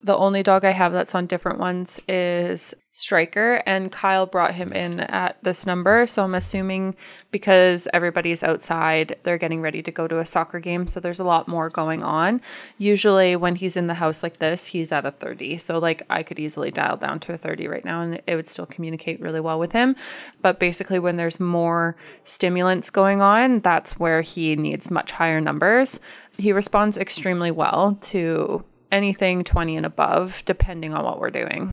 The 0.03 0.17
only 0.17 0.43
dog 0.43 0.65
I 0.65 0.71
have 0.71 0.93
that's 0.93 1.15
on 1.15 1.27
different 1.27 1.59
ones 1.59 2.01
is 2.09 2.75
Striker, 2.93 3.63
and 3.67 3.93
Kyle 3.93 4.25
brought 4.25 4.55
him 4.55 4.73
in 4.73 5.01
at 5.01 5.37
this 5.43 5.67
number. 5.67 6.07
So 6.07 6.25
I'm 6.25 6.35
assuming 6.35 6.97
because 7.31 7.87
everybody's 7.93 8.43
outside, 8.43 9.19
they're 9.23 9.37
getting 9.37 9.61
ready 9.61 9.83
to 9.83 9.91
go 9.91 10.09
to 10.09 10.19
a 10.21 10.27
soccer 10.27 10.59
game. 10.59 10.87
So 10.87 11.01
there's 11.01 11.21
a 11.21 11.25
lot 11.25 11.49
more 11.49 11.69
going 11.69 12.03
on. 12.03 12.41
Usually, 12.79 13.37
when 13.37 13.55
he's 13.55 13.77
in 13.77 13.89
the 13.89 13.95
house 13.95 14.23
like 14.23 14.39
this, 14.39 14.65
he's 14.65 14.91
at 14.91 15.05
a 15.05 15.11
30. 15.11 15.59
So, 15.59 15.79
like, 15.79 16.03
I 16.09 16.23
could 16.23 16.39
easily 16.39 16.71
dial 16.71 16.97
down 16.97 17.21
to 17.21 17.35
a 17.35 17.37
30 17.37 17.69
right 17.69 17.85
now 17.85 18.01
and 18.01 18.23
it 18.27 18.37
would 18.37 18.49
still 18.49 18.67
communicate 18.67 19.21
really 19.21 19.41
well 19.41 19.59
with 19.59 19.73
him. 19.73 19.95
But 20.41 20.59
basically, 20.59 20.99
when 20.99 21.17
there's 21.17 21.41
more 21.41 21.95
stimulants 22.25 22.89
going 22.89 23.21
on, 23.21 23.61
that's 23.61 23.99
where 23.99 24.23
he 24.23 24.57
needs 24.57 24.91
much 24.91 25.13
higher 25.13 25.43
numbers. 25.43 26.01
He 26.39 26.53
responds 26.53 26.97
extremely 26.97 27.51
well 27.51 27.99
to 28.03 28.65
anything 28.91 29.45
20 29.45 29.77
and 29.77 29.87
above, 29.87 30.43
depending 30.47 30.95
on 30.95 31.05
what 31.05 31.19
we're 31.19 31.31
doing. 31.31 31.71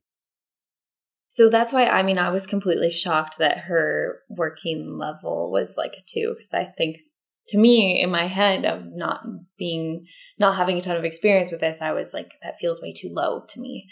So 1.28 1.50
that's 1.50 1.72
why, 1.72 1.86
I 1.86 2.02
mean, 2.02 2.18
I 2.18 2.30
was 2.30 2.46
completely 2.46 2.90
shocked 2.90 3.38
that 3.38 3.58
her 3.58 4.20
working 4.28 4.96
level 4.98 5.50
was 5.50 5.76
like 5.76 5.94
a 5.94 6.02
two, 6.06 6.34
because 6.36 6.54
I 6.54 6.64
think 6.64 6.96
to 7.48 7.58
me, 7.58 8.00
in 8.00 8.10
my 8.10 8.24
head 8.24 8.64
of 8.64 8.84
not 8.86 9.22
being, 9.58 10.06
not 10.38 10.56
having 10.56 10.78
a 10.78 10.80
ton 10.80 10.96
of 10.96 11.04
experience 11.04 11.50
with 11.50 11.60
this, 11.60 11.82
I 11.82 11.92
was 11.92 12.12
like, 12.12 12.32
that 12.42 12.58
feels 12.58 12.80
way 12.80 12.92
too 12.92 13.08
low 13.10 13.42
to 13.48 13.60
me. 13.60 13.88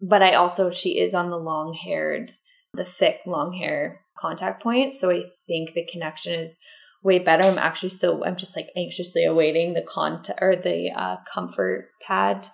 But 0.00 0.22
I 0.22 0.32
also, 0.32 0.70
she 0.70 0.98
is 0.98 1.14
on 1.14 1.30
the 1.30 1.38
long 1.38 1.72
haired, 1.72 2.30
the 2.74 2.84
thick 2.84 3.20
long 3.26 3.52
hair 3.52 4.00
contact 4.18 4.62
point. 4.62 4.92
So 4.92 5.10
I 5.10 5.22
think 5.46 5.72
the 5.72 5.86
connection 5.90 6.34
is 6.34 6.58
way 7.06 7.20
better. 7.20 7.48
I'm 7.48 7.56
actually 7.56 7.90
so 7.90 8.24
I'm 8.24 8.36
just 8.36 8.56
like 8.56 8.70
anxiously 8.76 9.24
awaiting 9.24 9.72
the 9.72 9.82
content 9.82 10.38
or 10.42 10.56
the 10.56 10.90
uh, 10.90 11.16
comfort 11.32 11.90
pad 12.02 12.48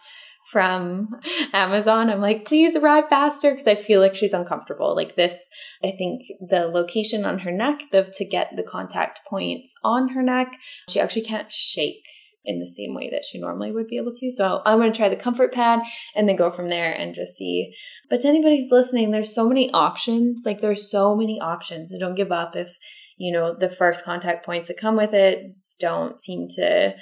from 0.44 1.08
Amazon. 1.52 2.10
I'm 2.10 2.20
like, 2.20 2.44
please 2.44 2.76
arrive 2.76 3.08
faster 3.08 3.50
because 3.50 3.66
I 3.66 3.74
feel 3.74 4.00
like 4.00 4.14
she's 4.14 4.34
uncomfortable. 4.34 4.94
Like 4.94 5.16
this, 5.16 5.48
I 5.82 5.92
think 5.92 6.22
the 6.40 6.68
location 6.68 7.24
on 7.24 7.38
her 7.40 7.50
neck, 7.50 7.80
the 7.90 8.02
to 8.02 8.24
get 8.24 8.54
the 8.54 8.62
contact 8.62 9.24
points 9.26 9.74
on 9.82 10.10
her 10.10 10.22
neck, 10.22 10.56
she 10.88 11.00
actually 11.00 11.22
can't 11.22 11.50
shake 11.50 12.06
in 12.44 12.58
the 12.58 12.66
same 12.66 12.92
way 12.92 13.08
that 13.10 13.24
she 13.24 13.38
normally 13.38 13.70
would 13.70 13.86
be 13.86 13.96
able 13.96 14.12
to. 14.12 14.30
So 14.30 14.62
I'm 14.66 14.78
going 14.78 14.92
to 14.92 14.96
try 14.96 15.08
the 15.08 15.16
comfort 15.16 15.52
pad 15.52 15.80
and 16.16 16.28
then 16.28 16.36
go 16.36 16.50
from 16.50 16.68
there 16.68 16.92
and 16.92 17.14
just 17.14 17.36
see. 17.36 17.72
But 18.10 18.20
to 18.22 18.28
anybody 18.28 18.56
who's 18.56 18.72
listening, 18.72 19.12
there's 19.12 19.34
so 19.34 19.48
many 19.48 19.70
options. 19.72 20.42
Like 20.44 20.60
there's 20.60 20.90
so 20.90 21.14
many 21.14 21.40
options. 21.40 21.90
So 21.90 21.98
don't 21.98 22.16
give 22.16 22.32
up 22.32 22.56
if 22.56 22.78
you 23.22 23.30
know, 23.30 23.54
the 23.54 23.68
first 23.68 24.04
contact 24.04 24.44
points 24.44 24.66
that 24.66 24.76
come 24.76 24.96
with 24.96 25.14
it 25.14 25.54
don't 25.78 26.20
seem 26.20 26.48
to 26.48 26.92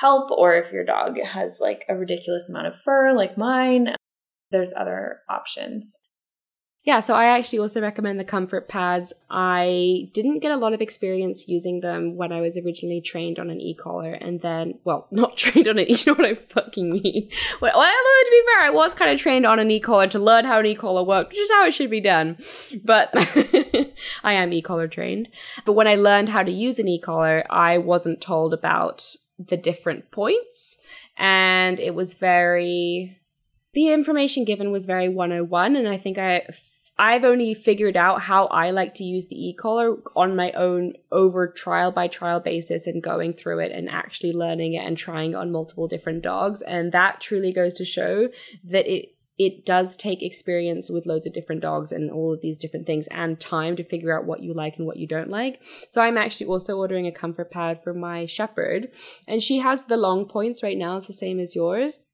help, 0.00 0.30
or 0.30 0.54
if 0.54 0.70
your 0.70 0.84
dog 0.84 1.18
has 1.20 1.58
like 1.60 1.84
a 1.88 1.96
ridiculous 1.96 2.48
amount 2.48 2.68
of 2.68 2.76
fur 2.76 3.12
like 3.12 3.36
mine, 3.36 3.92
there's 4.52 4.72
other 4.76 5.18
options. 5.28 5.96
Yeah, 6.84 7.00
so 7.00 7.14
I 7.14 7.26
actually 7.26 7.60
also 7.60 7.80
recommend 7.80 8.20
the 8.20 8.24
comfort 8.24 8.68
pads. 8.68 9.14
I 9.30 10.10
didn't 10.12 10.40
get 10.40 10.52
a 10.52 10.56
lot 10.58 10.74
of 10.74 10.82
experience 10.82 11.48
using 11.48 11.80
them 11.80 12.16
when 12.16 12.30
I 12.30 12.42
was 12.42 12.58
originally 12.58 13.00
trained 13.00 13.38
on 13.38 13.48
an 13.48 13.58
e-collar 13.58 14.12
and 14.12 14.42
then, 14.42 14.78
well, 14.84 15.08
not 15.10 15.38
trained 15.38 15.66
on 15.66 15.78
it, 15.78 15.88
you 16.06 16.12
know 16.12 16.16
what 16.16 16.28
I 16.28 16.34
fucking 16.34 16.90
mean. 16.90 17.30
Well, 17.62 17.72
to 17.72 18.30
be 18.30 18.42
fair, 18.52 18.66
I 18.66 18.70
was 18.70 18.92
kind 18.92 19.10
of 19.10 19.18
trained 19.18 19.46
on 19.46 19.58
an 19.58 19.70
e-collar 19.70 20.08
to 20.08 20.18
learn 20.18 20.44
how 20.44 20.60
an 20.60 20.66
e-collar 20.66 21.02
worked, 21.02 21.30
which 21.30 21.40
is 21.40 21.50
how 21.50 21.64
it 21.66 21.72
should 21.72 21.90
be 21.90 22.02
done. 22.02 22.36
But 22.84 23.10
I 24.22 24.34
am 24.34 24.52
e-collar 24.52 24.86
trained. 24.86 25.30
But 25.64 25.72
when 25.72 25.88
I 25.88 25.94
learned 25.94 26.28
how 26.28 26.42
to 26.42 26.52
use 26.52 26.78
an 26.78 26.88
e-collar, 26.88 27.44
I 27.48 27.78
wasn't 27.78 28.20
told 28.20 28.52
about 28.52 29.16
the 29.38 29.56
different 29.56 30.10
points 30.10 30.78
and 31.16 31.80
it 31.80 31.94
was 31.94 32.14
very 32.14 33.18
the 33.72 33.88
information 33.88 34.44
given 34.44 34.70
was 34.70 34.86
very 34.86 35.08
101 35.08 35.74
and 35.74 35.88
i 35.88 35.96
think 35.96 36.18
i 36.18 36.46
I've 36.96 37.24
only 37.24 37.54
figured 37.54 37.96
out 37.96 38.22
how 38.22 38.46
I 38.46 38.70
like 38.70 38.94
to 38.94 39.04
use 39.04 39.26
the 39.26 39.48
e-collar 39.48 39.96
on 40.14 40.36
my 40.36 40.52
own 40.52 40.92
over 41.10 41.48
trial 41.48 41.90
by 41.90 42.06
trial 42.06 42.38
basis 42.38 42.86
and 42.86 43.02
going 43.02 43.32
through 43.32 43.60
it 43.60 43.72
and 43.72 43.90
actually 43.90 44.32
learning 44.32 44.74
it 44.74 44.86
and 44.86 44.96
trying 44.96 45.34
on 45.34 45.50
multiple 45.50 45.88
different 45.88 46.22
dogs. 46.22 46.62
And 46.62 46.92
that 46.92 47.20
truly 47.20 47.52
goes 47.52 47.74
to 47.74 47.84
show 47.84 48.28
that 48.64 48.86
it 48.86 49.10
it 49.36 49.66
does 49.66 49.96
take 49.96 50.22
experience 50.22 50.88
with 50.88 51.06
loads 51.06 51.26
of 51.26 51.32
different 51.32 51.60
dogs 51.60 51.90
and 51.90 52.08
all 52.08 52.32
of 52.32 52.40
these 52.40 52.56
different 52.56 52.86
things 52.86 53.08
and 53.08 53.40
time 53.40 53.74
to 53.74 53.82
figure 53.82 54.16
out 54.16 54.26
what 54.26 54.44
you 54.44 54.54
like 54.54 54.76
and 54.76 54.86
what 54.86 54.96
you 54.96 55.08
don't 55.08 55.28
like. 55.28 55.60
So 55.90 56.00
I'm 56.00 56.16
actually 56.16 56.46
also 56.46 56.76
ordering 56.76 57.08
a 57.08 57.12
comfort 57.12 57.50
pad 57.50 57.82
for 57.82 57.92
my 57.92 58.26
shepherd 58.26 58.90
and 59.26 59.42
she 59.42 59.58
has 59.58 59.86
the 59.86 59.96
long 59.96 60.26
points 60.26 60.62
right 60.62 60.78
now, 60.78 60.98
it's 60.98 61.08
the 61.08 61.12
same 61.12 61.40
as 61.40 61.56
yours 61.56 62.04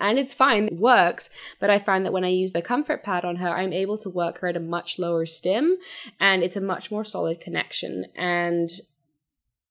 and 0.00 0.18
it's 0.18 0.34
fine, 0.34 0.66
it 0.66 0.76
works. 0.76 1.30
But 1.58 1.70
I 1.70 1.78
find 1.78 2.04
that 2.04 2.12
when 2.12 2.24
I 2.24 2.28
use 2.28 2.52
the 2.52 2.62
comfort 2.62 3.02
pad 3.02 3.24
on 3.24 3.36
her, 3.36 3.50
I'm 3.50 3.72
able 3.72 3.98
to 3.98 4.10
work 4.10 4.38
her 4.38 4.48
at 4.48 4.56
a 4.56 4.60
much 4.60 4.98
lower 4.98 5.26
stim 5.26 5.76
and 6.18 6.42
it's 6.42 6.56
a 6.56 6.60
much 6.60 6.90
more 6.90 7.04
solid 7.04 7.40
connection. 7.40 8.06
And 8.16 8.70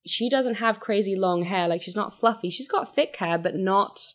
she 0.06 0.30
doesn't 0.30 0.56
have 0.56 0.80
crazy 0.80 1.16
long 1.16 1.44
hair. 1.44 1.68
Like 1.68 1.82
she's 1.82 1.96
not 1.96 2.18
fluffy. 2.18 2.50
She's 2.50 2.70
got 2.70 2.94
thick 2.94 3.16
hair, 3.18 3.38
but 3.38 3.56
not 3.56 4.14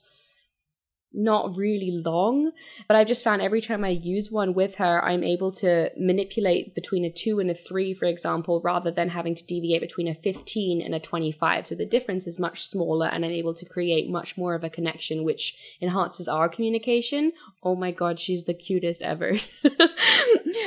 not 1.14 1.56
really 1.56 1.90
long, 2.04 2.52
but 2.88 2.96
I've 2.96 3.06
just 3.06 3.24
found 3.24 3.40
every 3.40 3.60
time 3.60 3.84
I 3.84 3.88
use 3.88 4.30
one 4.30 4.54
with 4.54 4.76
her, 4.76 5.04
I'm 5.04 5.22
able 5.22 5.52
to 5.52 5.90
manipulate 5.96 6.74
between 6.74 7.04
a 7.04 7.10
two 7.10 7.38
and 7.40 7.50
a 7.50 7.54
three, 7.54 7.94
for 7.94 8.06
example, 8.06 8.60
rather 8.62 8.90
than 8.90 9.10
having 9.10 9.34
to 9.34 9.46
deviate 9.46 9.80
between 9.80 10.08
a 10.08 10.14
15 10.14 10.82
and 10.82 10.94
a 10.94 11.00
25. 11.00 11.66
So 11.66 11.74
the 11.74 11.86
difference 11.86 12.26
is 12.26 12.38
much 12.38 12.64
smaller 12.64 13.06
and 13.06 13.24
I'm 13.24 13.30
able 13.30 13.54
to 13.54 13.64
create 13.64 14.10
much 14.10 14.36
more 14.36 14.54
of 14.54 14.64
a 14.64 14.70
connection, 14.70 15.24
which 15.24 15.56
enhances 15.80 16.28
our 16.28 16.48
communication. 16.48 17.32
Oh 17.62 17.76
my 17.76 17.92
God, 17.92 18.18
she's 18.18 18.44
the 18.44 18.54
cutest 18.54 19.02
ever. 19.02 19.32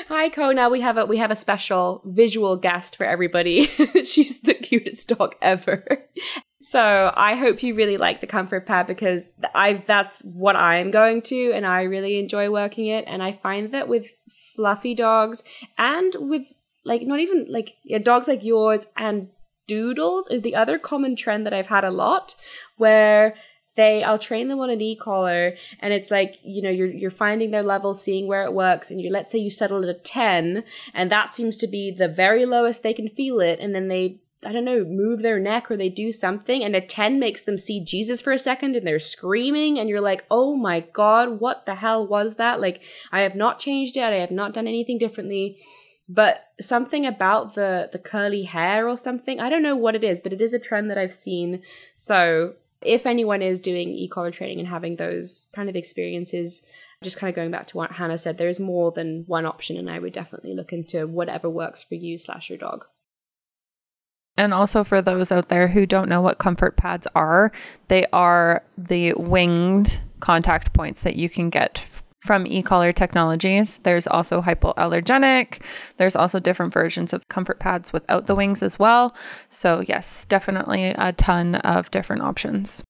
Hi, 0.08 0.30
Kona. 0.30 0.70
We 0.70 0.82
have 0.82 0.98
a, 0.98 1.06
we 1.06 1.18
have 1.18 1.32
a 1.32 1.36
special 1.36 2.02
visual 2.06 2.56
guest 2.56 2.96
for 2.96 3.06
everybody. 3.06 3.66
she's 4.06 4.42
the 4.42 4.54
cutest 4.54 5.10
dog 5.10 5.36
ever. 5.42 6.08
So 6.68 7.14
I 7.16 7.36
hope 7.36 7.64
you 7.64 7.76
really 7.76 7.96
like 7.96 8.20
the 8.20 8.28
comfort 8.28 8.66
pad 8.66 8.88
because 8.88 9.30
I 9.56 9.72
that's 9.72 10.20
what 10.20 10.58
I'm 10.58 10.92
going 10.92 11.22
to 11.22 11.54
and 11.54 11.66
I 11.66 11.84
really 11.84 12.20
enjoy 12.20 12.52
working 12.52 12.88
it. 12.88 13.06
And 13.08 13.24
I 13.24 13.32
find 13.32 13.72
that 13.72 13.88
with 13.88 14.16
fluffy 14.54 14.94
dogs 14.94 15.46
and 15.78 16.14
with 16.20 16.52
like 16.84 17.04
not 17.04 17.22
even 17.22 17.46
like 17.48 17.78
yeah, 17.86 18.00
dogs 18.00 18.28
like 18.28 18.44
yours 18.44 18.86
and 18.98 19.30
doodles 19.66 20.28
is 20.28 20.42
the 20.42 20.56
other 20.58 20.78
common 20.78 21.16
trend 21.16 21.46
that 21.46 21.54
I've 21.54 21.68
had 21.68 21.86
a 21.86 21.90
lot 21.90 22.36
where 22.76 23.36
they 23.78 24.04
I'll 24.04 24.20
train 24.20 24.50
them 24.50 24.60
on 24.60 24.70
an 24.70 24.82
e-collar 24.82 25.56
and 25.80 25.94
it's 25.94 26.12
like, 26.12 26.36
you 26.44 26.62
know, 26.62 26.70
you're 26.70 26.90
you're 26.90 27.12
finding 27.12 27.52
their 27.52 27.64
level, 27.64 27.94
seeing 27.94 28.28
where 28.28 28.44
it 28.44 28.52
works, 28.52 28.92
and 28.92 29.00
you 29.00 29.10
let's 29.10 29.32
say 29.32 29.38
you 29.38 29.52
settle 29.52 29.84
at 29.84 29.90
a 29.90 29.94
10, 29.94 30.66
and 30.94 31.10
that 31.12 31.30
seems 31.30 31.56
to 31.58 31.68
be 31.68 31.92
the 31.92 32.10
very 32.10 32.46
lowest 32.46 32.84
they 32.84 32.94
can 32.94 33.08
feel 33.08 33.40
it, 33.40 33.62
and 33.62 33.74
then 33.74 33.88
they 33.88 34.20
I 34.46 34.52
don't 34.52 34.66
know, 34.66 34.86
move 34.86 35.22
their 35.22 35.40
neck 35.40 35.72
or 35.72 35.78
they 35.78 35.90
do 35.90 36.12
something, 36.12 36.64
and 36.64 36.76
a 36.76 36.82
10 36.82 37.20
makes 37.20 37.42
them 37.42 37.58
see 37.58 37.84
Jesus 37.84 38.22
for 38.22 38.32
a 38.32 38.38
second 38.38 38.76
and 38.76 38.86
they're 38.86 39.00
screaming, 39.00 39.80
and 39.80 39.90
you're 39.90 40.02
like, 40.02 40.26
oh 40.30 40.56
my 40.56 40.82
God, 40.82 41.40
what 41.40 41.66
the 41.66 41.76
hell 41.76 42.06
was 42.06 42.36
that? 42.36 42.62
Like, 42.62 42.82
I 43.12 43.22
have 43.22 43.36
not 43.36 43.60
changed 43.60 43.98
it, 43.98 44.04
I 44.04 44.16
have 44.16 44.32
not 44.32 44.54
done 44.54 44.68
anything 44.68 44.98
differently. 44.98 45.58
But 46.10 46.52
something 46.62 47.06
about 47.06 47.56
the 47.56 47.90
the 47.92 48.00
curly 48.00 48.44
hair 48.44 48.88
or 48.88 48.96
something, 48.96 49.42
I 49.42 49.50
don't 49.50 49.64
know 49.64 49.76
what 49.76 49.96
it 49.96 50.06
is, 50.06 50.22
but 50.22 50.32
it 50.32 50.40
is 50.40 50.54
a 50.54 50.60
trend 50.60 50.90
that 50.90 50.98
I've 50.98 51.14
seen. 51.14 51.62
So 51.98 52.54
if 52.82 53.06
anyone 53.06 53.42
is 53.42 53.60
doing 53.60 53.90
e-collar 53.90 54.32
training 54.32 54.60
and 54.60 54.70
having 54.70 54.96
those 54.96 55.50
kind 55.54 55.68
of 55.68 55.76
experiences, 55.76 56.66
just 57.04 57.20
kind 57.20 57.30
of 57.30 57.36
going 57.36 57.52
back 57.52 57.68
to 57.68 57.78
what 57.78 57.94
Hannah 57.94 58.18
said, 58.18 58.38
there 58.38 58.48
is 58.48 58.60
more 58.60 58.92
than 58.92 59.26
one 59.28 59.46
option, 59.46 59.76
and 59.78 59.90
I 59.90 60.00
would 60.00 60.14
definitely 60.14 60.54
look 60.54 60.72
into 60.72 61.08
whatever 61.08 61.50
works 61.50 61.84
for 61.84 61.96
you 61.96 62.18
slash 62.18 62.50
your 62.50 62.60
dog. 62.60 62.86
And 64.38 64.54
also 64.54 64.84
for 64.84 65.02
those 65.02 65.32
out 65.32 65.50
there 65.50 65.68
who 65.68 65.86
don't 65.86 66.10
know 66.10 66.22
what 66.22 66.38
comfort 66.38 66.78
pads 66.78 67.08
are, 67.16 67.52
they 67.88 68.06
are 68.14 68.64
the 68.78 69.14
winged 69.14 70.00
contact 70.20 70.74
points 70.74 71.04
that 71.04 71.16
you 71.16 71.30
can 71.30 71.50
get 71.50 71.84
from 72.22 72.46
e-collar 72.46 72.92
technologies. 72.92 73.80
There's 73.80 74.06
also 74.08 74.42
hypoallergenic. 74.42 75.62
There's 75.98 76.16
also 76.16 76.40
different 76.40 76.74
versions 76.74 77.14
of 77.14 77.28
comfort 77.30 77.60
pads 77.60 77.94
without 77.94 78.28
the 78.28 78.36
wings 78.36 78.62
as 78.62 78.78
well. 78.78 79.16
So 79.50 79.84
yes, 79.88 80.26
definitely 80.26 80.86
a 80.86 81.14
ton 81.14 81.56
of 81.56 81.90
different 81.92 82.24
options. 82.24 82.84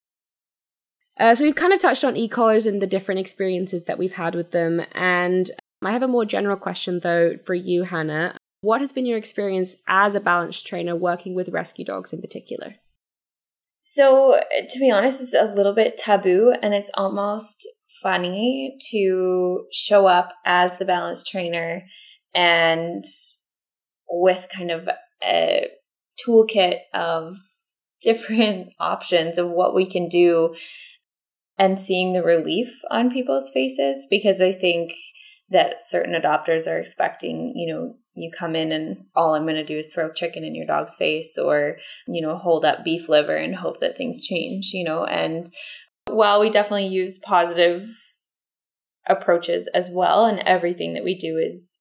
Uh, 1.19 1.33
so 1.33 1.43
we've 1.43 1.55
kind 1.55 1.73
of 1.73 1.79
touched 1.79 2.03
on 2.03 2.15
e-collars 2.15 2.65
and 2.65 2.81
the 2.81 2.87
different 2.87 3.19
experiences 3.19 3.85
that 3.85 3.97
we've 3.97 4.13
had 4.13 4.35
with 4.35 4.51
them. 4.51 4.83
And 4.93 5.49
I 5.83 5.91
have 5.91 6.03
a 6.03 6.07
more 6.07 6.25
general 6.25 6.57
question 6.57 6.99
though 7.01 7.37
for 7.45 7.53
you, 7.53 7.83
Hannah. 7.83 8.35
What 8.61 8.81
has 8.81 8.91
been 8.91 9.05
your 9.05 9.17
experience 9.17 9.77
as 9.87 10.15
a 10.15 10.19
balance 10.19 10.61
trainer 10.61 10.95
working 10.95 11.35
with 11.35 11.49
rescue 11.49 11.85
dogs 11.85 12.11
in 12.11 12.21
particular? 12.21 12.75
So, 13.79 14.39
to 14.69 14.79
be 14.79 14.91
honest, 14.91 15.21
it's 15.21 15.33
a 15.33 15.53
little 15.53 15.73
bit 15.73 15.97
taboo 15.97 16.53
and 16.63 16.73
it's 16.73 16.91
almost 16.95 17.67
funny 18.01 18.77
to 18.91 19.65
show 19.71 20.07
up 20.07 20.33
as 20.45 20.77
the 20.77 20.85
balance 20.85 21.23
trainer 21.23 21.83
and 22.33 23.03
with 24.09 24.47
kind 24.55 24.71
of 24.71 24.89
a 25.23 25.67
toolkit 26.25 26.79
of 26.93 27.35
different 28.01 28.73
options 28.79 29.37
of 29.37 29.49
what 29.49 29.73
we 29.73 29.85
can 29.85 30.07
do 30.07 30.55
and 31.57 31.79
seeing 31.79 32.13
the 32.13 32.21
relief 32.21 32.81
on 32.91 33.09
people's 33.09 33.49
faces 33.49 34.05
because 34.09 34.41
I 34.41 34.51
think 34.51 34.91
that 35.49 35.83
certain 35.83 36.19
adopters 36.19 36.69
are 36.69 36.77
expecting, 36.77 37.53
you 37.55 37.73
know, 37.73 37.93
you 38.15 38.31
come 38.31 38.55
in 38.55 38.71
and 38.71 39.05
all 39.15 39.35
I'm 39.35 39.43
going 39.43 39.55
to 39.55 39.63
do 39.63 39.77
is 39.77 39.93
throw 39.93 40.11
chicken 40.11 40.43
in 40.43 40.55
your 40.55 40.65
dog's 40.65 40.95
face 40.95 41.37
or, 41.37 41.77
you 42.07 42.21
know, 42.21 42.35
hold 42.35 42.65
up 42.65 42.83
beef 42.83 43.07
liver 43.07 43.35
and 43.35 43.55
hope 43.55 43.79
that 43.79 43.97
things 43.97 44.25
change, 44.25 44.71
you 44.73 44.83
know. 44.83 45.05
And 45.05 45.47
while 46.07 46.39
we 46.39 46.49
definitely 46.49 46.87
use 46.87 47.17
positive 47.19 47.87
approaches 49.07 49.67
as 49.67 49.89
well, 49.89 50.25
and 50.25 50.39
everything 50.39 50.93
that 50.95 51.03
we 51.03 51.15
do 51.15 51.37
is, 51.37 51.79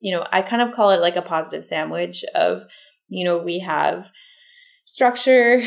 you 0.00 0.14
know, 0.14 0.26
I 0.30 0.42
kind 0.42 0.62
of 0.62 0.72
call 0.72 0.90
it 0.90 1.00
like 1.00 1.16
a 1.16 1.22
positive 1.22 1.64
sandwich 1.64 2.24
of, 2.34 2.62
you 3.08 3.24
know, 3.24 3.38
we 3.38 3.60
have 3.60 4.12
structure 4.84 5.62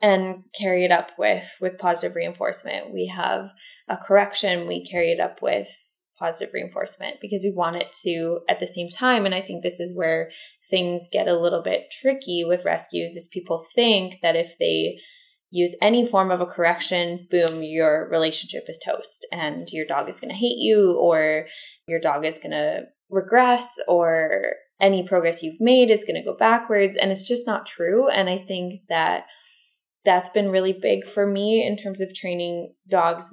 and 0.00 0.44
carry 0.58 0.84
it 0.84 0.92
up 0.92 1.10
with 1.18 1.56
with 1.60 1.78
positive 1.78 2.14
reinforcement 2.14 2.92
we 2.92 3.06
have 3.06 3.50
a 3.88 3.96
correction 3.96 4.68
we 4.68 4.84
carry 4.84 5.10
it 5.10 5.18
up 5.18 5.42
with 5.42 5.87
positive 6.18 6.52
reinforcement 6.54 7.16
because 7.20 7.42
we 7.42 7.52
want 7.54 7.76
it 7.76 7.92
to 8.04 8.40
at 8.48 8.60
the 8.60 8.66
same 8.66 8.88
time. 8.88 9.24
And 9.24 9.34
i 9.34 9.40
think 9.40 9.62
this 9.62 9.80
is 9.80 9.96
where 9.96 10.30
things 10.70 11.08
get 11.12 11.28
a 11.28 11.38
little 11.38 11.62
bit 11.62 11.92
tricky 12.00 12.44
with 12.44 12.64
rescues 12.64 13.16
is 13.16 13.28
people 13.32 13.64
think 13.74 14.16
that 14.22 14.36
if 14.36 14.56
they 14.58 14.98
use 15.50 15.74
any 15.80 16.04
form 16.04 16.30
of 16.30 16.42
a 16.42 16.46
correction 16.46 17.26
boom 17.30 17.62
your 17.62 18.08
relationship 18.10 18.64
is 18.68 18.78
toast 18.84 19.26
and 19.32 19.68
your 19.72 19.86
dog 19.86 20.08
is 20.08 20.20
going 20.20 20.30
to 20.30 20.36
hate 20.36 20.58
you 20.58 20.94
or 21.00 21.46
your 21.86 22.00
dog 22.00 22.24
is 22.24 22.38
going 22.38 22.50
to 22.50 22.82
regress 23.10 23.78
or 23.88 24.52
any 24.80 25.02
progress 25.02 25.42
you've 25.42 25.60
made 25.60 25.90
is 25.90 26.04
going 26.04 26.20
to 26.20 26.28
go 26.28 26.36
backwards. 26.36 26.96
And 26.96 27.10
it's 27.10 27.26
just 27.26 27.46
not 27.46 27.66
true. 27.66 28.08
And 28.08 28.28
i 28.28 28.38
think 28.38 28.74
that 28.88 29.24
that's 30.04 30.28
been 30.28 30.50
really 30.50 30.72
big 30.72 31.04
for 31.04 31.26
me 31.26 31.66
in 31.66 31.76
terms 31.76 32.00
of 32.00 32.14
training 32.14 32.72
dogs 32.88 33.28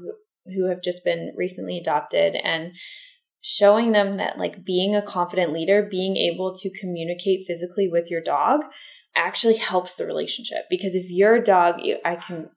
who 0.54 0.70
have 0.70 0.82
just 0.82 1.04
been 1.04 1.34
recently 1.36 1.78
adopted 1.78 2.36
and 2.36 2.76
showing 3.42 3.92
them 3.92 4.14
that 4.14 4.38
like 4.38 4.66
being 4.66 4.96
a 4.96 5.02
confident 5.02 5.54
leader, 5.54 5.88
being 5.90 6.18
able 6.18 6.54
to 6.54 6.70
communicate 6.80 7.44
physically 7.46 7.88
with 7.88 8.10
your 8.10 8.22
dog 8.22 8.62
actually 9.16 9.56
helps 9.56 9.96
the 9.96 10.06
relationship. 10.06 10.66
Because 10.70 10.96
if 10.96 11.10
your 11.10 11.40
dog 11.40 11.82
I 12.04 12.16
can 12.16 12.50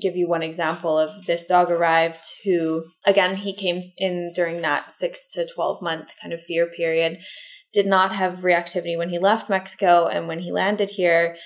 give 0.00 0.16
you 0.16 0.26
one 0.26 0.42
example 0.42 0.98
of 0.98 1.26
this 1.26 1.46
dog 1.46 1.70
arrived 1.70 2.24
who 2.44 2.82
again 3.04 3.36
he 3.36 3.52
came 3.52 3.82
in 3.98 4.32
during 4.34 4.62
that 4.62 4.90
6 4.90 5.32
to 5.34 5.46
12 5.46 5.82
month 5.82 6.14
kind 6.20 6.32
of 6.32 6.40
fear 6.40 6.66
period 6.66 7.18
did 7.74 7.86
not 7.86 8.12
have 8.12 8.38
reactivity 8.38 8.96
when 8.96 9.10
he 9.10 9.18
left 9.18 9.50
Mexico 9.50 10.06
and 10.06 10.28
when 10.28 10.38
he 10.38 10.50
landed 10.50 10.90
here 10.90 11.36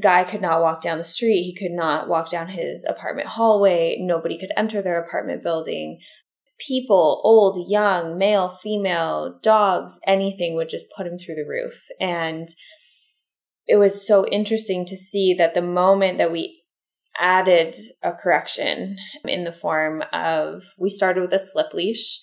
guy 0.00 0.24
could 0.24 0.42
not 0.42 0.60
walk 0.60 0.82
down 0.82 0.98
the 0.98 1.04
street. 1.04 1.42
He 1.42 1.54
could 1.54 1.72
not 1.72 2.08
walk 2.08 2.28
down 2.28 2.48
his 2.48 2.84
apartment 2.84 3.28
hallway. 3.28 3.96
Nobody 4.00 4.38
could 4.38 4.52
enter 4.56 4.82
their 4.82 5.00
apartment 5.00 5.42
building. 5.42 5.98
People, 6.66 7.20
old, 7.24 7.56
young, 7.68 8.18
male, 8.18 8.48
female, 8.48 9.38
dogs, 9.42 10.00
anything 10.06 10.54
would 10.56 10.68
just 10.68 10.86
put 10.96 11.06
him 11.06 11.18
through 11.18 11.36
the 11.36 11.48
roof. 11.48 11.86
And 12.00 12.48
it 13.66 13.76
was 13.76 14.06
so 14.06 14.26
interesting 14.26 14.84
to 14.86 14.96
see 14.96 15.34
that 15.34 15.54
the 15.54 15.62
moment 15.62 16.18
that 16.18 16.32
we 16.32 16.62
added 17.18 17.74
a 18.02 18.12
correction 18.12 18.96
in 19.24 19.44
the 19.44 19.52
form 19.52 20.02
of 20.12 20.62
we 20.78 20.88
started 20.88 21.20
with 21.20 21.32
a 21.32 21.38
slip 21.38 21.74
leash 21.74 22.20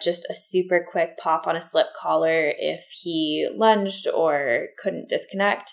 just 0.00 0.24
a 0.30 0.34
super 0.34 0.86
quick 0.88 1.18
pop 1.18 1.46
on 1.46 1.56
a 1.56 1.62
slip 1.62 1.88
collar 2.00 2.52
if 2.56 2.84
he 3.02 3.48
lunged 3.56 4.06
or 4.08 4.68
couldn't 4.78 5.08
disconnect 5.08 5.72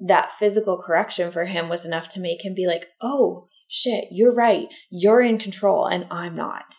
that 0.00 0.30
physical 0.30 0.78
correction 0.78 1.30
for 1.30 1.46
him 1.46 1.68
was 1.68 1.84
enough 1.84 2.08
to 2.10 2.20
make 2.20 2.44
him 2.44 2.54
be 2.54 2.66
like, 2.66 2.86
oh, 3.00 3.48
shit, 3.68 4.06
you're 4.10 4.34
right. 4.34 4.66
You're 4.90 5.20
in 5.20 5.38
control 5.38 5.86
and 5.86 6.06
I'm 6.10 6.34
not. 6.34 6.74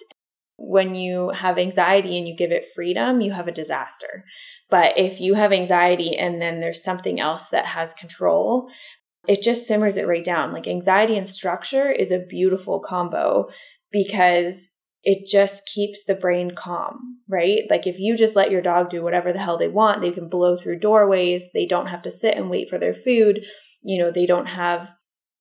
When 0.57 0.95
you 0.95 1.29
have 1.29 1.57
anxiety 1.57 2.17
and 2.17 2.27
you 2.27 2.35
give 2.35 2.51
it 2.51 2.65
freedom, 2.75 3.21
you 3.21 3.31
have 3.31 3.47
a 3.47 3.53
disaster. 3.53 4.25
But 4.69 4.97
if 4.97 5.19
you 5.19 5.35
have 5.35 5.53
anxiety 5.53 6.17
and 6.17 6.41
then 6.41 6.59
there's 6.59 6.83
something 6.83 7.19
else 7.19 7.49
that 7.49 7.65
has 7.65 7.93
control, 7.93 8.69
it 9.27 9.41
just 9.41 9.67
simmers 9.67 9.97
it 9.97 10.07
right 10.07 10.23
down. 10.23 10.51
Like 10.51 10.67
anxiety 10.67 11.17
and 11.17 11.27
structure 11.27 11.91
is 11.91 12.11
a 12.11 12.25
beautiful 12.27 12.79
combo 12.79 13.49
because 13.91 14.71
it 15.03 15.25
just 15.25 15.65
keeps 15.65 16.03
the 16.03 16.15
brain 16.15 16.51
calm, 16.51 17.19
right? 17.27 17.61
Like 17.69 17.87
if 17.87 17.99
you 17.99 18.17
just 18.17 18.35
let 18.35 18.51
your 18.51 18.61
dog 18.61 18.89
do 18.89 19.01
whatever 19.01 19.31
the 19.31 19.39
hell 19.39 19.57
they 19.57 19.69
want, 19.69 20.01
they 20.01 20.11
can 20.11 20.27
blow 20.27 20.55
through 20.55 20.79
doorways, 20.79 21.51
they 21.53 21.65
don't 21.65 21.87
have 21.87 22.01
to 22.03 22.11
sit 22.11 22.35
and 22.35 22.49
wait 22.49 22.69
for 22.69 22.77
their 22.77 22.93
food, 22.93 23.45
you 23.81 23.97
know, 23.97 24.11
they 24.11 24.25
don't 24.25 24.47
have 24.47 24.93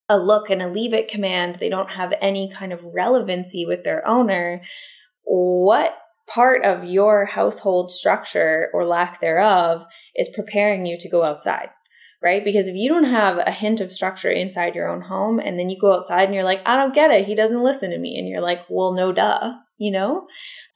a 0.08 0.18
look 0.18 0.48
and 0.48 0.62
a 0.62 0.68
leave 0.68 0.94
it 0.94 1.08
command, 1.08 1.56
they 1.56 1.68
don't 1.68 1.90
have 1.90 2.14
any 2.20 2.48
kind 2.50 2.72
of 2.72 2.84
relevancy 2.94 3.66
with 3.66 3.84
their 3.84 4.06
owner. 4.06 4.62
What 5.24 5.96
part 6.28 6.64
of 6.64 6.84
your 6.84 7.24
household 7.24 7.90
structure 7.90 8.70
or 8.72 8.84
lack 8.84 9.20
thereof 9.20 9.84
is 10.14 10.32
preparing 10.34 10.86
you 10.86 10.96
to 10.98 11.08
go 11.08 11.24
outside? 11.24 11.70
Right? 12.22 12.44
Because 12.44 12.68
if 12.68 12.74
you 12.74 12.88
don't 12.88 13.04
have 13.04 13.38
a 13.38 13.50
hint 13.50 13.80
of 13.80 13.92
structure 13.92 14.30
inside 14.30 14.74
your 14.74 14.88
own 14.88 15.02
home 15.02 15.38
and 15.38 15.58
then 15.58 15.70
you 15.70 15.78
go 15.78 15.96
outside 15.96 16.24
and 16.24 16.34
you're 16.34 16.44
like, 16.44 16.62
I 16.66 16.76
don't 16.76 16.94
get 16.94 17.10
it. 17.10 17.26
He 17.26 17.34
doesn't 17.34 17.62
listen 17.62 17.90
to 17.90 17.98
me. 17.98 18.18
And 18.18 18.28
you're 18.28 18.40
like, 18.40 18.64
well, 18.68 18.92
no 18.92 19.12
duh, 19.12 19.54
you 19.76 19.90
know? 19.90 20.26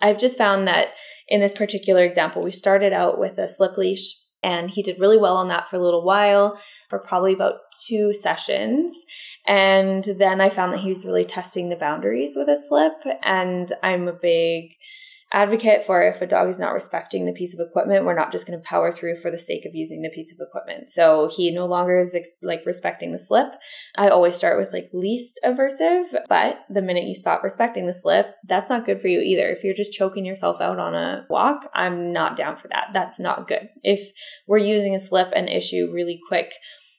I've 0.01 0.20
just 0.20 0.39
found 0.39 0.69
that 0.69 0.94
in 1.28 1.40
this 1.40 1.55
particular 1.55 2.05
example, 2.05 2.43
we 2.43 2.52
started 2.52 2.93
out 2.93 3.19
with 3.19 3.39
a 3.39 3.48
slip 3.48 3.77
leash 3.77 4.14
and 4.43 4.70
he 4.70 4.82
did 4.82 4.98
really 4.98 5.16
well 5.16 5.36
on 5.36 5.48
that 5.48 5.69
for 5.69 5.77
a 5.77 5.82
little 5.82 6.05
while, 6.05 6.59
for 6.89 6.98
probably 6.98 7.32
about 7.32 7.59
two 7.86 8.12
sessions. 8.12 8.94
And 9.47 10.05
then 10.19 10.40
I 10.40 10.48
found 10.48 10.73
that 10.73 10.81
he 10.81 10.89
was 10.89 11.06
really 11.06 11.24
testing 11.24 11.69
the 11.69 11.77
boundaries 11.77 12.35
with 12.36 12.48
a 12.48 12.56
slip. 12.56 12.93
And 13.23 13.73
I'm 13.82 14.09
a 14.09 14.12
big, 14.12 14.73
advocate 15.33 15.85
for 15.85 16.03
if 16.03 16.21
a 16.21 16.27
dog 16.27 16.49
is 16.49 16.61
not 16.61 16.73
respecting 16.73 17.25
the 17.25 17.33
piece 17.33 17.59
of 17.59 17.67
equipment, 17.67 18.05
we're 18.05 18.15
not 18.15 18.33
just 18.33 18.47
going 18.47 18.59
to 18.59 18.69
power 18.69 18.93
through 18.93 19.17
for 19.17 19.31
the 19.31 19.39
sake 19.39 19.65
of 19.65 19.75
using 19.75 20.03
the 20.03 20.11
piece 20.11 20.33
of 20.33 20.47
equipment. 20.47 20.91
So 20.91 21.31
he 21.35 21.51
no 21.51 21.67
longer 21.67 21.99
is 21.99 22.15
ex- 22.15 22.35
like 22.43 22.65
respecting 22.67 23.13
the 23.13 23.19
slip. 23.19 23.55
I 23.97 24.09
always 24.09 24.37
start 24.37 24.59
with 24.59 24.73
like 24.73 24.91
least 24.93 25.41
aversive, 25.45 26.15
but 26.29 26.61
the 26.69 26.83
minute 26.83 27.05
you 27.05 27.15
stop 27.15 27.43
respecting 27.43 27.87
the 27.87 27.95
slip, 27.95 28.35
that's 28.47 28.71
not 28.71 28.85
good 28.85 29.01
for 29.01 29.09
you 29.09 29.21
either. 29.21 29.49
If 29.49 29.65
you're 29.65 29.75
just 29.75 29.95
choking 29.95 30.27
yourself 30.27 30.61
out 30.61 30.79
on 30.79 30.95
a 30.95 31.27
walk, 31.31 31.69
I'm 31.75 32.13
not 32.13 32.37
down 32.37 32.57
for 32.57 32.69
that. 32.69 32.91
That's 32.93 33.19
not 33.19 33.49
good. 33.49 33.69
If 33.83 34.13
we're 34.47 34.59
using 34.59 34.95
a 34.95 35.01
slip 35.01 35.33
and 35.35 35.49
issue 35.49 35.91
really 35.93 36.21
quick 36.29 36.53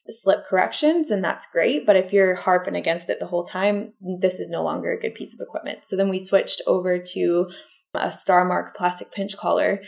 slip 0.10 0.46
corrections, 0.46 1.10
then 1.10 1.22
that's 1.22 1.48
great. 1.48 1.86
But 1.86 1.96
if 1.96 2.12
you're 2.12 2.36
harping 2.36 2.76
against 2.76 3.10
it 3.10 3.20
the 3.20 3.28
whole 3.28 3.44
time, 3.44 3.94
this 4.20 4.40
is 4.40 4.50
no 4.50 4.64
longer 4.64 4.92
a 4.92 5.00
good 5.00 5.16
piece 5.16 5.34
of 5.34 5.40
equipment. 5.40 5.86
So 5.86 5.96
then 5.96 6.10
we 6.10 6.20
switched 6.20 6.62
over 6.68 6.98
to 7.14 7.50
a 7.94 8.08
Starmark 8.08 8.74
plastic 8.76 9.12
pinch 9.12 9.38
collar. 9.38 9.82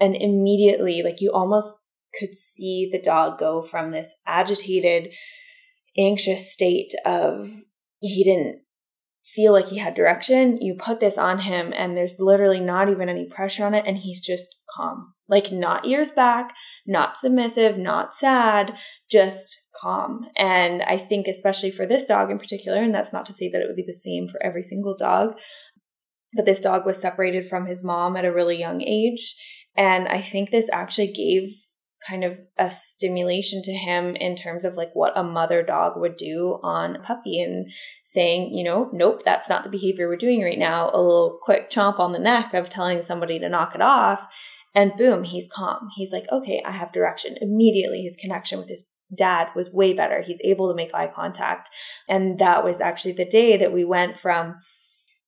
And 0.00 0.14
immediately, 0.14 1.02
like 1.02 1.20
you 1.20 1.32
almost 1.32 1.78
could 2.18 2.34
see 2.34 2.88
the 2.90 3.00
dog 3.00 3.38
go 3.38 3.62
from 3.62 3.90
this 3.90 4.14
agitated, 4.26 5.12
anxious 5.98 6.52
state 6.52 6.92
of 7.04 7.46
he 8.00 8.22
didn't 8.22 8.60
feel 9.24 9.52
like 9.52 9.68
he 9.68 9.78
had 9.78 9.94
direction. 9.94 10.58
You 10.60 10.74
put 10.78 11.00
this 11.00 11.18
on 11.18 11.40
him, 11.40 11.72
and 11.76 11.96
there's 11.96 12.16
literally 12.18 12.60
not 12.60 12.88
even 12.88 13.08
any 13.08 13.26
pressure 13.26 13.64
on 13.64 13.74
it, 13.74 13.84
and 13.86 13.96
he's 13.96 14.20
just 14.20 14.56
calm. 14.74 15.14
Like, 15.28 15.52
not 15.52 15.86
ears 15.86 16.10
back, 16.10 16.54
not 16.86 17.18
submissive, 17.18 17.76
not 17.76 18.14
sad, 18.14 18.78
just 19.10 19.54
calm. 19.78 20.24
And 20.38 20.82
I 20.82 20.96
think, 20.96 21.26
especially 21.26 21.70
for 21.70 21.84
this 21.84 22.06
dog 22.06 22.30
in 22.30 22.38
particular, 22.38 22.78
and 22.78 22.94
that's 22.94 23.12
not 23.12 23.26
to 23.26 23.34
say 23.34 23.50
that 23.50 23.60
it 23.60 23.66
would 23.66 23.76
be 23.76 23.84
the 23.86 23.92
same 23.92 24.28
for 24.28 24.42
every 24.42 24.62
single 24.62 24.96
dog, 24.96 25.38
but 26.34 26.44
this 26.44 26.60
dog 26.60 26.84
was 26.84 27.00
separated 27.00 27.46
from 27.46 27.66
his 27.66 27.84
mom 27.84 28.16
at 28.16 28.24
a 28.24 28.32
really 28.32 28.58
young 28.58 28.82
age. 28.82 29.34
And 29.76 30.08
I 30.08 30.20
think 30.20 30.50
this 30.50 30.68
actually 30.72 31.12
gave 31.12 31.50
kind 32.08 32.24
of 32.24 32.38
a 32.58 32.70
stimulation 32.70 33.60
to 33.62 33.72
him 33.72 34.14
in 34.16 34.36
terms 34.36 34.64
of 34.64 34.74
like 34.74 34.90
what 34.94 35.16
a 35.18 35.22
mother 35.22 35.62
dog 35.62 35.94
would 35.96 36.16
do 36.16 36.58
on 36.62 36.96
a 36.96 37.00
puppy 37.00 37.40
and 37.40 37.68
saying, 38.04 38.54
you 38.54 38.62
know, 38.62 38.88
nope, 38.92 39.22
that's 39.24 39.48
not 39.48 39.64
the 39.64 39.70
behavior 39.70 40.08
we're 40.08 40.16
doing 40.16 40.42
right 40.42 40.58
now. 40.58 40.90
A 40.92 41.00
little 41.00 41.38
quick 41.42 41.70
chomp 41.70 41.98
on 41.98 42.12
the 42.12 42.18
neck 42.18 42.54
of 42.54 42.68
telling 42.68 43.02
somebody 43.02 43.38
to 43.38 43.48
knock 43.48 43.74
it 43.74 43.82
off. 43.82 44.32
And 44.74 44.96
boom, 44.96 45.24
he's 45.24 45.48
calm. 45.52 45.88
He's 45.96 46.12
like, 46.12 46.30
okay, 46.30 46.62
I 46.64 46.70
have 46.70 46.92
direction. 46.92 47.36
Immediately, 47.40 48.02
his 48.02 48.16
connection 48.16 48.58
with 48.58 48.68
his 48.68 48.92
dad 49.14 49.50
was 49.56 49.72
way 49.72 49.94
better. 49.94 50.22
He's 50.22 50.40
able 50.44 50.68
to 50.68 50.76
make 50.76 50.94
eye 50.94 51.08
contact. 51.08 51.70
And 52.08 52.38
that 52.38 52.62
was 52.62 52.80
actually 52.80 53.12
the 53.12 53.24
day 53.24 53.56
that 53.56 53.72
we 53.72 53.84
went 53.84 54.18
from 54.18 54.56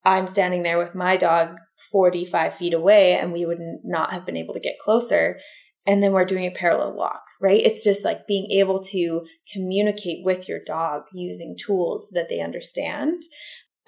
I'm 0.05 0.27
standing 0.27 0.63
there 0.63 0.79
with 0.79 0.95
my 0.95 1.17
dog 1.17 1.57
45 1.91 2.55
feet 2.55 2.75
away 2.75 3.13
and 3.13 3.33
we 3.33 3.45
would 3.45 3.59
not 3.85 4.13
have 4.13 4.25
been 4.25 4.37
able 4.37 4.55
to 4.55 4.61
get 4.61 4.79
closer. 4.79 5.39
And 5.87 6.03
then 6.03 6.13
we're 6.13 6.25
doing 6.25 6.47
a 6.47 6.51
parallel 6.51 6.95
walk, 6.95 7.23
right? 7.41 7.61
It's 7.61 7.83
just 7.83 8.05
like 8.05 8.27
being 8.27 8.51
able 8.51 8.81
to 8.81 9.27
communicate 9.53 10.25
with 10.25 10.49
your 10.49 10.61
dog 10.67 11.05
using 11.13 11.57
tools 11.57 12.11
that 12.13 12.29
they 12.29 12.41
understand. 12.41 13.23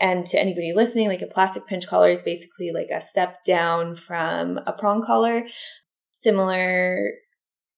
And 0.01 0.26
to 0.26 0.40
anybody 0.40 0.72
listening, 0.74 1.09
like 1.09 1.22
a 1.22 1.26
plastic 1.26 1.66
pinch 1.66 1.86
collar 1.86 2.09
is 2.09 2.22
basically 2.22 2.72
like 2.72 2.89
a 2.90 3.01
step 3.01 3.44
down 3.44 3.94
from 3.94 4.59
a 4.66 4.72
prong 4.72 5.02
collar. 5.02 5.44
Similar 6.12 7.09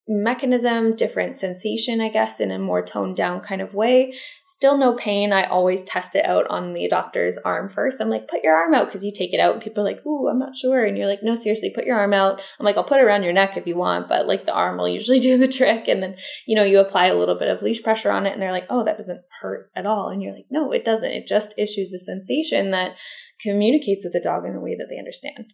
mechanism, 0.07 0.95
different 0.95 1.35
sensation, 1.35 1.99
I 1.99 2.09
guess, 2.09 2.39
in 2.39 2.51
a 2.51 2.59
more 2.59 2.83
toned 2.83 3.15
down 3.15 3.41
kind 3.41 3.59
of 3.59 3.73
way. 3.73 4.13
Still 4.43 4.77
no 4.77 4.93
pain. 4.93 5.33
I 5.33 5.43
always 5.43 5.83
test 5.83 6.15
it 6.15 6.25
out 6.25 6.45
on 6.47 6.73
the 6.73 6.87
adopter's 6.87 7.39
arm 7.39 7.69
first. 7.69 7.99
I'm 7.99 8.09
like, 8.09 8.27
put 8.27 8.43
your 8.43 8.55
arm 8.55 8.75
out 8.75 8.85
because 8.85 9.03
you 9.03 9.11
take 9.11 9.33
it 9.33 9.39
out 9.39 9.53
and 9.53 9.63
people 9.63 9.81
are 9.81 9.87
like, 9.87 10.05
ooh, 10.05 10.27
I'm 10.27 10.37
not 10.37 10.55
sure. 10.55 10.85
And 10.85 10.95
you're 10.95 11.07
like, 11.07 11.23
no, 11.23 11.33
seriously, 11.33 11.71
put 11.73 11.85
your 11.85 11.97
arm 11.97 12.13
out. 12.13 12.39
I'm 12.59 12.65
like, 12.65 12.77
I'll 12.77 12.83
put 12.83 12.99
it 12.99 13.03
around 13.03 13.23
your 13.23 13.33
neck 13.33 13.57
if 13.57 13.65
you 13.65 13.75
want, 13.75 14.07
but 14.07 14.27
like 14.27 14.45
the 14.45 14.53
arm 14.53 14.77
will 14.77 14.87
usually 14.87 15.19
do 15.25 15.39
the 15.39 15.47
trick. 15.47 15.87
And 15.87 16.03
then, 16.03 16.15
you 16.45 16.55
know, 16.55 16.63
you 16.63 16.79
apply 16.79 17.07
a 17.07 17.15
little 17.15 17.35
bit 17.35 17.49
of 17.49 17.63
leash 17.63 17.81
pressure 17.81 18.11
on 18.11 18.27
it 18.27 18.33
and 18.33 18.41
they're 18.41 18.51
like, 18.51 18.67
oh, 18.69 18.85
that 18.85 18.97
doesn't 18.97 19.21
hurt 19.41 19.71
at 19.75 19.87
all. 19.87 20.09
And 20.09 20.21
you're 20.21 20.33
like, 20.33 20.47
no, 20.51 20.71
it 20.71 20.85
doesn't. 20.85 21.11
It 21.11 21.25
just 21.25 21.57
issues 21.57 21.93
a 21.93 21.97
sensation 21.97 22.69
that 22.69 22.95
communicates 23.41 24.05
with 24.05 24.13
the 24.13 24.21
dog 24.21 24.45
in 24.45 24.55
a 24.55 24.61
way 24.61 24.75
that 24.75 24.87
they 24.89 24.99
understand. 24.99 25.49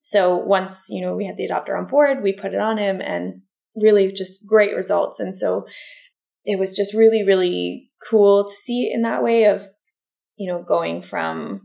So 0.00 0.36
once, 0.36 0.86
you 0.88 1.02
know, 1.02 1.16
we 1.16 1.26
had 1.26 1.36
the 1.36 1.48
adopter 1.48 1.76
on 1.76 1.86
board, 1.86 2.22
we 2.22 2.32
put 2.32 2.54
it 2.54 2.60
on 2.60 2.78
him 2.78 3.00
and 3.00 3.42
really 3.76 4.10
just 4.12 4.46
great 4.46 4.74
results. 4.74 5.20
And 5.20 5.34
so 5.34 5.66
it 6.44 6.58
was 6.58 6.76
just 6.76 6.94
really, 6.94 7.24
really 7.24 7.90
cool 8.08 8.44
to 8.44 8.54
see 8.54 8.90
in 8.92 9.02
that 9.02 9.22
way 9.22 9.44
of, 9.44 9.64
you 10.36 10.50
know, 10.50 10.62
going 10.62 11.02
from 11.02 11.60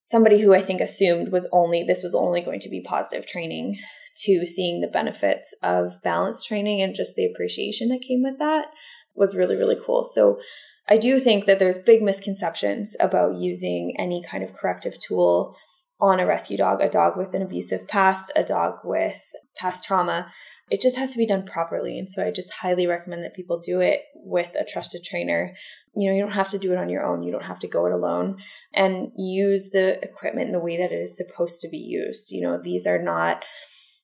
somebody 0.00 0.40
who 0.40 0.54
I 0.54 0.60
think 0.60 0.80
assumed 0.80 1.30
was 1.30 1.48
only, 1.52 1.82
this 1.82 2.02
was 2.02 2.14
only 2.14 2.40
going 2.40 2.60
to 2.60 2.70
be 2.70 2.80
positive 2.80 3.26
training 3.26 3.78
to 4.24 4.44
seeing 4.46 4.80
the 4.80 4.88
benefits 4.88 5.54
of 5.62 6.02
balance 6.02 6.44
training 6.44 6.82
and 6.82 6.94
just 6.94 7.14
the 7.14 7.26
appreciation 7.26 7.88
that 7.88 8.04
came 8.06 8.22
with 8.22 8.38
that 8.38 8.66
was 9.14 9.36
really, 9.36 9.56
really 9.56 9.76
cool. 9.84 10.04
So 10.04 10.40
I 10.88 10.96
do 10.96 11.18
think 11.18 11.44
that 11.44 11.58
there's 11.58 11.78
big 11.78 12.02
misconceptions 12.02 12.96
about 13.00 13.36
using 13.36 13.94
any 13.98 14.22
kind 14.22 14.42
of 14.42 14.54
corrective 14.54 14.98
tool 14.98 15.54
on 16.00 16.20
a 16.20 16.26
rescue 16.26 16.56
dog, 16.56 16.80
a 16.80 16.88
dog 16.88 17.16
with 17.16 17.34
an 17.34 17.42
abusive 17.42 17.88
past, 17.88 18.30
a 18.36 18.44
dog 18.44 18.78
with 18.84 19.20
past 19.56 19.84
trauma. 19.84 20.30
It 20.70 20.80
just 20.80 20.96
has 20.96 21.12
to 21.12 21.18
be 21.18 21.26
done 21.26 21.44
properly. 21.44 21.98
And 21.98 22.08
so 22.08 22.24
I 22.24 22.30
just 22.30 22.52
highly 22.52 22.86
recommend 22.86 23.24
that 23.24 23.34
people 23.34 23.58
do 23.58 23.80
it 23.80 24.02
with 24.14 24.54
a 24.54 24.64
trusted 24.64 25.02
trainer. 25.02 25.50
You 25.96 26.08
know, 26.08 26.16
you 26.16 26.22
don't 26.22 26.34
have 26.34 26.50
to 26.50 26.58
do 26.58 26.72
it 26.72 26.78
on 26.78 26.88
your 26.88 27.04
own. 27.04 27.22
You 27.22 27.32
don't 27.32 27.44
have 27.44 27.58
to 27.60 27.68
go 27.68 27.86
it 27.86 27.92
alone 27.92 28.36
and 28.74 29.10
use 29.16 29.70
the 29.70 29.98
equipment 30.04 30.46
in 30.46 30.52
the 30.52 30.60
way 30.60 30.76
that 30.76 30.92
it 30.92 31.00
is 31.00 31.16
supposed 31.16 31.60
to 31.62 31.68
be 31.68 31.78
used. 31.78 32.30
You 32.30 32.42
know, 32.42 32.60
these 32.62 32.86
are 32.86 33.02
not 33.02 33.44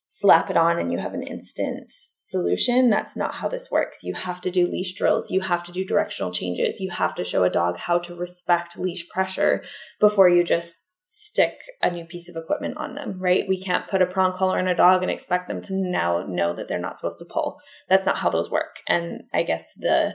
slap 0.08 0.48
it 0.48 0.56
on 0.56 0.78
and 0.78 0.92
you 0.92 0.98
have 0.98 1.12
an 1.12 1.24
instant 1.24 1.86
solution. 1.90 2.88
That's 2.88 3.16
not 3.16 3.34
how 3.34 3.48
this 3.48 3.68
works. 3.70 4.04
You 4.04 4.14
have 4.14 4.40
to 4.42 4.50
do 4.50 4.64
leash 4.64 4.94
drills. 4.94 5.30
You 5.30 5.40
have 5.40 5.64
to 5.64 5.72
do 5.72 5.84
directional 5.84 6.30
changes. 6.30 6.78
You 6.78 6.90
have 6.90 7.16
to 7.16 7.24
show 7.24 7.42
a 7.42 7.50
dog 7.50 7.76
how 7.76 7.98
to 7.98 8.14
respect 8.14 8.78
leash 8.78 9.08
pressure 9.08 9.64
before 9.98 10.28
you 10.28 10.44
just 10.44 10.76
stick 11.06 11.60
a 11.82 11.90
new 11.90 12.05
piece 12.05 12.28
of 12.28 12.36
equipment 12.36 12.76
on 12.76 12.94
them, 12.94 13.18
right? 13.18 13.44
We 13.48 13.60
can't 13.60 13.86
put 13.86 14.02
a 14.02 14.06
prong 14.06 14.32
collar 14.32 14.59
on 14.59 14.68
a 14.68 14.74
dog 14.74 15.02
and 15.02 15.10
expect 15.10 15.48
them 15.48 15.60
to 15.62 15.74
now 15.74 16.24
know 16.26 16.55
that 16.55 16.68
they're 16.68 16.78
not 16.78 16.97
supposed 16.97 17.18
to 17.18 17.26
pull. 17.31 17.60
That's 17.89 18.06
not 18.06 18.16
how 18.16 18.31
those 18.31 18.51
work. 18.51 18.81
And 18.89 19.24
I 19.32 19.43
guess 19.43 19.74
the 19.76 20.14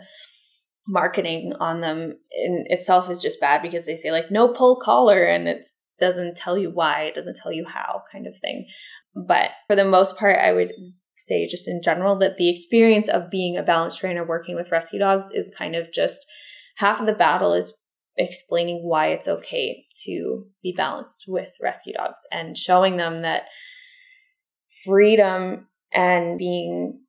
marketing 0.88 1.54
on 1.60 1.82
them 1.82 2.18
in 2.32 2.66
itself 2.68 3.10
is 3.10 3.20
just 3.20 3.40
bad 3.40 3.62
because 3.62 3.86
they 3.86 3.96
say 3.96 4.12
like 4.12 4.32
no 4.32 4.48
pull 4.48 4.78
collar 4.78 5.24
and 5.24 5.48
it 5.48 5.66
doesn't 6.00 6.36
tell 6.36 6.58
you 6.58 6.72
why, 6.72 7.04
it 7.04 7.14
doesn't 7.14 7.36
tell 7.36 7.52
you 7.52 7.66
how 7.68 8.02
kind 8.12 8.26
of 8.26 8.38
thing. 8.38 8.66
But 9.28 9.52
for 9.68 9.76
the 9.76 9.86
most 9.86 10.18
part, 10.18 10.38
I 10.38 10.54
would 10.54 10.72
say 11.18 11.46
just 11.46 11.68
in 11.68 11.82
general 11.84 12.16
that 12.18 12.38
the 12.38 12.50
experience 12.50 13.10
of 13.10 13.30
being 13.30 13.58
a 13.58 13.64
balance 13.64 13.96
trainer 13.96 14.26
working 14.26 14.56
with 14.56 14.72
rescue 14.72 15.00
dogs 15.00 15.30
is 15.32 15.54
kind 15.56 15.76
of 15.76 15.92
just 15.94 16.26
half 16.78 17.00
of 17.00 17.06
the 17.06 17.14
battle 17.14 17.54
is 17.54 17.78
explaining 18.18 18.84
why 18.84 19.08
it's 19.08 19.28
okay 19.28 19.86
to 20.04 20.46
be 20.62 20.74
balanced 20.74 21.26
with 21.28 21.58
rescue 21.62 21.94
dogs 21.94 22.20
and 22.32 22.58
showing 22.58 22.96
them 22.96 23.22
that 23.22 23.46
freedom 24.86 25.68
and 25.92 26.38
being 26.38 27.00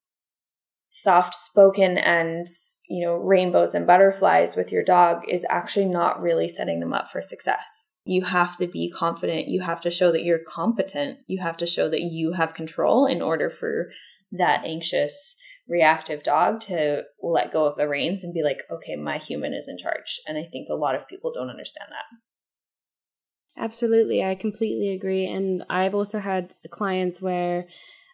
soft 0.90 1.34
spoken 1.34 1.98
and 1.98 2.46
you 2.88 3.04
know 3.04 3.14
rainbows 3.14 3.74
and 3.74 3.86
butterflies 3.86 4.56
with 4.56 4.72
your 4.72 4.82
dog 4.82 5.22
is 5.28 5.46
actually 5.48 5.84
not 5.84 6.20
really 6.20 6.48
setting 6.48 6.80
them 6.80 6.92
up 6.92 7.08
for 7.08 7.22
success. 7.22 7.92
You 8.04 8.24
have 8.24 8.56
to 8.56 8.66
be 8.66 8.90
confident. 8.90 9.48
You 9.48 9.60
have 9.60 9.80
to 9.82 9.90
show 9.90 10.10
that 10.10 10.24
you're 10.24 10.40
competent. 10.40 11.20
You 11.26 11.38
have 11.40 11.56
to 11.58 11.66
show 11.66 11.88
that 11.88 12.00
you 12.00 12.32
have 12.32 12.54
control 12.54 13.06
in 13.06 13.22
order 13.22 13.50
for 13.50 13.90
that 14.32 14.64
anxious 14.64 15.36
reactive 15.70 16.22
dog 16.22 16.60
to 16.60 17.04
let 17.22 17.52
go 17.52 17.66
of 17.66 17.76
the 17.76 17.88
reins 17.88 18.24
and 18.24 18.34
be 18.34 18.42
like, 18.42 18.62
okay, 18.70 18.96
my 18.96 19.18
human 19.18 19.54
is 19.54 19.68
in 19.68 19.78
charge. 19.78 20.20
And 20.26 20.36
I 20.36 20.42
think 20.42 20.68
a 20.68 20.74
lot 20.74 20.96
of 20.96 21.08
people 21.08 21.32
don't 21.32 21.48
understand 21.48 21.88
that. 21.90 23.62
Absolutely. 23.62 24.24
I 24.24 24.34
completely 24.34 24.88
agree. 24.90 25.26
And 25.26 25.64
I've 25.70 25.94
also 25.94 26.18
had 26.18 26.54
clients 26.70 27.22
where 27.22 27.66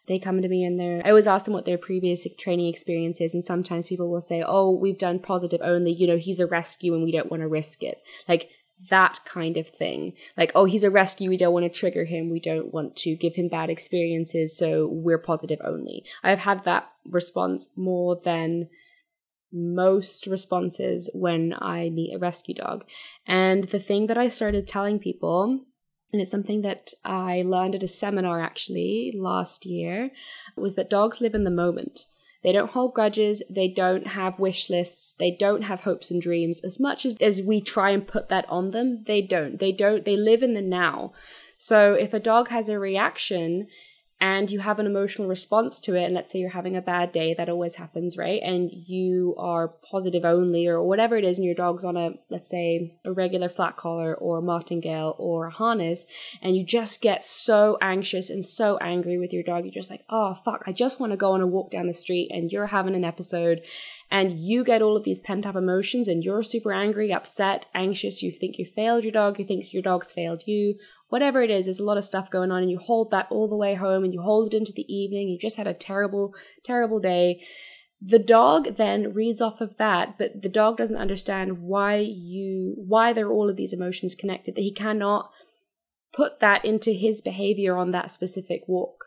they 0.07 0.19
come 0.19 0.43
to 0.43 0.49
me 0.49 0.65
and 0.65 0.79
they're, 0.79 1.03
I 1.05 1.09
always 1.09 1.27
ask 1.27 1.45
them 1.45 1.55
what 1.55 1.65
their 1.65 1.79
previous 1.79 2.27
training 2.39 2.67
experience 2.67 3.21
is. 3.21 3.35
And 3.35 3.43
sometimes 3.43 3.89
people 3.89 4.11
will 4.11 4.21
say, 4.21 4.45
oh, 4.47 4.71
we've 4.71 4.99
done 4.99 5.19
positive 5.19 5.61
only, 5.63 5.93
you 5.93 6.07
know, 6.07 6.19
he's 6.19 6.41
a 6.41 6.47
rescue 6.47 6.95
and 6.95 7.03
we 7.03 7.13
don't 7.13 7.31
want 7.31 7.43
to 7.43 7.49
risk 7.49 7.83
it. 7.83 7.99
Like, 8.29 8.51
that 8.91 9.21
kind 9.25 9.57
of 9.57 9.69
thing. 9.69 10.13
Like, 10.37 10.53
oh, 10.55 10.65
he's 10.65 10.85
a 10.85 10.91
rescue. 10.91 11.31
We 11.31 11.37
don't 11.37 11.53
want 11.53 11.65
to 11.65 11.79
trigger 11.79 12.05
him. 12.05 12.31
We 12.31 12.41
don't 12.41 12.73
want 12.73 12.97
to 12.97 13.17
give 13.17 13.35
him 13.37 13.49
bad 13.49 13.71
experiences. 13.71 14.57
So 14.57 14.87
we're 14.87 15.19
positive 15.19 15.61
only. 15.65 16.05
I've 16.23 16.41
had 16.41 16.65
that 16.65 16.91
response 17.05 17.69
more 17.77 18.21
than 18.23 18.69
most 19.53 20.27
responses 20.27 21.11
when 21.15 21.55
I 21.59 21.89
meet 21.89 22.15
a 22.15 22.19
rescue 22.19 22.55
dog. 22.55 22.85
And 23.27 23.65
the 23.65 23.79
thing 23.79 24.07
that 24.09 24.19
I 24.19 24.29
started 24.29 24.67
telling 24.67 24.99
people, 24.99 25.65
and 26.13 26.21
it's 26.21 26.31
something 26.31 26.63
that 26.63 26.91
I 27.05 27.43
learned 27.47 27.75
at 27.77 27.83
a 27.83 27.89
seminar 27.89 28.41
actually 28.43 29.15
last 29.17 29.65
year, 29.65 30.11
was 30.57 30.77
that 30.77 30.91
dogs 30.91 31.21
live 31.21 31.35
in 31.35 31.45
the 31.45 31.51
moment. 31.51 32.01
They 32.43 32.53
don't 32.53 32.71
hold 32.71 32.95
grudges. 32.95 33.43
They 33.51 33.69
don't 33.69 34.07
have 34.09 34.39
wish 34.39 34.71
lists. 34.71 35.15
They 35.15 35.31
don't 35.31 35.63
have 35.63 35.83
hopes 35.83 36.11
and 36.11 36.23
dreams. 36.23 36.65
As 36.65 36.79
much 36.79 37.05
as, 37.05 37.17
as 37.21 37.43
we 37.43 37.61
try 37.61 37.91
and 37.91 38.07
put 38.07 38.29
that 38.29 38.49
on 38.49 38.71
them, 38.71 39.05
they 39.07 39.23
don't. 39.23 39.59
They 39.59 39.73
don't. 39.73 40.05
They 40.05 40.17
live 40.17 40.43
in 40.43 40.55
the 40.55 40.63
now. 40.63 41.13
So 41.57 41.95
if 41.95 42.13
a 42.15 42.21
dog 42.21 42.49
has 42.49 42.69
a 42.69 42.79
reaction 42.79 43.67
and 44.21 44.51
you 44.51 44.61
have 44.61 44.79
an 44.79 44.87
emotional 44.87 45.29
response 45.29 45.79
to 45.81 45.95
it 45.95 46.05
and 46.05 46.15
let's 46.15 46.33
say 46.33 46.39
you're 46.39 46.51
having 46.51 46.75
a 46.75 46.81
bad 46.81 47.13
day 47.13 47.35
that 47.35 47.49
always 47.49 47.77
happens 47.77 48.17
right? 48.17 48.41
And 48.43 48.71
you 48.73 49.35
are 49.39 49.69
positive 49.69 50.25
only 50.25 50.67
or 50.67 50.83
whatever 50.83 51.17
it 51.17 51.25
is 51.25 51.39
and 51.39 51.45
your 51.45 51.55
dog's 51.55 51.85
on 51.85 51.97
a 51.97 52.15
let's 52.31 52.49
say 52.49 52.99
a 53.05 53.13
regular 53.13 53.49
flat 53.49 53.77
collar 53.77 54.15
or 54.15 54.39
a 54.39 54.43
martingale 54.43 55.15
or 55.19 55.47
a 55.47 55.51
harness 55.51 56.07
and 56.41 56.57
you 56.57 56.65
just 56.65 57.03
get 57.03 57.23
so 57.23 57.77
anxious 57.83 58.31
and 58.31 58.45
so 58.45 58.79
angry 58.79 59.19
with 59.19 59.33
your 59.33 59.43
dog. 59.43 59.65
You're 59.65 59.73
just 59.73 59.91
like 59.91 60.05
oh 60.09 60.35
fuck 60.35 60.63
i 60.67 60.73
just 60.73 60.99
want 61.01 61.13
to 61.13 61.17
go 61.17 61.33
on 61.33 61.41
a 61.41 61.47
walk 61.47 61.71
down 61.71 61.87
the 61.87 61.95
street 61.95 62.31
and 62.33 62.51
you're 62.51 62.67
having 62.67 62.95
an 62.95 63.05
episode 63.05 63.63
and 64.11 64.37
you 64.37 64.63
get 64.63 64.83
all 64.83 64.97
of 64.97 65.05
these 65.05 65.21
pent 65.21 65.45
up 65.45 65.57
emotions 65.57 66.07
and 66.09 66.25
you're 66.25 66.43
super 66.43 66.73
angry 66.73 67.13
upset 67.13 67.67
anxious. 67.75 68.23
You 68.23 68.31
think 68.31 68.59
you 68.59 68.65
failed 68.65 69.03
your 69.03 69.13
dog. 69.13 69.39
You 69.39 69.45
think 69.45 69.73
your 69.73 69.83
dog's 69.83 70.13
failed 70.13 70.47
you 70.47 70.77
whatever 71.09 71.43
it 71.43 71.51
is, 71.51 71.67
there's 71.67 71.79
a 71.79 71.85
lot 71.85 71.99
of 71.99 72.05
stuff 72.05 72.31
going 72.31 72.51
on, 72.51 72.63
and 72.63 72.71
you 72.71 72.79
hold 72.79 73.11
that 73.11 73.29
all 73.31 73.49
the 73.49 73.57
way 73.57 73.75
home 73.75 74.05
and 74.05 74.13
you 74.13 74.23
hold 74.23 74.53
it 74.53 74.57
into 74.57 74.73
the 74.73 74.93
evening. 74.93 75.29
You 75.29 75.39
just 75.39 75.57
had 75.57 75.67
a 75.67 75.75
terrible, 75.75 76.35
terrible 76.65 77.01
day. 77.01 77.43
The 78.01 78.19
dog 78.19 78.75
then 78.75 79.15
reads 79.15 79.41
off 79.41 79.61
of 79.61 79.77
that, 79.79 80.19
but 80.19 80.43
the 80.43 80.49
dog 80.49 80.77
doesn't 80.77 80.97
understand 80.97 81.63
why 81.63 81.97
you, 81.97 82.75
why 82.77 83.13
there 83.13 83.27
are 83.29 83.33
all 83.33 83.49
of 83.49 83.57
these 83.57 83.73
emotions 83.73 84.15
connected, 84.15 84.55
that 84.55 84.63
he 84.63 84.73
cannot 84.73 85.31
put 86.13 86.41
that 86.41 86.65
into 86.65 86.93
his 86.93 87.21
behavior 87.21 87.77
on 87.77 87.93
that 87.93 88.11
specific 88.11 88.63
walk. 88.67 89.07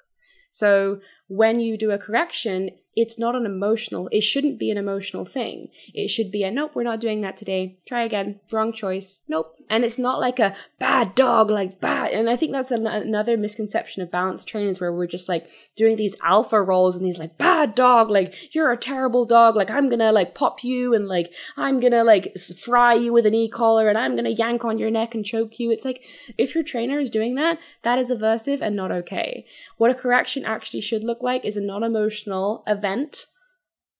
So 0.52 1.00
when 1.30 1.60
you 1.60 1.78
do 1.78 1.92
a 1.92 1.98
correction, 1.98 2.72
it's 2.96 3.18
not 3.18 3.36
an 3.36 3.46
emotional, 3.46 4.10
it 4.12 4.22
shouldn't 4.22 4.60
be 4.60 4.72
an 4.72 4.78
emotional 4.78 5.24
thing. 5.24 5.70
It 5.94 6.10
should 6.10 6.32
be 6.32 6.44
a 6.44 6.52
nope, 6.52 6.72
we're 6.74 6.84
not 6.84 7.00
doing 7.00 7.22
that 7.22 7.38
today. 7.38 7.78
Try 7.86 8.04
again. 8.04 8.42
Wrong 8.52 8.74
choice. 8.74 9.24
Nope. 9.30 9.56
And 9.70 9.86
it's 9.86 10.00
not 10.00 10.20
like 10.20 10.40
a 10.40 10.56
bad 10.80 11.14
dog, 11.14 11.52
like 11.52 11.80
bad. 11.80 12.12
And 12.12 12.28
I 12.28 12.36
think 12.36 12.52
that's 12.52 12.72
an- 12.72 12.88
another 12.88 13.38
misconception 13.38 14.02
of 14.02 14.10
balance 14.10 14.44
trainers 14.44 14.82
where 14.82 14.92
we're 14.92 15.06
just 15.06 15.30
like 15.30 15.48
doing 15.76 15.96
these 15.96 16.16
alpha 16.24 16.60
rolls 16.62 16.98
and 16.98 17.06
these 17.06 17.20
like 17.20 17.38
bad 17.38 17.76
dog, 17.76 18.10
like 18.10 18.54
you're 18.54 18.72
a 18.72 18.78
terrible 18.78 19.26
dog, 19.26 19.56
like 19.56 19.70
I'm 19.70 19.88
gonna 19.88 20.12
like 20.12 20.34
pop 20.34 20.64
you 20.64 20.96
and 20.96 21.08
like 21.08 21.32
I'm 21.56 21.80
gonna 21.80 22.04
like 22.04 22.36
fry 22.60 22.96
you 22.96 23.14
with 23.14 23.28
an 23.28 23.36
e 23.36 23.48
collar 23.48 23.88
and 23.88 23.98
I'm 23.98 24.16
gonna 24.16 24.30
yank 24.30 24.66
on 24.66 24.80
your 24.80 24.90
neck 24.90 25.14
and 25.14 25.24
choke 25.24 25.60
you. 25.60 25.72
It's 25.72 25.86
like 25.86 26.02
if 26.38 26.56
your 26.56 26.64
trainer 26.64 27.00
is 27.00 27.12
doing 27.12 27.36
that, 27.36 27.60
that 27.84 28.00
is 28.00 28.12
aversive 28.12 28.62
and 28.62 28.76
not 28.76 28.92
okay. 28.92 29.46
What 29.78 29.92
a 29.92 29.96
correction 29.96 30.44
actually 30.44 30.82
should 30.82 31.04
look 31.04 31.19
like 31.24 31.46
is 31.46 31.58
a 31.58 31.62
non 31.62 31.84
emotional 31.84 32.64
event 32.68 33.26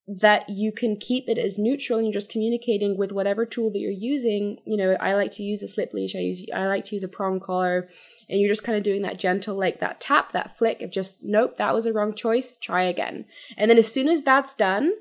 that 0.06 0.48
you 0.48 0.72
can 0.72 0.96
keep 0.96 1.28
it 1.28 1.38
as 1.38 1.56
neutral 1.56 1.98
and 1.98 2.06
you're 2.06 2.12
just 2.12 2.32
communicating 2.32 2.96
with 2.96 3.12
whatever 3.12 3.46
tool 3.46 3.70
that 3.70 3.78
you're 3.78 3.92
using. 3.92 4.58
You 4.66 4.76
know, 4.76 4.96
I 5.00 5.14
like 5.14 5.30
to 5.32 5.44
use 5.44 5.62
a 5.62 5.68
slip 5.68 5.92
leash, 5.92 6.16
I 6.16 6.20
use 6.20 6.44
I 6.52 6.66
like 6.66 6.84
to 6.84 6.96
use 6.96 7.04
a 7.04 7.08
prong 7.08 7.38
collar, 7.38 7.88
and 8.28 8.40
you're 8.40 8.48
just 8.48 8.64
kind 8.64 8.76
of 8.76 8.82
doing 8.82 9.02
that 9.02 9.18
gentle, 9.18 9.56
like 9.56 9.78
that 9.80 10.00
tap, 10.00 10.32
that 10.32 10.58
flick 10.58 10.82
of 10.82 10.90
just, 10.90 11.22
nope, 11.22 11.56
that 11.58 11.74
was 11.74 11.86
a 11.86 11.92
wrong 11.92 12.14
choice, 12.14 12.56
try 12.56 12.82
again. 12.82 13.26
And 13.56 13.70
then 13.70 13.78
as 13.78 13.92
soon 13.92 14.08
as 14.08 14.24
that's 14.24 14.54
done, 14.54 14.92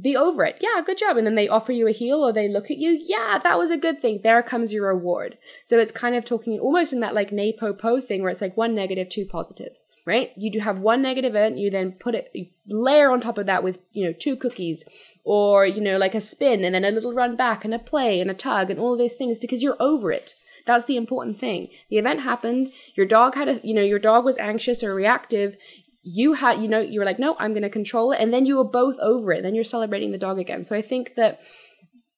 be 0.00 0.16
over 0.16 0.44
it. 0.44 0.58
Yeah, 0.60 0.80
good 0.84 0.98
job. 0.98 1.16
And 1.16 1.26
then 1.26 1.34
they 1.34 1.48
offer 1.48 1.72
you 1.72 1.88
a 1.88 1.92
heel 1.92 2.18
or 2.18 2.32
they 2.32 2.48
look 2.48 2.70
at 2.70 2.78
you. 2.78 2.98
Yeah, 3.00 3.38
that 3.42 3.58
was 3.58 3.70
a 3.70 3.76
good 3.76 4.00
thing. 4.00 4.20
There 4.22 4.42
comes 4.42 4.72
your 4.72 4.86
reward. 4.86 5.38
So 5.64 5.78
it's 5.78 5.92
kind 5.92 6.14
of 6.14 6.24
talking 6.24 6.58
almost 6.58 6.92
in 6.92 7.00
that 7.00 7.14
like 7.14 7.30
po 7.58 7.72
po 7.72 8.00
thing 8.00 8.22
where 8.22 8.30
it's 8.30 8.40
like 8.40 8.56
one 8.56 8.74
negative, 8.74 9.08
two 9.08 9.26
positives, 9.26 9.86
right? 10.06 10.30
You 10.36 10.50
do 10.50 10.60
have 10.60 10.78
one 10.78 11.02
negative 11.02 11.34
event, 11.34 11.58
you 11.58 11.70
then 11.70 11.92
put 11.92 12.14
it, 12.14 12.32
layer 12.66 13.10
on 13.10 13.20
top 13.20 13.38
of 13.38 13.46
that 13.46 13.62
with, 13.62 13.80
you 13.92 14.04
know, 14.04 14.12
two 14.12 14.36
cookies 14.36 14.84
or, 15.24 15.66
you 15.66 15.80
know, 15.80 15.96
like 15.96 16.14
a 16.14 16.20
spin 16.20 16.64
and 16.64 16.74
then 16.74 16.84
a 16.84 16.90
little 16.90 17.14
run 17.14 17.34
back 17.36 17.64
and 17.64 17.74
a 17.74 17.78
play 17.78 18.20
and 18.20 18.30
a 18.30 18.34
tug 18.34 18.70
and 18.70 18.78
all 18.78 18.92
of 18.92 18.98
those 18.98 19.14
things 19.14 19.38
because 19.38 19.62
you're 19.62 19.76
over 19.80 20.12
it. 20.12 20.34
That's 20.66 20.84
the 20.84 20.96
important 20.96 21.38
thing. 21.38 21.70
The 21.88 21.96
event 21.96 22.20
happened. 22.20 22.68
Your 22.94 23.06
dog 23.06 23.34
had 23.34 23.48
a, 23.48 23.60
you 23.66 23.72
know, 23.72 23.82
your 23.82 23.98
dog 23.98 24.24
was 24.24 24.36
anxious 24.36 24.84
or 24.84 24.94
reactive 24.94 25.56
you 26.02 26.34
had 26.34 26.60
you 26.60 26.68
know 26.68 26.80
you 26.80 27.00
were 27.00 27.06
like 27.06 27.18
no 27.18 27.36
i'm 27.38 27.52
going 27.52 27.62
to 27.62 27.68
control 27.68 28.12
it 28.12 28.20
and 28.20 28.32
then 28.32 28.46
you 28.46 28.56
were 28.56 28.64
both 28.64 28.98
over 29.00 29.32
it 29.32 29.42
then 29.42 29.54
you're 29.54 29.64
celebrating 29.64 30.12
the 30.12 30.18
dog 30.18 30.38
again. 30.38 30.62
So 30.62 30.76
i 30.76 30.82
think 30.82 31.14
that 31.16 31.40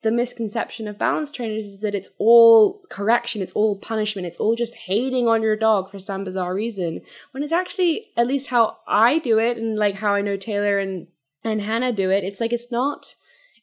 the 0.02 0.10
misconception 0.10 0.88
of 0.88 0.98
balance 0.98 1.30
trainers 1.30 1.66
is 1.66 1.80
that 1.80 1.94
it's 1.94 2.10
all 2.18 2.80
correction 2.90 3.42
it's 3.42 3.52
all 3.52 3.76
punishment 3.76 4.26
it's 4.26 4.38
all 4.38 4.54
just 4.54 4.74
hating 4.74 5.28
on 5.28 5.42
your 5.42 5.56
dog 5.56 5.90
for 5.90 5.98
some 5.98 6.24
bizarre 6.24 6.54
reason 6.54 7.00
when 7.32 7.42
it's 7.42 7.52
actually 7.52 8.06
at 8.16 8.26
least 8.26 8.48
how 8.48 8.78
i 8.88 9.18
do 9.18 9.38
it 9.38 9.56
and 9.56 9.78
like 9.78 9.96
how 9.96 10.14
i 10.14 10.22
know 10.22 10.36
taylor 10.36 10.78
and 10.78 11.06
and 11.44 11.60
hannah 11.60 11.92
do 11.92 12.10
it 12.10 12.24
it's 12.24 12.40
like 12.40 12.52
it's 12.52 12.72
not 12.72 13.14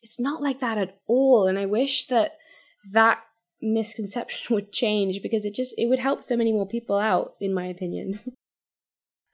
it's 0.04 0.20
not 0.20 0.42
like 0.42 0.60
that 0.60 0.78
at 0.78 1.00
all 1.08 1.48
and 1.48 1.58
i 1.58 1.66
wish 1.66 2.06
that 2.06 2.34
that 2.92 3.20
misconception 3.62 4.48
would 4.56 4.72
change 4.72 5.22
because 5.24 5.44
it 5.46 5.56
just 5.56 5.74
it 5.78 5.88
would 5.88 6.00
help 6.00 6.22
so 6.22 6.38
many 6.38 6.52
more 6.52 6.68
people 6.68 6.98
out 6.98 7.34
in 7.40 7.54
my 7.54 7.66
opinion 7.66 8.20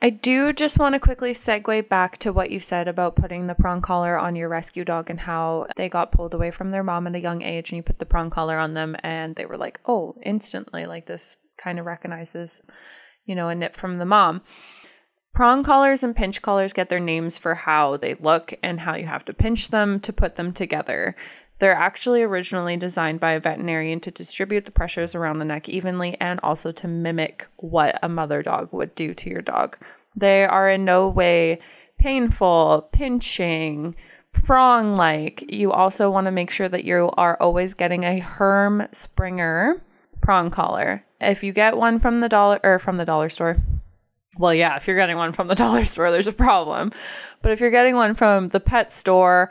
I 0.03 0.09
do 0.09 0.51
just 0.51 0.79
want 0.79 0.95
to 0.95 0.99
quickly 0.99 1.31
segue 1.31 1.87
back 1.87 2.17
to 2.17 2.33
what 2.33 2.51
you 2.51 2.59
said 2.59 2.89
about 2.89 3.15
putting 3.15 3.47
the 3.47 3.55
prong 3.55 3.81
collar 3.81 4.19
on 4.19 4.35
your 4.35 4.49
rescue 4.49 4.83
dog 4.83 5.09
and 5.09 5.17
how 5.17 5.67
they 5.77 5.87
got 5.87 6.11
pulled 6.11 6.33
away 6.33 6.51
from 6.51 6.71
their 6.71 6.83
mom 6.83 7.07
at 7.07 7.15
a 7.15 7.21
young 7.21 7.41
age 7.41 7.71
and 7.71 7.77
you 7.77 7.83
put 7.83 7.99
the 7.99 8.05
prong 8.05 8.29
collar 8.29 8.57
on 8.57 8.73
them 8.73 8.97
and 9.01 9.37
they 9.37 9.45
were 9.45 9.55
like, 9.55 9.79
oh, 9.85 10.17
instantly, 10.21 10.85
like 10.85 11.05
this 11.05 11.37
kind 11.57 11.79
of 11.79 11.85
recognizes, 11.85 12.61
you 13.25 13.33
know, 13.33 13.47
a 13.47 13.55
nip 13.55 13.77
from 13.77 13.97
the 13.97 14.05
mom. 14.05 14.41
Prong 15.33 15.63
collars 15.63 16.03
and 16.03 16.13
pinch 16.13 16.41
collars 16.41 16.73
get 16.73 16.89
their 16.89 16.99
names 16.99 17.37
for 17.37 17.55
how 17.55 17.95
they 17.95 18.15
look 18.15 18.53
and 18.61 18.81
how 18.81 18.95
you 18.95 19.05
have 19.05 19.23
to 19.23 19.33
pinch 19.33 19.69
them 19.69 20.01
to 20.01 20.11
put 20.11 20.35
them 20.35 20.51
together. 20.51 21.15
They're 21.63 21.73
actually 21.73 22.23
originally 22.23 22.75
designed 22.75 23.21
by 23.21 23.31
a 23.31 23.39
veterinarian 23.39 24.01
to 24.01 24.11
distribute 24.11 24.65
the 24.65 24.71
pressures 24.71 25.15
around 25.15 25.39
the 25.39 25.45
neck 25.45 25.69
evenly 25.69 26.17
and 26.19 26.37
also 26.43 26.73
to 26.73 26.89
mimic 26.89 27.47
what 27.55 27.97
a 28.03 28.09
mother 28.09 28.43
dog 28.43 28.67
would 28.73 28.93
do 28.95 29.13
to 29.13 29.29
your 29.29 29.41
dog. 29.41 29.77
They 30.13 30.43
are 30.43 30.69
in 30.69 30.83
no 30.83 31.07
way 31.07 31.59
painful, 31.97 32.89
pinching, 32.91 33.95
prong 34.33 34.97
like. 34.97 35.45
You 35.49 35.71
also 35.71 36.11
want 36.11 36.25
to 36.25 36.31
make 36.31 36.51
sure 36.51 36.67
that 36.67 36.83
you 36.83 37.09
are 37.13 37.37
always 37.39 37.73
getting 37.73 38.03
a 38.03 38.19
Herm 38.19 38.85
Sprenger 38.91 39.81
prong 40.19 40.51
collar. 40.51 41.05
If 41.21 41.45
you 41.45 41.53
get 41.53 41.77
one 41.77 41.97
from 41.97 42.19
the 42.19 42.27
dollar 42.27 42.59
or 42.61 42.77
from 42.77 42.97
the 42.97 43.05
dollar 43.05 43.29
store, 43.29 43.55
well, 44.37 44.53
yeah, 44.53 44.75
if 44.75 44.87
you're 44.87 44.97
getting 44.97 45.15
one 45.17 45.31
from 45.31 45.47
the 45.47 45.55
dollar 45.63 45.85
store, 45.85 46.11
there's 46.11 46.27
a 46.27 46.33
problem. 46.33 46.91
But 47.41 47.53
if 47.53 47.61
you're 47.61 47.71
getting 47.71 47.95
one 47.95 48.15
from 48.15 48.49
the 48.49 48.59
pet 48.59 48.91
store 48.91 49.49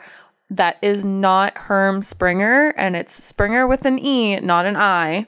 that 0.49 0.77
is 0.81 1.03
not 1.03 1.57
Herm 1.57 2.01
Sprenger 2.01 2.69
and 2.77 2.95
it's 2.95 3.23
Sprenger 3.23 3.67
with 3.67 3.85
an 3.85 3.97
E, 3.99 4.39
not 4.39 4.65
an 4.65 4.75
I, 4.75 5.27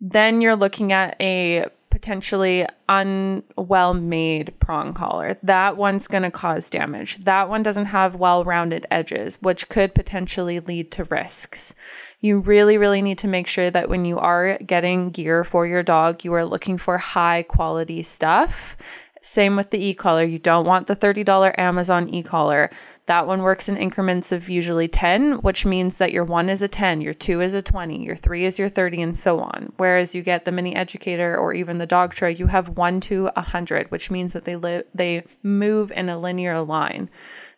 then 0.00 0.40
you're 0.40 0.56
looking 0.56 0.92
at 0.92 1.16
a 1.20 1.66
potentially 1.92 2.66
unwell 2.88 3.92
made 3.92 4.52
prong 4.58 4.94
collar. 4.94 5.36
That 5.42 5.76
one's 5.76 6.08
going 6.08 6.22
to 6.22 6.30
cause 6.30 6.70
damage. 6.70 7.18
That 7.18 7.50
one 7.50 7.62
doesn't 7.62 7.84
have 7.86 8.16
well 8.16 8.44
rounded 8.44 8.86
edges, 8.90 9.36
which 9.42 9.68
could 9.68 9.94
potentially 9.94 10.58
lead 10.58 10.90
to 10.92 11.04
risks. 11.04 11.74
You 12.20 12.38
really, 12.38 12.78
really 12.78 13.02
need 13.02 13.18
to 13.18 13.28
make 13.28 13.46
sure 13.46 13.70
that 13.70 13.90
when 13.90 14.04
you 14.06 14.18
are 14.18 14.58
getting 14.58 15.10
gear 15.10 15.44
for 15.44 15.66
your 15.66 15.82
dog, 15.82 16.24
you 16.24 16.32
are 16.32 16.46
looking 16.46 16.78
for 16.78 16.96
high 16.96 17.42
quality 17.42 18.02
stuff. 18.02 18.76
Same 19.20 19.54
with 19.54 19.70
the 19.70 19.84
e 19.84 19.94
collar. 19.94 20.24
You 20.24 20.38
don't 20.38 20.66
want 20.66 20.88
the 20.88 20.96
$30 20.96 21.54
Amazon 21.58 22.08
e 22.08 22.22
collar. 22.22 22.70
That 23.12 23.26
one 23.26 23.42
works 23.42 23.68
in 23.68 23.76
increments 23.76 24.32
of 24.32 24.48
usually 24.48 24.88
10, 24.88 25.42
which 25.42 25.66
means 25.66 25.98
that 25.98 26.12
your 26.14 26.24
one 26.24 26.48
is 26.48 26.62
a 26.62 26.66
10, 26.66 27.02
your 27.02 27.12
two 27.12 27.42
is 27.42 27.52
a 27.52 27.60
20, 27.60 28.02
your 28.02 28.16
three 28.16 28.46
is 28.46 28.58
your 28.58 28.70
30, 28.70 29.02
and 29.02 29.18
so 29.18 29.38
on. 29.38 29.70
Whereas 29.76 30.14
you 30.14 30.22
get 30.22 30.46
the 30.46 30.50
mini 30.50 30.74
educator 30.74 31.36
or 31.36 31.52
even 31.52 31.76
the 31.76 31.86
Dogtra, 31.86 32.38
you 32.38 32.46
have 32.46 32.70
one 32.70 33.02
to 33.02 33.26
a 33.36 33.42
100, 33.42 33.90
which 33.90 34.10
means 34.10 34.32
that 34.32 34.46
they 34.46 34.56
live, 34.56 34.86
they 34.94 35.24
move 35.42 35.92
in 35.92 36.08
a 36.08 36.18
linear 36.18 36.62
line. 36.62 37.10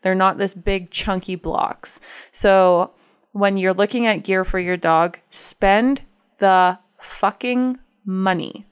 They're 0.03 0.17
not 0.17 0.39
this 0.39 0.55
big 0.55 0.91
chunky 0.91 1.37
blocks. 1.37 2.01
So 2.33 2.91
when 3.31 3.57
you're 3.57 3.75
looking 3.75 4.07
at 4.09 4.25
gear 4.25 4.45
for 4.45 4.59
your 4.59 4.77
dog, 4.77 5.21
spend 5.31 6.03
the 6.39 6.81
fucking 6.99 7.79
money 8.05 8.67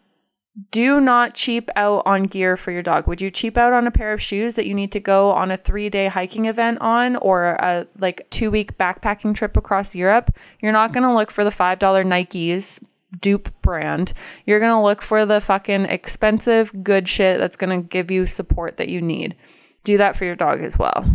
do 0.71 1.01
not 1.01 1.35
cheap 1.35 1.71
out 1.77 2.03
on 2.05 2.25
gear 2.25 2.57
for 2.57 2.71
your 2.73 2.83
dog. 2.83 3.07
Would 3.07 3.21
you 3.21 3.31
cheap 3.31 3.57
out 3.57 3.73
on 3.73 3.87
a 3.87 3.91
pair 3.91 4.13
of 4.13 4.21
shoes 4.21 4.55
that 4.55 4.67
you 4.67 4.75
need 4.75 4.93
to 4.93 5.01
go 5.01 5.31
on 5.31 5.51
a 5.51 5.57
3-day 5.57 6.09
hiking 6.09 6.45
event 6.45 6.79
on 6.81 7.17
or 7.17 7.53
a 7.53 7.87
like 7.99 8.29
2-week 8.31 8.77
backpacking 8.77 9.35
trip 9.35 9.57
across 9.57 9.95
Europe? 9.95 10.35
You're 10.61 10.73
not 10.73 10.93
going 10.93 11.05
to 11.05 11.15
look 11.15 11.31
for 11.31 11.45
the 11.45 11.51
$5 11.51 11.79
Nikes 11.79 12.83
dupe 13.21 13.51
brand. 13.63 14.13
You're 14.47 14.61
going 14.61 14.73
to 14.73 14.83
look 14.83 15.01
for 15.01 15.25
the 15.25 15.41
fucking 15.41 15.87
expensive 15.87 16.85
good 16.85 17.09
shit 17.09 17.39
that's 17.39 17.57
going 17.57 17.83
to 17.83 17.89
give 17.89 18.11
you 18.11 18.27
support 18.27 18.77
that 18.77 18.89
you 18.89 19.01
need. 19.01 19.37
Do 19.85 19.97
that 19.97 20.17
for 20.17 20.25
your 20.25 20.37
dog 20.37 20.63
as 20.63 20.79
well. 20.79 21.15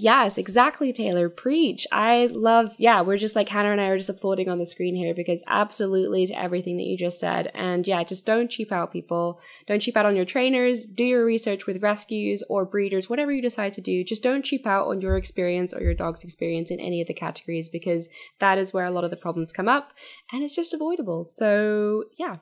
Yes, 0.00 0.38
exactly, 0.38 0.92
Taylor. 0.92 1.28
Preach. 1.28 1.84
I 1.90 2.26
love, 2.26 2.76
yeah, 2.78 3.00
we're 3.00 3.16
just 3.16 3.34
like 3.34 3.48
Hannah 3.48 3.72
and 3.72 3.80
I 3.80 3.88
are 3.88 3.96
just 3.96 4.08
applauding 4.08 4.48
on 4.48 4.58
the 4.58 4.64
screen 4.66 4.94
here 4.94 5.12
because 5.12 5.42
absolutely 5.48 6.24
to 6.26 6.38
everything 6.38 6.76
that 6.76 6.84
you 6.84 6.96
just 6.96 7.18
said. 7.18 7.50
And 7.52 7.84
yeah, 7.84 8.04
just 8.04 8.24
don't 8.24 8.48
cheap 8.48 8.70
out, 8.70 8.92
people. 8.92 9.40
Don't 9.66 9.82
cheap 9.82 9.96
out 9.96 10.06
on 10.06 10.14
your 10.14 10.24
trainers. 10.24 10.86
Do 10.86 11.02
your 11.02 11.24
research 11.24 11.66
with 11.66 11.82
rescues 11.82 12.44
or 12.48 12.64
breeders, 12.64 13.10
whatever 13.10 13.32
you 13.32 13.42
decide 13.42 13.72
to 13.72 13.80
do. 13.80 14.04
Just 14.04 14.22
don't 14.22 14.44
cheap 14.44 14.68
out 14.68 14.86
on 14.86 15.00
your 15.00 15.16
experience 15.16 15.74
or 15.74 15.82
your 15.82 15.94
dog's 15.94 16.22
experience 16.22 16.70
in 16.70 16.78
any 16.78 17.00
of 17.00 17.08
the 17.08 17.14
categories 17.14 17.68
because 17.68 18.08
that 18.38 18.56
is 18.56 18.72
where 18.72 18.84
a 18.84 18.92
lot 18.92 19.02
of 19.02 19.10
the 19.10 19.16
problems 19.16 19.50
come 19.50 19.68
up 19.68 19.94
and 20.32 20.44
it's 20.44 20.54
just 20.54 20.72
avoidable. 20.72 21.26
So 21.28 22.04
yeah. 22.16 22.36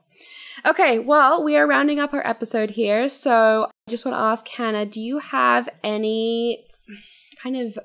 Okay, 0.66 0.98
well, 0.98 1.42
we 1.42 1.56
are 1.56 1.66
rounding 1.66 2.00
up 2.00 2.12
our 2.12 2.26
episode 2.26 2.72
here. 2.72 3.08
So 3.08 3.64
I 3.64 3.90
just 3.90 4.04
want 4.04 4.14
to 4.14 4.20
ask 4.20 4.46
Hannah, 4.46 4.84
do 4.84 5.00
you 5.00 5.20
have 5.20 5.70
any 5.82 6.66
kind 7.46 7.56
of 7.56 7.78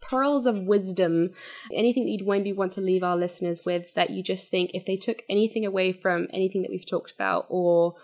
pearls 0.00 0.46
of 0.46 0.62
wisdom, 0.62 1.30
anything 1.72 2.04
that 2.04 2.10
you'd 2.10 2.26
maybe 2.26 2.52
want 2.52 2.72
to 2.72 2.80
leave 2.80 3.02
our 3.02 3.16
listeners 3.16 3.62
with 3.64 3.94
that 3.94 4.10
you 4.10 4.22
just 4.22 4.50
think 4.50 4.70
if 4.74 4.84
they 4.84 4.96
took 4.96 5.22
anything 5.28 5.64
away 5.64 5.92
from 5.92 6.26
anything 6.32 6.62
that 6.62 6.70
we've 6.70 6.88
talked 6.88 7.12
about 7.12 7.46
or 7.48 7.94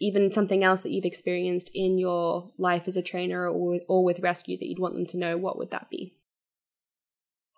even 0.00 0.32
something 0.32 0.64
else 0.64 0.80
that 0.80 0.90
you've 0.90 1.04
experienced 1.04 1.70
in 1.74 1.98
your 1.98 2.50
life 2.58 2.88
as 2.88 2.96
a 2.96 3.02
trainer 3.02 3.48
or, 3.48 3.78
or 3.88 4.02
with 4.02 4.20
rescue 4.20 4.58
that 4.58 4.66
you'd 4.66 4.80
want 4.80 4.94
them 4.94 5.06
to 5.06 5.18
know, 5.18 5.36
what 5.36 5.58
would 5.58 5.70
that 5.70 5.88
be? 5.90 6.14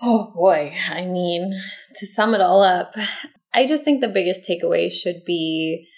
Oh 0.02 0.32
boy, 0.34 0.74
I 0.90 1.06
mean, 1.06 1.58
to 1.94 2.06
sum 2.06 2.34
it 2.34 2.40
all 2.40 2.62
up, 2.62 2.94
I 3.54 3.64
just 3.64 3.84
think 3.84 4.00
the 4.00 4.08
biggest 4.08 4.42
takeaway 4.42 4.92
should 4.92 5.24
be 5.24 5.88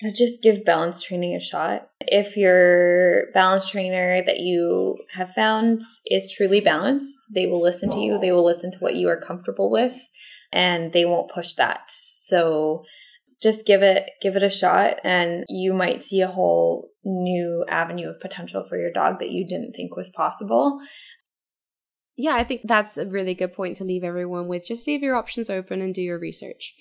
to 0.00 0.08
just 0.08 0.42
give 0.42 0.64
balance 0.64 1.02
training 1.02 1.34
a 1.34 1.40
shot. 1.40 1.88
If 2.00 2.36
your 2.36 3.30
balance 3.34 3.70
trainer 3.70 4.22
that 4.24 4.40
you 4.40 4.98
have 5.12 5.30
found 5.32 5.82
is 6.06 6.34
truly 6.34 6.60
balanced, 6.60 7.28
they 7.34 7.46
will 7.46 7.60
listen 7.60 7.90
to 7.90 8.00
you, 8.00 8.18
they 8.18 8.32
will 8.32 8.44
listen 8.44 8.70
to 8.72 8.78
what 8.78 8.96
you 8.96 9.08
are 9.08 9.20
comfortable 9.20 9.70
with, 9.70 9.96
and 10.52 10.92
they 10.92 11.04
won't 11.04 11.30
push 11.30 11.52
that. 11.54 11.82
So 11.88 12.84
just 13.42 13.66
give 13.66 13.82
it 13.82 14.10
give 14.20 14.36
it 14.36 14.42
a 14.42 14.50
shot 14.50 15.00
and 15.02 15.44
you 15.48 15.72
might 15.72 16.00
see 16.00 16.20
a 16.20 16.28
whole 16.28 16.90
new 17.04 17.64
avenue 17.68 18.08
of 18.08 18.20
potential 18.20 18.62
for 18.64 18.76
your 18.76 18.92
dog 18.92 19.18
that 19.18 19.30
you 19.30 19.46
didn't 19.46 19.72
think 19.72 19.96
was 19.96 20.10
possible. 20.10 20.78
Yeah, 22.16 22.34
I 22.34 22.44
think 22.44 22.62
that's 22.64 22.98
a 22.98 23.06
really 23.06 23.34
good 23.34 23.54
point 23.54 23.76
to 23.76 23.84
leave 23.84 24.04
everyone 24.04 24.46
with. 24.46 24.66
Just 24.66 24.86
leave 24.86 25.02
your 25.02 25.16
options 25.16 25.48
open 25.48 25.80
and 25.80 25.94
do 25.94 26.02
your 26.02 26.18
research. 26.18 26.74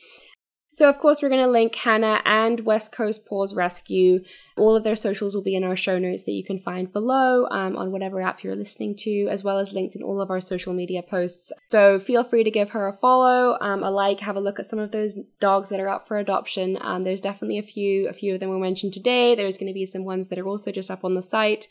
So, 0.71 0.87
of 0.87 0.99
course, 0.99 1.21
we're 1.21 1.29
going 1.29 1.43
to 1.43 1.49
link 1.49 1.73
Hannah 1.73 2.21
and 2.25 2.59
West 2.59 2.91
Coast 2.91 3.25
Paws 3.27 3.55
Rescue. 3.55 4.19
All 4.55 4.75
of 4.75 4.83
their 4.83 4.95
socials 4.95 5.33
will 5.33 5.41
be 5.41 5.55
in 5.55 5.63
our 5.63 5.75
show 5.75 5.97
notes 5.97 6.23
that 6.23 6.33
you 6.33 6.43
can 6.43 6.59
find 6.59 6.93
below 6.93 7.47
um, 7.49 7.75
on 7.75 7.91
whatever 7.91 8.21
app 8.21 8.43
you're 8.43 8.55
listening 8.55 8.95
to, 8.99 9.27
as 9.31 9.43
well 9.43 9.57
as 9.57 9.73
linked 9.73 9.95
in 9.95 10.03
all 10.03 10.21
of 10.21 10.29
our 10.29 10.39
social 10.39 10.73
media 10.73 11.01
posts. 11.01 11.51
So, 11.71 11.97
feel 11.97 12.23
free 12.23 12.43
to 12.43 12.51
give 12.51 12.69
her 12.71 12.87
a 12.87 12.93
follow, 12.93 13.57
um, 13.61 13.81
a 13.81 13.89
like, 13.89 14.19
have 14.19 14.35
a 14.35 14.41
look 14.41 14.59
at 14.59 14.67
some 14.67 14.77
of 14.77 14.91
those 14.91 15.17
dogs 15.39 15.69
that 15.69 15.79
are 15.79 15.89
up 15.89 16.07
for 16.07 16.19
adoption. 16.19 16.77
Um, 16.81 17.01
there's 17.01 17.21
definitely 17.21 17.57
a 17.57 17.63
few, 17.63 18.07
a 18.07 18.13
few 18.13 18.35
of 18.35 18.39
them 18.39 18.51
we 18.51 18.59
mentioned 18.59 18.93
today. 18.93 19.33
There's 19.33 19.57
going 19.57 19.67
to 19.67 19.73
be 19.73 19.87
some 19.87 20.05
ones 20.05 20.29
that 20.29 20.37
are 20.37 20.47
also 20.47 20.71
just 20.71 20.91
up 20.91 21.03
on 21.03 21.15
the 21.15 21.23
site. 21.23 21.67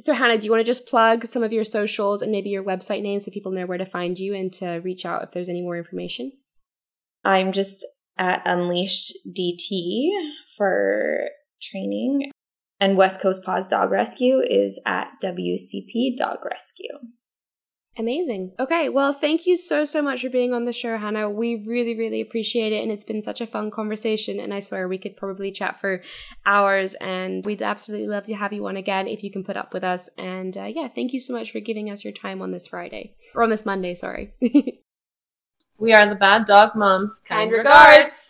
So, 0.00 0.14
Hannah, 0.14 0.36
do 0.36 0.44
you 0.44 0.50
want 0.50 0.62
to 0.62 0.64
just 0.64 0.88
plug 0.88 1.26
some 1.26 1.44
of 1.44 1.52
your 1.52 1.64
socials 1.64 2.22
and 2.22 2.32
maybe 2.32 2.50
your 2.50 2.64
website 2.64 3.02
name 3.02 3.20
so 3.20 3.30
people 3.30 3.52
know 3.52 3.66
where 3.66 3.78
to 3.78 3.86
find 3.86 4.18
you 4.18 4.34
and 4.34 4.52
to 4.54 4.80
reach 4.80 5.06
out 5.06 5.22
if 5.22 5.30
there's 5.30 5.48
any 5.48 5.62
more 5.62 5.78
information? 5.78 6.32
I'm 7.24 7.52
just 7.52 7.86
at 8.16 8.42
Unleashed 8.46 9.16
DT 9.36 10.08
for 10.56 11.28
training. 11.60 12.30
And 12.80 12.96
West 12.96 13.20
Coast 13.20 13.44
Paws 13.44 13.68
Dog 13.68 13.92
Rescue 13.92 14.40
is 14.40 14.80
at 14.84 15.12
WCP 15.22 16.16
Dog 16.16 16.38
Rescue. 16.44 16.98
Amazing. 17.98 18.52
Okay, 18.58 18.88
well, 18.88 19.12
thank 19.12 19.46
you 19.46 19.54
so, 19.54 19.84
so 19.84 20.00
much 20.00 20.22
for 20.22 20.30
being 20.30 20.54
on 20.54 20.64
the 20.64 20.72
show, 20.72 20.96
Hannah. 20.96 21.28
We 21.28 21.62
really, 21.66 21.94
really 21.94 22.22
appreciate 22.22 22.72
it. 22.72 22.82
And 22.82 22.90
it's 22.90 23.04
been 23.04 23.22
such 23.22 23.42
a 23.42 23.46
fun 23.46 23.70
conversation. 23.70 24.40
And 24.40 24.54
I 24.54 24.60
swear 24.60 24.88
we 24.88 24.96
could 24.96 25.16
probably 25.16 25.52
chat 25.52 25.78
for 25.78 26.02
hours. 26.46 26.94
And 26.94 27.44
we'd 27.44 27.60
absolutely 27.60 28.08
love 28.08 28.24
to 28.26 28.34
have 28.34 28.54
you 28.54 28.66
on 28.66 28.78
again 28.78 29.08
if 29.08 29.22
you 29.22 29.30
can 29.30 29.44
put 29.44 29.58
up 29.58 29.74
with 29.74 29.84
us. 29.84 30.08
And 30.16 30.56
uh, 30.56 30.64
yeah, 30.64 30.88
thank 30.88 31.12
you 31.12 31.20
so 31.20 31.34
much 31.34 31.52
for 31.52 31.60
giving 31.60 31.90
us 31.90 32.02
your 32.02 32.14
time 32.14 32.40
on 32.40 32.50
this 32.50 32.66
Friday 32.66 33.14
or 33.34 33.42
on 33.42 33.50
this 33.50 33.66
Monday, 33.66 33.94
sorry. 33.94 34.32
we 35.82 35.92
are 35.92 36.08
the 36.08 36.14
Bad 36.14 36.46
Dog 36.46 36.76
Moms. 36.76 37.20
Kind 37.26 37.50
regards. 37.50 38.28